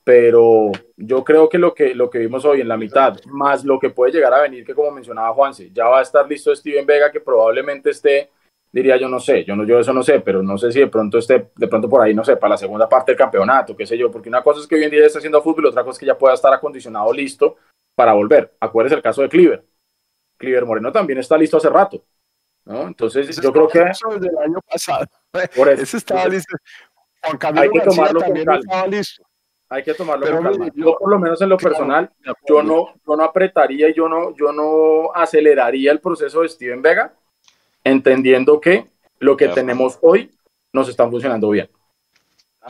pero 0.04 0.72
yo 0.98 1.24
creo 1.24 1.48
que 1.48 1.60
lo 1.60 1.74
que, 1.76 1.94
lo 1.94 2.10
que 2.10 2.20
vimos 2.20 2.44
hoy 2.44 2.62
en 2.62 2.68
la 2.68 2.78
mitad, 2.78 3.16
más 3.28 3.64
lo 3.64 3.78
que 3.80 3.92
puede 3.92 4.12
llegar 4.12 4.34
a 4.34 4.42
venir, 4.42 4.66
que 4.66 4.74
como 4.74 4.90
mencionaba 4.92 5.34
Juanse, 5.34 5.70
ya 5.72 5.86
va 5.86 6.00
a 6.00 6.02
estar 6.02 6.28
listo 6.28 6.56
Steven 6.56 6.86
Vega, 6.86 7.12
que 7.12 7.20
probablemente 7.20 7.92
esté, 7.92 8.32
diría 8.72 8.98
yo, 8.98 9.08
no 9.08 9.20
sé, 9.20 9.44
yo, 9.46 9.56
no, 9.56 9.66
yo 9.66 9.78
eso 9.80 9.94
no 9.94 10.02
sé, 10.02 10.22
pero 10.22 10.42
no 10.42 10.58
sé 10.58 10.72
si 10.72 10.80
de 10.80 10.88
pronto 10.88 11.20
esté, 11.20 11.52
de 11.56 11.68
pronto 11.68 11.88
por 11.88 12.02
ahí, 12.02 12.16
no 12.16 12.24
sé, 12.24 12.38
para 12.38 12.52
la 12.52 12.58
segunda 12.58 12.90
parte 12.90 13.12
del 13.12 13.20
campeonato, 13.20 13.76
qué 13.76 13.86
sé 13.86 13.98
yo, 13.98 14.10
porque 14.10 14.30
una 14.30 14.42
cosa 14.42 14.62
es 14.62 14.68
que 14.68 14.76
hoy 14.76 14.84
en 14.86 14.92
día 14.92 15.06
está 15.06 15.20
haciendo 15.20 15.44
fútbol, 15.44 15.68
otra 15.68 15.84
cosa 15.84 15.98
es 15.98 16.00
que 16.00 16.08
ya 16.08 16.18
pueda 16.18 16.34
estar 16.34 16.54
acondicionado 16.54 17.14
listo 17.14 17.58
para 17.96 18.14
volver. 18.14 18.56
Acuérdese 18.60 18.96
el 18.96 19.04
caso 19.04 19.22
de 19.22 19.30
Cleaver. 19.30 19.64
Cleaver 20.38 20.66
Moreno 20.66 20.92
también 20.92 21.20
está 21.20 21.38
listo 21.38 21.58
hace 21.58 21.70
rato. 21.70 22.04
¿No? 22.70 22.88
Entonces, 22.88 23.42
yo 23.42 23.52
creo 23.52 23.68
que. 23.68 23.82
Eso 23.82 24.10
desde 24.10 24.28
el 24.28 24.38
año 24.38 24.60
pasado. 24.62 25.06
Por 25.56 25.70
eso. 25.70 25.82
Ese 25.84 25.98
estaba 25.98 26.28
listo. 26.28 26.56
Juan 27.24 27.38
Camilo 27.38 27.64
hay 27.64 27.70
que 27.70 27.80
García 27.80 27.96
tomarlo 27.96 28.20
también 28.22 28.46
con 28.46 28.54
calma. 28.56 28.60
estaba 28.60 28.88
listo. 28.88 29.24
Hay 29.72 29.84
que 29.84 29.94
tomarlo 29.94 30.26
Pero 30.26 30.38
con 30.38 30.46
calma. 30.46 30.66
mire, 30.66 30.76
Yo, 30.78 30.96
por 30.98 31.10
lo 31.10 31.20
menos 31.20 31.42
en 31.42 31.50
lo 31.50 31.58
claro, 31.58 31.76
personal, 31.76 32.12
yo 32.48 32.64
no, 32.64 32.94
yo 33.06 33.16
no 33.16 33.24
apretaría 33.24 33.90
y 33.90 33.94
yo 33.94 34.08
no, 34.08 34.36
yo 34.36 34.52
no 34.52 35.12
aceleraría 35.14 35.92
el 35.92 36.00
proceso 36.00 36.42
de 36.42 36.50
Steven 36.50 36.82
Vega, 36.82 37.14
entendiendo 37.84 38.62
que 38.62 38.88
lo 39.20 39.36
que 39.36 39.48
Ya, 39.48 39.54
tenemos 39.56 39.98
hoy 40.02 40.32
nos 40.72 40.88
está 40.88 41.10
funcionando 41.10 41.50
bien. 41.50 41.70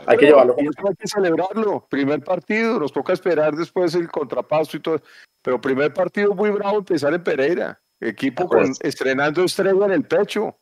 Hay 0.06 0.16
que 0.16 0.26
llevarlo 0.26 0.54
con 0.54 0.64
hay 0.64 0.94
que 0.98 1.06
celebrarlo. 1.06 1.86
Primer 1.90 2.22
partido, 2.24 2.80
nos 2.80 2.92
toca 2.92 3.12
esperar 3.12 3.54
después 3.54 3.94
el 3.94 4.08
contrapasto 4.10 4.76
y 4.76 4.80
todo. 4.80 5.02
Pero 5.42 5.60
primer 5.60 5.92
partido 5.92 6.34
muy 6.34 6.50
bravo 6.50 6.78
empezar 6.78 7.12
en 7.12 7.22
Pereira. 7.22 7.80
Equipo 8.00 8.48
con, 8.48 8.72
estrenando 8.80 9.44
estrella 9.44 9.84
en 9.86 9.92
el 9.92 10.04
pecho. 10.04 10.56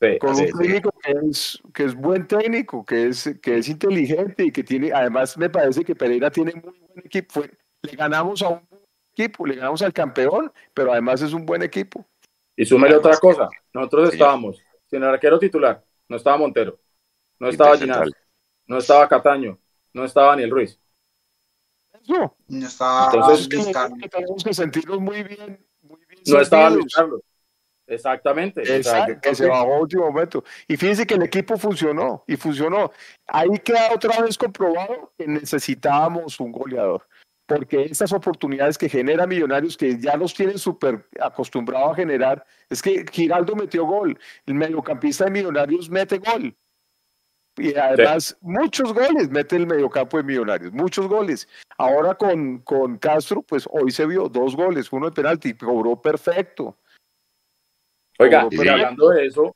Sí, 0.00 0.18
Con 0.18 0.36
sí, 0.36 0.42
un 0.42 0.46
sí. 0.46 0.58
técnico 0.58 0.90
que 1.02 1.12
es, 1.28 1.62
que 1.74 1.84
es 1.84 1.94
buen 1.94 2.26
técnico, 2.26 2.84
que 2.84 3.08
es, 3.08 3.30
que 3.42 3.58
es 3.58 3.68
inteligente 3.68 4.44
y 4.44 4.52
que 4.52 4.62
tiene, 4.62 4.92
además 4.92 5.36
me 5.36 5.50
parece 5.50 5.84
que 5.84 5.96
Pereira 5.96 6.30
tiene 6.30 6.52
muy 6.52 6.78
buen 6.78 7.04
equipo. 7.04 7.34
Fue- 7.34 7.50
le 7.82 7.92
ganamos 7.96 8.42
a 8.42 8.48
un 8.48 8.66
buen 8.68 8.82
equipo, 9.12 9.46
le 9.46 9.56
ganamos 9.56 9.82
al 9.82 9.92
campeón, 9.92 10.52
pero 10.74 10.92
además 10.92 11.22
es 11.22 11.32
un 11.32 11.44
buen 11.44 11.62
equipo. 11.62 12.06
Y 12.56 12.64
súmele 12.64 12.96
otra 12.96 13.16
cosa. 13.18 13.48
Nosotros 13.72 14.12
estábamos 14.12 14.62
sin 14.86 15.02
el 15.02 15.08
arquero 15.08 15.38
titular. 15.38 15.84
No 16.08 16.16
estaba 16.16 16.36
Montero. 16.36 16.78
No 17.40 17.48
estaba 17.48 17.76
Ginás. 17.76 18.10
No 18.66 18.78
estaba 18.78 19.08
Cataño. 19.08 19.58
No 19.92 20.04
estaba 20.04 20.28
Daniel 20.28 20.50
Ruiz. 20.50 20.80
Eso. 22.02 22.36
No 22.48 22.66
está 22.66 23.10
Entonces, 23.12 23.40
es 23.42 23.48
que, 23.48 23.56
Luis 23.56 23.68
Carlos. 23.68 23.98
que 24.00 24.08
tenemos 24.08 24.44
que 24.44 24.54
sentirnos 24.54 25.00
muy 25.00 25.22
bien. 25.22 25.67
No 26.28 26.40
estaba. 26.40 26.76
Carlos. 26.94 27.22
Exactamente. 27.88 28.60
Exacto, 28.76 29.18
que 29.20 29.34
se 29.34 29.46
bajó 29.46 29.74
a 29.74 29.80
último 29.80 30.04
momento. 30.04 30.44
Y 30.66 30.76
fíjense 30.76 31.06
que 31.06 31.14
el 31.14 31.22
equipo 31.22 31.56
funcionó 31.56 32.22
y 32.26 32.36
funcionó. 32.36 32.92
Ahí 33.26 33.58
queda 33.64 33.92
otra 33.94 34.20
vez 34.20 34.36
comprobado 34.36 35.12
que 35.16 35.26
necesitábamos 35.26 36.38
un 36.38 36.52
goleador. 36.52 37.06
Porque 37.46 37.84
estas 37.84 38.12
oportunidades 38.12 38.76
que 38.76 38.90
genera 38.90 39.26
Millonarios, 39.26 39.74
que 39.74 39.98
ya 39.98 40.18
los 40.18 40.34
tienen 40.34 40.58
súper 40.58 41.08
acostumbrados 41.18 41.92
a 41.92 41.94
generar, 41.94 42.44
es 42.68 42.82
que 42.82 43.06
Giraldo 43.10 43.56
metió 43.56 43.86
gol, 43.86 44.18
el 44.44 44.54
mediocampista 44.54 45.24
de 45.24 45.30
Millonarios 45.30 45.88
mete 45.88 46.18
gol. 46.18 46.54
Y 47.58 47.74
además, 47.74 48.36
muchos 48.40 48.92
goles 48.92 49.30
mete 49.30 49.56
el 49.56 49.66
mediocampo 49.66 50.16
de 50.16 50.22
Millonarios, 50.22 50.72
muchos 50.72 51.08
goles. 51.08 51.48
Ahora 51.76 52.14
con, 52.14 52.58
con 52.58 52.98
Castro, 52.98 53.42
pues 53.42 53.68
hoy 53.70 53.90
se 53.90 54.06
vio 54.06 54.28
dos 54.28 54.56
goles, 54.56 54.92
uno 54.92 55.06
de 55.06 55.12
penalti, 55.12 55.54
cobró 55.54 56.00
perfecto. 56.00 56.76
Oiga, 58.18 58.42
Cobró 58.42 58.50
perfecto. 58.50 58.72
hablando 58.72 59.08
de 59.10 59.26
eso, 59.26 59.54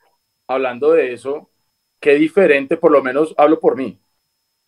hablando 0.48 0.92
de 0.92 1.12
eso, 1.12 1.50
qué 2.00 2.14
diferente, 2.14 2.76
por 2.76 2.92
lo 2.92 3.02
menos 3.02 3.34
hablo 3.36 3.58
por 3.58 3.76
mí, 3.76 4.00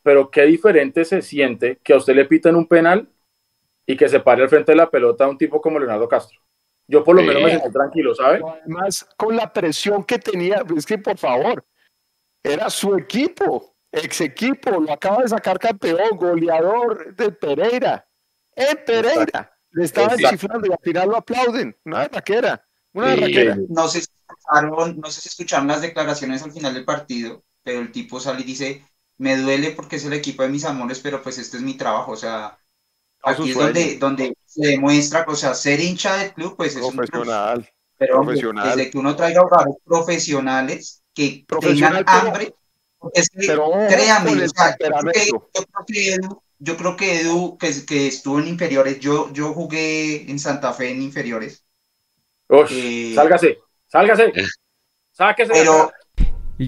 pero 0.03 0.31
qué 0.31 0.43
diferente 0.43 1.05
se 1.05 1.23
siente 1.23 1.79
que 1.83 1.93
a 1.93 1.97
usted 1.97 2.15
le 2.15 2.25
piten 2.25 2.57
un 2.57 2.67
penal 2.67 3.09
y 3.87 3.97
que 3.97 4.09
se 4.09 4.21
pare 4.21 4.43
al 4.43 4.49
frente 4.49 4.73
de 4.73 4.77
la 4.77 4.91
pelota 4.91 5.25
a 5.25 5.29
un 5.29 5.39
tipo 5.39 5.61
como 5.61 5.79
Leonardo 5.79 6.09
Castro. 6.09 6.41
Yo 6.87 7.03
por 7.03 7.17
lo 7.17 7.23
menos 7.23 7.43
me 7.43 7.51
sentí 7.51 7.71
tranquilo, 7.71 8.15
¿sabe? 8.15 8.41
Además 8.47 9.09
con 9.17 9.37
la 9.37 9.53
presión 9.53 10.05
que 10.05 10.19
tenía, 10.19 10.63
es 10.77 10.85
que 10.85 10.99
por 10.99 11.17
favor, 11.17 11.65
era 12.45 12.69
su 12.69 12.95
equipo, 12.95 13.75
ex 13.91 14.21
equipo, 14.21 14.71
lo 14.79 14.93
acaba 14.93 15.23
de 15.23 15.29
sacar 15.31 15.59
campeón, 15.59 16.17
goleador 16.17 17.17
de 17.17 17.33
Pereira, 17.33 18.07
en 18.55 18.85
Pereira, 18.85 19.59
le 19.71 19.85
estaban 19.85 20.19
chiflando 20.19 20.69
y 20.69 20.73
al 20.73 20.79
final 20.81 21.09
lo 21.09 21.17
aplauden, 21.17 21.77
una 21.85 22.01
berraquera, 22.01 22.65
una 22.93 23.17
Sí. 23.17 23.67
No 23.71 23.89
sé, 23.89 24.03
si 24.03 24.09
escucharon, 24.29 25.01
no 25.01 25.11
sé 25.11 25.21
si 25.23 25.29
escucharon 25.31 25.67
las 25.67 25.81
declaraciones 25.81 26.43
al 26.43 26.53
final 26.53 26.75
del 26.75 26.85
partido, 26.85 27.43
pero 27.63 27.81
el 27.81 27.91
tipo 27.91 28.21
sale 28.21 28.43
y 28.43 28.45
dice, 28.45 28.85
me 29.17 29.37
duele 29.37 29.71
porque 29.71 29.97
es 29.97 30.05
el 30.05 30.13
equipo 30.13 30.43
de 30.43 30.51
mis 30.51 30.65
amores, 30.65 31.01
pero 31.01 31.23
pues 31.23 31.39
este 31.39 31.57
es 31.57 31.63
mi 31.63 31.75
trabajo, 31.75 32.13
o 32.13 32.17
sea, 32.17 32.59
aquí 33.23 33.51
es 33.51 33.57
donde, 33.57 33.99
donde 33.99 34.37
se 34.45 34.69
demuestra, 34.69 35.25
o 35.27 35.35
sea, 35.35 35.55
ser 35.55 35.81
hincha 35.81 36.17
del 36.19 36.35
club, 36.35 36.57
pues 36.57 36.77
es 36.77 36.83
un 36.83 36.95
plus, 36.95 37.11
Profesional, 37.11 37.69
pero 37.97 38.21
profesional. 38.23 38.77
desde 38.77 38.91
que 38.91 38.99
uno 38.99 39.17
traiga 39.17 39.43
jugadores 39.43 39.77
profesionales 39.85 41.04
que 41.15 41.47
tengan 41.61 42.05
pero- 42.05 42.11
hambre, 42.29 42.55
es 43.15 43.29
que, 43.31 43.47
pero 43.47 43.65
con 43.71 43.83
o 43.83 43.89
sea, 43.89 44.77
yo 44.79 44.87
creo 44.89 45.13
que- 45.13 45.27
yo 45.29 45.47
creo 45.67 45.87
que 45.87 46.15
Edu, 46.15 46.43
yo 46.59 46.77
creo 46.77 46.97
que 46.97 47.21
Edu, 47.21 47.59
que, 47.59 47.87
que 47.87 48.07
estuvo 48.09 48.39
en 48.39 48.49
inferiores, 48.49 48.99
yo, 49.01 49.31
yo 49.33 49.53
jugué 49.53 50.31
en 50.31 50.39
Santa 50.39 50.73
Fe 50.73 50.91
en 50.91 51.03
inferiores, 51.03 51.65
Ush, 52.49 52.71
Eh, 52.73 53.13
sálgase, 53.15 53.59
sálgase, 53.87 54.33
sáquese. 55.13 55.53
de 55.53 55.59
pero, 55.61 55.91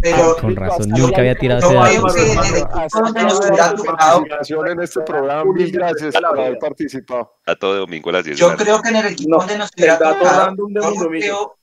Pero- 0.03 0.17
ah, 0.37 0.41
con 0.41 0.57
razón, 0.57 0.83
Hasta 0.83 0.97
nunca 1.01 1.19
había 1.19 1.35
yo 1.35 1.39
tirado 1.39 1.61
yo 1.61 1.67
ese 1.69 3.39
creo 3.39 3.57
dato. 3.57 3.83
que 4.65 4.73
en 4.73 4.81
este 4.83 5.01
programa, 5.03 5.45
mil 5.53 5.71
gracias 5.71 6.15
por 6.15 6.41
haber 6.41 6.59
participado. 6.59 7.35
A 7.47 7.55
todo 7.55 7.75
domingo 7.77 8.11
a 8.11 8.15
las 8.15 8.25
10 8.25 8.37
de 8.37 8.41
yo 8.41 8.57
creo 8.57 8.83
que 8.83 8.89
en 8.89 8.97
el 8.97 9.07
equipo 9.07 9.37
donde 9.39 9.59
nos 9.59 9.71
hubiera 9.77 9.97
tocado, 9.99 10.57
yo, 10.57 11.09
creo, 11.09 11.57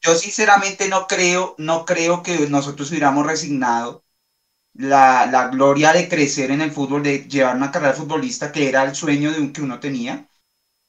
yo 0.00 0.14
sinceramente 0.14 0.88
no 0.88 1.06
creo, 1.06 1.54
no 1.58 1.84
creo 1.84 2.22
que 2.22 2.48
nosotros 2.48 2.90
hubiéramos 2.90 3.26
resignado 3.26 4.04
la, 4.74 5.26
la 5.26 5.48
gloria 5.48 5.92
de 5.92 6.08
crecer 6.08 6.50
en 6.50 6.60
el 6.62 6.72
fútbol, 6.72 7.02
de 7.02 7.28
llevar 7.28 7.56
una 7.56 7.70
carrera 7.72 7.94
futbolista 7.94 8.52
que 8.52 8.68
era 8.68 8.84
el 8.84 8.94
sueño 8.94 9.32
de 9.32 9.40
un, 9.40 9.52
que 9.52 9.62
uno 9.62 9.80
tenía, 9.80 10.28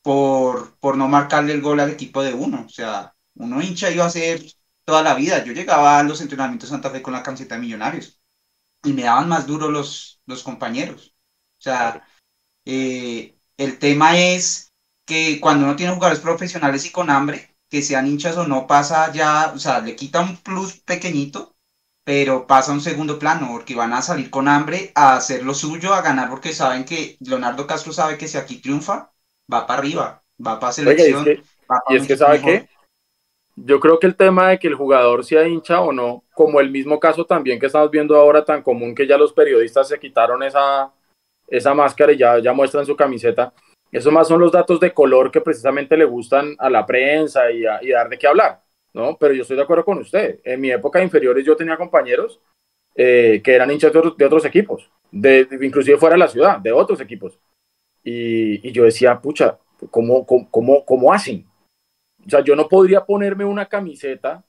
por, 0.01 0.77
por 0.79 0.97
no 0.97 1.07
marcarle 1.07 1.53
el 1.53 1.61
gol 1.61 1.79
al 1.79 1.91
equipo 1.91 2.23
de 2.23 2.33
uno. 2.33 2.65
O 2.65 2.69
sea, 2.69 3.15
uno 3.35 3.61
hincha 3.61 3.91
iba 3.91 4.05
a 4.05 4.09
ser 4.09 4.43
toda 4.85 5.03
la 5.03 5.15
vida. 5.15 5.43
Yo 5.43 5.53
llegaba 5.53 5.99
a 5.99 6.03
los 6.03 6.21
entrenamientos 6.21 6.69
Santa 6.69 6.89
Fe 6.91 7.01
con 7.01 7.13
la 7.13 7.23
camiseta 7.23 7.55
de 7.55 7.61
Millonarios 7.61 8.19
y 8.83 8.93
me 8.93 9.03
daban 9.03 9.29
más 9.29 9.47
duro 9.47 9.69
los, 9.71 10.21
los 10.25 10.43
compañeros. 10.43 11.15
O 11.59 11.61
sea, 11.61 12.07
eh, 12.65 13.37
el 13.57 13.79
tema 13.79 14.17
es 14.19 14.73
que 15.05 15.39
cuando 15.41 15.65
uno 15.65 15.75
tiene 15.75 15.93
jugadores 15.93 16.21
profesionales 16.21 16.85
y 16.85 16.91
con 16.91 17.09
hambre, 17.09 17.57
que 17.69 17.81
sean 17.81 18.07
hinchas 18.07 18.37
o 18.37 18.47
no, 18.47 18.67
pasa 18.67 19.11
ya, 19.13 19.51
o 19.53 19.59
sea, 19.59 19.79
le 19.79 19.95
quita 19.95 20.21
un 20.21 20.37
plus 20.37 20.79
pequeñito, 20.81 21.55
pero 22.03 22.47
pasa 22.47 22.71
a 22.71 22.75
un 22.75 22.81
segundo 22.81 23.19
plano, 23.19 23.49
porque 23.51 23.75
van 23.75 23.93
a 23.93 24.01
salir 24.01 24.29
con 24.29 24.47
hambre 24.47 24.91
a 24.95 25.15
hacer 25.15 25.43
lo 25.43 25.53
suyo, 25.53 25.93
a 25.93 26.01
ganar, 26.01 26.29
porque 26.29 26.53
saben 26.53 26.83
que 26.85 27.17
Leonardo 27.19 27.67
Castro 27.67 27.93
sabe 27.93 28.17
que 28.17 28.27
si 28.27 28.37
aquí 28.37 28.61
triunfa, 28.61 29.11
va 29.51 29.67
para 29.67 29.79
arriba, 29.79 30.23
va 30.45 30.59
para 30.59 30.71
es 30.71 30.75
selección. 30.77 31.23
que, 31.23 31.43
va 31.71 31.79
pa' 31.85 31.93
y 31.93 31.97
es 31.97 32.07
que 32.07 32.17
¿sabe 32.17 32.39
mejor. 32.39 32.51
qué? 32.61 32.69
Yo 33.55 33.79
creo 33.79 33.99
que 33.99 34.07
el 34.07 34.15
tema 34.15 34.49
de 34.49 34.59
que 34.59 34.67
el 34.67 34.75
jugador 34.75 35.25
sea 35.25 35.47
hincha 35.47 35.81
o 35.81 35.91
no, 35.91 36.23
como 36.33 36.61
el 36.61 36.71
mismo 36.71 36.99
caso 36.99 37.25
también 37.25 37.59
que 37.59 37.65
estamos 37.65 37.91
viendo 37.91 38.15
ahora 38.15 38.45
tan 38.45 38.63
común 38.63 38.95
que 38.95 39.05
ya 39.05 39.17
los 39.17 39.33
periodistas 39.33 39.89
se 39.89 39.99
quitaron 39.99 40.41
esa, 40.43 40.91
esa 41.47 41.73
máscara 41.73 42.13
y 42.13 42.17
ya, 42.17 42.39
ya 42.39 42.53
muestran 42.53 42.85
su 42.85 42.95
camiseta, 42.95 43.53
esos 43.91 44.13
más 44.13 44.27
son 44.27 44.39
los 44.39 44.51
datos 44.51 44.79
de 44.79 44.93
color 44.93 45.31
que 45.31 45.41
precisamente 45.41 45.97
le 45.97 46.05
gustan 46.05 46.55
a 46.59 46.69
la 46.69 46.85
prensa 46.85 47.51
y, 47.51 47.65
a- 47.65 47.79
y 47.83 47.89
dar 47.89 48.09
de 48.09 48.17
qué 48.17 48.27
hablar, 48.27 48.61
¿no? 48.93 49.17
Pero 49.17 49.33
yo 49.33 49.41
estoy 49.41 49.57
de 49.57 49.63
acuerdo 49.63 49.85
con 49.85 49.97
usted. 49.99 50.39
En 50.43 50.61
mi 50.61 50.71
época 50.71 50.99
de 50.99 51.05
inferiores 51.05 51.45
yo 51.45 51.55
tenía 51.55 51.77
compañeros 51.77 52.39
eh, 52.95 53.41
que 53.43 53.53
eran 53.55 53.71
hinchas 53.71 53.93
de 53.93 53.99
otros, 53.99 54.17
de 54.17 54.25
otros 54.25 54.45
equipos, 54.45 54.89
de, 55.11 55.45
de- 55.45 55.65
inclusive 55.65 55.97
fuera 55.97 56.13
de 56.15 56.19
la 56.19 56.27
ciudad, 56.27 56.59
de 56.59 56.71
otros 56.71 56.99
equipos. 57.01 57.39
Y, 58.03 58.67
y 58.67 58.71
yo 58.71 58.83
decía, 58.83 59.19
pucha, 59.19 59.57
¿cómo, 59.91 60.25
cómo, 60.25 60.85
cómo, 60.85 61.13
hacen? 61.13 61.45
O 62.25 62.29
sea, 62.29 62.41
yo 62.41 62.55
no 62.55 62.67
podría 62.67 63.05
ponerme 63.05 63.45
una 63.45 63.65
camiseta 63.67 64.43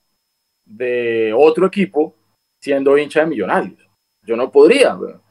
de 0.65 1.33
otro 1.35 1.65
equipo 1.65 2.15
siendo 2.61 2.97
hincha 2.97 3.21
de 3.21 3.27
Millonarios. 3.27 3.79
Yo 4.23 4.35
no 4.35 4.51
podría, 4.51 4.95
weón. 4.95 5.21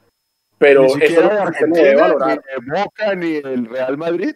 Pero 0.61 0.83
Ni 0.83 0.87
eso 0.89 0.99
es 0.99 1.05
siquiera 1.07 1.27
lo 1.27 1.35
de 1.35 1.41
Argentina, 1.41 2.15
ni 2.19 2.35
de 2.35 2.83
Boca, 2.85 3.15
ni 3.15 3.41
del 3.41 3.65
Real 3.67 3.97
Madrid. 3.97 4.35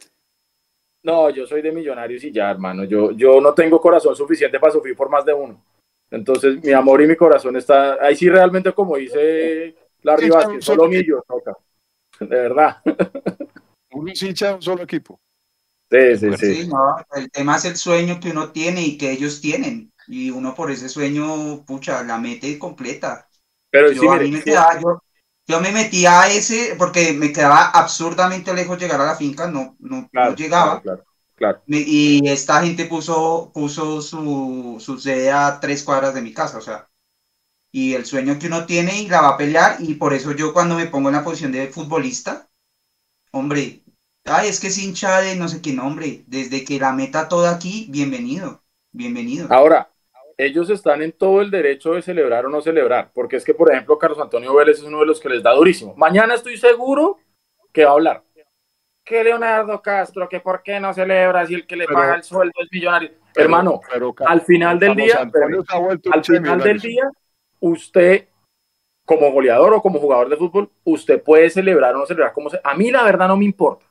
No, 1.02 1.28
yo 1.28 1.46
soy 1.46 1.60
de 1.60 1.70
Millonarios 1.70 2.24
y 2.24 2.32
ya, 2.32 2.50
hermano. 2.50 2.84
Yo, 2.84 3.10
yo 3.12 3.38
no 3.42 3.52
tengo 3.52 3.78
corazón 3.78 4.16
suficiente 4.16 4.58
para 4.58 4.72
sufrir 4.72 4.96
por 4.96 5.10
más 5.10 5.22
de 5.26 5.34
uno. 5.34 5.62
Entonces, 6.10 6.64
mi 6.64 6.72
amor 6.72 7.02
y 7.02 7.06
mi 7.06 7.14
corazón 7.14 7.56
está 7.56 8.02
ahí 8.02 8.16
sí 8.16 8.30
realmente 8.30 8.72
como 8.72 8.96
dice 8.96 9.74
Larry 10.02 10.24
Sí, 10.24 10.30
Vázquez, 10.30 10.64
solo 10.64 10.84
solo 10.84 10.88
millo 10.88 11.22
toca. 11.28 11.52
De 12.20 12.26
verdad. 12.26 12.76
Uno 13.92 14.10
es 14.10 14.22
hincha 14.22 14.48
de 14.48 14.54
un 14.54 14.62
solo 14.62 14.82
equipo. 14.82 15.20
Sí, 15.90 16.16
sí, 16.16 16.36
sí. 16.38 16.54
Sí, 16.62 16.68
no, 16.68 16.96
el 17.14 17.30
tema 17.30 17.56
es 17.56 17.66
el 17.66 17.76
sueño 17.76 18.18
que 18.18 18.30
uno 18.30 18.50
tiene 18.50 18.82
y 18.82 18.96
que 18.98 19.12
ellos 19.12 19.40
tienen. 19.40 19.92
Y 20.08 20.30
uno 20.30 20.54
por 20.54 20.70
ese 20.70 20.88
sueño, 20.88 21.64
pucha, 21.64 22.02
la 22.02 22.18
mete 22.18 22.58
completa. 22.58 23.28
Pero 23.70 23.92
Yo, 23.92 24.00
sí, 24.00 24.08
a 24.08 24.12
mire, 24.12 24.24
mí 24.24 24.30
me 24.32 24.38
sí, 24.38 24.44
quedaba, 24.44 24.80
yo, 24.80 25.03
Yo 25.46 25.60
me 25.60 25.72
metí 25.72 26.06
a 26.06 26.28
ese 26.28 26.74
porque 26.78 27.12
me 27.12 27.32
quedaba 27.32 27.66
absurdamente 27.70 28.54
lejos 28.54 28.78
llegar 28.78 29.00
a 29.00 29.06
la 29.06 29.16
finca, 29.16 29.46
no, 29.46 29.76
no, 29.78 30.08
llegaba. 30.34 30.80
Claro, 30.80 31.04
claro, 31.34 31.62
Y 31.66 32.26
esta 32.28 32.62
gente 32.62 32.86
puso, 32.86 33.50
puso 33.52 34.00
su, 34.00 34.76
su 34.80 34.98
sede 34.98 35.30
a 35.30 35.60
tres 35.60 35.82
cuadras 35.82 36.14
de 36.14 36.22
mi 36.22 36.32
casa, 36.32 36.58
o 36.58 36.62
sea, 36.62 36.88
y 37.70 37.94
el 37.94 38.06
sueño 38.06 38.38
que 38.38 38.46
uno 38.46 38.66
tiene 38.66 39.02
y 39.02 39.08
la 39.08 39.20
va 39.20 39.28
a 39.30 39.36
pelear, 39.36 39.76
y 39.80 39.94
por 39.94 40.14
eso 40.14 40.32
yo 40.32 40.54
cuando 40.54 40.76
me 40.76 40.86
pongo 40.86 41.08
en 41.08 41.16
la 41.16 41.24
posición 41.24 41.52
de 41.52 41.68
futbolista, 41.68 42.48
hombre, 43.32 43.82
ay, 44.24 44.48
es 44.48 44.60
que 44.60 44.68
es 44.68 44.78
hincha 44.78 45.20
de 45.20 45.36
no 45.36 45.48
sé 45.48 45.60
qué 45.60 45.72
nombre, 45.72 46.24
desde 46.26 46.64
que 46.64 46.78
la 46.78 46.92
meta 46.92 47.28
toda 47.28 47.54
aquí, 47.54 47.88
bienvenido, 47.90 48.62
bienvenido. 48.92 49.48
Ahora, 49.50 49.90
ellos 50.38 50.70
están 50.70 51.02
en 51.02 51.12
todo 51.12 51.40
el 51.40 51.50
derecho 51.50 51.94
de 51.94 52.02
celebrar 52.02 52.46
o 52.46 52.48
no 52.48 52.60
celebrar, 52.60 53.10
porque 53.12 53.36
es 53.36 53.44
que, 53.44 53.54
por 53.54 53.72
ejemplo, 53.72 53.98
Carlos 53.98 54.18
Antonio 54.18 54.54
Vélez 54.54 54.78
es 54.78 54.84
uno 54.84 55.00
de 55.00 55.06
los 55.06 55.20
que 55.20 55.28
les 55.28 55.42
da 55.42 55.52
durísimo. 55.52 55.94
Mañana 55.96 56.34
estoy 56.34 56.56
seguro 56.56 57.18
que 57.72 57.84
va 57.84 57.90
a 57.90 57.94
hablar. 57.94 58.24
Que 59.04 59.22
Leonardo 59.22 59.82
Castro, 59.82 60.28
que 60.28 60.40
por 60.40 60.62
qué 60.62 60.80
no 60.80 60.94
celebra 60.94 61.46
si 61.46 61.54
el 61.54 61.66
que 61.66 61.76
le 61.76 61.86
paga 61.86 62.14
el 62.14 62.22
sueldo 62.22 62.54
es 62.62 62.68
millonario. 62.72 63.10
Hermano, 63.34 63.80
al 64.26 64.40
final 64.42 64.78
del 64.78 64.94
día, 64.94 65.28
al 66.12 66.24
final 66.24 66.60
del 66.60 66.78
día, 66.78 67.10
usted, 67.60 68.28
como 69.04 69.30
goleador 69.30 69.74
o 69.74 69.82
como 69.82 69.98
jugador 69.98 70.28
de 70.28 70.36
fútbol, 70.36 70.70
usted 70.84 71.22
puede 71.22 71.50
celebrar 71.50 71.94
o 71.94 71.98
no 71.98 72.06
celebrar 72.06 72.32
como 72.32 72.48
se... 72.48 72.60
A 72.62 72.74
mí 72.74 72.90
la 72.90 73.02
verdad 73.02 73.28
no 73.28 73.36
me 73.36 73.44
importa. 73.44 73.84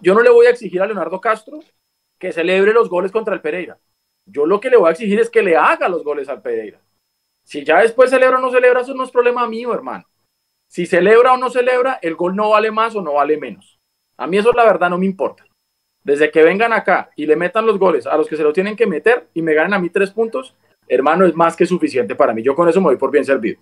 Yo 0.00 0.14
no 0.14 0.22
le 0.22 0.30
voy 0.30 0.46
a 0.46 0.50
exigir 0.50 0.80
a 0.80 0.86
Leonardo 0.86 1.20
Castro 1.20 1.60
que 2.18 2.32
celebre 2.32 2.72
los 2.72 2.88
goles 2.88 3.12
contra 3.12 3.34
el 3.34 3.40
Pereira. 3.40 3.78
Yo 4.30 4.46
lo 4.46 4.60
que 4.60 4.70
le 4.70 4.76
voy 4.76 4.88
a 4.88 4.92
exigir 4.92 5.18
es 5.20 5.30
que 5.30 5.42
le 5.42 5.56
haga 5.56 5.88
los 5.88 6.04
goles 6.04 6.28
al 6.28 6.42
Pereira. 6.42 6.80
Si 7.44 7.64
ya 7.64 7.80
después 7.80 8.10
celebra 8.10 8.38
o 8.38 8.40
no 8.40 8.50
celebra, 8.50 8.82
eso 8.82 8.94
no 8.94 9.04
es 9.04 9.10
problema 9.10 9.46
mío, 9.48 9.72
hermano. 9.72 10.04
Si 10.68 10.84
celebra 10.84 11.32
o 11.32 11.38
no 11.38 11.48
celebra, 11.48 11.98
el 12.02 12.14
gol 12.14 12.36
no 12.36 12.50
vale 12.50 12.70
más 12.70 12.94
o 12.94 13.00
no 13.00 13.14
vale 13.14 13.38
menos. 13.38 13.80
A 14.18 14.26
mí 14.26 14.36
eso 14.36 14.52
la 14.52 14.64
verdad 14.64 14.90
no 14.90 14.98
me 14.98 15.06
importa. 15.06 15.46
Desde 16.04 16.30
que 16.30 16.42
vengan 16.42 16.74
acá 16.74 17.10
y 17.16 17.24
le 17.24 17.36
metan 17.36 17.64
los 17.64 17.78
goles 17.78 18.06
a 18.06 18.16
los 18.18 18.28
que 18.28 18.36
se 18.36 18.42
lo 18.42 18.52
tienen 18.52 18.76
que 18.76 18.86
meter 18.86 19.28
y 19.32 19.40
me 19.40 19.54
ganen 19.54 19.74
a 19.74 19.78
mí 19.78 19.88
tres 19.88 20.10
puntos, 20.10 20.54
hermano, 20.86 21.24
es 21.24 21.34
más 21.34 21.56
que 21.56 21.64
suficiente 21.64 22.14
para 22.14 22.34
mí. 22.34 22.42
Yo 22.42 22.54
con 22.54 22.68
eso 22.68 22.80
me 22.80 22.88
voy 22.88 22.96
por 22.96 23.10
bien 23.10 23.24
servido. 23.24 23.58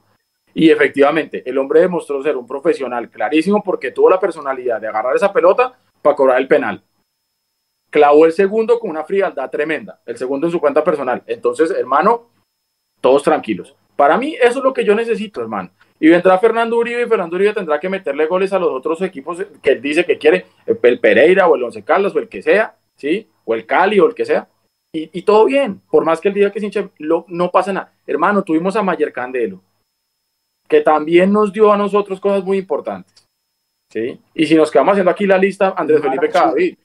Y 0.52 0.70
efectivamente, 0.70 1.48
el 1.48 1.58
hombre 1.58 1.80
demostró 1.80 2.20
ser 2.22 2.36
un 2.36 2.46
profesional 2.46 3.08
clarísimo 3.08 3.62
porque 3.62 3.92
tuvo 3.92 4.10
la 4.10 4.18
personalidad 4.18 4.80
de 4.80 4.88
agarrar 4.88 5.14
esa 5.14 5.32
pelota 5.32 5.78
para 6.02 6.16
cobrar 6.16 6.38
el 6.38 6.48
penal 6.48 6.82
clavó 7.96 8.26
el 8.26 8.32
segundo 8.32 8.78
con 8.78 8.90
una 8.90 9.04
frialdad 9.04 9.50
tremenda, 9.50 10.00
el 10.04 10.18
segundo 10.18 10.46
en 10.46 10.50
su 10.50 10.60
cuenta 10.60 10.84
personal. 10.84 11.22
Entonces, 11.26 11.70
hermano, 11.70 12.28
todos 13.00 13.22
tranquilos. 13.22 13.74
Para 13.96 14.18
mí, 14.18 14.36
eso 14.38 14.58
es 14.58 14.64
lo 14.64 14.74
que 14.74 14.84
yo 14.84 14.94
necesito, 14.94 15.40
hermano. 15.40 15.70
Y 15.98 16.10
vendrá 16.10 16.38
Fernando 16.38 16.76
Uribe 16.76 17.04
y 17.04 17.08
Fernando 17.08 17.36
Uribe 17.36 17.54
tendrá 17.54 17.80
que 17.80 17.88
meterle 17.88 18.26
goles 18.26 18.52
a 18.52 18.58
los 18.58 18.68
otros 18.68 19.00
equipos 19.00 19.42
que 19.62 19.70
él 19.70 19.80
dice 19.80 20.04
que 20.04 20.18
quiere, 20.18 20.44
el 20.66 21.00
Pereira 21.00 21.48
o 21.48 21.56
el 21.56 21.62
Once 21.62 21.82
Carlos 21.82 22.14
o 22.14 22.18
el 22.18 22.28
que 22.28 22.42
sea, 22.42 22.76
¿sí? 22.96 23.30
O 23.46 23.54
el 23.54 23.64
Cali 23.64 23.98
o 23.98 24.06
el 24.06 24.14
que 24.14 24.26
sea. 24.26 24.46
Y, 24.92 25.22
todo 25.22 25.46
bien, 25.46 25.80
por 25.90 26.04
más 26.04 26.20
que 26.20 26.28
el 26.28 26.34
día 26.34 26.50
que 26.50 26.60
se 26.60 26.66
hinche, 26.66 26.90
no 26.98 27.50
pasa 27.50 27.72
nada. 27.72 27.92
Hermano, 28.06 28.42
tuvimos 28.42 28.76
a 28.76 28.82
Mayer 28.82 29.12
Candelo, 29.12 29.62
que 30.68 30.82
también 30.82 31.32
nos 31.32 31.50
dio 31.50 31.72
a 31.72 31.76
nosotros 31.78 32.20
cosas 32.20 32.44
muy 32.44 32.58
importantes. 32.58 33.26
¿sí? 33.90 34.18
Y 34.34 34.46
si 34.46 34.54
nos 34.54 34.70
quedamos 34.70 34.92
haciendo 34.92 35.10
aquí 35.10 35.26
la 35.26 35.38
lista, 35.38 35.74
Andrés 35.76 36.00
Felipe 36.00 36.28
Cadavid, 36.28 36.76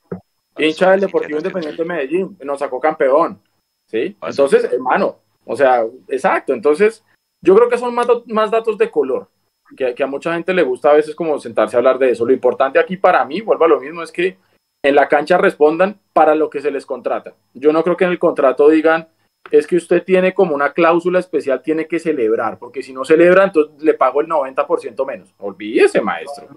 hincha 0.58 0.92
del 0.92 1.02
Deportivo 1.02 1.38
Independiente 1.38 1.82
de 1.82 1.88
Medellín, 1.88 2.38
nos 2.44 2.60
sacó 2.60 2.80
campeón, 2.80 3.42
¿sí? 3.90 4.16
Entonces, 4.22 4.66
hermano, 4.66 5.20
o 5.46 5.56
sea, 5.56 5.86
exacto, 6.08 6.54
entonces 6.54 7.04
yo 7.44 7.56
creo 7.56 7.70
que 7.70 7.78
son 7.78 7.94
más, 7.96 8.08
más 8.28 8.52
datos 8.52 8.78
de 8.78 8.90
color, 8.90 9.28
que, 9.76 9.96
que, 9.96 10.04
a 10.04 10.08
mucha 10.08 10.34
gente 10.34 10.54
le 10.54 10.64
gusta 10.64 10.92
a 10.92 10.96
veces 10.96 11.16
como 11.16 11.40
sentarse 11.40 11.76
a 11.76 11.80
hablar 11.80 11.98
de 11.98 12.12
eso. 12.12 12.26
Lo 12.26 12.34
importante 12.34 12.78
aquí 12.78 12.98
para 12.98 13.24
mí, 13.26 13.42
vuelvo 13.42 13.66
a 13.66 13.70
lo 13.70 13.80
mismo, 13.80 14.04
es 14.04 14.12
que 14.12 14.38
en 14.84 14.96
la 14.96 15.08
cancha 15.08 15.38
respondan 15.38 16.00
para 16.14 16.36
lo 16.36 16.50
que 16.50 16.62
se 16.62 16.72
les 16.72 16.86
contrata. 16.86 17.36
Yo 17.54 17.72
no 17.72 17.84
creo 17.84 17.96
que 17.96 18.06
en 18.06 18.12
el 18.12 18.20
contrato 18.20 18.68
digan, 18.70 19.08
es 19.50 19.68
que 19.68 19.76
usted 19.76 20.04
tiene 20.04 20.34
como 20.34 20.56
una 20.56 20.74
cláusula 20.74 21.20
especial, 21.20 21.62
tiene 21.62 21.88
que 21.88 22.00
celebrar, 22.00 22.60
porque 22.60 22.84
si 22.84 22.94
no 22.94 23.06
celebra, 23.06 23.46
entonces 23.46 23.82
le 23.82 23.94
pago 23.94 24.22
el 24.22 24.28
90% 24.28 25.06
menos. 25.06 25.34
Olvídese, 25.40 26.02
maestro 26.02 26.48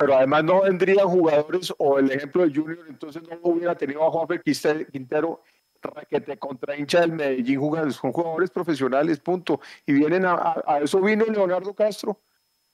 pero 0.00 0.16
además 0.16 0.44
no 0.44 0.62
vendrían 0.62 1.06
jugadores 1.06 1.74
o 1.76 1.98
el 1.98 2.10
ejemplo 2.10 2.46
de 2.46 2.54
Junior, 2.54 2.86
entonces 2.88 3.22
no 3.22 3.38
hubiera 3.42 3.74
tenido 3.74 4.02
a 4.02 4.10
Juanfe 4.10 4.40
Quintero 4.90 5.42
te 6.08 6.38
contra 6.38 6.74
hincha 6.74 7.02
del 7.02 7.12
Medellín 7.12 7.60
jugando, 7.60 7.90
son 7.90 8.10
jugadores 8.10 8.50
profesionales, 8.50 9.20
punto. 9.20 9.60
Y 9.84 9.92
vienen 9.92 10.24
a, 10.24 10.78
eso 10.82 11.02
vino 11.02 11.26
Leonardo 11.26 11.74
Castro 11.74 12.18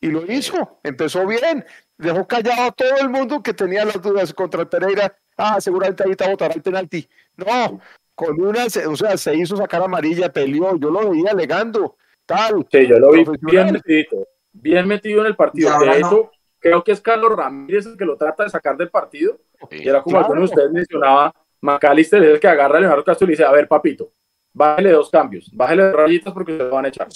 y 0.00 0.06
lo 0.06 0.24
hizo, 0.30 0.78
empezó 0.84 1.26
bien, 1.26 1.64
dejó 1.98 2.28
callado 2.28 2.62
a 2.62 2.70
todo 2.70 2.96
el 3.00 3.08
mundo 3.08 3.42
que 3.42 3.52
tenía 3.52 3.84
las 3.84 4.00
dudas 4.00 4.32
contra 4.32 4.60
el 4.60 4.68
Pereira, 4.68 5.16
ah, 5.36 5.60
seguramente 5.60 6.04
ahorita 6.04 6.30
votará 6.30 6.54
el 6.54 6.62
penalti. 6.62 7.08
No, 7.36 7.80
con 8.14 8.40
una, 8.40 8.66
o 8.66 8.96
sea, 8.96 9.16
se 9.16 9.34
hizo 9.34 9.56
sacar 9.56 9.82
amarilla, 9.82 10.32
peleó, 10.32 10.76
yo 10.76 10.90
lo 10.90 11.10
veía 11.10 11.32
alegando, 11.32 11.96
tal. 12.24 12.64
Sí, 12.70 12.86
yo 12.86 13.00
lo 13.00 13.10
vi 13.10 13.24
bien 13.40 13.72
metido, 13.72 14.28
bien 14.52 14.86
metido 14.86 15.22
en 15.22 15.26
el 15.26 15.36
partido. 15.36 15.76
De 15.80 15.98
hecho, 15.98 16.30
creo 16.66 16.84
que 16.84 16.92
es 16.92 17.00
Carlos 17.00 17.36
Ramírez 17.36 17.86
el 17.86 17.96
que 17.96 18.04
lo 18.04 18.16
trata 18.16 18.44
de 18.44 18.50
sacar 18.50 18.76
del 18.76 18.90
partido. 18.90 19.38
y 19.70 19.88
era 19.88 20.02
como 20.02 20.18
algunos 20.18 20.50
de 20.50 20.54
ustedes 20.54 20.72
mencionaba, 20.72 21.32
McAllister 21.60 22.22
es 22.22 22.34
el 22.34 22.40
que 22.40 22.48
agarra 22.48 22.78
a 22.78 22.80
Leonardo 22.80 23.04
Castro 23.04 23.24
y 23.24 23.28
le 23.28 23.32
dice, 23.32 23.44
a 23.44 23.52
ver, 23.52 23.68
papito, 23.68 24.12
bájale 24.52 24.92
dos 24.92 25.10
cambios, 25.10 25.50
bájale 25.52 25.92
rayitas 25.92 26.32
porque 26.32 26.56
se 26.56 26.58
lo 26.58 26.70
van 26.70 26.86
a 26.86 26.88
echar. 26.88 27.08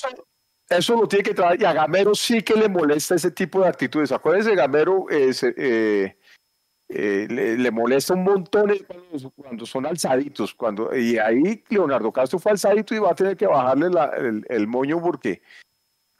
Eso 0.68 0.94
lo 0.94 1.08
tiene 1.08 1.24
que 1.24 1.34
traer, 1.34 1.60
y 1.60 1.64
a 1.64 1.72
Gamero 1.72 2.14
sí 2.14 2.42
que 2.42 2.54
le 2.54 2.68
molesta 2.68 3.16
ese 3.16 3.32
tipo 3.32 3.60
de 3.60 3.68
actitudes. 3.68 4.12
Acuérdense, 4.12 4.54
Gamero 4.54 5.06
eh, 5.10 6.14
eh, 6.88 7.26
le, 7.28 7.70
molesta 7.72 8.14
un 8.14 8.22
montón 8.22 8.72
cuando, 9.34 9.66
son 9.66 9.86
alzaditos, 9.86 10.54
cuando, 10.54 10.96
y 10.96 11.18
ahí 11.18 11.64
Leonardo 11.68 12.12
Castro 12.12 12.38
fue 12.38 12.52
alzadito 12.52 12.94
y 12.94 13.00
va 13.00 13.10
a 13.10 13.14
tener 13.16 13.36
que 13.36 13.46
bajarle 13.46 13.88
el, 14.18 14.46
el 14.48 14.66
moño 14.68 15.02
porque 15.02 15.42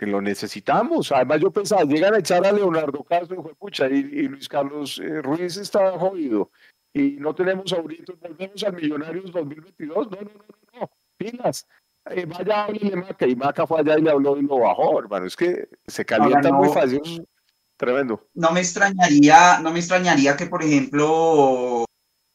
que 0.01 0.07
lo 0.07 0.23
necesitamos. 0.23 1.13
Además, 1.13 1.43
yo 1.43 1.51
pensaba, 1.51 1.85
llegan 1.85 2.15
a 2.15 2.21
echar 2.21 2.47
a 2.47 2.53
Leonardo 2.53 3.05
Castro, 3.05 3.43
pucha, 3.59 3.87
y, 3.87 3.97
y 3.97 4.29
Luis 4.29 4.49
Carlos 4.49 4.99
eh, 4.99 5.21
Ruiz 5.21 5.59
está 5.59 5.91
jodido. 5.99 6.51
Y 6.95 7.19
no 7.19 7.35
tenemos 7.35 7.71
ahorita, 7.71 8.15
volvemos 8.19 8.65
al 8.65 8.73
Millonarios 8.73 9.31
2022. 9.31 10.11
No, 10.11 10.17
no, 10.17 10.23
no, 10.23 10.31
no, 10.73 10.81
no. 10.81 10.91
pilas. 11.19 11.67
Eh, 12.07 12.25
vaya, 12.25 12.65
háblele 12.65 12.97
Maca. 12.97 13.27
Y 13.27 13.37
Maca 13.37 13.67
fue 13.67 13.81
allá 13.81 13.99
y 13.99 14.01
le 14.01 14.11
habló 14.11 14.39
y 14.39 14.43
lo 14.43 14.61
bajó, 14.61 15.01
hermano. 15.01 15.27
Es 15.27 15.37
que 15.37 15.69
se 15.87 16.03
calienta 16.07 16.51
muy 16.51 16.71
fácil. 16.71 17.29
Tremendo. 17.77 18.27
No 18.33 18.53
me 18.53 18.61
extrañaría, 18.61 19.61
no 19.61 19.71
me 19.71 19.81
extrañaría 19.81 20.35
que, 20.35 20.47
por 20.47 20.63
ejemplo, 20.63 21.85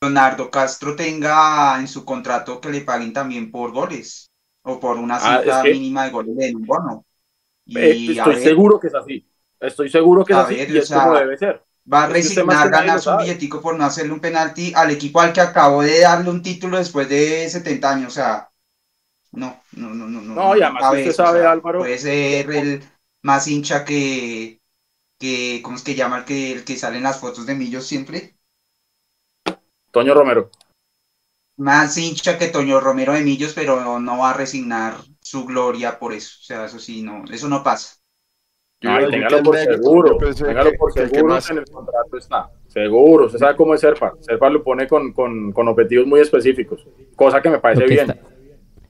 Leonardo 0.04 0.52
Castro 0.52 0.96
tenga 0.96 1.80
en 1.80 1.88
su 1.88 2.06
contrato 2.06 2.62
que 2.62 2.70
le 2.70 2.82
paguen 2.82 3.12
también 3.12 3.50
por 3.50 3.72
goles 3.72 4.30
o 4.62 4.80
por 4.80 4.98
una 4.98 5.16
ah, 5.16 5.40
cifra 5.40 5.64
mínima 5.64 6.06
de 6.06 6.12
goles 6.12 6.36
de 6.36 6.56
un 6.56 6.64
bono. 6.64 7.06
Eh, 7.68 8.08
estoy 8.10 8.42
seguro 8.42 8.80
que 8.80 8.88
es 8.88 8.96
así. 8.96 9.28
Estoy 9.60 9.90
seguro 9.90 10.24
que 10.24 10.34
es 10.34 10.40
así 10.40 10.56
y 10.56 10.78
es 10.78 10.90
como 10.90 11.16
debe 11.16 11.38
ser. 11.38 11.64
Va 11.92 12.04
a 12.04 12.08
resignar 12.08 12.70
ganarse 12.70 13.10
un 13.10 13.18
billetico 13.18 13.62
por 13.62 13.78
no 13.78 13.86
hacerle 13.86 14.14
un 14.14 14.20
penalti 14.20 14.74
al 14.76 14.90
equipo 14.90 15.22
al 15.22 15.32
que 15.32 15.42
acabó 15.42 15.84
de 15.84 16.00
darle 16.00 16.30
un 16.30 16.42
título 16.42 16.78
después 16.78 17.08
de 17.08 17.48
70 17.48 17.92
años. 17.92 18.08
O 18.08 18.16
sea, 18.16 18.50
no, 19.32 19.62
no, 19.74 19.90
no, 19.90 20.08
no. 20.08 20.22
No, 20.22 20.58
y 20.58 20.62
además 20.62 20.94
usted 20.94 21.12
sabe, 21.12 21.46
Álvaro. 21.46 21.80
Puede 21.80 21.98
ser 21.98 22.50
el 22.52 22.84
más 23.22 23.48
hincha 23.48 23.86
que, 23.86 24.62
que 25.20 25.62
¿cómo 25.64 25.78
es 25.78 25.84
que 25.84 25.96
llama 25.96 26.20
el 26.20 26.26
que, 26.26 26.54
el 26.54 26.64
que 26.64 26.76
sale 26.76 26.98
en 26.98 27.04
las 27.04 27.20
fotos 27.20 27.46
de 27.46 27.56
Millos 27.56 27.86
siempre? 27.86 28.36
Toño 29.92 30.14
Romero. 30.14 30.50
Más 31.58 31.98
hincha 31.98 32.38
que 32.38 32.48
Toño 32.48 32.80
Romero 32.80 33.14
de 33.14 33.22
Millos, 33.22 33.54
pero 33.54 34.00
no 34.00 34.18
va 34.18 34.32
a 34.32 34.34
resignar 34.34 34.98
su 35.26 35.44
gloria 35.44 35.98
por 35.98 36.14
eso. 36.14 36.38
O 36.40 36.44
sea, 36.44 36.66
eso 36.66 36.78
sí, 36.78 37.02
no, 37.02 37.24
eso 37.32 37.50
no 37.50 37.64
pasa. 37.64 37.96
No, 38.82 39.10
téngalo 39.10 39.42
por 39.42 39.58
seguro, 39.58 40.18
téngalo 40.18 40.72
por 40.78 40.94
seguro 40.94 41.38
en 41.50 41.58
el 41.58 41.66
contrato 41.66 42.18
está. 42.18 42.50
Seguro, 42.68 43.30
se 43.30 43.40
sabe 43.40 43.56
cómo 43.56 43.74
es 43.74 43.82
Serpa. 43.82 44.14
Serpa 44.20 44.50
lo 44.50 44.64
pone 44.64 44.88
con, 44.88 45.14
con, 45.14 45.52
con, 45.52 45.68
objetivos 45.68 46.06
muy 46.06 46.20
específicos, 46.20 46.86
cosa 47.16 47.42
que 47.42 47.50
me 47.50 47.58
parece 47.58 47.86
bien. 47.88 48.20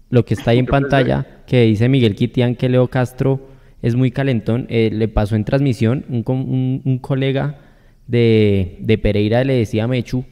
lo 0.09 0.25
que 0.25 0.33
está 0.33 0.51
ahí 0.51 0.59
en 0.59 0.65
pantalla, 0.65 1.43
que 1.47 1.61
dice 1.61 1.87
Miguel 1.87 2.15
Quitián 2.15 2.55
que 2.55 2.67
Leo 2.67 2.89
Castro 2.89 3.39
es 3.81 3.95
muy 3.95 4.11
calentón, 4.11 4.65
eh, 4.69 4.89
le 4.91 5.07
pasó 5.07 5.35
en 5.35 5.45
transmisión 5.45 6.03
un, 6.09 6.23
un, 6.27 6.81
un 6.83 6.99
colega 6.99 7.61
de, 8.07 8.77
de 8.81 8.97
Pereira 8.97 9.43
le 9.43 9.53
decía 9.53 9.85
a 9.85 9.87
Mechu 9.87 10.25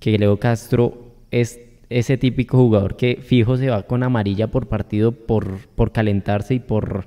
que 0.00 0.18
Leo 0.18 0.38
Castro 0.38 1.14
es 1.30 1.60
ese 1.90 2.18
típico 2.18 2.58
jugador 2.58 2.96
que 2.96 3.16
fijo 3.16 3.56
se 3.56 3.70
va 3.70 3.82
con 3.84 4.02
amarilla 4.02 4.48
por 4.48 4.68
partido 4.68 5.12
por, 5.12 5.68
por 5.68 5.92
calentarse 5.92 6.54
y 6.54 6.58
por, 6.58 7.06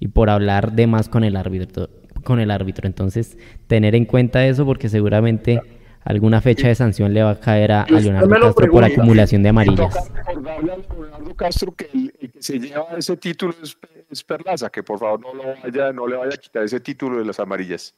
y 0.00 0.08
por 0.08 0.30
hablar 0.30 0.72
de 0.72 0.86
más 0.86 1.08
con 1.08 1.24
el 1.24 1.36
árbitro. 1.36 1.88
Con 2.24 2.40
el 2.40 2.50
árbitro. 2.50 2.86
Entonces, 2.86 3.38
tener 3.66 3.94
en 3.94 4.04
cuenta 4.04 4.46
eso 4.46 4.64
porque 4.64 4.88
seguramente 4.88 5.60
alguna 6.02 6.40
fecha 6.40 6.68
de 6.68 6.74
sanción 6.74 7.14
le 7.14 7.22
va 7.22 7.30
a 7.30 7.40
caer 7.40 7.72
a, 7.72 7.86
Leonardo 7.88 8.28
Castro 8.28 8.70
por 8.70 8.84
acumulación 8.84 9.42
de 9.42 9.48
amarillas. 9.50 10.10
Leonardo 10.26 11.34
Castro 11.36 11.72
que 11.72 11.88
el, 11.92 12.12
que 12.32 12.42
se 12.42 12.58
lleva 12.58 12.86
ese 12.96 13.16
título 13.16 13.54
es 13.62 13.76
es 14.10 14.22
Perlaza, 14.22 14.70
que 14.70 14.82
por 14.82 14.98
favor 14.98 15.20
no, 15.20 15.34
lo 15.34 15.42
vaya, 15.42 15.92
no 15.92 16.06
le 16.06 16.16
vaya 16.16 16.34
a 16.34 16.38
quitar 16.38 16.62
ese 16.62 16.80
título 16.80 17.18
de 17.18 17.24
las 17.24 17.40
amarillas. 17.40 17.94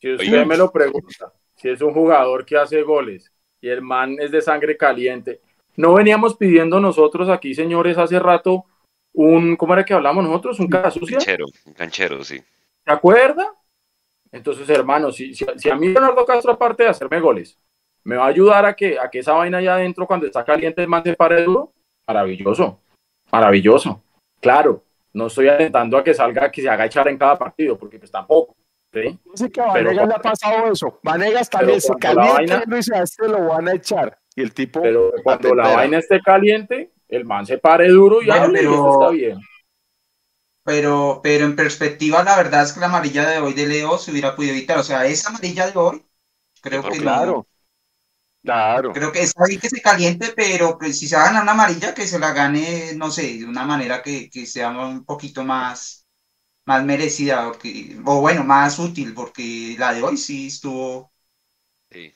Si 0.00 0.12
usted 0.12 0.46
me 0.46 0.56
lo 0.56 0.70
pregunta, 0.70 1.32
si 1.56 1.70
es 1.70 1.80
un 1.80 1.92
jugador 1.92 2.44
que 2.44 2.56
hace 2.56 2.82
goles 2.82 3.32
y 3.64 3.70
el 3.70 3.80
man 3.80 4.16
es 4.20 4.30
de 4.30 4.42
sangre 4.42 4.76
caliente, 4.76 5.40
no 5.76 5.94
veníamos 5.94 6.36
pidiendo 6.36 6.80
nosotros 6.80 7.30
aquí, 7.30 7.54
señores, 7.54 7.96
hace 7.96 8.18
rato 8.18 8.66
un, 9.14 9.56
¿cómo 9.56 9.72
era 9.72 9.86
que 9.86 9.94
hablamos 9.94 10.22
nosotros? 10.22 10.60
Un 10.60 10.68
sucia. 10.90 11.16
Canchero, 11.16 11.46
un 11.64 11.72
canchero, 11.72 12.22
sí. 12.22 12.42
¿Se 12.84 12.92
acuerda? 12.92 13.54
Entonces, 14.30 14.68
hermano, 14.68 15.10
si, 15.10 15.34
si, 15.34 15.70
a 15.70 15.76
mí 15.76 15.88
Leonardo 15.88 16.26
Castro, 16.26 16.52
aparte 16.52 16.82
de 16.82 16.90
hacerme 16.90 17.20
goles, 17.20 17.58
me 18.02 18.16
va 18.16 18.26
a 18.26 18.28
ayudar 18.28 18.66
a 18.66 18.76
que, 18.76 18.98
a 18.98 19.08
que 19.08 19.20
esa 19.20 19.32
vaina 19.32 19.58
allá 19.58 19.76
adentro, 19.76 20.06
cuando 20.06 20.26
está 20.26 20.44
caliente, 20.44 20.82
el 20.82 20.88
man 20.88 21.02
se 21.02 21.14
pare 21.14 21.42
duro, 21.42 21.72
maravilloso, 22.06 22.80
maravilloso. 23.32 24.02
Claro, 24.42 24.82
no 25.14 25.28
estoy 25.28 25.48
alentando 25.48 25.96
a 25.96 26.04
que 26.04 26.12
salga, 26.12 26.50
que 26.50 26.60
se 26.60 26.68
haga 26.68 26.84
echar 26.84 27.08
en 27.08 27.16
cada 27.16 27.38
partido, 27.38 27.78
porque 27.78 27.98
pues 27.98 28.10
tampoco. 28.10 28.54
¿Sí? 28.94 29.18
Dice 29.32 29.50
que 29.50 29.60
a 29.60 29.66
Vanegas 29.66 30.08
le 30.08 30.14
ha 30.14 30.22
pasado 30.22 30.72
eso. 30.72 31.00
Vanegas 31.02 31.50
también 31.50 31.80
se 31.80 31.94
calienta 31.94 32.64
y 32.66 32.74
dice, 32.74 32.94
a 32.94 33.02
este 33.02 33.28
lo 33.28 33.48
van 33.48 33.68
a 33.68 33.74
echar. 33.74 34.18
Y 34.36 34.42
el 34.42 34.54
tipo... 34.54 34.80
Pero 34.80 35.12
cuando 35.22 35.54
la 35.54 35.74
vaina 35.74 35.98
esté 35.98 36.20
caliente, 36.20 36.92
el 37.08 37.24
man 37.24 37.46
se 37.46 37.58
pare 37.58 37.88
duro 37.88 38.22
y 38.22 38.30
hable 38.30 38.62
y 38.62 38.64
eso 38.64 38.92
está 39.00 39.10
bien. 39.10 39.38
Pero, 40.64 41.20
pero 41.22 41.44
en 41.44 41.56
perspectiva, 41.56 42.24
la 42.24 42.36
verdad 42.36 42.62
es 42.62 42.72
que 42.72 42.80
la 42.80 42.86
amarilla 42.86 43.28
de 43.28 43.38
hoy 43.38 43.52
de 43.52 43.66
Leo 43.66 43.98
se 43.98 44.10
hubiera 44.10 44.34
podido 44.34 44.54
evitar. 44.54 44.78
O 44.78 44.82
sea, 44.82 45.04
esa 45.04 45.28
amarilla 45.28 45.70
de 45.70 45.78
hoy, 45.78 46.06
creo 46.62 46.82
que 46.82 46.98
claro. 46.98 47.46
Claro. 48.42 48.92
Creo 48.92 49.10
que 49.10 49.22
está 49.22 49.46
bien 49.46 49.60
que 49.60 49.70
se 49.70 49.80
caliente, 49.80 50.32
pero 50.36 50.78
pues, 50.78 50.98
si 50.98 51.06
se 51.06 51.16
va 51.16 51.22
a 51.22 51.26
ganar 51.26 51.42
una 51.42 51.52
amarilla, 51.52 51.94
que 51.94 52.06
se 52.06 52.18
la 52.18 52.32
gane, 52.32 52.92
no 52.94 53.10
sé, 53.10 53.38
de 53.38 53.44
una 53.46 53.64
manera 53.64 54.02
que, 54.02 54.28
que 54.28 54.46
sea 54.46 54.70
un 54.70 55.04
poquito 55.04 55.44
más, 55.44 56.03
más 56.66 56.84
merecida, 56.84 57.52
o 58.04 58.20
bueno, 58.20 58.44
más 58.44 58.78
útil, 58.78 59.14
porque 59.14 59.76
la 59.78 59.92
de 59.92 60.02
hoy 60.02 60.16
sí 60.16 60.46
estuvo. 60.48 61.12
Sí. 61.90 62.12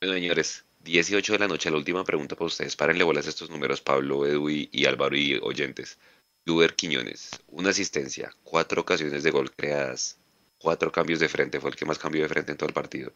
Bueno, 0.00 0.14
señores, 0.14 0.64
18 0.80 1.34
de 1.34 1.38
la 1.38 1.48
noche, 1.48 1.70
la 1.70 1.76
última 1.76 2.04
pregunta 2.04 2.34
para 2.34 2.46
ustedes. 2.46 2.76
Párenle 2.76 3.04
bolas 3.04 3.26
a 3.26 3.30
estos 3.30 3.50
números, 3.50 3.80
Pablo, 3.80 4.26
Edu 4.26 4.48
y, 4.48 4.84
Álvaro 4.86 5.16
y 5.16 5.38
oyentes. 5.42 5.98
Uber 6.46 6.74
Quiñones, 6.74 7.30
una 7.48 7.70
asistencia, 7.70 8.30
cuatro 8.42 8.80
ocasiones 8.80 9.22
de 9.22 9.30
gol 9.30 9.52
creadas, 9.52 10.18
cuatro 10.58 10.90
cambios 10.90 11.20
de 11.20 11.28
frente, 11.28 11.60
fue 11.60 11.70
el 11.70 11.76
que 11.76 11.84
más 11.84 11.98
cambió 11.98 12.22
de 12.22 12.28
frente 12.28 12.52
en 12.52 12.58
todo 12.58 12.68
el 12.68 12.74
partido 12.74 13.12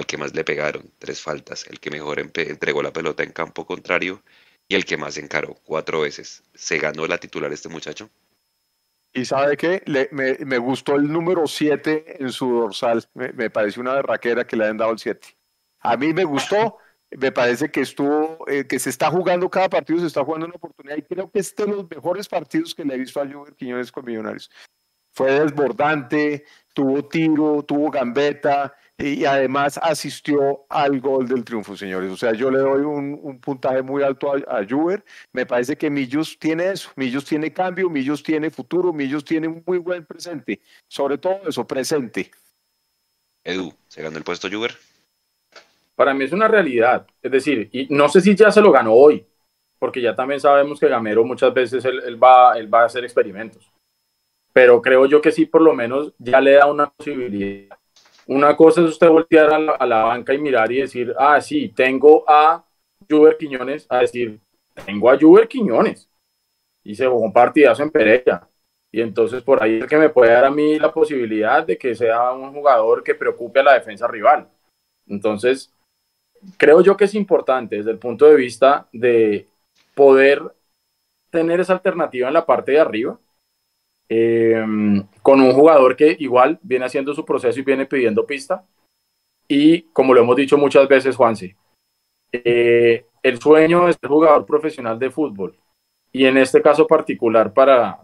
al 0.00 0.06
que 0.06 0.16
más 0.16 0.34
le 0.34 0.44
pegaron, 0.44 0.90
tres 0.98 1.20
faltas, 1.20 1.66
el 1.66 1.78
que 1.78 1.90
mejor 1.90 2.20
entregó 2.20 2.82
la 2.82 2.92
pelota 2.92 3.22
en 3.22 3.32
campo 3.32 3.66
contrario 3.66 4.22
y 4.66 4.74
el 4.74 4.86
que 4.86 4.96
más 4.96 5.18
encaró, 5.18 5.54
cuatro 5.62 6.00
veces. 6.00 6.42
¿Se 6.54 6.78
ganó 6.78 7.06
la 7.06 7.18
titular 7.18 7.52
este 7.52 7.68
muchacho? 7.68 8.08
Y 9.12 9.24
sabe 9.24 9.56
qué, 9.56 9.82
me, 10.12 10.58
gustó 10.58 10.94
el 10.94 11.10
número 11.10 11.46
7 11.46 12.22
en 12.22 12.30
su 12.30 12.48
dorsal, 12.52 13.04
me, 13.14 13.32
me 13.32 13.50
pareció 13.50 13.82
una 13.82 13.94
berraquera 13.94 14.46
que 14.46 14.56
le 14.56 14.64
hayan 14.64 14.76
dado 14.76 14.92
el 14.92 14.98
7. 14.98 15.36
A 15.80 15.96
mí 15.96 16.12
me 16.12 16.24
gustó, 16.24 16.78
me 17.10 17.32
parece 17.32 17.70
que 17.70 17.80
estuvo, 17.80 18.46
eh, 18.48 18.66
que 18.66 18.78
se 18.78 18.90
está 18.90 19.10
jugando 19.10 19.50
cada 19.50 19.68
partido, 19.68 19.98
se 20.00 20.06
está 20.06 20.24
jugando 20.24 20.46
una 20.46 20.54
oportunidad 20.54 20.96
y 20.96 21.02
creo 21.02 21.30
que 21.30 21.40
este 21.40 21.62
es 21.62 21.68
de 21.68 21.74
los 21.74 21.90
mejores 21.90 22.28
partidos 22.28 22.74
que 22.74 22.84
le 22.84 22.94
he 22.94 22.98
visto 22.98 23.20
a 23.20 23.28
Juber 23.28 23.54
Quiñones 23.54 23.90
con 23.90 24.04
Millonarios. 24.04 24.50
Fue 25.12 25.32
desbordante, 25.32 26.44
tuvo 26.72 27.04
tiro, 27.08 27.64
tuvo 27.64 27.90
gambeta, 27.90 28.74
y 29.00 29.24
además 29.24 29.78
asistió 29.82 30.66
al 30.68 31.00
gol 31.00 31.26
del 31.26 31.44
triunfo, 31.44 31.76
señores. 31.76 32.10
O 32.12 32.16
sea, 32.16 32.32
yo 32.32 32.50
le 32.50 32.58
doy 32.58 32.82
un, 32.82 33.40
puntaje 33.40 33.82
muy 33.82 34.02
alto 34.02 34.32
a, 34.32 34.58
a 34.58 34.66
Juber. 34.68 35.04
Me 35.32 35.46
parece 35.46 35.76
que 35.76 35.88
Millos 35.88 36.38
tiene 36.38 36.70
eso. 36.70 36.90
Millos 36.96 37.24
tiene 37.24 37.52
cambio, 37.52 37.88
Millos 37.88 38.22
tiene 38.22 38.50
futuro, 38.50 38.92
Millos 38.92 39.24
tiene 39.24 39.48
un 39.48 39.62
muy 39.66 39.78
buen 39.78 40.04
presente. 40.04 40.60
Sobre 40.86 41.18
todo 41.18 41.40
eso, 41.48 41.66
presente. 41.66 42.30
Edu, 43.42 43.72
¿se 43.88 44.02
ganó 44.02 44.18
el 44.18 44.24
puesto 44.24 44.48
Juber? 44.50 44.74
Para 45.94 46.12
mí 46.12 46.24
es 46.24 46.32
una 46.32 46.48
realidad. 46.48 47.06
Es 47.22 47.32
decir, 47.32 47.70
y 47.72 47.86
no 47.94 48.08
sé 48.08 48.20
si 48.20 48.34
ya 48.34 48.50
se 48.50 48.60
lo 48.60 48.70
ganó 48.70 48.92
hoy, 48.92 49.26
porque 49.78 50.02
ya 50.02 50.14
también 50.14 50.40
sabemos 50.40 50.78
que 50.78 50.88
Gamero 50.88 51.24
muchas 51.24 51.54
veces 51.54 51.84
él, 51.84 52.22
va, 52.22 52.58
él 52.58 52.72
va 52.72 52.82
a 52.82 52.86
hacer 52.86 53.04
experimentos. 53.04 53.70
Pero 54.52 54.82
creo 54.82 55.06
yo 55.06 55.22
que 55.22 55.32
sí, 55.32 55.46
por 55.46 55.62
lo 55.62 55.74
menos 55.74 56.12
ya 56.18 56.40
le 56.40 56.52
da 56.52 56.66
una 56.66 56.90
posibilidad 56.90 57.79
una 58.26 58.56
cosa 58.56 58.80
es 58.82 58.88
usted 58.88 59.08
voltear 59.08 59.52
a 59.52 59.86
la, 59.86 60.04
banca 60.04 60.34
y 60.34 60.38
mirar 60.38 60.70
y 60.72 60.80
decir, 60.80 61.14
ah, 61.18 61.40
sí, 61.40 61.68
tengo 61.68 62.24
a 62.28 62.64
Juber 63.08 63.36
Quiñones, 63.36 63.86
a 63.88 63.98
decir, 63.98 64.40
tengo 64.86 65.10
a 65.10 65.18
Juber 65.18 65.48
Quiñones. 65.48 66.08
Y 66.82 66.94
se 66.94 67.06
jugó 67.06 67.20
un 67.20 67.32
partidazo 67.32 67.82
en 67.82 67.90
Pereira. 67.90 68.48
Y 68.92 69.00
entonces 69.00 69.42
por 69.42 69.62
ahí 69.62 69.78
es 69.80 69.86
que 69.86 69.96
me 69.96 70.08
puede 70.08 70.32
dar 70.32 70.44
a 70.44 70.50
mí 70.50 70.78
la 70.78 70.92
posibilidad 70.92 71.64
de 71.64 71.78
que 71.78 71.94
sea 71.94 72.32
un 72.32 72.52
jugador 72.52 73.02
que 73.04 73.14
preocupe 73.14 73.60
a 73.60 73.64
la 73.64 73.74
defensa 73.74 74.08
rival. 74.08 74.48
Entonces, 75.06 75.72
creo 76.56 76.80
yo 76.80 76.96
que 76.96 77.04
es 77.04 77.14
importante 77.14 77.76
desde 77.76 77.90
el 77.90 77.98
punto 77.98 78.26
de 78.26 78.36
vista 78.36 78.88
de 78.92 79.46
poder 79.94 80.42
tener 81.30 81.60
esa 81.60 81.74
alternativa 81.74 82.28
en 82.28 82.34
la 82.34 82.46
parte 82.46 82.72
de 82.72 82.80
arriba 82.80 83.18
Em, 84.12 85.06
con 85.22 85.40
un 85.40 85.52
jugador 85.52 85.94
que 85.94 86.16
igual 86.18 86.58
viene 86.62 86.84
haciendo 86.84 87.14
su 87.14 87.24
proceso 87.24 87.60
y 87.60 87.62
viene 87.62 87.86
pidiendo 87.86 88.26
pista. 88.26 88.66
Y 89.46 89.82
como 89.92 90.12
lo 90.12 90.20
hemos 90.20 90.34
dicho 90.34 90.58
muchas 90.58 90.88
veces, 90.88 91.14
Juanse, 91.14 91.56
eh, 92.32 93.06
el 93.22 93.40
sueño 93.40 93.86
de 93.86 93.92
ser 93.92 94.08
jugador 94.08 94.44
profesional 94.46 94.98
de 94.98 95.10
fútbol, 95.10 95.56
y 96.10 96.24
en 96.26 96.38
este 96.38 96.60
caso 96.60 96.88
particular 96.88 97.52
para, 97.52 98.00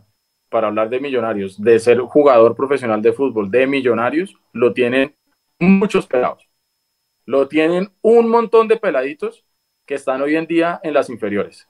para 0.48 0.68
hablar 0.68 0.88
de 0.90 1.00
millonarios, 1.00 1.60
de 1.60 1.76
ser 1.80 1.98
jugador 1.98 2.54
profesional 2.54 3.02
de 3.02 3.12
fútbol 3.12 3.50
de 3.50 3.66
millonarios, 3.66 4.36
lo 4.52 4.72
tienen 4.72 5.12
muchos 5.58 6.06
pelados. 6.06 6.48
Lo 7.24 7.48
tienen 7.48 7.90
un 8.00 8.28
montón 8.28 8.68
de 8.68 8.76
peladitos 8.76 9.44
que 9.84 9.94
están 9.94 10.22
hoy 10.22 10.36
en 10.36 10.46
día 10.46 10.78
en 10.84 10.94
las 10.94 11.10
inferiores 11.10 11.68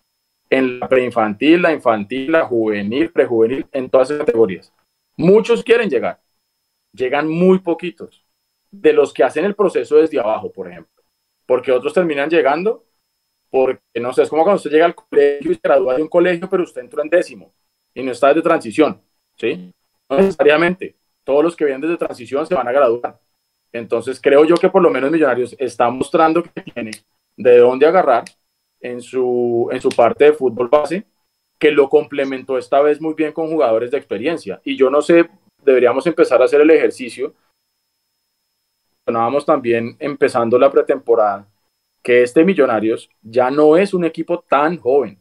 en 0.51 0.81
la 0.81 0.89
preinfantil, 0.89 1.63
la 1.63 1.73
infantil, 1.73 2.33
la 2.33 2.45
juvenil, 2.45 3.11
prejuvenil, 3.11 3.67
en 3.73 3.91
todas 3.91 4.11
esas 4.11 4.25
categorías. 4.25 4.73
Muchos 5.17 5.63
quieren 5.63 5.89
llegar, 5.89 6.21
llegan 6.93 7.29
muy 7.29 7.59
poquitos, 7.59 8.25
de 8.71 8.93
los 8.93 9.13
que 9.13 9.25
hacen 9.25 9.45
el 9.45 9.55
proceso 9.55 9.97
desde 9.97 10.21
abajo, 10.21 10.53
por 10.53 10.69
ejemplo, 10.71 11.03
porque 11.47 11.73
otros 11.73 11.93
terminan 11.93 12.29
llegando, 12.29 12.85
porque 13.51 13.81
no 14.01 14.13
sé, 14.13 14.23
es 14.23 14.29
como 14.29 14.43
cuando 14.43 14.57
usted 14.57 14.71
llega 14.71 14.87
al 14.87 14.95
colegio 14.95 15.53
y 15.53 15.55
se 15.55 15.61
gradúa 15.63 15.97
de 15.97 16.03
un 16.03 16.09
colegio, 16.09 16.49
pero 16.49 16.63
usted 16.63 16.83
entró 16.83 17.03
en 17.03 17.09
décimo 17.09 17.53
y 17.95 18.03
no 18.03 18.13
está 18.13 18.35
de 18.35 18.43
transición, 18.43 19.01
¿sí? 19.37 19.73
No 20.09 20.19
necesariamente, 20.19 20.97
todos 21.25 21.43
los 21.43 21.57
que 21.57 21.65
vienen 21.65 21.81
desde 21.81 21.97
transición 21.97 22.47
se 22.47 22.55
van 22.55 22.69
a 22.69 22.73
graduar. 22.73 23.19
Entonces 23.73 24.21
creo 24.21 24.45
yo 24.45 24.57
que 24.57 24.69
por 24.69 24.83
lo 24.83 24.91
menos 24.91 25.11
Millonarios 25.11 25.57
está 25.59 25.91
mostrando 25.91 26.43
que 26.43 26.61
tiene 26.63 26.93
de 27.37 27.59
dónde 27.59 27.87
agarrar 27.87 28.25
en 28.81 29.01
su, 29.01 29.69
en 29.73 29.81
su 29.81 29.89
parte 29.89 30.27
de 30.27 30.33
fútbol 30.33 30.69
base, 30.69 31.07
que 31.59 31.71
lo 31.71 31.89
complementó 31.89 32.59
esta 32.59 32.81
vez 32.81 33.01
muy 33.01 33.15
bien 33.15 33.33
con 33.33 33.49
jugadores 33.49 33.91
de 33.91 33.99
experiencia. 33.99 34.61
Y 34.65 34.77
yo 34.77 34.91
no 34.91 35.01
sé, 35.03 35.29
deberíamos 35.63 36.07
empezar 36.07 36.41
a 36.41 36.45
hacer 36.45 36.61
el 36.61 36.71
ejercicio. 36.71 37.35
Mencionábamos 39.07 39.47
también 39.47 39.97
empezando 39.99 40.59
la 40.59 40.71
pretemporada, 40.71 41.49
que 42.03 42.23
este 42.23 42.45
Millonarios 42.45 43.09
ya 43.23 43.51
no 43.51 43.77
es 43.77 43.95
un 43.95 44.05
equipo 44.05 44.41
tan 44.41 44.77
joven 44.79 45.19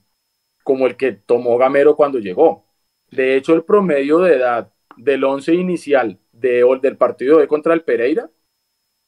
como 0.64 0.88
el 0.88 0.98
que 0.98 1.12
tomó 1.12 1.58
Gamero 1.58 1.96
cuando 1.96 2.20
llegó. 2.20 2.66
De 3.12 3.36
hecho, 3.36 3.54
el 3.54 3.64
promedio 3.64 4.20
de 4.20 4.36
edad 4.36 4.74
del 4.98 5.24
once 5.24 5.54
inicial 5.54 6.20
de, 6.32 6.66
del 6.82 6.98
partido 6.98 7.38
de 7.38 7.48
contra 7.48 7.74
el 7.74 7.84
Pereira 7.84 8.30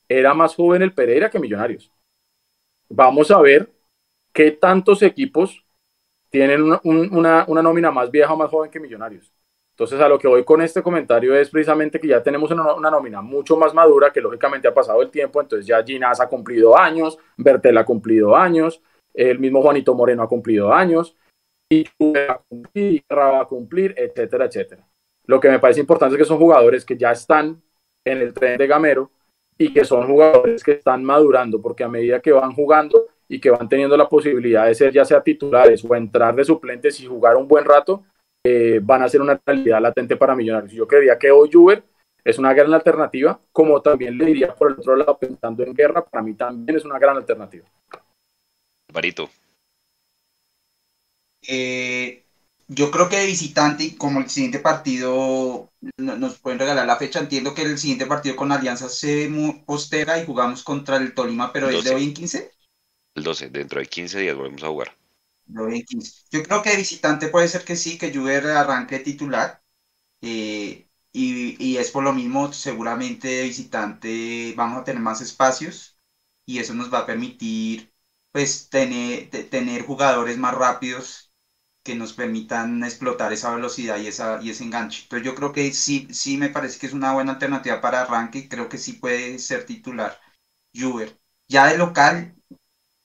era 0.07 0.33
más 0.33 0.55
joven 0.55 0.81
el 0.81 0.93
Pereira 0.93 1.29
que 1.29 1.39
Millonarios. 1.39 1.91
Vamos 2.89 3.31
a 3.31 3.41
ver 3.41 3.76
¿qué 4.37 4.51
tantos 4.51 5.01
equipos 5.01 5.65
tienen 6.29 6.61
una, 6.83 7.45
nómina 7.47 7.89
más 7.89 8.11
vieja 8.11 8.31
o 8.31 8.37
más 8.37 8.51
joven 8.51 8.69
que 8.69 8.79
Millonarios? 8.79 9.33
Entonces, 9.71 9.99
a 9.99 10.07
lo 10.07 10.19
que 10.19 10.27
voy 10.27 10.43
con 10.43 10.61
este 10.61 10.83
comentario 10.83 11.35
es 11.35 11.49
precisamente 11.49 11.99
que 11.99 12.07
ya 12.07 12.21
tenemos 12.21 12.51
una, 12.51 12.91
nómina 12.91 13.19
mucho 13.23 13.57
más 13.57 13.73
madura, 13.73 14.13
que 14.13 14.21
lógicamente 14.21 14.67
ha 14.67 14.73
pasado 14.75 15.01
el 15.01 15.09
tiempo, 15.09 15.41
entonces 15.41 15.65
ya 15.65 15.83
Ginás 15.83 16.21
ha 16.21 16.29
cumplido 16.29 16.77
años, 16.77 17.17
Bertel 17.35 17.79
ha 17.79 17.85
cumplido 17.85 18.35
años, 18.35 18.79
el 19.11 19.39
mismo 19.39 19.63
Juanito 19.63 19.95
Moreno 19.95 20.21
ha 20.21 20.29
cumplido 20.29 20.71
años, 20.71 21.17
y 21.67 21.87
va 21.99 23.41
a 23.41 23.45
cumplir, 23.45 23.95
etcétera, 23.97 24.45
etcétera. 24.45 24.87
Lo 25.25 25.39
que 25.39 25.49
me 25.49 25.57
parece 25.57 25.79
importante 25.79 26.13
es 26.13 26.19
que 26.19 26.27
son 26.27 26.37
jugadores 26.37 26.85
que 26.85 26.95
ya 26.95 27.11
están 27.11 27.59
en 28.05 28.19
el 28.19 28.35
tren 28.35 28.59
de 28.59 28.67
Gamero 28.67 29.09
y 29.57 29.73
que 29.73 29.83
son 29.83 30.05
jugadores 30.05 30.63
que 30.63 30.73
están 30.73 31.03
madurando, 31.03 31.59
porque 31.59 31.83
a 31.83 31.89
medida 31.89 32.21
que 32.21 32.31
van 32.31 32.53
jugando, 32.53 33.07
y 33.29 33.39
que 33.39 33.49
van 33.49 33.67
teniendo 33.67 33.97
la 33.97 34.07
posibilidad 34.07 34.65
de 34.65 34.75
ser 34.75 34.93
ya 34.93 35.05
sea 35.05 35.21
titulares 35.21 35.83
o 35.83 35.95
entrar 35.95 36.35
de 36.35 36.45
suplentes 36.45 36.99
y 36.99 37.05
jugar 37.05 37.35
un 37.35 37.47
buen 37.47 37.65
rato, 37.65 38.03
eh, 38.45 38.79
van 38.81 39.03
a 39.03 39.09
ser 39.09 39.21
una 39.21 39.39
realidad 39.45 39.81
latente 39.81 40.15
para 40.15 40.35
Millonarios. 40.35 40.71
Yo 40.71 40.87
creería 40.87 41.17
que 41.17 41.31
hoy 41.31 41.49
Juve 41.51 41.83
es 42.23 42.37
una 42.37 42.53
gran 42.53 42.73
alternativa, 42.73 43.39
como 43.51 43.81
también 43.81 44.17
le 44.17 44.25
diría 44.25 44.53
por 44.53 44.71
el 44.71 44.79
otro 44.79 44.95
lado, 44.95 45.17
pensando 45.17 45.63
en 45.63 45.73
guerra, 45.73 46.03
para 46.03 46.23
mí 46.23 46.33
también 46.33 46.77
es 46.77 46.85
una 46.85 46.99
gran 46.99 47.17
alternativa. 47.17 47.65
Barito. 48.93 49.29
Eh, 51.47 52.25
yo 52.67 52.91
creo 52.91 53.07
que 53.07 53.17
de 53.17 53.25
visitante 53.25 53.85
y 53.85 53.95
como 53.95 54.19
el 54.19 54.29
siguiente 54.29 54.59
partido 54.59 55.71
nos 55.97 56.39
pueden 56.39 56.59
regalar 56.59 56.85
la 56.85 56.97
fecha, 56.97 57.19
entiendo 57.19 57.53
que 57.53 57.61
el 57.61 57.77
siguiente 57.77 58.05
partido 58.05 58.35
con 58.35 58.51
Alianza 58.51 58.89
se 58.89 59.29
postera 59.65 60.21
y 60.21 60.25
jugamos 60.25 60.63
contra 60.63 60.97
el 60.97 61.13
Tolima, 61.13 61.53
pero 61.53 61.69
es 61.69 61.83
de 61.83 61.95
hoy 61.95 62.03
en 62.03 62.13
15. 62.13 62.51
El 63.17 63.23
12, 63.23 63.49
dentro 63.49 63.79
de 63.79 63.87
15 63.87 64.19
días 64.19 64.35
volvemos 64.35 64.61
a 64.61 64.67
jugar. 64.67 64.95
Yo 66.31 66.43
creo 66.43 66.61
que 66.61 66.77
visitante 66.77 67.29
puede 67.29 67.47
ser 67.47 67.63
que 67.65 67.75
sí, 67.75 67.97
que 67.97 68.13
Juve 68.13 68.35
arranque 68.51 68.99
titular. 68.99 69.63
Eh, 70.21 70.87
y, 71.11 71.77
es 71.77 71.89
por 71.89 72.03
lo 72.03 72.13
mismo, 72.13 72.53
seguramente 72.53 73.41
visitante 73.43 74.53
vamos 74.55 74.81
a 74.81 74.83
tener 74.83 75.01
más 75.01 75.21
espacios 75.21 75.99
y 76.45 76.59
eso 76.59 76.75
nos 76.75 76.93
va 76.93 76.99
a 76.99 77.05
permitir 77.07 77.91
pues 78.31 78.69
tener, 78.69 79.31
tener 79.49 79.81
jugadores 79.83 80.37
más 80.37 80.53
rápidos 80.53 81.33
que 81.83 81.95
nos 81.95 82.13
permitan 82.13 82.83
explotar 82.83 83.33
esa 83.33 83.55
velocidad 83.55 83.97
y, 83.99 84.07
esa, 84.07 84.39
y 84.43 84.51
ese 84.51 84.63
enganche. 84.63 85.03
Entonces 85.03 85.25
yo 85.25 85.33
creo 85.33 85.53
que 85.53 85.73
sí, 85.73 86.07
sí 86.11 86.37
me 86.37 86.49
parece 86.49 86.79
que 86.79 86.85
es 86.87 86.93
una 86.93 87.13
buena 87.13 87.33
alternativa 87.33 87.81
para 87.81 88.03
arranque 88.03 88.39
y 88.39 88.49
creo 88.49 88.69
que 88.69 88.77
sí 88.77 88.93
puede 88.93 89.39
ser 89.39 89.65
titular 89.65 90.19
Juve. 90.75 91.19
Ya 91.47 91.67
de 91.67 91.77
local, 91.79 92.36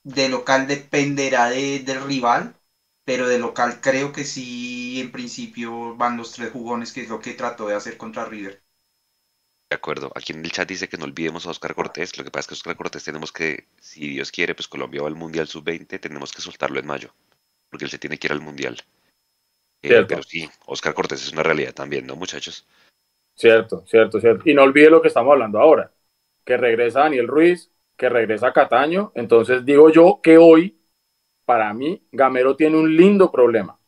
de 0.04 0.28
local 0.28 0.66
dependerá 0.66 1.50
del 1.50 2.02
rival, 2.02 2.54
pero 3.04 3.28
de 3.28 3.38
local 3.38 3.80
creo 3.80 4.12
que 4.12 4.24
sí, 4.24 5.00
en 5.00 5.12
principio 5.12 5.96
van 5.96 6.16
los 6.16 6.32
tres 6.32 6.50
jugones, 6.52 6.92
que 6.92 7.02
es 7.02 7.08
lo 7.08 7.20
que 7.20 7.34
trató 7.34 7.66
de 7.68 7.74
hacer 7.74 7.96
contra 7.96 8.24
River. 8.24 8.62
De 9.70 9.76
acuerdo. 9.76 10.12
Aquí 10.14 10.34
en 10.34 10.44
el 10.44 10.52
chat 10.52 10.68
dice 10.68 10.86
que 10.86 10.98
no 10.98 11.04
olvidemos 11.04 11.46
a 11.46 11.50
Oscar 11.50 11.74
Cortés. 11.74 12.18
Lo 12.18 12.24
que 12.24 12.30
pasa 12.30 12.40
es 12.40 12.46
que 12.48 12.54
Oscar 12.54 12.76
Cortés 12.76 13.04
tenemos 13.04 13.32
que, 13.32 13.68
si 13.80 14.06
Dios 14.08 14.30
quiere, 14.30 14.54
pues 14.54 14.68
Colombia 14.68 15.00
va 15.00 15.08
al 15.08 15.14
Mundial 15.14 15.48
Sub-20, 15.48 15.98
tenemos 15.98 16.30
que 16.30 16.42
soltarlo 16.42 16.78
en 16.78 16.86
mayo, 16.86 17.14
porque 17.70 17.86
él 17.86 17.90
se 17.90 17.98
tiene 17.98 18.18
que 18.18 18.26
ir 18.26 18.32
al 18.32 18.42
Mundial. 18.42 18.76
Eh, 19.82 20.04
pero 20.06 20.22
sí, 20.22 20.48
Oscar 20.66 20.92
Cortés 20.94 21.22
es 21.22 21.32
una 21.32 21.42
realidad 21.42 21.72
también, 21.72 22.06
¿no, 22.06 22.16
muchachos? 22.16 22.66
Cierto, 23.34 23.84
cierto, 23.86 24.20
cierto. 24.20 24.48
Y 24.48 24.54
no 24.54 24.62
olvide 24.62 24.90
lo 24.90 25.00
que 25.00 25.08
estamos 25.08 25.32
hablando 25.32 25.58
ahora, 25.58 25.90
que 26.44 26.56
regresa 26.56 27.00
Daniel 27.00 27.26
Ruiz, 27.26 27.71
que 28.02 28.08
regresa 28.08 28.52
Cataño. 28.52 29.12
Entonces 29.14 29.64
digo 29.64 29.88
yo 29.88 30.18
que 30.20 30.36
hoy 30.36 30.76
para 31.44 31.72
mí, 31.72 32.04
Gamero 32.10 32.56
tiene 32.56 32.76
un 32.76 32.96
lindo 32.96 33.30
problema. 33.30 33.78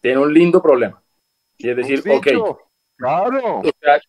Tiene 0.00 0.20
un 0.20 0.32
lindo 0.32 0.62
problema. 0.62 1.02
Y 1.58 1.68
es 1.68 1.76
decir, 1.76 2.04
ok. 2.08 2.60
Claro. 2.96 3.62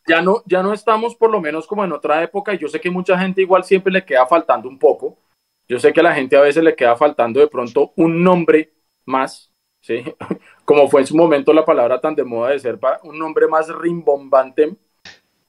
ya, 0.08 0.22
no, 0.22 0.44
ya 0.46 0.62
no 0.62 0.74
estamos 0.74 1.16
por 1.16 1.32
lo 1.32 1.42
menos 1.42 1.66
como 1.66 1.84
en 1.84 1.92
otra 1.92 2.22
época. 2.22 2.54
Y 2.54 2.60
yo 2.60 2.68
sé 2.68 2.80
que 2.80 2.92
mucha 2.92 3.18
gente 3.18 3.42
igual 3.42 3.64
siempre 3.64 3.92
le 3.92 4.06
queda 4.06 4.28
faltando 4.28 4.70
un 4.70 4.78
poco. 4.78 5.18
Yo 5.68 5.80
sé 5.80 5.92
que 5.92 6.02
a 6.02 6.04
la 6.04 6.14
gente 6.14 6.38
a 6.38 6.42
veces 6.42 6.64
le 6.64 6.76
queda 6.76 6.96
faltando 6.96 7.40
de 7.40 7.48
pronto 7.48 7.94
un 7.96 8.24
nombre 8.24 8.74
más, 9.06 9.52
¿sí? 9.82 10.04
Como 10.66 10.88
fue 10.88 11.02
en 11.02 11.08
su 11.08 11.18
momento 11.18 11.52
la 11.52 11.66
palabra 11.66 12.00
tan 12.00 12.14
de 12.14 12.24
moda 12.24 12.52
de 12.52 12.60
ser 12.60 12.78
para 12.78 13.00
un 13.02 13.18
nombre 13.18 13.48
más 13.48 13.76
rimbombante. 13.76 14.76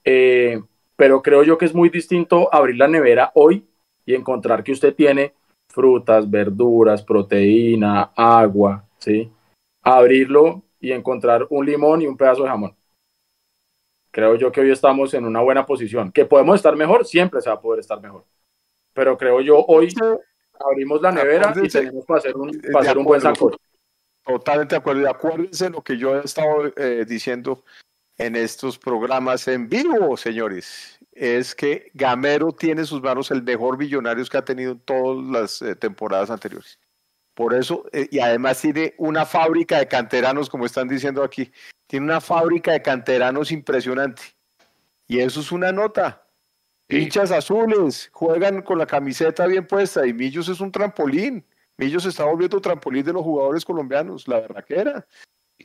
Eh, 0.03 0.63
pero 0.99 1.23
creo 1.23 1.45
yo 1.45 1.57
que 1.57 1.65
es 1.65 1.75
muy 1.75 1.91
distinto 1.91 2.53
abrir 2.53 2.77
la 2.77 2.89
nevera 2.89 3.31
hoy 3.35 3.65
y 4.05 4.17
encontrar 4.17 4.65
que 4.65 4.73
usted 4.73 4.93
tiene 4.97 5.33
frutas, 5.69 6.29
verduras, 6.29 7.05
proteína, 7.05 8.11
agua, 8.17 8.85
¿sí? 8.99 9.31
Abrirlo 9.85 10.65
y 10.81 10.91
encontrar 10.91 11.47
un 11.51 11.65
limón 11.65 12.03
y 12.03 12.09
un 12.09 12.17
pedazo 12.17 12.43
de 12.43 12.49
jamón. 12.49 12.77
Creo 14.11 14.35
yo 14.35 14.51
que 14.51 14.61
hoy 14.61 14.73
estamos 14.73 15.15
en 15.15 15.25
una 15.25 15.41
buena 15.41 15.65
posición. 15.65 16.11
Que 16.11 16.25
podemos 16.25 16.57
estar 16.57 16.75
mejor, 16.75 17.07
siempre 17.07 17.41
se 17.41 17.49
va 17.49 17.55
a 17.55 17.61
poder 17.61 17.79
estar 17.79 18.01
mejor. 18.01 18.25
Pero 18.93 19.17
creo 19.17 19.41
yo 19.41 19.65
hoy 19.67 19.95
abrimos 20.59 21.01
la 21.01 21.13
nevera 21.13 21.55
y 21.63 21.69
tenemos 21.69 22.05
para 22.07 22.19
hacer 22.19 22.37
un, 22.37 22.61
para 22.73 22.85
hacer 22.85 22.99
un 22.99 23.05
buen 23.05 23.21
saco. 23.21 23.53
Totalmente 24.25 24.75
de 24.75 24.81
acuerdo. 24.81 25.03
Y 25.03 25.07
acuérdense 25.07 25.71
lo 25.71 25.81
que 25.81 25.97
yo 25.97 26.17
he 26.17 26.25
estado 26.25 26.73
eh, 26.77 27.05
diciendo 27.07 27.63
en 28.19 28.37
estos 28.37 28.79
programas 28.79 29.49
en 29.49 29.69
vivo, 29.69 30.17
señores 30.17 30.99
es 31.19 31.55
que 31.55 31.91
Gamero 31.95 32.53
tiene 32.53 32.83
en 32.83 32.87
sus 32.87 33.03
manos 33.03 33.31
el 33.31 33.43
mejor 33.43 33.77
Millonarios 33.77 34.31
que 34.31 34.39
ha 34.39 34.45
tenido 34.45 34.73
en 34.73 34.81
todas 34.81 35.25
las 35.27 35.63
eh, 35.63 35.75
temporadas 35.75 36.31
anteriores. 36.31 36.79
Por 37.35 37.55
eso, 37.55 37.85
eh, 37.93 38.09
y 38.11 38.21
además 38.21 38.61
tiene 38.61 38.95
una 38.99 39.27
fábrica 39.27 39.79
de 39.79 39.89
canteranos, 39.89 40.49
como 40.49 40.65
están 40.65 40.89
diciendo 40.89 41.23
aquí, 41.25 41.53
tiene 41.87 42.07
una 42.07 42.21
fábrica 42.21 42.73
de 42.73 42.83
canteranos 42.83 43.51
impresionante. 43.51 44.23
Y 45.09 45.19
eso 45.19 45.41
es 45.41 45.51
una 45.51 45.73
nota. 45.73 46.25
Hinchas 46.89 47.33
azules, 47.33 48.11
juegan 48.13 48.63
con 48.63 48.79
la 48.79 48.87
camiseta 48.87 49.47
bien 49.47 49.67
puesta 49.67 50.07
y 50.07 50.13
Millos 50.13 50.49
es 50.49 50.61
un 50.61 50.73
trampolín. 50.73 51.45
Millos 51.77 52.07
está 52.07 52.25
volviendo 52.25 52.61
trampolín 52.61 53.05
de 53.05 53.13
los 53.13 53.23
jugadores 53.23 53.65
colombianos, 53.65 54.27
la 54.27 54.41
verdad 54.41 54.65
que 54.65 54.75
era. 54.75 55.07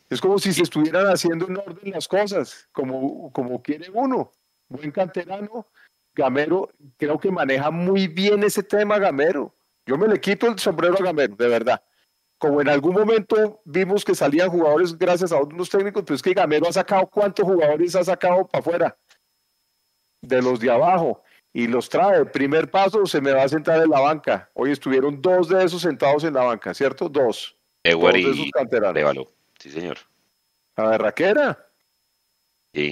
Es 0.09 0.21
como 0.21 0.39
si 0.39 0.53
se 0.53 0.63
estuvieran 0.63 1.07
haciendo 1.07 1.47
en 1.47 1.57
orden 1.57 1.91
las 1.91 2.07
cosas, 2.07 2.67
como, 2.71 3.31
como 3.31 3.61
quiere 3.61 3.89
uno 3.91 4.31
buen 4.73 4.91
canterano. 4.91 5.67
Gamero 6.15 6.69
creo 6.97 7.19
que 7.19 7.31
maneja 7.31 7.71
muy 7.71 8.07
bien 8.07 8.43
ese 8.43 8.61
tema, 8.61 8.99
Gamero. 8.99 9.53
Yo 9.85 9.97
me 9.97 10.07
le 10.07 10.19
quito 10.19 10.47
el 10.47 10.59
sombrero 10.59 10.95
a 10.99 11.03
Gamero, 11.03 11.35
de 11.35 11.47
verdad. 11.47 11.83
Como 12.37 12.61
en 12.61 12.69
algún 12.69 12.93
momento 12.93 13.61
vimos 13.65 14.03
que 14.03 14.13
salían 14.13 14.49
jugadores 14.49 14.97
gracias 14.97 15.31
a 15.31 15.39
otros 15.39 15.69
técnicos, 15.69 16.03
pues 16.05 16.17
es 16.17 16.21
que 16.21 16.33
Gamero 16.33 16.67
ha 16.67 16.73
sacado 16.73 17.07
cuántos 17.07 17.45
jugadores 17.45 17.95
ha 17.95 18.03
sacado 18.03 18.47
para 18.47 18.59
afuera 18.59 18.97
de 20.21 20.41
los 20.41 20.59
de 20.59 20.71
abajo 20.71 21.23
y 21.51 21.67
los 21.67 21.89
trae. 21.89 22.19
El 22.19 22.31
primer 22.31 22.69
paso 22.69 23.05
se 23.05 23.21
me 23.21 23.31
va 23.31 23.43
a 23.43 23.49
sentar 23.49 23.81
en 23.81 23.89
la 23.89 23.99
banca. 23.99 24.49
Hoy 24.53 24.71
estuvieron 24.71 25.21
dos 25.21 25.49
de 25.49 25.63
esos 25.63 25.81
sentados 25.81 26.23
en 26.23 26.33
la 26.33 26.43
banca, 26.43 26.73
¿cierto? 26.73 27.09
Dos. 27.09 27.57
Eguar 27.83 28.17
y 28.17 28.51
Sí, 29.63 29.69
señor. 29.69 29.97
La 30.75 30.89
berraquera. 30.89 31.69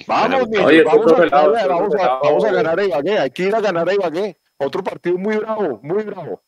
Vamos, 0.07 0.47
vamos, 0.49 1.95
a, 1.99 2.19
vamos, 2.23 2.45
a, 2.45 2.51
ganar 2.53 2.79
a 2.79 2.85
Ibagué, 2.85 3.19
hay 3.19 3.31
que 3.31 3.43
ir 3.43 3.53
a 3.53 3.59
ganar 3.59 3.89
a 3.89 3.93
Ibagué. 3.93 4.37
Otro 4.55 4.81
partido 4.81 5.17
muy 5.17 5.35
bravo, 5.35 5.81
muy 5.83 6.01
bravo. 6.03 6.41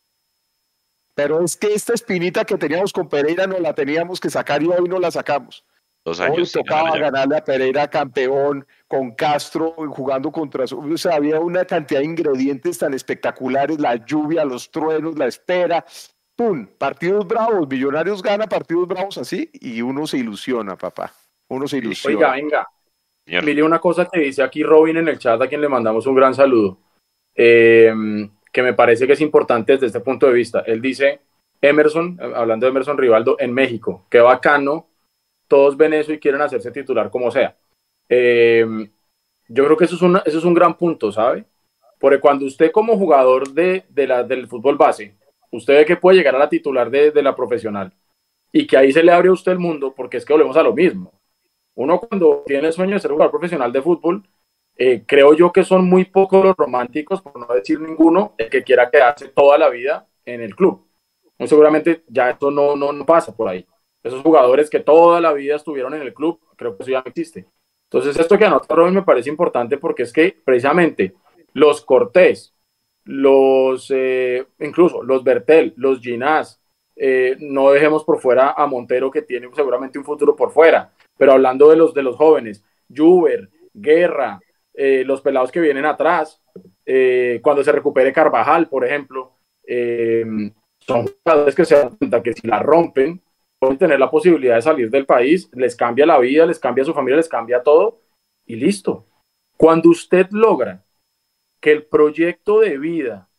Pero 1.13 1.43
es 1.43 1.57
que 1.57 1.73
esta 1.73 1.93
espinita 1.93 2.45
que 2.45 2.57
teníamos 2.57 2.93
con 2.93 3.09
Pereira 3.09 3.47
no 3.47 3.59
la 3.59 3.73
teníamos 3.73 4.21
que 4.21 4.29
sacar 4.29 4.63
y 4.63 4.67
hoy 4.67 4.87
no 4.87 4.97
la 4.97 5.11
sacamos. 5.11 5.65
Dos 6.05 6.21
años. 6.21 6.55
Hoy 6.55 6.63
tocaba 6.63 6.97
ganarle 6.97 7.35
a 7.35 7.43
Pereira 7.43 7.89
campeón, 7.89 8.65
con 8.87 9.11
Castro 9.15 9.73
jugando 9.89 10.31
contra 10.31 10.65
su. 10.67 10.79
O 10.79 10.97
sea, 10.97 11.15
había 11.15 11.41
una 11.41 11.65
cantidad 11.65 11.99
de 11.99 12.05
ingredientes 12.05 12.77
tan 12.77 12.93
espectaculares: 12.93 13.77
la 13.77 13.97
lluvia, 13.97 14.45
los 14.45 14.71
truenos, 14.71 15.17
la 15.17 15.27
espera. 15.27 15.83
¡Pum! 16.35 16.67
Partidos 16.77 17.27
bravos. 17.27 17.67
Millonarios 17.67 18.21
gana 18.23 18.47
partidos 18.47 18.87
bravos 18.87 19.17
así 19.17 19.49
y 19.53 19.81
uno 19.81 20.07
se 20.07 20.17
ilusiona, 20.17 20.75
papá. 20.75 21.13
Uno 21.49 21.67
se 21.67 21.77
ilusiona. 21.77 22.17
Oiga, 22.17 22.31
venga. 22.31 22.67
Mire 23.25 23.63
una 23.63 23.79
cosa 23.79 24.09
que 24.11 24.19
dice 24.19 24.43
aquí 24.43 24.63
Robin 24.63 24.97
en 24.97 25.07
el 25.07 25.19
chat, 25.19 25.41
a 25.41 25.47
quien 25.47 25.61
le 25.61 25.69
mandamos 25.69 26.05
un 26.07 26.15
gran 26.15 26.33
saludo, 26.33 26.77
eh, 27.35 27.93
que 28.51 28.61
me 28.61 28.73
parece 28.73 29.07
que 29.07 29.13
es 29.13 29.21
importante 29.21 29.73
desde 29.73 29.87
este 29.87 30.01
punto 30.01 30.27
de 30.27 30.33
vista. 30.33 30.59
Él 30.65 30.81
dice, 30.81 31.21
Emerson, 31.61 32.19
hablando 32.19 32.65
de 32.65 32.71
Emerson 32.71 32.97
Rivaldo, 32.97 33.37
en 33.39 33.53
México, 33.53 34.05
qué 34.09 34.19
bacano, 34.19 34.87
todos 35.47 35.77
ven 35.77 35.93
eso 35.93 36.11
y 36.11 36.19
quieren 36.19 36.41
hacerse 36.41 36.71
titular 36.71 37.09
como 37.09 37.31
sea. 37.31 37.55
Eh, 38.09 38.65
yo 39.47 39.65
creo 39.65 39.77
que 39.77 39.85
eso 39.85 39.95
es, 39.95 40.01
una, 40.01 40.19
eso 40.25 40.39
es 40.39 40.43
un 40.43 40.53
gran 40.53 40.77
punto, 40.77 41.11
¿sabe? 41.11 41.45
Porque 41.99 42.19
cuando 42.19 42.45
usted 42.45 42.71
como 42.71 42.97
jugador 42.97 43.49
de, 43.49 43.85
de 43.87 44.07
la, 44.07 44.23
del 44.23 44.47
fútbol 44.47 44.75
base, 44.75 45.15
usted 45.53 45.85
que 45.85 45.95
puede 45.95 46.17
llegar 46.17 46.35
a 46.35 46.39
la 46.39 46.49
titular 46.49 46.89
de, 46.89 47.11
de 47.11 47.23
la 47.23 47.35
profesional 47.35 47.93
y 48.51 48.67
que 48.67 48.77
ahí 48.77 48.91
se 48.91 49.03
le 49.03 49.11
abre 49.11 49.29
a 49.29 49.33
usted 49.33 49.53
el 49.53 49.59
mundo, 49.59 49.93
porque 49.95 50.17
es 50.17 50.25
que 50.25 50.33
volvemos 50.33 50.57
a 50.57 50.63
lo 50.63 50.73
mismo 50.73 51.13
uno 51.75 51.99
cuando 51.99 52.43
tiene 52.45 52.67
el 52.67 52.73
sueño 52.73 52.93
de 52.93 52.99
ser 52.99 53.11
jugador 53.11 53.31
profesional 53.31 53.71
de 53.71 53.81
fútbol, 53.81 54.23
eh, 54.75 55.03
creo 55.05 55.33
yo 55.33 55.51
que 55.51 55.63
son 55.63 55.87
muy 55.87 56.05
pocos 56.05 56.43
los 56.43 56.55
románticos, 56.55 57.21
por 57.21 57.37
no 57.37 57.53
decir 57.53 57.79
ninguno, 57.79 58.33
el 58.37 58.49
que 58.49 58.63
quiera 58.63 58.89
quedarse 58.89 59.29
toda 59.29 59.57
la 59.57 59.69
vida 59.69 60.07
en 60.25 60.41
el 60.41 60.55
club. 60.55 60.85
Muy 61.37 61.47
seguramente 61.47 62.03
ya 62.07 62.29
esto 62.29 62.51
no, 62.51 62.75
no, 62.75 62.93
no 62.93 63.05
pasa 63.05 63.35
por 63.35 63.49
ahí. 63.49 63.65
Esos 64.03 64.21
jugadores 64.21 64.69
que 64.69 64.79
toda 64.79 65.19
la 65.21 65.33
vida 65.33 65.55
estuvieron 65.55 65.93
en 65.93 66.01
el 66.01 66.13
club, 66.13 66.39
creo 66.55 66.75
que 66.75 66.83
eso 66.83 66.91
ya 66.91 66.99
no 66.99 67.07
existe. 67.07 67.47
Entonces, 67.89 68.17
esto 68.17 68.37
que 68.37 68.45
anota 68.45 68.73
Robin 68.75 68.95
me 68.95 69.03
parece 69.03 69.29
importante 69.29 69.77
porque 69.77 70.03
es 70.03 70.11
que 70.11 70.35
precisamente 70.43 71.13
los 71.53 71.81
Cortés, 71.81 72.52
los, 73.05 73.91
eh, 73.93 74.45
incluso 74.59 75.03
los 75.03 75.23
Bertel, 75.23 75.73
los 75.77 75.99
Ginás, 75.99 76.61
eh, 76.95 77.35
no 77.39 77.71
dejemos 77.71 78.03
por 78.03 78.19
fuera 78.19 78.51
a 78.51 78.67
Montero 78.67 79.09
que 79.09 79.23
tiene 79.23 79.49
seguramente 79.55 79.97
un 79.99 80.05
futuro 80.05 80.35
por 80.35 80.51
fuera. 80.51 80.91
Pero 81.17 81.33
hablando 81.33 81.69
de 81.69 81.75
los, 81.75 81.93
de 81.93 82.03
los 82.03 82.15
jóvenes, 82.15 82.63
Juber, 82.93 83.49
Guerra, 83.73 84.39
eh, 84.73 85.03
los 85.05 85.21
pelados 85.21 85.51
que 85.51 85.59
vienen 85.59 85.85
atrás, 85.85 86.39
cuando 87.41 87.63
se 87.63 87.71
recupere 87.71 88.11
Carvajal, 88.11 88.67
por 88.67 88.85
ejemplo, 88.85 89.31
son 90.79 91.07
jugadores 91.23 91.55
que 91.55 91.63
se 91.65 91.75
dan 91.75 91.95
cuenta 91.95 92.21
que 92.21 92.33
si 92.33 92.45
la 92.45 92.59
rompen, 92.59 93.21
pueden 93.57 93.77
tener 93.77 93.97
la 93.97 94.11
posibilidad 94.11 94.55
de 94.55 94.61
salir 94.61 94.89
del 94.89 95.05
país, 95.05 95.49
les 95.53 95.77
cambia 95.77 96.05
la 96.05 96.19
vida, 96.19 96.45
les 96.45 96.59
cambia 96.59 96.83
su 96.83 96.93
familia, 96.93 97.15
les 97.15 97.29
cambia 97.29 97.63
todo 97.63 98.01
y 98.45 98.57
listo. 98.57 99.05
Cuando 99.55 99.89
usted 99.89 100.27
logra 100.31 100.82
que 101.63 101.71
el 101.71 101.85
proyecto 101.85 102.59
de 102.59 102.77
vida 102.77 103.29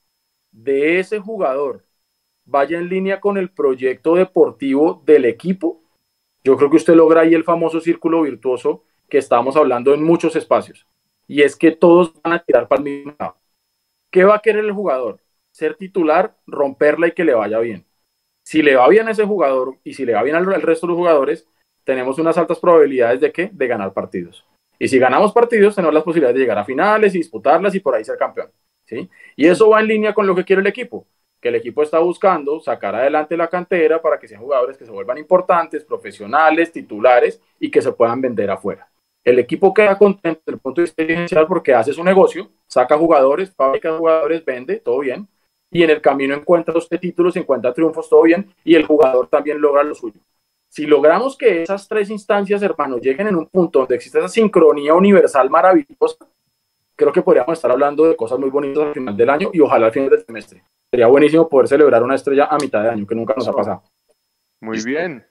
de 0.50 0.98
ese 0.98 1.18
jugador 1.18 1.84
vaya 2.46 2.78
en 2.78 2.88
línea 2.88 3.20
con 3.20 3.36
el 3.36 3.50
proyecto 3.50 4.14
deportivo 4.14 5.02
del 5.04 5.26
equipo, 5.26 5.82
yo 6.42 6.56
creo 6.56 6.70
que 6.70 6.78
usted 6.78 6.94
logra 6.94 7.20
ahí 7.20 7.34
el 7.34 7.44
famoso 7.44 7.82
círculo 7.82 8.22
virtuoso 8.22 8.82
que 9.10 9.18
estábamos 9.18 9.56
hablando 9.56 9.92
en 9.92 10.02
muchos 10.02 10.36
espacios. 10.36 10.86
Y 11.28 11.42
es 11.42 11.54
que 11.54 11.72
todos 11.72 12.14
van 12.22 12.32
a 12.32 12.42
tirar 12.42 12.66
para 12.66 12.78
el 12.78 12.84
mismo 12.84 13.14
lado. 13.18 13.36
¿Qué 14.10 14.24
va 14.24 14.36
a 14.36 14.42
querer 14.42 14.64
el 14.64 14.72
jugador? 14.72 15.20
Ser 15.52 15.74
titular, 15.74 16.38
romperla 16.46 17.08
y 17.08 17.12
que 17.12 17.24
le 17.24 17.34
vaya 17.34 17.58
bien. 17.58 17.84
Si 18.42 18.62
le 18.62 18.74
va 18.74 18.88
bien 18.88 19.06
a 19.06 19.10
ese 19.10 19.26
jugador 19.26 19.80
y 19.84 19.92
si 19.92 20.06
le 20.06 20.14
va 20.14 20.22
bien 20.22 20.36
al 20.36 20.46
resto 20.62 20.86
de 20.86 20.92
los 20.92 20.98
jugadores, 20.98 21.46
tenemos 21.84 22.18
unas 22.18 22.38
altas 22.38 22.58
probabilidades 22.58 23.20
de 23.20 23.32
qué? 23.32 23.50
De 23.52 23.66
ganar 23.66 23.92
partidos. 23.92 24.46
Y 24.78 24.88
si 24.88 24.98
ganamos 24.98 25.32
partidos, 25.32 25.74
tenemos 25.74 25.94
las 25.94 26.02
posibilidades 26.02 26.34
de 26.34 26.40
llegar 26.40 26.58
a 26.58 26.64
finales 26.64 27.14
y 27.14 27.18
disputarlas 27.18 27.74
y 27.74 27.80
por 27.80 27.94
ahí 27.94 28.04
ser 28.04 28.16
campeón. 28.16 28.50
¿sí? 28.84 29.08
Y 29.36 29.46
eso 29.46 29.68
va 29.68 29.80
en 29.80 29.88
línea 29.88 30.14
con 30.14 30.26
lo 30.26 30.34
que 30.34 30.44
quiere 30.44 30.60
el 30.60 30.66
equipo, 30.66 31.06
que 31.40 31.48
el 31.48 31.56
equipo 31.56 31.82
está 31.82 31.98
buscando 31.98 32.60
sacar 32.60 32.94
adelante 32.94 33.36
la 33.36 33.48
cantera 33.48 34.00
para 34.00 34.18
que 34.18 34.28
sean 34.28 34.40
jugadores 34.40 34.76
que 34.76 34.84
se 34.84 34.90
vuelvan 34.90 35.18
importantes, 35.18 35.84
profesionales, 35.84 36.72
titulares 36.72 37.40
y 37.60 37.70
que 37.70 37.82
se 37.82 37.92
puedan 37.92 38.20
vender 38.20 38.50
afuera. 38.50 38.88
El 39.24 39.38
equipo 39.38 39.72
queda 39.72 39.96
contento 39.96 40.42
desde 40.44 40.56
el 40.56 40.60
punto 40.60 40.80
de 40.80 40.84
vista 40.84 41.02
inicial 41.02 41.46
porque 41.46 41.72
hace 41.72 41.94
su 41.94 42.04
negocio, 42.04 42.50
saca 42.66 42.98
jugadores, 42.98 43.54
fabrica 43.54 43.96
jugadores, 43.96 44.44
vende, 44.44 44.80
todo 44.80 44.98
bien, 44.98 45.26
y 45.70 45.82
en 45.82 45.90
el 45.90 46.02
camino 46.02 46.34
encuentra 46.34 46.74
los 46.74 46.88
títulos, 46.88 47.34
encuentra 47.36 47.72
triunfos, 47.72 48.08
todo 48.08 48.22
bien, 48.22 48.54
y 48.64 48.74
el 48.74 48.84
jugador 48.84 49.28
también 49.28 49.60
logra 49.60 49.82
lo 49.82 49.94
suyo. 49.94 50.20
Si 50.74 50.86
logramos 50.86 51.38
que 51.38 51.62
esas 51.62 51.86
tres 51.86 52.10
instancias, 52.10 52.60
hermanos, 52.60 53.00
lleguen 53.00 53.28
en 53.28 53.36
un 53.36 53.46
punto 53.46 53.78
donde 53.78 53.94
existe 53.94 54.18
esa 54.18 54.26
sincronía 54.26 54.92
universal 54.92 55.48
maravillosa, 55.48 56.16
creo 56.96 57.12
que 57.12 57.22
podríamos 57.22 57.52
estar 57.52 57.70
hablando 57.70 58.04
de 58.06 58.16
cosas 58.16 58.40
muy 58.40 58.50
bonitas 58.50 58.88
al 58.88 58.92
final 58.92 59.16
del 59.16 59.30
año 59.30 59.50
y 59.52 59.60
ojalá 59.60 59.86
al 59.86 59.92
final 59.92 60.10
del 60.10 60.26
semestre. 60.26 60.64
Sería 60.90 61.06
buenísimo 61.06 61.48
poder 61.48 61.68
celebrar 61.68 62.02
una 62.02 62.16
estrella 62.16 62.46
a 62.46 62.56
mitad 62.56 62.82
de 62.82 62.88
año, 62.88 63.06
que 63.06 63.14
nunca 63.14 63.34
nos 63.36 63.46
ha 63.46 63.52
pasado. 63.52 63.84
Muy 64.60 64.82
bien. 64.82 65.24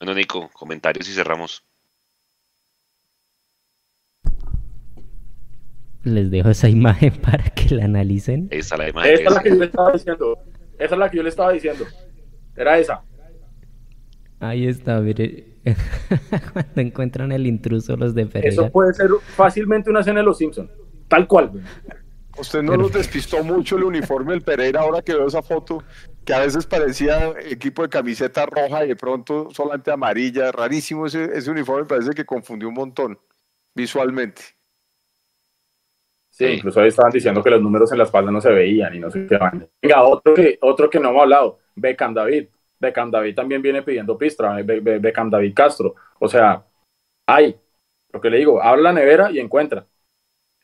Bueno, 0.00 0.12
Nico, 0.12 0.50
comentarios 0.54 1.08
y 1.08 1.12
cerramos. 1.12 1.64
Les 6.02 6.32
dejo 6.32 6.50
esa 6.50 6.68
imagen 6.68 7.12
para 7.22 7.44
que 7.44 7.76
la 7.76 7.84
analicen. 7.84 8.48
Esa, 8.50 8.76
la 8.76 8.88
imagen 8.88 9.14
esa 9.14 9.22
es 9.22 9.34
la 9.34 9.40
que 9.40 9.50
yo 9.50 9.54
le 9.54 9.64
estaba 9.66 9.92
diciendo. 9.92 10.38
Esa 10.80 10.94
es 10.96 10.98
la 10.98 11.08
que 11.08 11.16
yo 11.16 11.22
le 11.22 11.28
estaba 11.28 11.52
diciendo. 11.52 11.84
Era 12.56 12.76
esa. 12.76 13.04
Ahí 14.40 14.66
está, 14.66 15.00
mire. 15.00 15.46
Cuando 16.52 16.80
encuentran 16.80 17.32
el 17.32 17.46
intruso 17.46 17.96
los 17.96 18.14
de 18.14 18.26
Pereira. 18.26 18.48
Eso 18.48 18.72
puede 18.72 18.94
ser 18.94 19.10
fácilmente 19.36 19.90
una 19.90 20.00
escena 20.00 20.20
de 20.20 20.24
los 20.24 20.38
Simpsons. 20.38 20.70
Tal 21.08 21.26
cual. 21.26 21.62
Usted 22.38 22.62
no 22.62 22.76
nos 22.76 22.92
despistó 22.92 23.44
mucho 23.44 23.76
el 23.76 23.84
uniforme 23.84 24.32
del 24.32 24.40
Pereira 24.40 24.80
ahora 24.80 25.02
que 25.02 25.12
veo 25.12 25.26
esa 25.26 25.42
foto, 25.42 25.84
que 26.24 26.32
a 26.32 26.40
veces 26.40 26.64
parecía 26.64 27.34
equipo 27.50 27.82
de 27.82 27.90
camiseta 27.90 28.46
roja 28.46 28.84
y 28.84 28.88
de 28.88 28.96
pronto 28.96 29.48
solamente 29.50 29.90
amarilla. 29.90 30.50
Rarísimo 30.50 31.06
ese, 31.06 31.24
ese 31.36 31.50
uniforme, 31.50 31.86
parece 31.86 32.12
que 32.12 32.24
confundió 32.24 32.68
un 32.68 32.74
montón 32.74 33.18
visualmente. 33.74 34.42
Sí, 36.30 36.46
incluso 36.46 36.80
ahí 36.80 36.88
estaban 36.88 37.12
diciendo 37.12 37.42
que 37.42 37.50
los 37.50 37.60
números 37.60 37.92
en 37.92 37.98
la 37.98 38.04
espalda 38.04 38.30
no 38.30 38.40
se 38.40 38.50
veían 38.50 38.94
y 38.94 39.00
no 39.00 39.10
se 39.10 39.26
qué 39.26 39.38
Venga, 39.82 40.02
otro 40.04 40.32
que, 40.32 40.58
otro 40.62 40.88
que 40.88 40.98
no 40.98 41.10
hemos 41.10 41.22
hablado, 41.22 41.58
Beckham 41.74 42.14
David. 42.14 42.46
Beckham 42.80 43.10
David 43.10 43.34
también 43.34 43.62
viene 43.62 43.82
pidiendo 43.82 44.16
pista, 44.16 44.56
Beckham 44.62 45.30
David 45.30 45.54
Castro. 45.54 45.94
O 46.18 46.28
sea, 46.28 46.64
hay, 47.26 47.60
lo 48.12 48.20
que 48.20 48.30
le 48.30 48.38
digo, 48.38 48.62
habla 48.62 48.92
la 48.92 49.00
nevera 49.00 49.30
y 49.30 49.38
encuentra. 49.38 49.86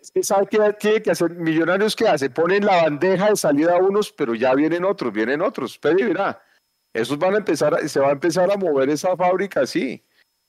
Es 0.01 0.11
que 0.11 0.23
sabe 0.23 0.47
que 0.47 0.59
tiene 0.79 1.03
que 1.03 1.11
hacer 1.11 1.31
millonarios 1.31 1.95
que 1.95 2.09
hace, 2.09 2.31
ponen 2.31 2.65
la 2.65 2.83
bandeja 2.83 3.31
de 3.31 3.37
salida 3.37 3.77
a 3.77 3.79
unos, 3.79 4.13
pero 4.13 4.35
ya 4.35 4.55
vienen 4.55 4.85
otros, 4.85 5.13
vienen 5.13 5.43
otros. 5.43 5.79
Pero 5.79 5.97
mira, 5.97 6.43
esos 6.93 7.19
van 7.19 7.35
a 7.35 7.39
empezar, 7.39 7.77
se 7.89 8.01
va 8.01 8.09
a 8.09 8.13
empezar 8.13 8.51
a 8.51 8.57
mover 8.57 8.89
esa 8.89 9.17
fábrica 9.17 9.61
así. 9.61 10.06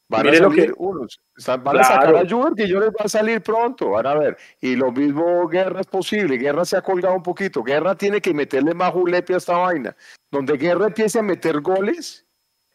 Van 0.09 0.25
a 0.25 0.34
salir 0.34 0.73
unos, 0.77 1.19
van 1.45 1.79
a 1.79 1.84
sacar 1.84 2.15
a 2.15 2.29
Juber 2.29 2.53
que 2.55 2.67
yo 2.67 2.79
les 2.79 2.89
va 2.89 3.03
a 3.03 3.09
salir 3.09 3.41
pronto, 3.41 3.89
van 3.89 4.07
a 4.07 4.15
ver. 4.15 4.38
Y 4.61 4.77
lo 4.77 4.91
mismo 4.91 5.47
Guerra 5.49 5.81
es 5.81 5.88
posible, 5.88 6.38
Guerra 6.38 6.63
se 6.63 6.77
ha 6.77 6.81
colgado 6.81 7.15
un 7.15 7.23
poquito, 7.23 7.61
Guerra 7.61 7.93
tiene 7.95 8.21
que 8.21 8.34
meterle 8.34 8.73
más 8.73 8.93
julepe 8.93 9.34
a 9.34 9.38
esta 9.38 9.57
vaina. 9.57 9.95
Donde 10.31 10.55
Guerra 10.55 10.88
empiece 10.88 11.19
a 11.19 11.23
meter 11.23 11.59
goles, 11.59 12.25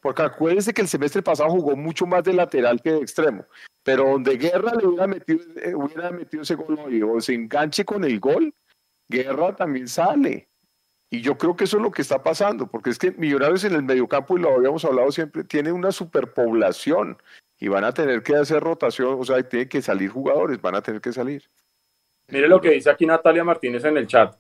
porque 0.01 0.23
acuérdense 0.23 0.75
que 0.75 0.83
el 0.83 0.89
semestre 0.89 1.23
pasado 1.23 1.49
jugó 1.49 1.75
mucho 1.75 2.05
más 2.05 2.23
de 2.23 2.35
lateral 2.35 2.83
que 2.83 2.93
de 2.93 2.99
extremo, 2.99 3.47
pero 3.83 4.11
donde 4.11 4.37
Guerra 4.37 4.73
le 4.79 4.87
hubiera 4.87 5.07
metido, 5.07 5.41
eh, 5.57 5.75
hubiera 5.75 6.11
metido 6.11 6.43
ese 6.43 6.55
gol 6.55 6.79
hoy, 6.85 7.03
o 7.03 7.19
se 7.19 7.33
enganche 7.33 7.87
con 7.87 8.05
el 8.05 8.21
gol, 8.21 8.55
Guerra 9.09 9.57
también 9.57 9.89
sale. 9.89 10.52
Y 11.13 11.21
yo 11.21 11.37
creo 11.37 11.55
que 11.55 11.65
eso 11.65 11.77
es 11.77 11.83
lo 11.83 11.91
que 11.91 12.01
está 12.01 12.23
pasando, 12.23 12.69
porque 12.69 12.89
es 12.89 12.99
que 12.99 13.11
Millonarios 13.13 13.65
en 13.65 13.75
el 13.75 13.83
mediocampo, 13.83 14.39
y 14.39 14.41
lo 14.41 14.55
habíamos 14.55 14.83
hablado 14.87 15.13
siempre, 15.13 15.45
tiene 15.45 15.71
una 15.71 15.93
superpoblación 15.93 17.19
y 17.61 17.69
van 17.69 17.85
a 17.85 17.93
tener 17.93 18.23
que 18.23 18.35
hacer 18.35 18.63
rotación, 18.63 19.19
o 19.21 19.23
sea, 19.23 19.47
tienen 19.47 19.69
que 19.69 19.83
salir 19.83 20.09
jugadores, 20.09 20.63
van 20.63 20.75
a 20.75 20.81
tener 20.81 21.03
que 21.03 21.13
salir. 21.13 21.51
Mire 22.29 22.49
lo 22.49 22.63
que 22.63 22.71
dice 22.71 22.89
aquí 22.89 23.05
Natalia 23.05 23.45
Martínez 23.45 23.85
en 23.85 23.99
el 23.99 24.07
chat, 24.07 24.35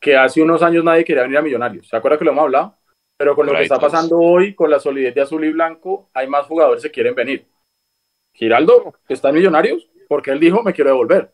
que 0.00 0.16
hace 0.16 0.42
unos 0.42 0.64
años 0.64 0.82
nadie 0.82 1.04
quería 1.04 1.22
venir 1.22 1.38
a 1.38 1.42
Millonarios. 1.42 1.86
¿Se 1.86 1.96
acuerda 1.96 2.18
que 2.18 2.24
lo 2.24 2.32
hemos 2.32 2.42
hablado? 2.42 2.76
Pero 3.16 3.36
con 3.36 3.46
lo 3.46 3.52
que 3.52 3.62
está 3.62 3.78
pasando 3.78 4.18
hoy, 4.18 4.56
con 4.56 4.70
la 4.70 4.80
solidez 4.80 5.14
de 5.14 5.20
azul 5.20 5.44
y 5.44 5.52
blanco, 5.52 6.10
hay 6.12 6.26
más 6.26 6.44
jugadores 6.46 6.82
que 6.82 6.90
quieren 6.90 7.14
venir. 7.14 7.46
Giraldo 8.34 8.94
está 9.08 9.28
en 9.28 9.36
Millonarios 9.36 9.88
porque 10.08 10.32
él 10.32 10.40
dijo, 10.40 10.60
me 10.64 10.72
quiero 10.72 10.90
devolver. 10.90 11.32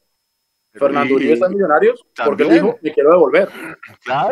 Fernando 0.75 1.15
Uribe 1.15 1.35
está 1.35 1.47
en 1.47 1.53
Millonarios 1.53 2.05
porque 2.25 2.45
dijo, 2.45 2.79
me 2.83 2.93
quiero 2.93 3.11
devolver. 3.13 3.49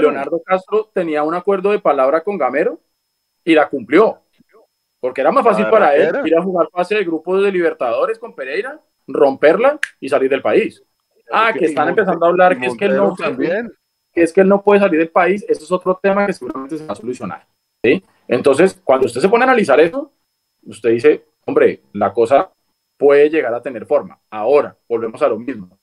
Leonardo 0.01 0.43
Castro 0.45 0.91
tenía 0.93 1.23
un 1.23 1.35
acuerdo 1.35 1.71
de 1.71 1.79
palabra 1.79 2.23
con 2.23 2.37
Gamero 2.37 2.81
y 3.45 3.55
la 3.55 3.69
cumplió. 3.69 4.19
Porque 5.01 5.21
era 5.21 5.33
más 5.33 5.45
fácil 5.45 5.69
para 5.69 5.97
él 5.97 6.15
ir 6.25 6.37
a 6.37 6.43
jugar 6.43 6.69
fase 6.73 6.97
de 6.97 7.05
grupos 7.05 7.43
de 7.43 7.51
Libertadores 7.51 8.19
con 8.19 8.35
Pereira, 8.35 8.81
romperla 9.07 9.79
y 10.01 10.09
salir 10.09 10.31
del 10.31 10.43
país. 10.43 10.83
Ah, 11.31 11.53
que 11.57 11.67
están 11.67 11.89
empezando 11.89 12.27
a 12.27 12.29
hablar 12.29 12.59
que 12.59 12.67
es 12.67 12.77
que 12.77 12.85
él 12.85 12.97
no 12.97 13.15
que 13.17 14.23
es 14.23 14.33
que 14.33 14.43
él 14.43 14.49
no 14.49 14.63
puede 14.63 14.81
salir 14.81 14.99
del 14.99 15.09
país, 15.09 15.45
eso 15.49 15.65
es 15.65 15.73
otro 15.73 15.99
tema 16.03 16.27
que 16.27 16.35
seguramente 16.35 16.77
se 16.77 16.85
va 16.85 16.93
a 16.93 16.97
solucionar. 16.97 17.47
¿sí? 17.83 18.03
Entonces, 18.29 18.79
cuando 18.85 19.07
usted 19.07 19.23
se 19.23 19.29
pone 19.29 19.45
a 19.45 19.49
analizar 19.49 19.81
eso, 19.81 20.13
usted 20.67 20.91
dice, 20.91 21.25
hombre, 21.47 21.81
la 21.95 22.13
cosa 22.13 22.53
puede 22.99 23.31
llegar 23.31 23.55
a 23.55 23.63
tener 23.63 23.87
forma. 23.87 24.21
Ahora, 24.31 24.77
volvemos 24.87 25.23
a 25.23 25.29
lo 25.29 25.39
mismo 25.39 25.79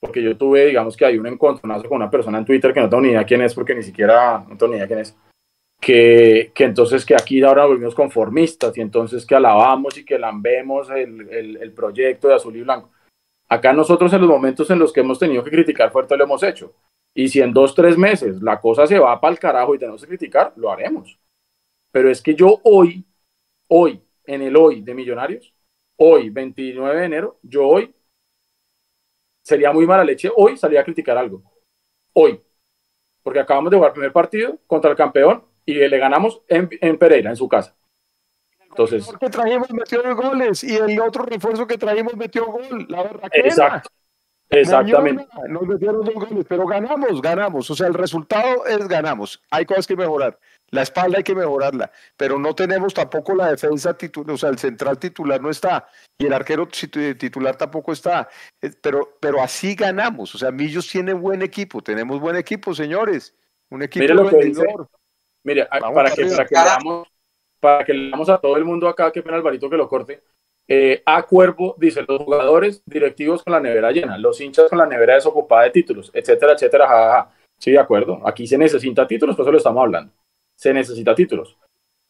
porque 0.00 0.22
yo 0.22 0.36
tuve, 0.36 0.66
digamos 0.66 0.96
que 0.96 1.04
hay 1.04 1.18
un 1.18 1.26
encontronazo 1.26 1.88
con 1.88 1.96
una 1.96 2.10
persona 2.10 2.38
en 2.38 2.44
Twitter 2.44 2.72
que 2.72 2.80
no 2.80 2.88
tengo 2.88 3.02
ni 3.02 3.10
idea 3.10 3.24
quién 3.24 3.42
es, 3.42 3.54
porque 3.54 3.74
ni 3.74 3.82
siquiera 3.82 4.44
no 4.48 4.56
tengo 4.56 4.72
ni 4.72 4.76
idea 4.76 4.86
quién 4.86 4.98
es, 5.00 5.16
que, 5.80 6.52
que 6.54 6.64
entonces 6.64 7.04
que 7.04 7.14
aquí 7.14 7.42
ahora 7.42 7.66
volvimos 7.66 7.94
conformistas 7.94 8.76
y 8.76 8.80
entonces 8.80 9.26
que 9.26 9.34
alabamos 9.34 9.96
y 9.98 10.04
que 10.04 10.18
lambemos 10.18 10.90
el, 10.90 11.28
el, 11.30 11.56
el 11.56 11.72
proyecto 11.72 12.28
de 12.28 12.34
azul 12.34 12.56
y 12.56 12.62
blanco. 12.62 12.90
Acá 13.48 13.72
nosotros 13.72 14.12
en 14.12 14.22
los 14.22 14.30
momentos 14.30 14.70
en 14.70 14.78
los 14.78 14.92
que 14.92 15.00
hemos 15.00 15.18
tenido 15.18 15.44
que 15.44 15.50
criticar 15.50 15.92
fuerte 15.92 16.16
lo 16.16 16.24
hemos 16.24 16.42
hecho. 16.42 16.74
Y 17.14 17.28
si 17.28 17.40
en 17.40 17.52
dos, 17.52 17.74
tres 17.74 17.96
meses 17.96 18.42
la 18.42 18.60
cosa 18.60 18.86
se 18.86 18.98
va 18.98 19.20
para 19.20 19.32
el 19.32 19.38
carajo 19.38 19.74
y 19.74 19.78
tenemos 19.78 20.00
que 20.02 20.08
criticar, 20.08 20.52
lo 20.56 20.70
haremos. 20.70 21.18
Pero 21.92 22.10
es 22.10 22.20
que 22.20 22.34
yo 22.34 22.60
hoy, 22.64 23.04
hoy, 23.68 24.02
en 24.24 24.42
el 24.42 24.56
hoy 24.56 24.82
de 24.82 24.94
Millonarios, 24.94 25.54
hoy, 25.96 26.30
29 26.30 26.98
de 26.98 27.06
enero, 27.06 27.38
yo 27.42 27.68
hoy 27.68 27.93
sería 29.44 29.72
muy 29.72 29.86
mala 29.86 30.02
leche 30.02 30.30
hoy 30.34 30.56
salir 30.56 30.78
a 30.78 30.84
criticar 30.84 31.16
algo. 31.16 31.42
Hoy. 32.14 32.42
Porque 33.22 33.40
acabamos 33.40 33.70
de 33.70 33.76
jugar 33.76 33.90
el 33.90 33.94
primer 33.94 34.12
partido 34.12 34.58
contra 34.66 34.90
el 34.90 34.96
campeón 34.96 35.44
y 35.64 35.74
le 35.74 35.98
ganamos 35.98 36.42
en, 36.48 36.68
en 36.80 36.98
Pereira, 36.98 37.30
en 37.30 37.36
su 37.36 37.48
casa. 37.48 37.76
Entonces. 38.60 39.08
El 39.08 39.18
que 39.18 39.30
trajimos 39.30 39.72
metió 39.72 40.16
goles 40.16 40.64
y 40.64 40.76
el 40.76 41.00
otro 41.00 41.24
refuerzo 41.24 41.66
que 41.66 41.78
trajimos 41.78 42.16
metió 42.16 42.46
gol. 42.46 42.86
La 42.88 43.02
verdad 43.04 43.30
Exacto. 43.32 43.90
Exactamente. 44.50 45.26
nos 45.48 45.62
metieron 45.62 46.04
dos 46.04 46.14
goles, 46.14 46.46
pero 46.48 46.66
ganamos, 46.66 47.22
ganamos. 47.22 47.70
O 47.70 47.74
sea, 47.74 47.86
el 47.86 47.94
resultado 47.94 48.66
es 48.66 48.86
ganamos. 48.88 49.42
Hay 49.50 49.64
cosas 49.64 49.86
que 49.86 49.96
mejorar. 49.96 50.38
La 50.74 50.82
espalda 50.82 51.18
hay 51.18 51.22
que 51.22 51.36
mejorarla, 51.36 51.92
pero 52.16 52.36
no 52.36 52.52
tenemos 52.52 52.92
tampoco 52.92 53.32
la 53.32 53.52
defensa 53.52 53.96
titular, 53.96 54.34
o 54.34 54.36
sea, 54.36 54.50
el 54.50 54.58
central 54.58 54.98
titular 54.98 55.40
no 55.40 55.48
está 55.48 55.86
y 56.18 56.26
el 56.26 56.32
arquero 56.32 56.66
titular 56.66 57.54
tampoco 57.54 57.92
está. 57.92 58.28
Eh, 58.60 58.72
pero, 58.82 59.16
pero 59.20 59.40
así 59.40 59.76
ganamos. 59.76 60.34
O 60.34 60.38
sea, 60.38 60.50
Millos 60.50 60.88
tiene 60.90 61.12
buen 61.12 61.42
equipo, 61.42 61.80
tenemos 61.80 62.18
buen 62.18 62.34
equipo, 62.34 62.74
señores. 62.74 63.36
Un 63.70 63.82
equipo 63.82 64.02
Mire 64.02 64.14
lo 64.14 64.28
que 64.28 64.36
dice. 64.44 64.66
Mire, 65.44 65.66
para 65.66 66.10
que, 66.10 66.26
para 66.26 66.44
que, 66.44 66.54
leamos, 66.56 67.08
para 67.60 67.84
que 67.84 67.94
leamos 67.94 68.28
a 68.28 68.38
todo 68.38 68.56
el 68.56 68.64
mundo 68.64 68.88
acá, 68.88 69.12
que 69.12 69.22
pena 69.22 69.36
Alvarito 69.36 69.70
que 69.70 69.76
lo 69.76 69.88
corte. 69.88 70.24
Eh, 70.66 71.04
a 71.06 71.22
Cuervo 71.22 71.76
dice 71.78 72.04
los 72.08 72.20
jugadores 72.20 72.82
directivos 72.84 73.44
con 73.44 73.52
la 73.52 73.60
nevera 73.60 73.92
llena, 73.92 74.18
los 74.18 74.40
hinchas 74.40 74.68
con 74.68 74.78
la 74.78 74.86
nevera 74.86 75.14
desocupada 75.14 75.62
de 75.62 75.70
títulos, 75.70 76.10
etcétera, 76.12 76.54
etcétera. 76.54 77.30
Sí, 77.58 77.70
de 77.70 77.78
acuerdo. 77.78 78.26
Aquí 78.26 78.44
se 78.48 78.58
necesita 78.58 79.06
títulos, 79.06 79.36
por 79.36 79.44
eso 79.44 79.52
lo 79.52 79.58
estamos 79.58 79.80
hablando. 79.80 80.12
Se 80.54 80.72
necesita 80.72 81.14
títulos. 81.14 81.56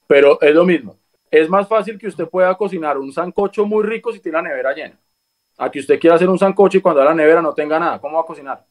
Pero 0.06 0.40
es 0.40 0.54
lo 0.54 0.64
mismo. 0.64 0.96
Es 1.30 1.48
más 1.48 1.66
fácil 1.66 1.98
que 1.98 2.06
usted 2.06 2.28
pueda 2.28 2.54
cocinar 2.56 2.98
un 2.98 3.12
sancocho 3.12 3.66
muy 3.66 3.84
rico 3.84 4.12
si 4.12 4.20
tiene 4.20 4.38
la 4.38 4.42
nevera 4.42 4.72
llena. 4.72 5.00
A 5.56 5.70
que 5.70 5.80
usted 5.80 5.98
quiera 5.98 6.16
hacer 6.16 6.28
un 6.28 6.38
sancocho 6.38 6.78
y 6.78 6.80
cuando 6.80 7.04
la 7.04 7.14
nevera 7.14 7.42
no 7.42 7.54
tenga 7.54 7.78
nada, 7.78 8.00
¿cómo 8.00 8.16
va 8.16 8.22
a 8.22 8.26
cocinar? 8.26 8.66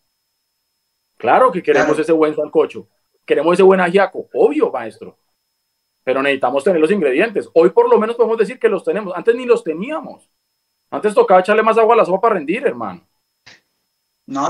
Claro 1.17 1.51
que 1.51 1.63
queremos 1.63 1.97
ese 1.99 2.11
buen 2.11 2.35
sancocho. 2.35 2.87
Queremos 3.25 3.53
ese 3.53 3.63
buen 3.63 3.79
ajiaco. 3.79 4.29
Obvio, 4.33 4.71
maestro. 4.71 5.17
pero 6.03 6.21
necesitamos 6.21 6.63
tener 6.63 6.81
los 6.81 6.91
ingredientes. 6.91 7.49
Hoy 7.53 7.69
por 7.69 7.89
lo 7.89 7.99
menos 7.99 8.15
podemos 8.15 8.37
decir 8.37 8.59
que 8.59 8.69
los 8.69 8.83
tenemos. 8.83 9.13
Antes 9.15 9.35
ni 9.35 9.45
los 9.45 9.63
teníamos. 9.63 10.29
Antes 10.91 11.13
tocaba 11.13 11.39
echarle 11.39 11.63
más 11.63 11.77
agua 11.77 11.95
a 11.95 11.97
la 11.97 12.05
sopa 12.05 12.21
para 12.21 12.35
rendir, 12.35 12.65
hermano. 12.65 13.07
No, 14.25 14.47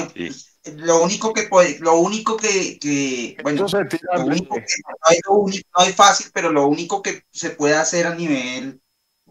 lo 0.65 1.03
único 1.03 1.33
que 1.33 1.43
puede, 1.43 1.79
lo 1.79 1.95
único 1.97 2.37
que, 2.37 3.37
bueno, 3.43 3.65
lo 3.67 4.25
único 4.25 4.55
que, 4.55 4.65
no, 5.75 5.83
es 5.85 5.95
fácil, 5.95 6.31
pero 6.33 6.51
lo 6.51 6.67
único 6.67 7.01
que 7.01 7.25
se 7.31 7.49
puede 7.49 7.75
hacer 7.75 8.07
a 8.07 8.15
nivel, 8.15 8.81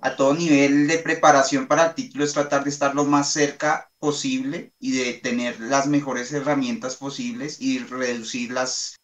a 0.02 0.14
todo 0.14 0.34
nivel 0.34 0.86
de 0.86 0.98
preparación 0.98 1.66
para 1.66 1.86
el 1.86 1.94
título 1.94 2.24
es 2.24 2.34
tratar 2.34 2.64
de 2.64 2.70
estar 2.70 2.94
lo 2.94 3.04
más 3.04 3.32
cerca 3.32 3.90
posible 3.98 4.74
y 4.78 4.92
de 4.92 5.14
tener 5.14 5.58
las 5.60 5.86
mejores 5.86 6.32
herramientas 6.32 6.96
posibles 6.96 7.60
y 7.60 7.78
reducir 7.78 8.52
las 8.52 8.96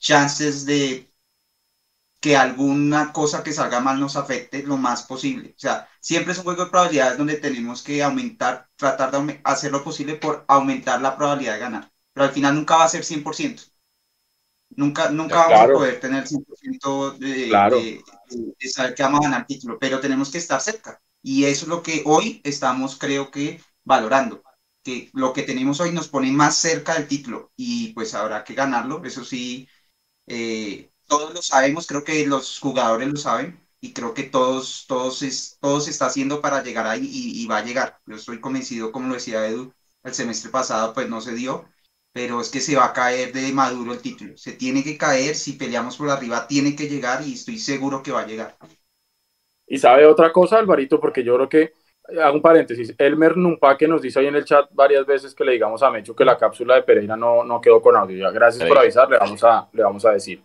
chances 0.00 0.66
de 0.66 1.08
que 2.26 2.36
alguna 2.36 3.12
cosa 3.12 3.44
que 3.44 3.52
salga 3.52 3.78
mal 3.78 4.00
nos 4.00 4.16
afecte 4.16 4.64
lo 4.64 4.76
más 4.76 5.04
posible. 5.04 5.54
O 5.56 5.60
sea, 5.60 5.88
siempre 6.00 6.32
es 6.32 6.38
un 6.38 6.44
juego 6.44 6.64
de 6.64 6.70
probabilidades 6.72 7.18
donde 7.18 7.36
tenemos 7.36 7.84
que 7.84 8.02
aumentar, 8.02 8.68
tratar 8.74 9.12
de 9.12 9.40
hacer 9.44 9.70
lo 9.70 9.84
posible 9.84 10.16
por 10.16 10.44
aumentar 10.48 11.00
la 11.00 11.16
probabilidad 11.16 11.52
de 11.52 11.60
ganar. 11.60 11.92
Pero 12.12 12.26
al 12.26 12.32
final 12.32 12.56
nunca 12.56 12.78
va 12.78 12.84
a 12.84 12.88
ser 12.88 13.04
100%. 13.04 13.70
Nunca, 14.70 15.08
nunca 15.10 15.36
vamos 15.36 15.60
a 15.60 15.72
poder 15.72 16.00
tener 16.00 16.26
100% 16.26 17.16
de, 17.16 18.02
de, 18.58 18.68
saber 18.70 18.96
que 18.96 19.04
vamos 19.04 19.20
a 19.20 19.28
ganar 19.28 19.46
título, 19.46 19.78
pero 19.78 20.00
tenemos 20.00 20.28
que 20.32 20.38
estar 20.38 20.60
cerca. 20.60 21.00
Y 21.22 21.44
eso 21.44 21.66
es 21.66 21.68
lo 21.68 21.80
que 21.80 22.02
hoy 22.06 22.40
estamos, 22.42 22.96
creo 22.98 23.30
que, 23.30 23.62
valorando. 23.84 24.42
Que 24.82 25.10
lo 25.12 25.32
que 25.32 25.44
tenemos 25.44 25.78
hoy 25.78 25.92
nos 25.92 26.08
pone 26.08 26.32
más 26.32 26.56
cerca 26.56 26.94
del 26.94 27.06
título 27.06 27.52
y 27.54 27.92
pues 27.92 28.14
habrá 28.14 28.42
que 28.42 28.54
ganarlo. 28.54 29.00
Eso 29.04 29.24
sí, 29.24 29.68
eh, 30.26 30.90
todos 31.06 31.34
lo 31.34 31.42
sabemos, 31.42 31.86
creo 31.86 32.04
que 32.04 32.26
los 32.26 32.58
jugadores 32.60 33.08
lo 33.08 33.16
saben 33.16 33.60
y 33.80 33.92
creo 33.92 34.14
que 34.14 34.24
todos, 34.24 34.86
todos, 34.88 35.22
es, 35.22 35.58
todos 35.60 35.84
se 35.84 35.90
está 35.90 36.06
haciendo 36.06 36.40
para 36.40 36.62
llegar 36.62 36.86
ahí 36.86 37.08
y, 37.10 37.46
va 37.46 37.58
a 37.58 37.64
llegar. 37.64 37.98
Yo 38.06 38.16
estoy 38.16 38.40
convencido, 38.40 38.92
como 38.92 39.08
lo 39.08 39.14
decía 39.14 39.46
Edu, 39.46 39.72
el 40.02 40.14
semestre 40.14 40.50
pasado 40.50 40.92
pues 40.92 41.08
no 41.08 41.20
se 41.20 41.34
dio, 41.34 41.66
pero 42.12 42.40
es 42.40 42.50
que 42.50 42.60
se 42.60 42.76
va 42.76 42.86
a 42.86 42.92
caer 42.92 43.32
de 43.32 43.52
Maduro 43.52 43.92
el 43.92 44.00
título. 44.00 44.36
Se 44.36 44.52
tiene 44.52 44.82
que 44.82 44.96
caer, 44.96 45.34
si 45.34 45.52
peleamos 45.52 45.96
por 45.96 46.10
arriba 46.10 46.46
tiene 46.48 46.74
que 46.74 46.88
llegar 46.88 47.22
y 47.26 47.34
estoy 47.34 47.58
seguro 47.58 48.02
que 48.02 48.12
va 48.12 48.22
a 48.22 48.26
llegar. 48.26 48.56
Y 49.66 49.78
sabe 49.78 50.06
otra 50.06 50.32
cosa, 50.32 50.58
Alvarito, 50.58 51.00
porque 51.00 51.24
yo 51.24 51.34
creo 51.34 51.48
que, 51.48 51.72
hago 52.20 52.36
un 52.36 52.42
paréntesis, 52.42 52.94
Elmer 52.98 53.36
Numpa 53.36 53.76
que 53.76 53.88
nos 53.88 54.00
dice 54.00 54.20
ahí 54.20 54.26
en 54.26 54.36
el 54.36 54.44
chat 54.44 54.68
varias 54.72 55.04
veces 55.04 55.34
que 55.34 55.44
le 55.44 55.52
digamos 55.52 55.82
a 55.82 55.90
Mecho 55.90 56.14
que 56.14 56.24
la 56.24 56.38
cápsula 56.38 56.76
de 56.76 56.82
Pereira 56.82 57.16
no, 57.16 57.42
no 57.44 57.60
quedó 57.60 57.82
con 57.82 57.96
audio. 57.96 58.32
gracias 58.32 58.66
por 58.68 58.78
avisar, 58.78 59.10
le 59.10 59.18
vamos 59.18 59.42
a, 59.42 59.68
le 59.72 59.82
vamos 59.82 60.04
a 60.04 60.12
decir. 60.12 60.42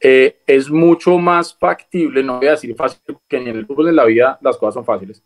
Eh, 0.00 0.42
es 0.46 0.70
mucho 0.70 1.18
más 1.18 1.56
factible, 1.56 2.22
no 2.22 2.38
voy 2.38 2.48
a 2.48 2.52
decir 2.52 2.74
fácil, 2.74 3.00
que 3.28 3.36
en 3.36 3.48
el 3.48 3.66
fútbol 3.66 3.86
de 3.86 3.92
la 3.92 4.04
vida 4.04 4.38
las 4.42 4.56
cosas 4.56 4.74
son 4.74 4.84
fáciles, 4.84 5.24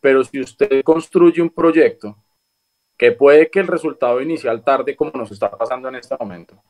pero 0.00 0.22
si 0.22 0.40
usted 0.40 0.82
construye 0.82 1.40
un 1.40 1.50
proyecto 1.50 2.16
que 2.98 3.12
puede 3.12 3.50
que 3.50 3.60
el 3.60 3.66
resultado 3.66 4.20
inicial 4.20 4.62
tarde 4.62 4.96
como 4.96 5.12
nos 5.12 5.30
está 5.30 5.50
pasando 5.50 5.88
en 5.88 5.96
este 5.96 6.16
momento, 6.18 6.62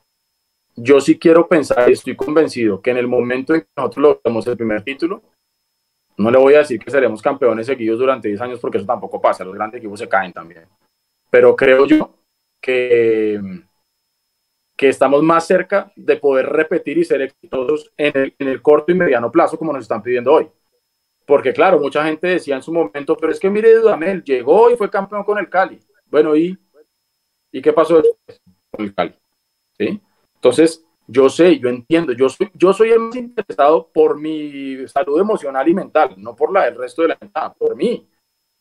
yo 0.77 1.01
sí 1.01 1.19
quiero 1.19 1.49
pensar 1.49 1.89
y 1.89 1.93
estoy 1.93 2.15
convencido 2.15 2.83
que 2.83 2.91
en 2.91 2.99
el 2.99 3.09
momento 3.09 3.55
en 3.55 3.63
que 3.63 3.69
nosotros 3.77 4.03
logremos 4.03 4.47
el 4.47 4.57
primer 4.57 4.83
título, 4.83 5.23
no 6.19 6.31
le 6.31 6.39
voy 6.39 6.55
a 6.55 6.59
decir 6.59 6.79
que 6.79 6.91
seremos 6.91 7.23
campeones 7.23 7.67
seguidos 7.67 7.99
durante 7.99 8.29
10 8.29 8.41
años 8.41 8.61
porque 8.61 8.79
eso 8.79 8.87
tampoco 8.87 9.21
pasa, 9.21 9.45
los 9.45 9.55
grandes 9.55 9.79
equipos 9.79 9.99
se 9.99 10.09
caen 10.09 10.33
también. 10.33 10.67
Pero 11.31 11.57
creo 11.57 11.87
yo 11.87 12.15
que 12.61 13.41
que 14.77 14.89
estamos 14.89 15.23
más 15.23 15.47
cerca 15.47 15.91
de 15.97 16.17
poder 16.17 16.47
repetir 16.47 16.99
y 16.99 17.05
ser 17.05 17.23
exitosos 17.23 17.93
en 17.97 18.35
el, 18.39 18.63
corto 18.63 18.93
y 18.93 18.95
mediano 18.95 19.33
plazo 19.33 19.59
como 19.59 19.73
nos 19.73 19.83
están 19.83 20.03
pidiendo 20.03 20.35
hoy. 20.35 20.49
Porque 21.27 21.53
claro, 21.53 21.81
mucha 21.81 22.05
gente 22.05 22.29
decía 22.29 22.57
en 22.57 22.63
su 22.63 22.73
momento, 22.73 23.17
pero 23.17 23.33
es 23.33 23.41
que 23.41 23.51
mire, 23.51 23.75
Dudamel 23.75 24.23
llegó 24.23 24.71
y 24.71 24.77
fue 24.77 24.91
campeón 24.91 25.25
con 25.25 25.39
el 25.39 25.49
Cali. 25.49 25.81
Bueno, 26.07 26.37
¿y, 26.37 26.57
¿y 27.51 27.63
qué 27.63 27.73
pasó 27.73 27.97
después 27.97 28.41
con 28.71 28.85
el 28.85 28.95
Cali? 28.95 29.15
¿Sí? 29.79 30.01
Entonces, 30.35 30.85
yo 31.09 31.29
sé, 31.31 31.59
yo 31.59 31.69
entiendo, 31.69 32.13
yo 32.13 32.29
soy, 32.29 32.51
yo 32.55 32.73
soy 32.73 32.91
el 32.91 33.01
más 33.01 33.17
interesado 33.17 33.91
por 33.93 34.21
mi 34.21 34.87
salud 34.89 35.21
emocional 35.21 35.67
y 35.69 35.75
mental, 35.75 36.15
no 36.19 36.37
por 36.37 36.53
la 36.53 36.67
del 36.67 36.77
resto 36.77 37.03
de 37.03 37.09
la 37.09 37.17
gente, 37.17 37.41
por 37.59 37.75
mí. 37.75 38.09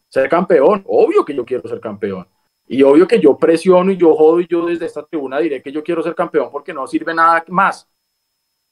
Ser 0.07 0.29
campeón, 0.29 0.83
obvio 0.87 1.25
que 1.25 1.35
yo 1.35 1.43
quiero 1.43 1.67
ser 1.67 1.79
campeón. 1.79 2.27
Y 2.67 2.81
obvio 2.83 3.07
que 3.07 3.19
yo 3.19 3.37
presiono 3.37 3.91
y 3.91 3.97
yo 3.97 4.15
jodo 4.15 4.39
y 4.39 4.47
yo 4.47 4.65
desde 4.65 4.85
esta 4.85 5.05
tribuna 5.05 5.39
diré 5.39 5.61
que 5.61 5.71
yo 5.71 5.83
quiero 5.83 6.01
ser 6.01 6.15
campeón 6.15 6.49
porque 6.51 6.73
no 6.73 6.87
sirve 6.87 7.13
nada 7.13 7.43
más. 7.47 7.87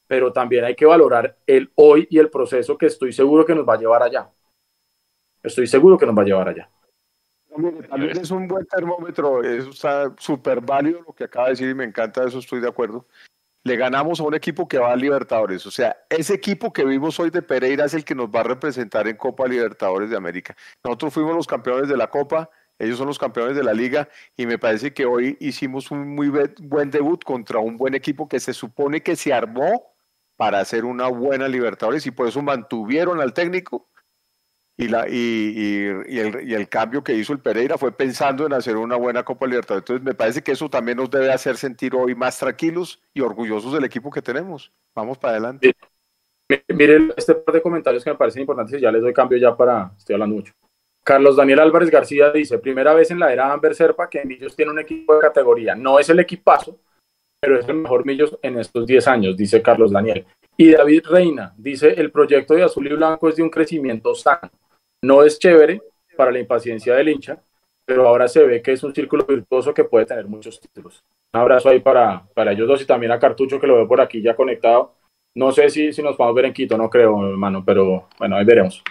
Pero 0.08 0.34
también 0.34 0.66
hay 0.66 0.76
que 0.76 0.86
valorar 0.86 1.38
el 1.46 1.72
hoy 1.76 2.08
y 2.10 2.20
el 2.20 2.30
proceso 2.30 2.78
que 2.78 2.88
estoy 2.88 3.14
seguro 3.14 3.46
que 3.46 3.56
nos 3.56 3.68
va 3.68 3.76
a 3.76 3.80
llevar 3.80 4.04
allá. 4.04 4.30
Estoy 5.42 5.68
seguro 5.68 5.98
que 5.98 6.06
nos 6.06 6.18
va 6.18 6.22
a 6.22 6.26
llevar 6.26 6.50
allá. 6.50 6.70
También 7.90 8.18
es 8.18 8.32
un 8.32 8.48
buen 8.48 8.66
termómetro, 8.66 9.44
eso 9.44 9.70
está 9.70 10.14
súper 10.18 10.60
válido 10.60 11.02
lo 11.06 11.14
que 11.14 11.26
acaba 11.26 11.46
de 11.46 11.52
decir 11.52 11.70
y 11.70 11.76
me 11.76 11.84
encanta 11.84 12.26
eso, 12.26 12.40
estoy 12.40 12.60
de 12.60 12.68
acuerdo. 12.68 13.06
Le 13.64 13.78
ganamos 13.78 14.20
a 14.20 14.24
un 14.24 14.34
equipo 14.34 14.68
que 14.68 14.80
va 14.80 14.92
a 14.92 14.96
Libertadores, 14.96 15.66
o 15.68 15.72
sea, 15.72 15.96
ese 16.10 16.34
equipo 16.34 16.74
que 16.74 16.84
vimos 16.84 17.20
hoy 17.20 17.30
de 17.30 17.42
Pereira 17.42 17.86
es 17.86 17.94
el 17.94 18.04
que 18.04 18.16
nos 18.16 18.28
va 18.28 18.40
a 18.40 18.44
representar 18.44 19.08
en 19.08 19.16
Copa 19.16 19.48
Libertadores 19.48 20.10
de 20.10 20.18
América. 20.18 20.56
Nosotros 20.84 21.14
fuimos 21.14 21.36
los 21.36 21.48
campeones 21.48 21.88
de 21.88 21.96
la 21.96 22.10
Copa, 22.10 22.50
ellos 22.80 22.98
son 22.98 23.08
los 23.08 23.20
campeones 23.20 23.56
de 23.56 23.64
la 23.64 23.74
liga 23.74 24.10
y 24.36 24.46
me 24.46 24.58
parece 24.58 24.94
que 24.94 25.06
hoy 25.06 25.38
hicimos 25.40 25.92
un 25.92 26.16
muy 26.16 26.30
buen 26.62 26.92
debut 26.92 27.24
contra 27.24 27.60
un 27.60 27.78
buen 27.78 27.94
equipo 27.94 28.28
que 28.28 28.40
se 28.40 28.54
supone 28.54 29.02
que 29.02 29.16
se 29.16 29.34
armó 29.34 29.94
para 30.36 30.60
hacer 30.60 30.84
una 30.86 31.08
buena 31.08 31.48
Libertadores 31.48 32.06
y 32.08 32.12
por 32.12 32.28
eso 32.28 32.42
mantuvieron 32.42 33.22
al 33.22 33.34
técnico 33.34 33.90
y, 34.76 34.88
la, 34.88 35.08
y, 35.08 35.86
el, 36.18 36.50
y, 36.50 36.54
el, 36.56 36.68
cambio 36.68 37.04
que 37.04 37.14
hizo 37.14 37.32
el 37.32 37.40
Pereira 37.40 37.78
fue 37.78 37.96
pensando 37.96 38.48
en 38.48 38.54
hacer 38.54 38.76
una 38.76 38.96
buena 38.96 39.24
Copa 39.24 39.46
Libertadores. 39.46 39.84
Entonces 39.84 40.04
me 40.04 40.16
parece 40.16 40.42
que 40.42 40.52
eso 40.52 40.68
también 40.68 40.98
nos 40.98 41.12
debe 41.12 41.32
hacer 41.32 41.58
sentir 41.58 41.96
hoy 41.96 42.16
más 42.16 42.40
tranquilos 42.40 43.00
y 43.14 43.22
orgullosos 43.22 43.72
del 43.72 43.84
equipo 43.84 44.10
que 44.10 44.24
tenemos. 44.24 44.72
Vamos 44.96 45.20
para 45.20 45.34
adelante. 45.34 45.74
Miren 46.70 47.14
este 47.16 47.36
par 47.36 47.54
de 47.54 47.62
comentarios 47.62 48.04
que 48.04 48.10
me 48.10 48.18
parecen 48.18 48.42
importantes 48.42 48.80
y 48.80 48.82
ya 48.82 48.92
les 48.92 49.04
doy 49.04 49.14
cambio 49.14 49.38
ya 49.38 49.56
para, 49.56 49.92
estoy 49.96 50.16
hablando 50.16 50.38
mucho. 50.38 50.54
Carlos 51.04 51.36
Daniel 51.36 51.60
Álvarez 51.60 51.90
García 51.90 52.32
dice, 52.32 52.60
primera 52.60 52.94
vez 52.94 53.12
en 53.12 53.20
la 53.20 53.32
era 53.34 53.52
Amber 53.52 53.76
Serpa 53.76 54.10
que 54.10 54.24
Millos 54.24 54.56
tiene 54.56 54.72
un 54.72 54.80
equipo 54.80 55.16
de 55.16 55.22
categoría. 55.22 55.76
No 55.76 56.00
es 56.00 56.10
el 56.10 56.20
equipazo, 56.20 56.80
pero 57.42 57.60
es 57.60 57.68
el 57.68 57.76
mejor 57.76 58.06
Millos 58.06 58.38
en 58.42 58.58
estos 58.58 58.88
10 58.88 59.08
años, 59.10 59.36
dice 59.36 59.62
Carlos 59.62 59.92
Daniel. 59.92 60.26
Y 60.56 60.72
David 60.72 61.04
Reina 61.10 61.54
dice, 61.58 61.90
el 61.90 62.10
proyecto 62.12 62.54
de 62.54 62.64
Azul 62.64 62.88
y 62.88 62.96
Blanco 62.96 63.28
es 63.28 63.36
de 63.36 63.44
un 63.44 63.50
crecimiento 63.50 64.16
sano. 64.16 64.50
No 65.04 65.24
es 65.24 65.40
chévere 65.40 65.82
para 66.16 66.32
la 66.32 66.40
impaciencia 66.40 66.96
del 66.96 67.10
hincha, 67.10 67.44
pero 67.86 68.08
ahora 68.08 68.30
se 68.30 68.46
ve 68.46 68.62
que 68.62 68.72
es 68.72 68.84
un 68.84 68.96
círculo 68.96 69.26
virtuoso 69.26 69.74
que 69.74 69.84
puede 69.84 70.06
tener 70.06 70.26
muchos 70.28 70.62
títulos. 70.62 71.04
Un 71.34 71.42
abrazo 71.42 71.68
ahí 71.68 71.82
para, 71.82 72.26
para 72.34 72.54
ellos 72.54 72.68
dos 72.68 72.82
y 72.82 72.86
también 72.86 73.12
a 73.12 73.20
Cartucho 73.20 73.60
que 73.60 73.68
lo 73.68 73.76
veo 73.76 73.88
por 73.88 74.00
aquí 74.00 74.22
ya 74.22 74.36
conectado. 74.36 74.94
No 75.36 75.52
sé 75.52 75.70
si, 75.70 75.92
si 75.92 76.02
nos 76.02 76.16
podemos 76.16 76.36
ver 76.36 76.46
en 76.46 76.54
Quito, 76.54 76.78
no 76.78 76.90
creo, 76.90 77.28
hermano, 77.28 77.64
pero 77.66 78.08
bueno, 78.18 78.38
ahí 78.38 78.46
veremos. 78.46 78.82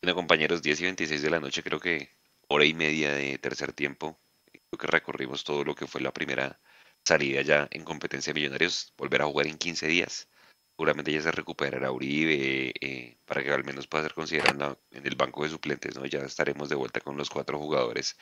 Bueno, 0.00 0.14
compañeros, 0.14 0.62
10 0.62 0.80
y 0.80 0.84
26 0.84 1.22
de 1.22 1.30
la 1.30 1.40
noche, 1.40 1.62
creo 1.62 1.80
que 1.80 2.10
hora 2.48 2.64
y 2.64 2.72
media 2.72 3.12
de 3.12 3.36
tercer 3.38 3.72
tiempo. 3.72 4.20
Creo 4.52 4.78
que 4.78 4.86
recorrimos 4.86 5.42
todo 5.42 5.64
lo 5.64 5.74
que 5.74 5.88
fue 5.88 6.00
la 6.00 6.12
primera 6.12 6.60
salida 7.04 7.42
ya 7.42 7.68
en 7.72 7.82
competencia 7.84 8.32
de 8.32 8.40
Millonarios. 8.40 8.94
Volver 8.96 9.22
a 9.22 9.26
jugar 9.26 9.48
en 9.48 9.58
15 9.58 9.88
días. 9.88 10.28
Seguramente 10.76 11.12
ya 11.12 11.20
se 11.20 11.32
recuperará 11.32 11.90
Uribe 11.90 12.72
eh, 12.80 13.18
para 13.24 13.42
que 13.42 13.50
al 13.50 13.64
menos 13.64 13.88
pueda 13.88 14.04
ser 14.04 14.14
considerado 14.14 14.80
en 14.92 15.04
el 15.04 15.16
banco 15.16 15.42
de 15.42 15.50
suplentes. 15.50 15.96
¿no? 15.96 16.06
Ya 16.06 16.20
estaremos 16.20 16.68
de 16.68 16.76
vuelta 16.76 17.00
con 17.00 17.16
los 17.16 17.28
cuatro 17.28 17.58
jugadores 17.58 18.16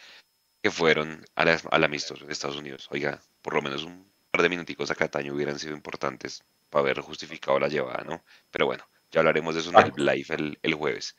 que 0.63 0.71
fueron 0.71 1.25
al 1.35 1.85
amistoso 1.85 2.25
en 2.25 2.31
Estados 2.31 2.57
Unidos. 2.57 2.89
Oiga, 2.91 3.21
por 3.43 3.53
lo 3.53 3.61
menos 3.61 3.85
un 3.85 4.11
par 4.31 4.41
de 4.41 4.49
minuticos 4.49 4.91
a 4.91 4.95
Cataño 4.95 5.35
hubieran 5.35 5.59
sido 5.59 5.75
importantes 5.75 6.43
para 6.71 6.85
haber 6.85 7.01
justificado 7.01 7.59
la 7.59 7.69
llevada, 7.69 8.03
¿no? 8.05 8.25
Pero 8.51 8.65
bueno, 8.65 8.89
ya 9.11 9.21
hablaremos 9.21 9.55
de 9.55 9.61
eso 9.61 9.71
en 9.71 9.79
el 9.79 10.07
live 10.07 10.59
el 10.63 10.75
jueves. 10.75 11.15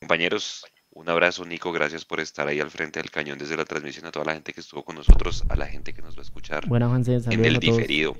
Compañeros, 0.00 0.64
un 0.90 1.08
abrazo, 1.08 1.44
Nico. 1.44 1.72
Gracias 1.72 2.04
por 2.04 2.20
estar 2.20 2.48
ahí 2.48 2.60
al 2.60 2.70
frente 2.70 3.00
del 3.00 3.10
cañón 3.10 3.38
desde 3.38 3.56
la 3.56 3.64
transmisión. 3.64 4.06
A 4.06 4.10
toda 4.10 4.24
la 4.24 4.34
gente 4.34 4.52
que 4.52 4.60
estuvo 4.60 4.84
con 4.84 4.96
nosotros, 4.96 5.44
a 5.48 5.56
la 5.56 5.66
gente 5.66 5.92
que 5.92 6.02
nos 6.02 6.16
va 6.16 6.20
a 6.20 6.22
escuchar 6.22 6.64
en 6.64 7.44
el 7.44 7.58
diferido. 7.58 8.16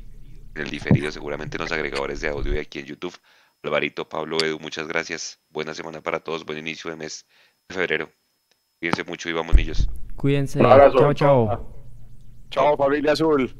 En 0.54 0.62
el 0.62 0.70
diferido, 0.70 1.10
seguramente 1.12 1.56
en 1.56 1.62
los 1.62 1.72
agregadores 1.72 2.20
de 2.20 2.28
audio 2.28 2.54
y 2.54 2.58
aquí 2.58 2.80
en 2.80 2.86
YouTube. 2.86 3.16
Alvarito, 3.62 4.08
Pablo, 4.08 4.38
Edu, 4.42 4.58
muchas 4.60 4.86
gracias. 4.86 5.40
Buena 5.50 5.74
semana 5.74 6.00
para 6.00 6.20
todos. 6.20 6.44
Buen 6.44 6.58
inicio 6.58 6.90
de 6.90 6.96
mes 6.96 7.26
de 7.68 7.74
febrero. 7.74 8.10
Cuídense 8.78 9.04
mucho 9.04 9.28
y 9.28 9.32
vamos, 9.32 9.54
niños. 9.54 9.88
Cuídense. 10.16 10.60
Chao, 10.60 11.12
chao. 11.14 11.74
Chao, 12.50 12.76
familia 12.76 13.12
azul. 13.12 13.54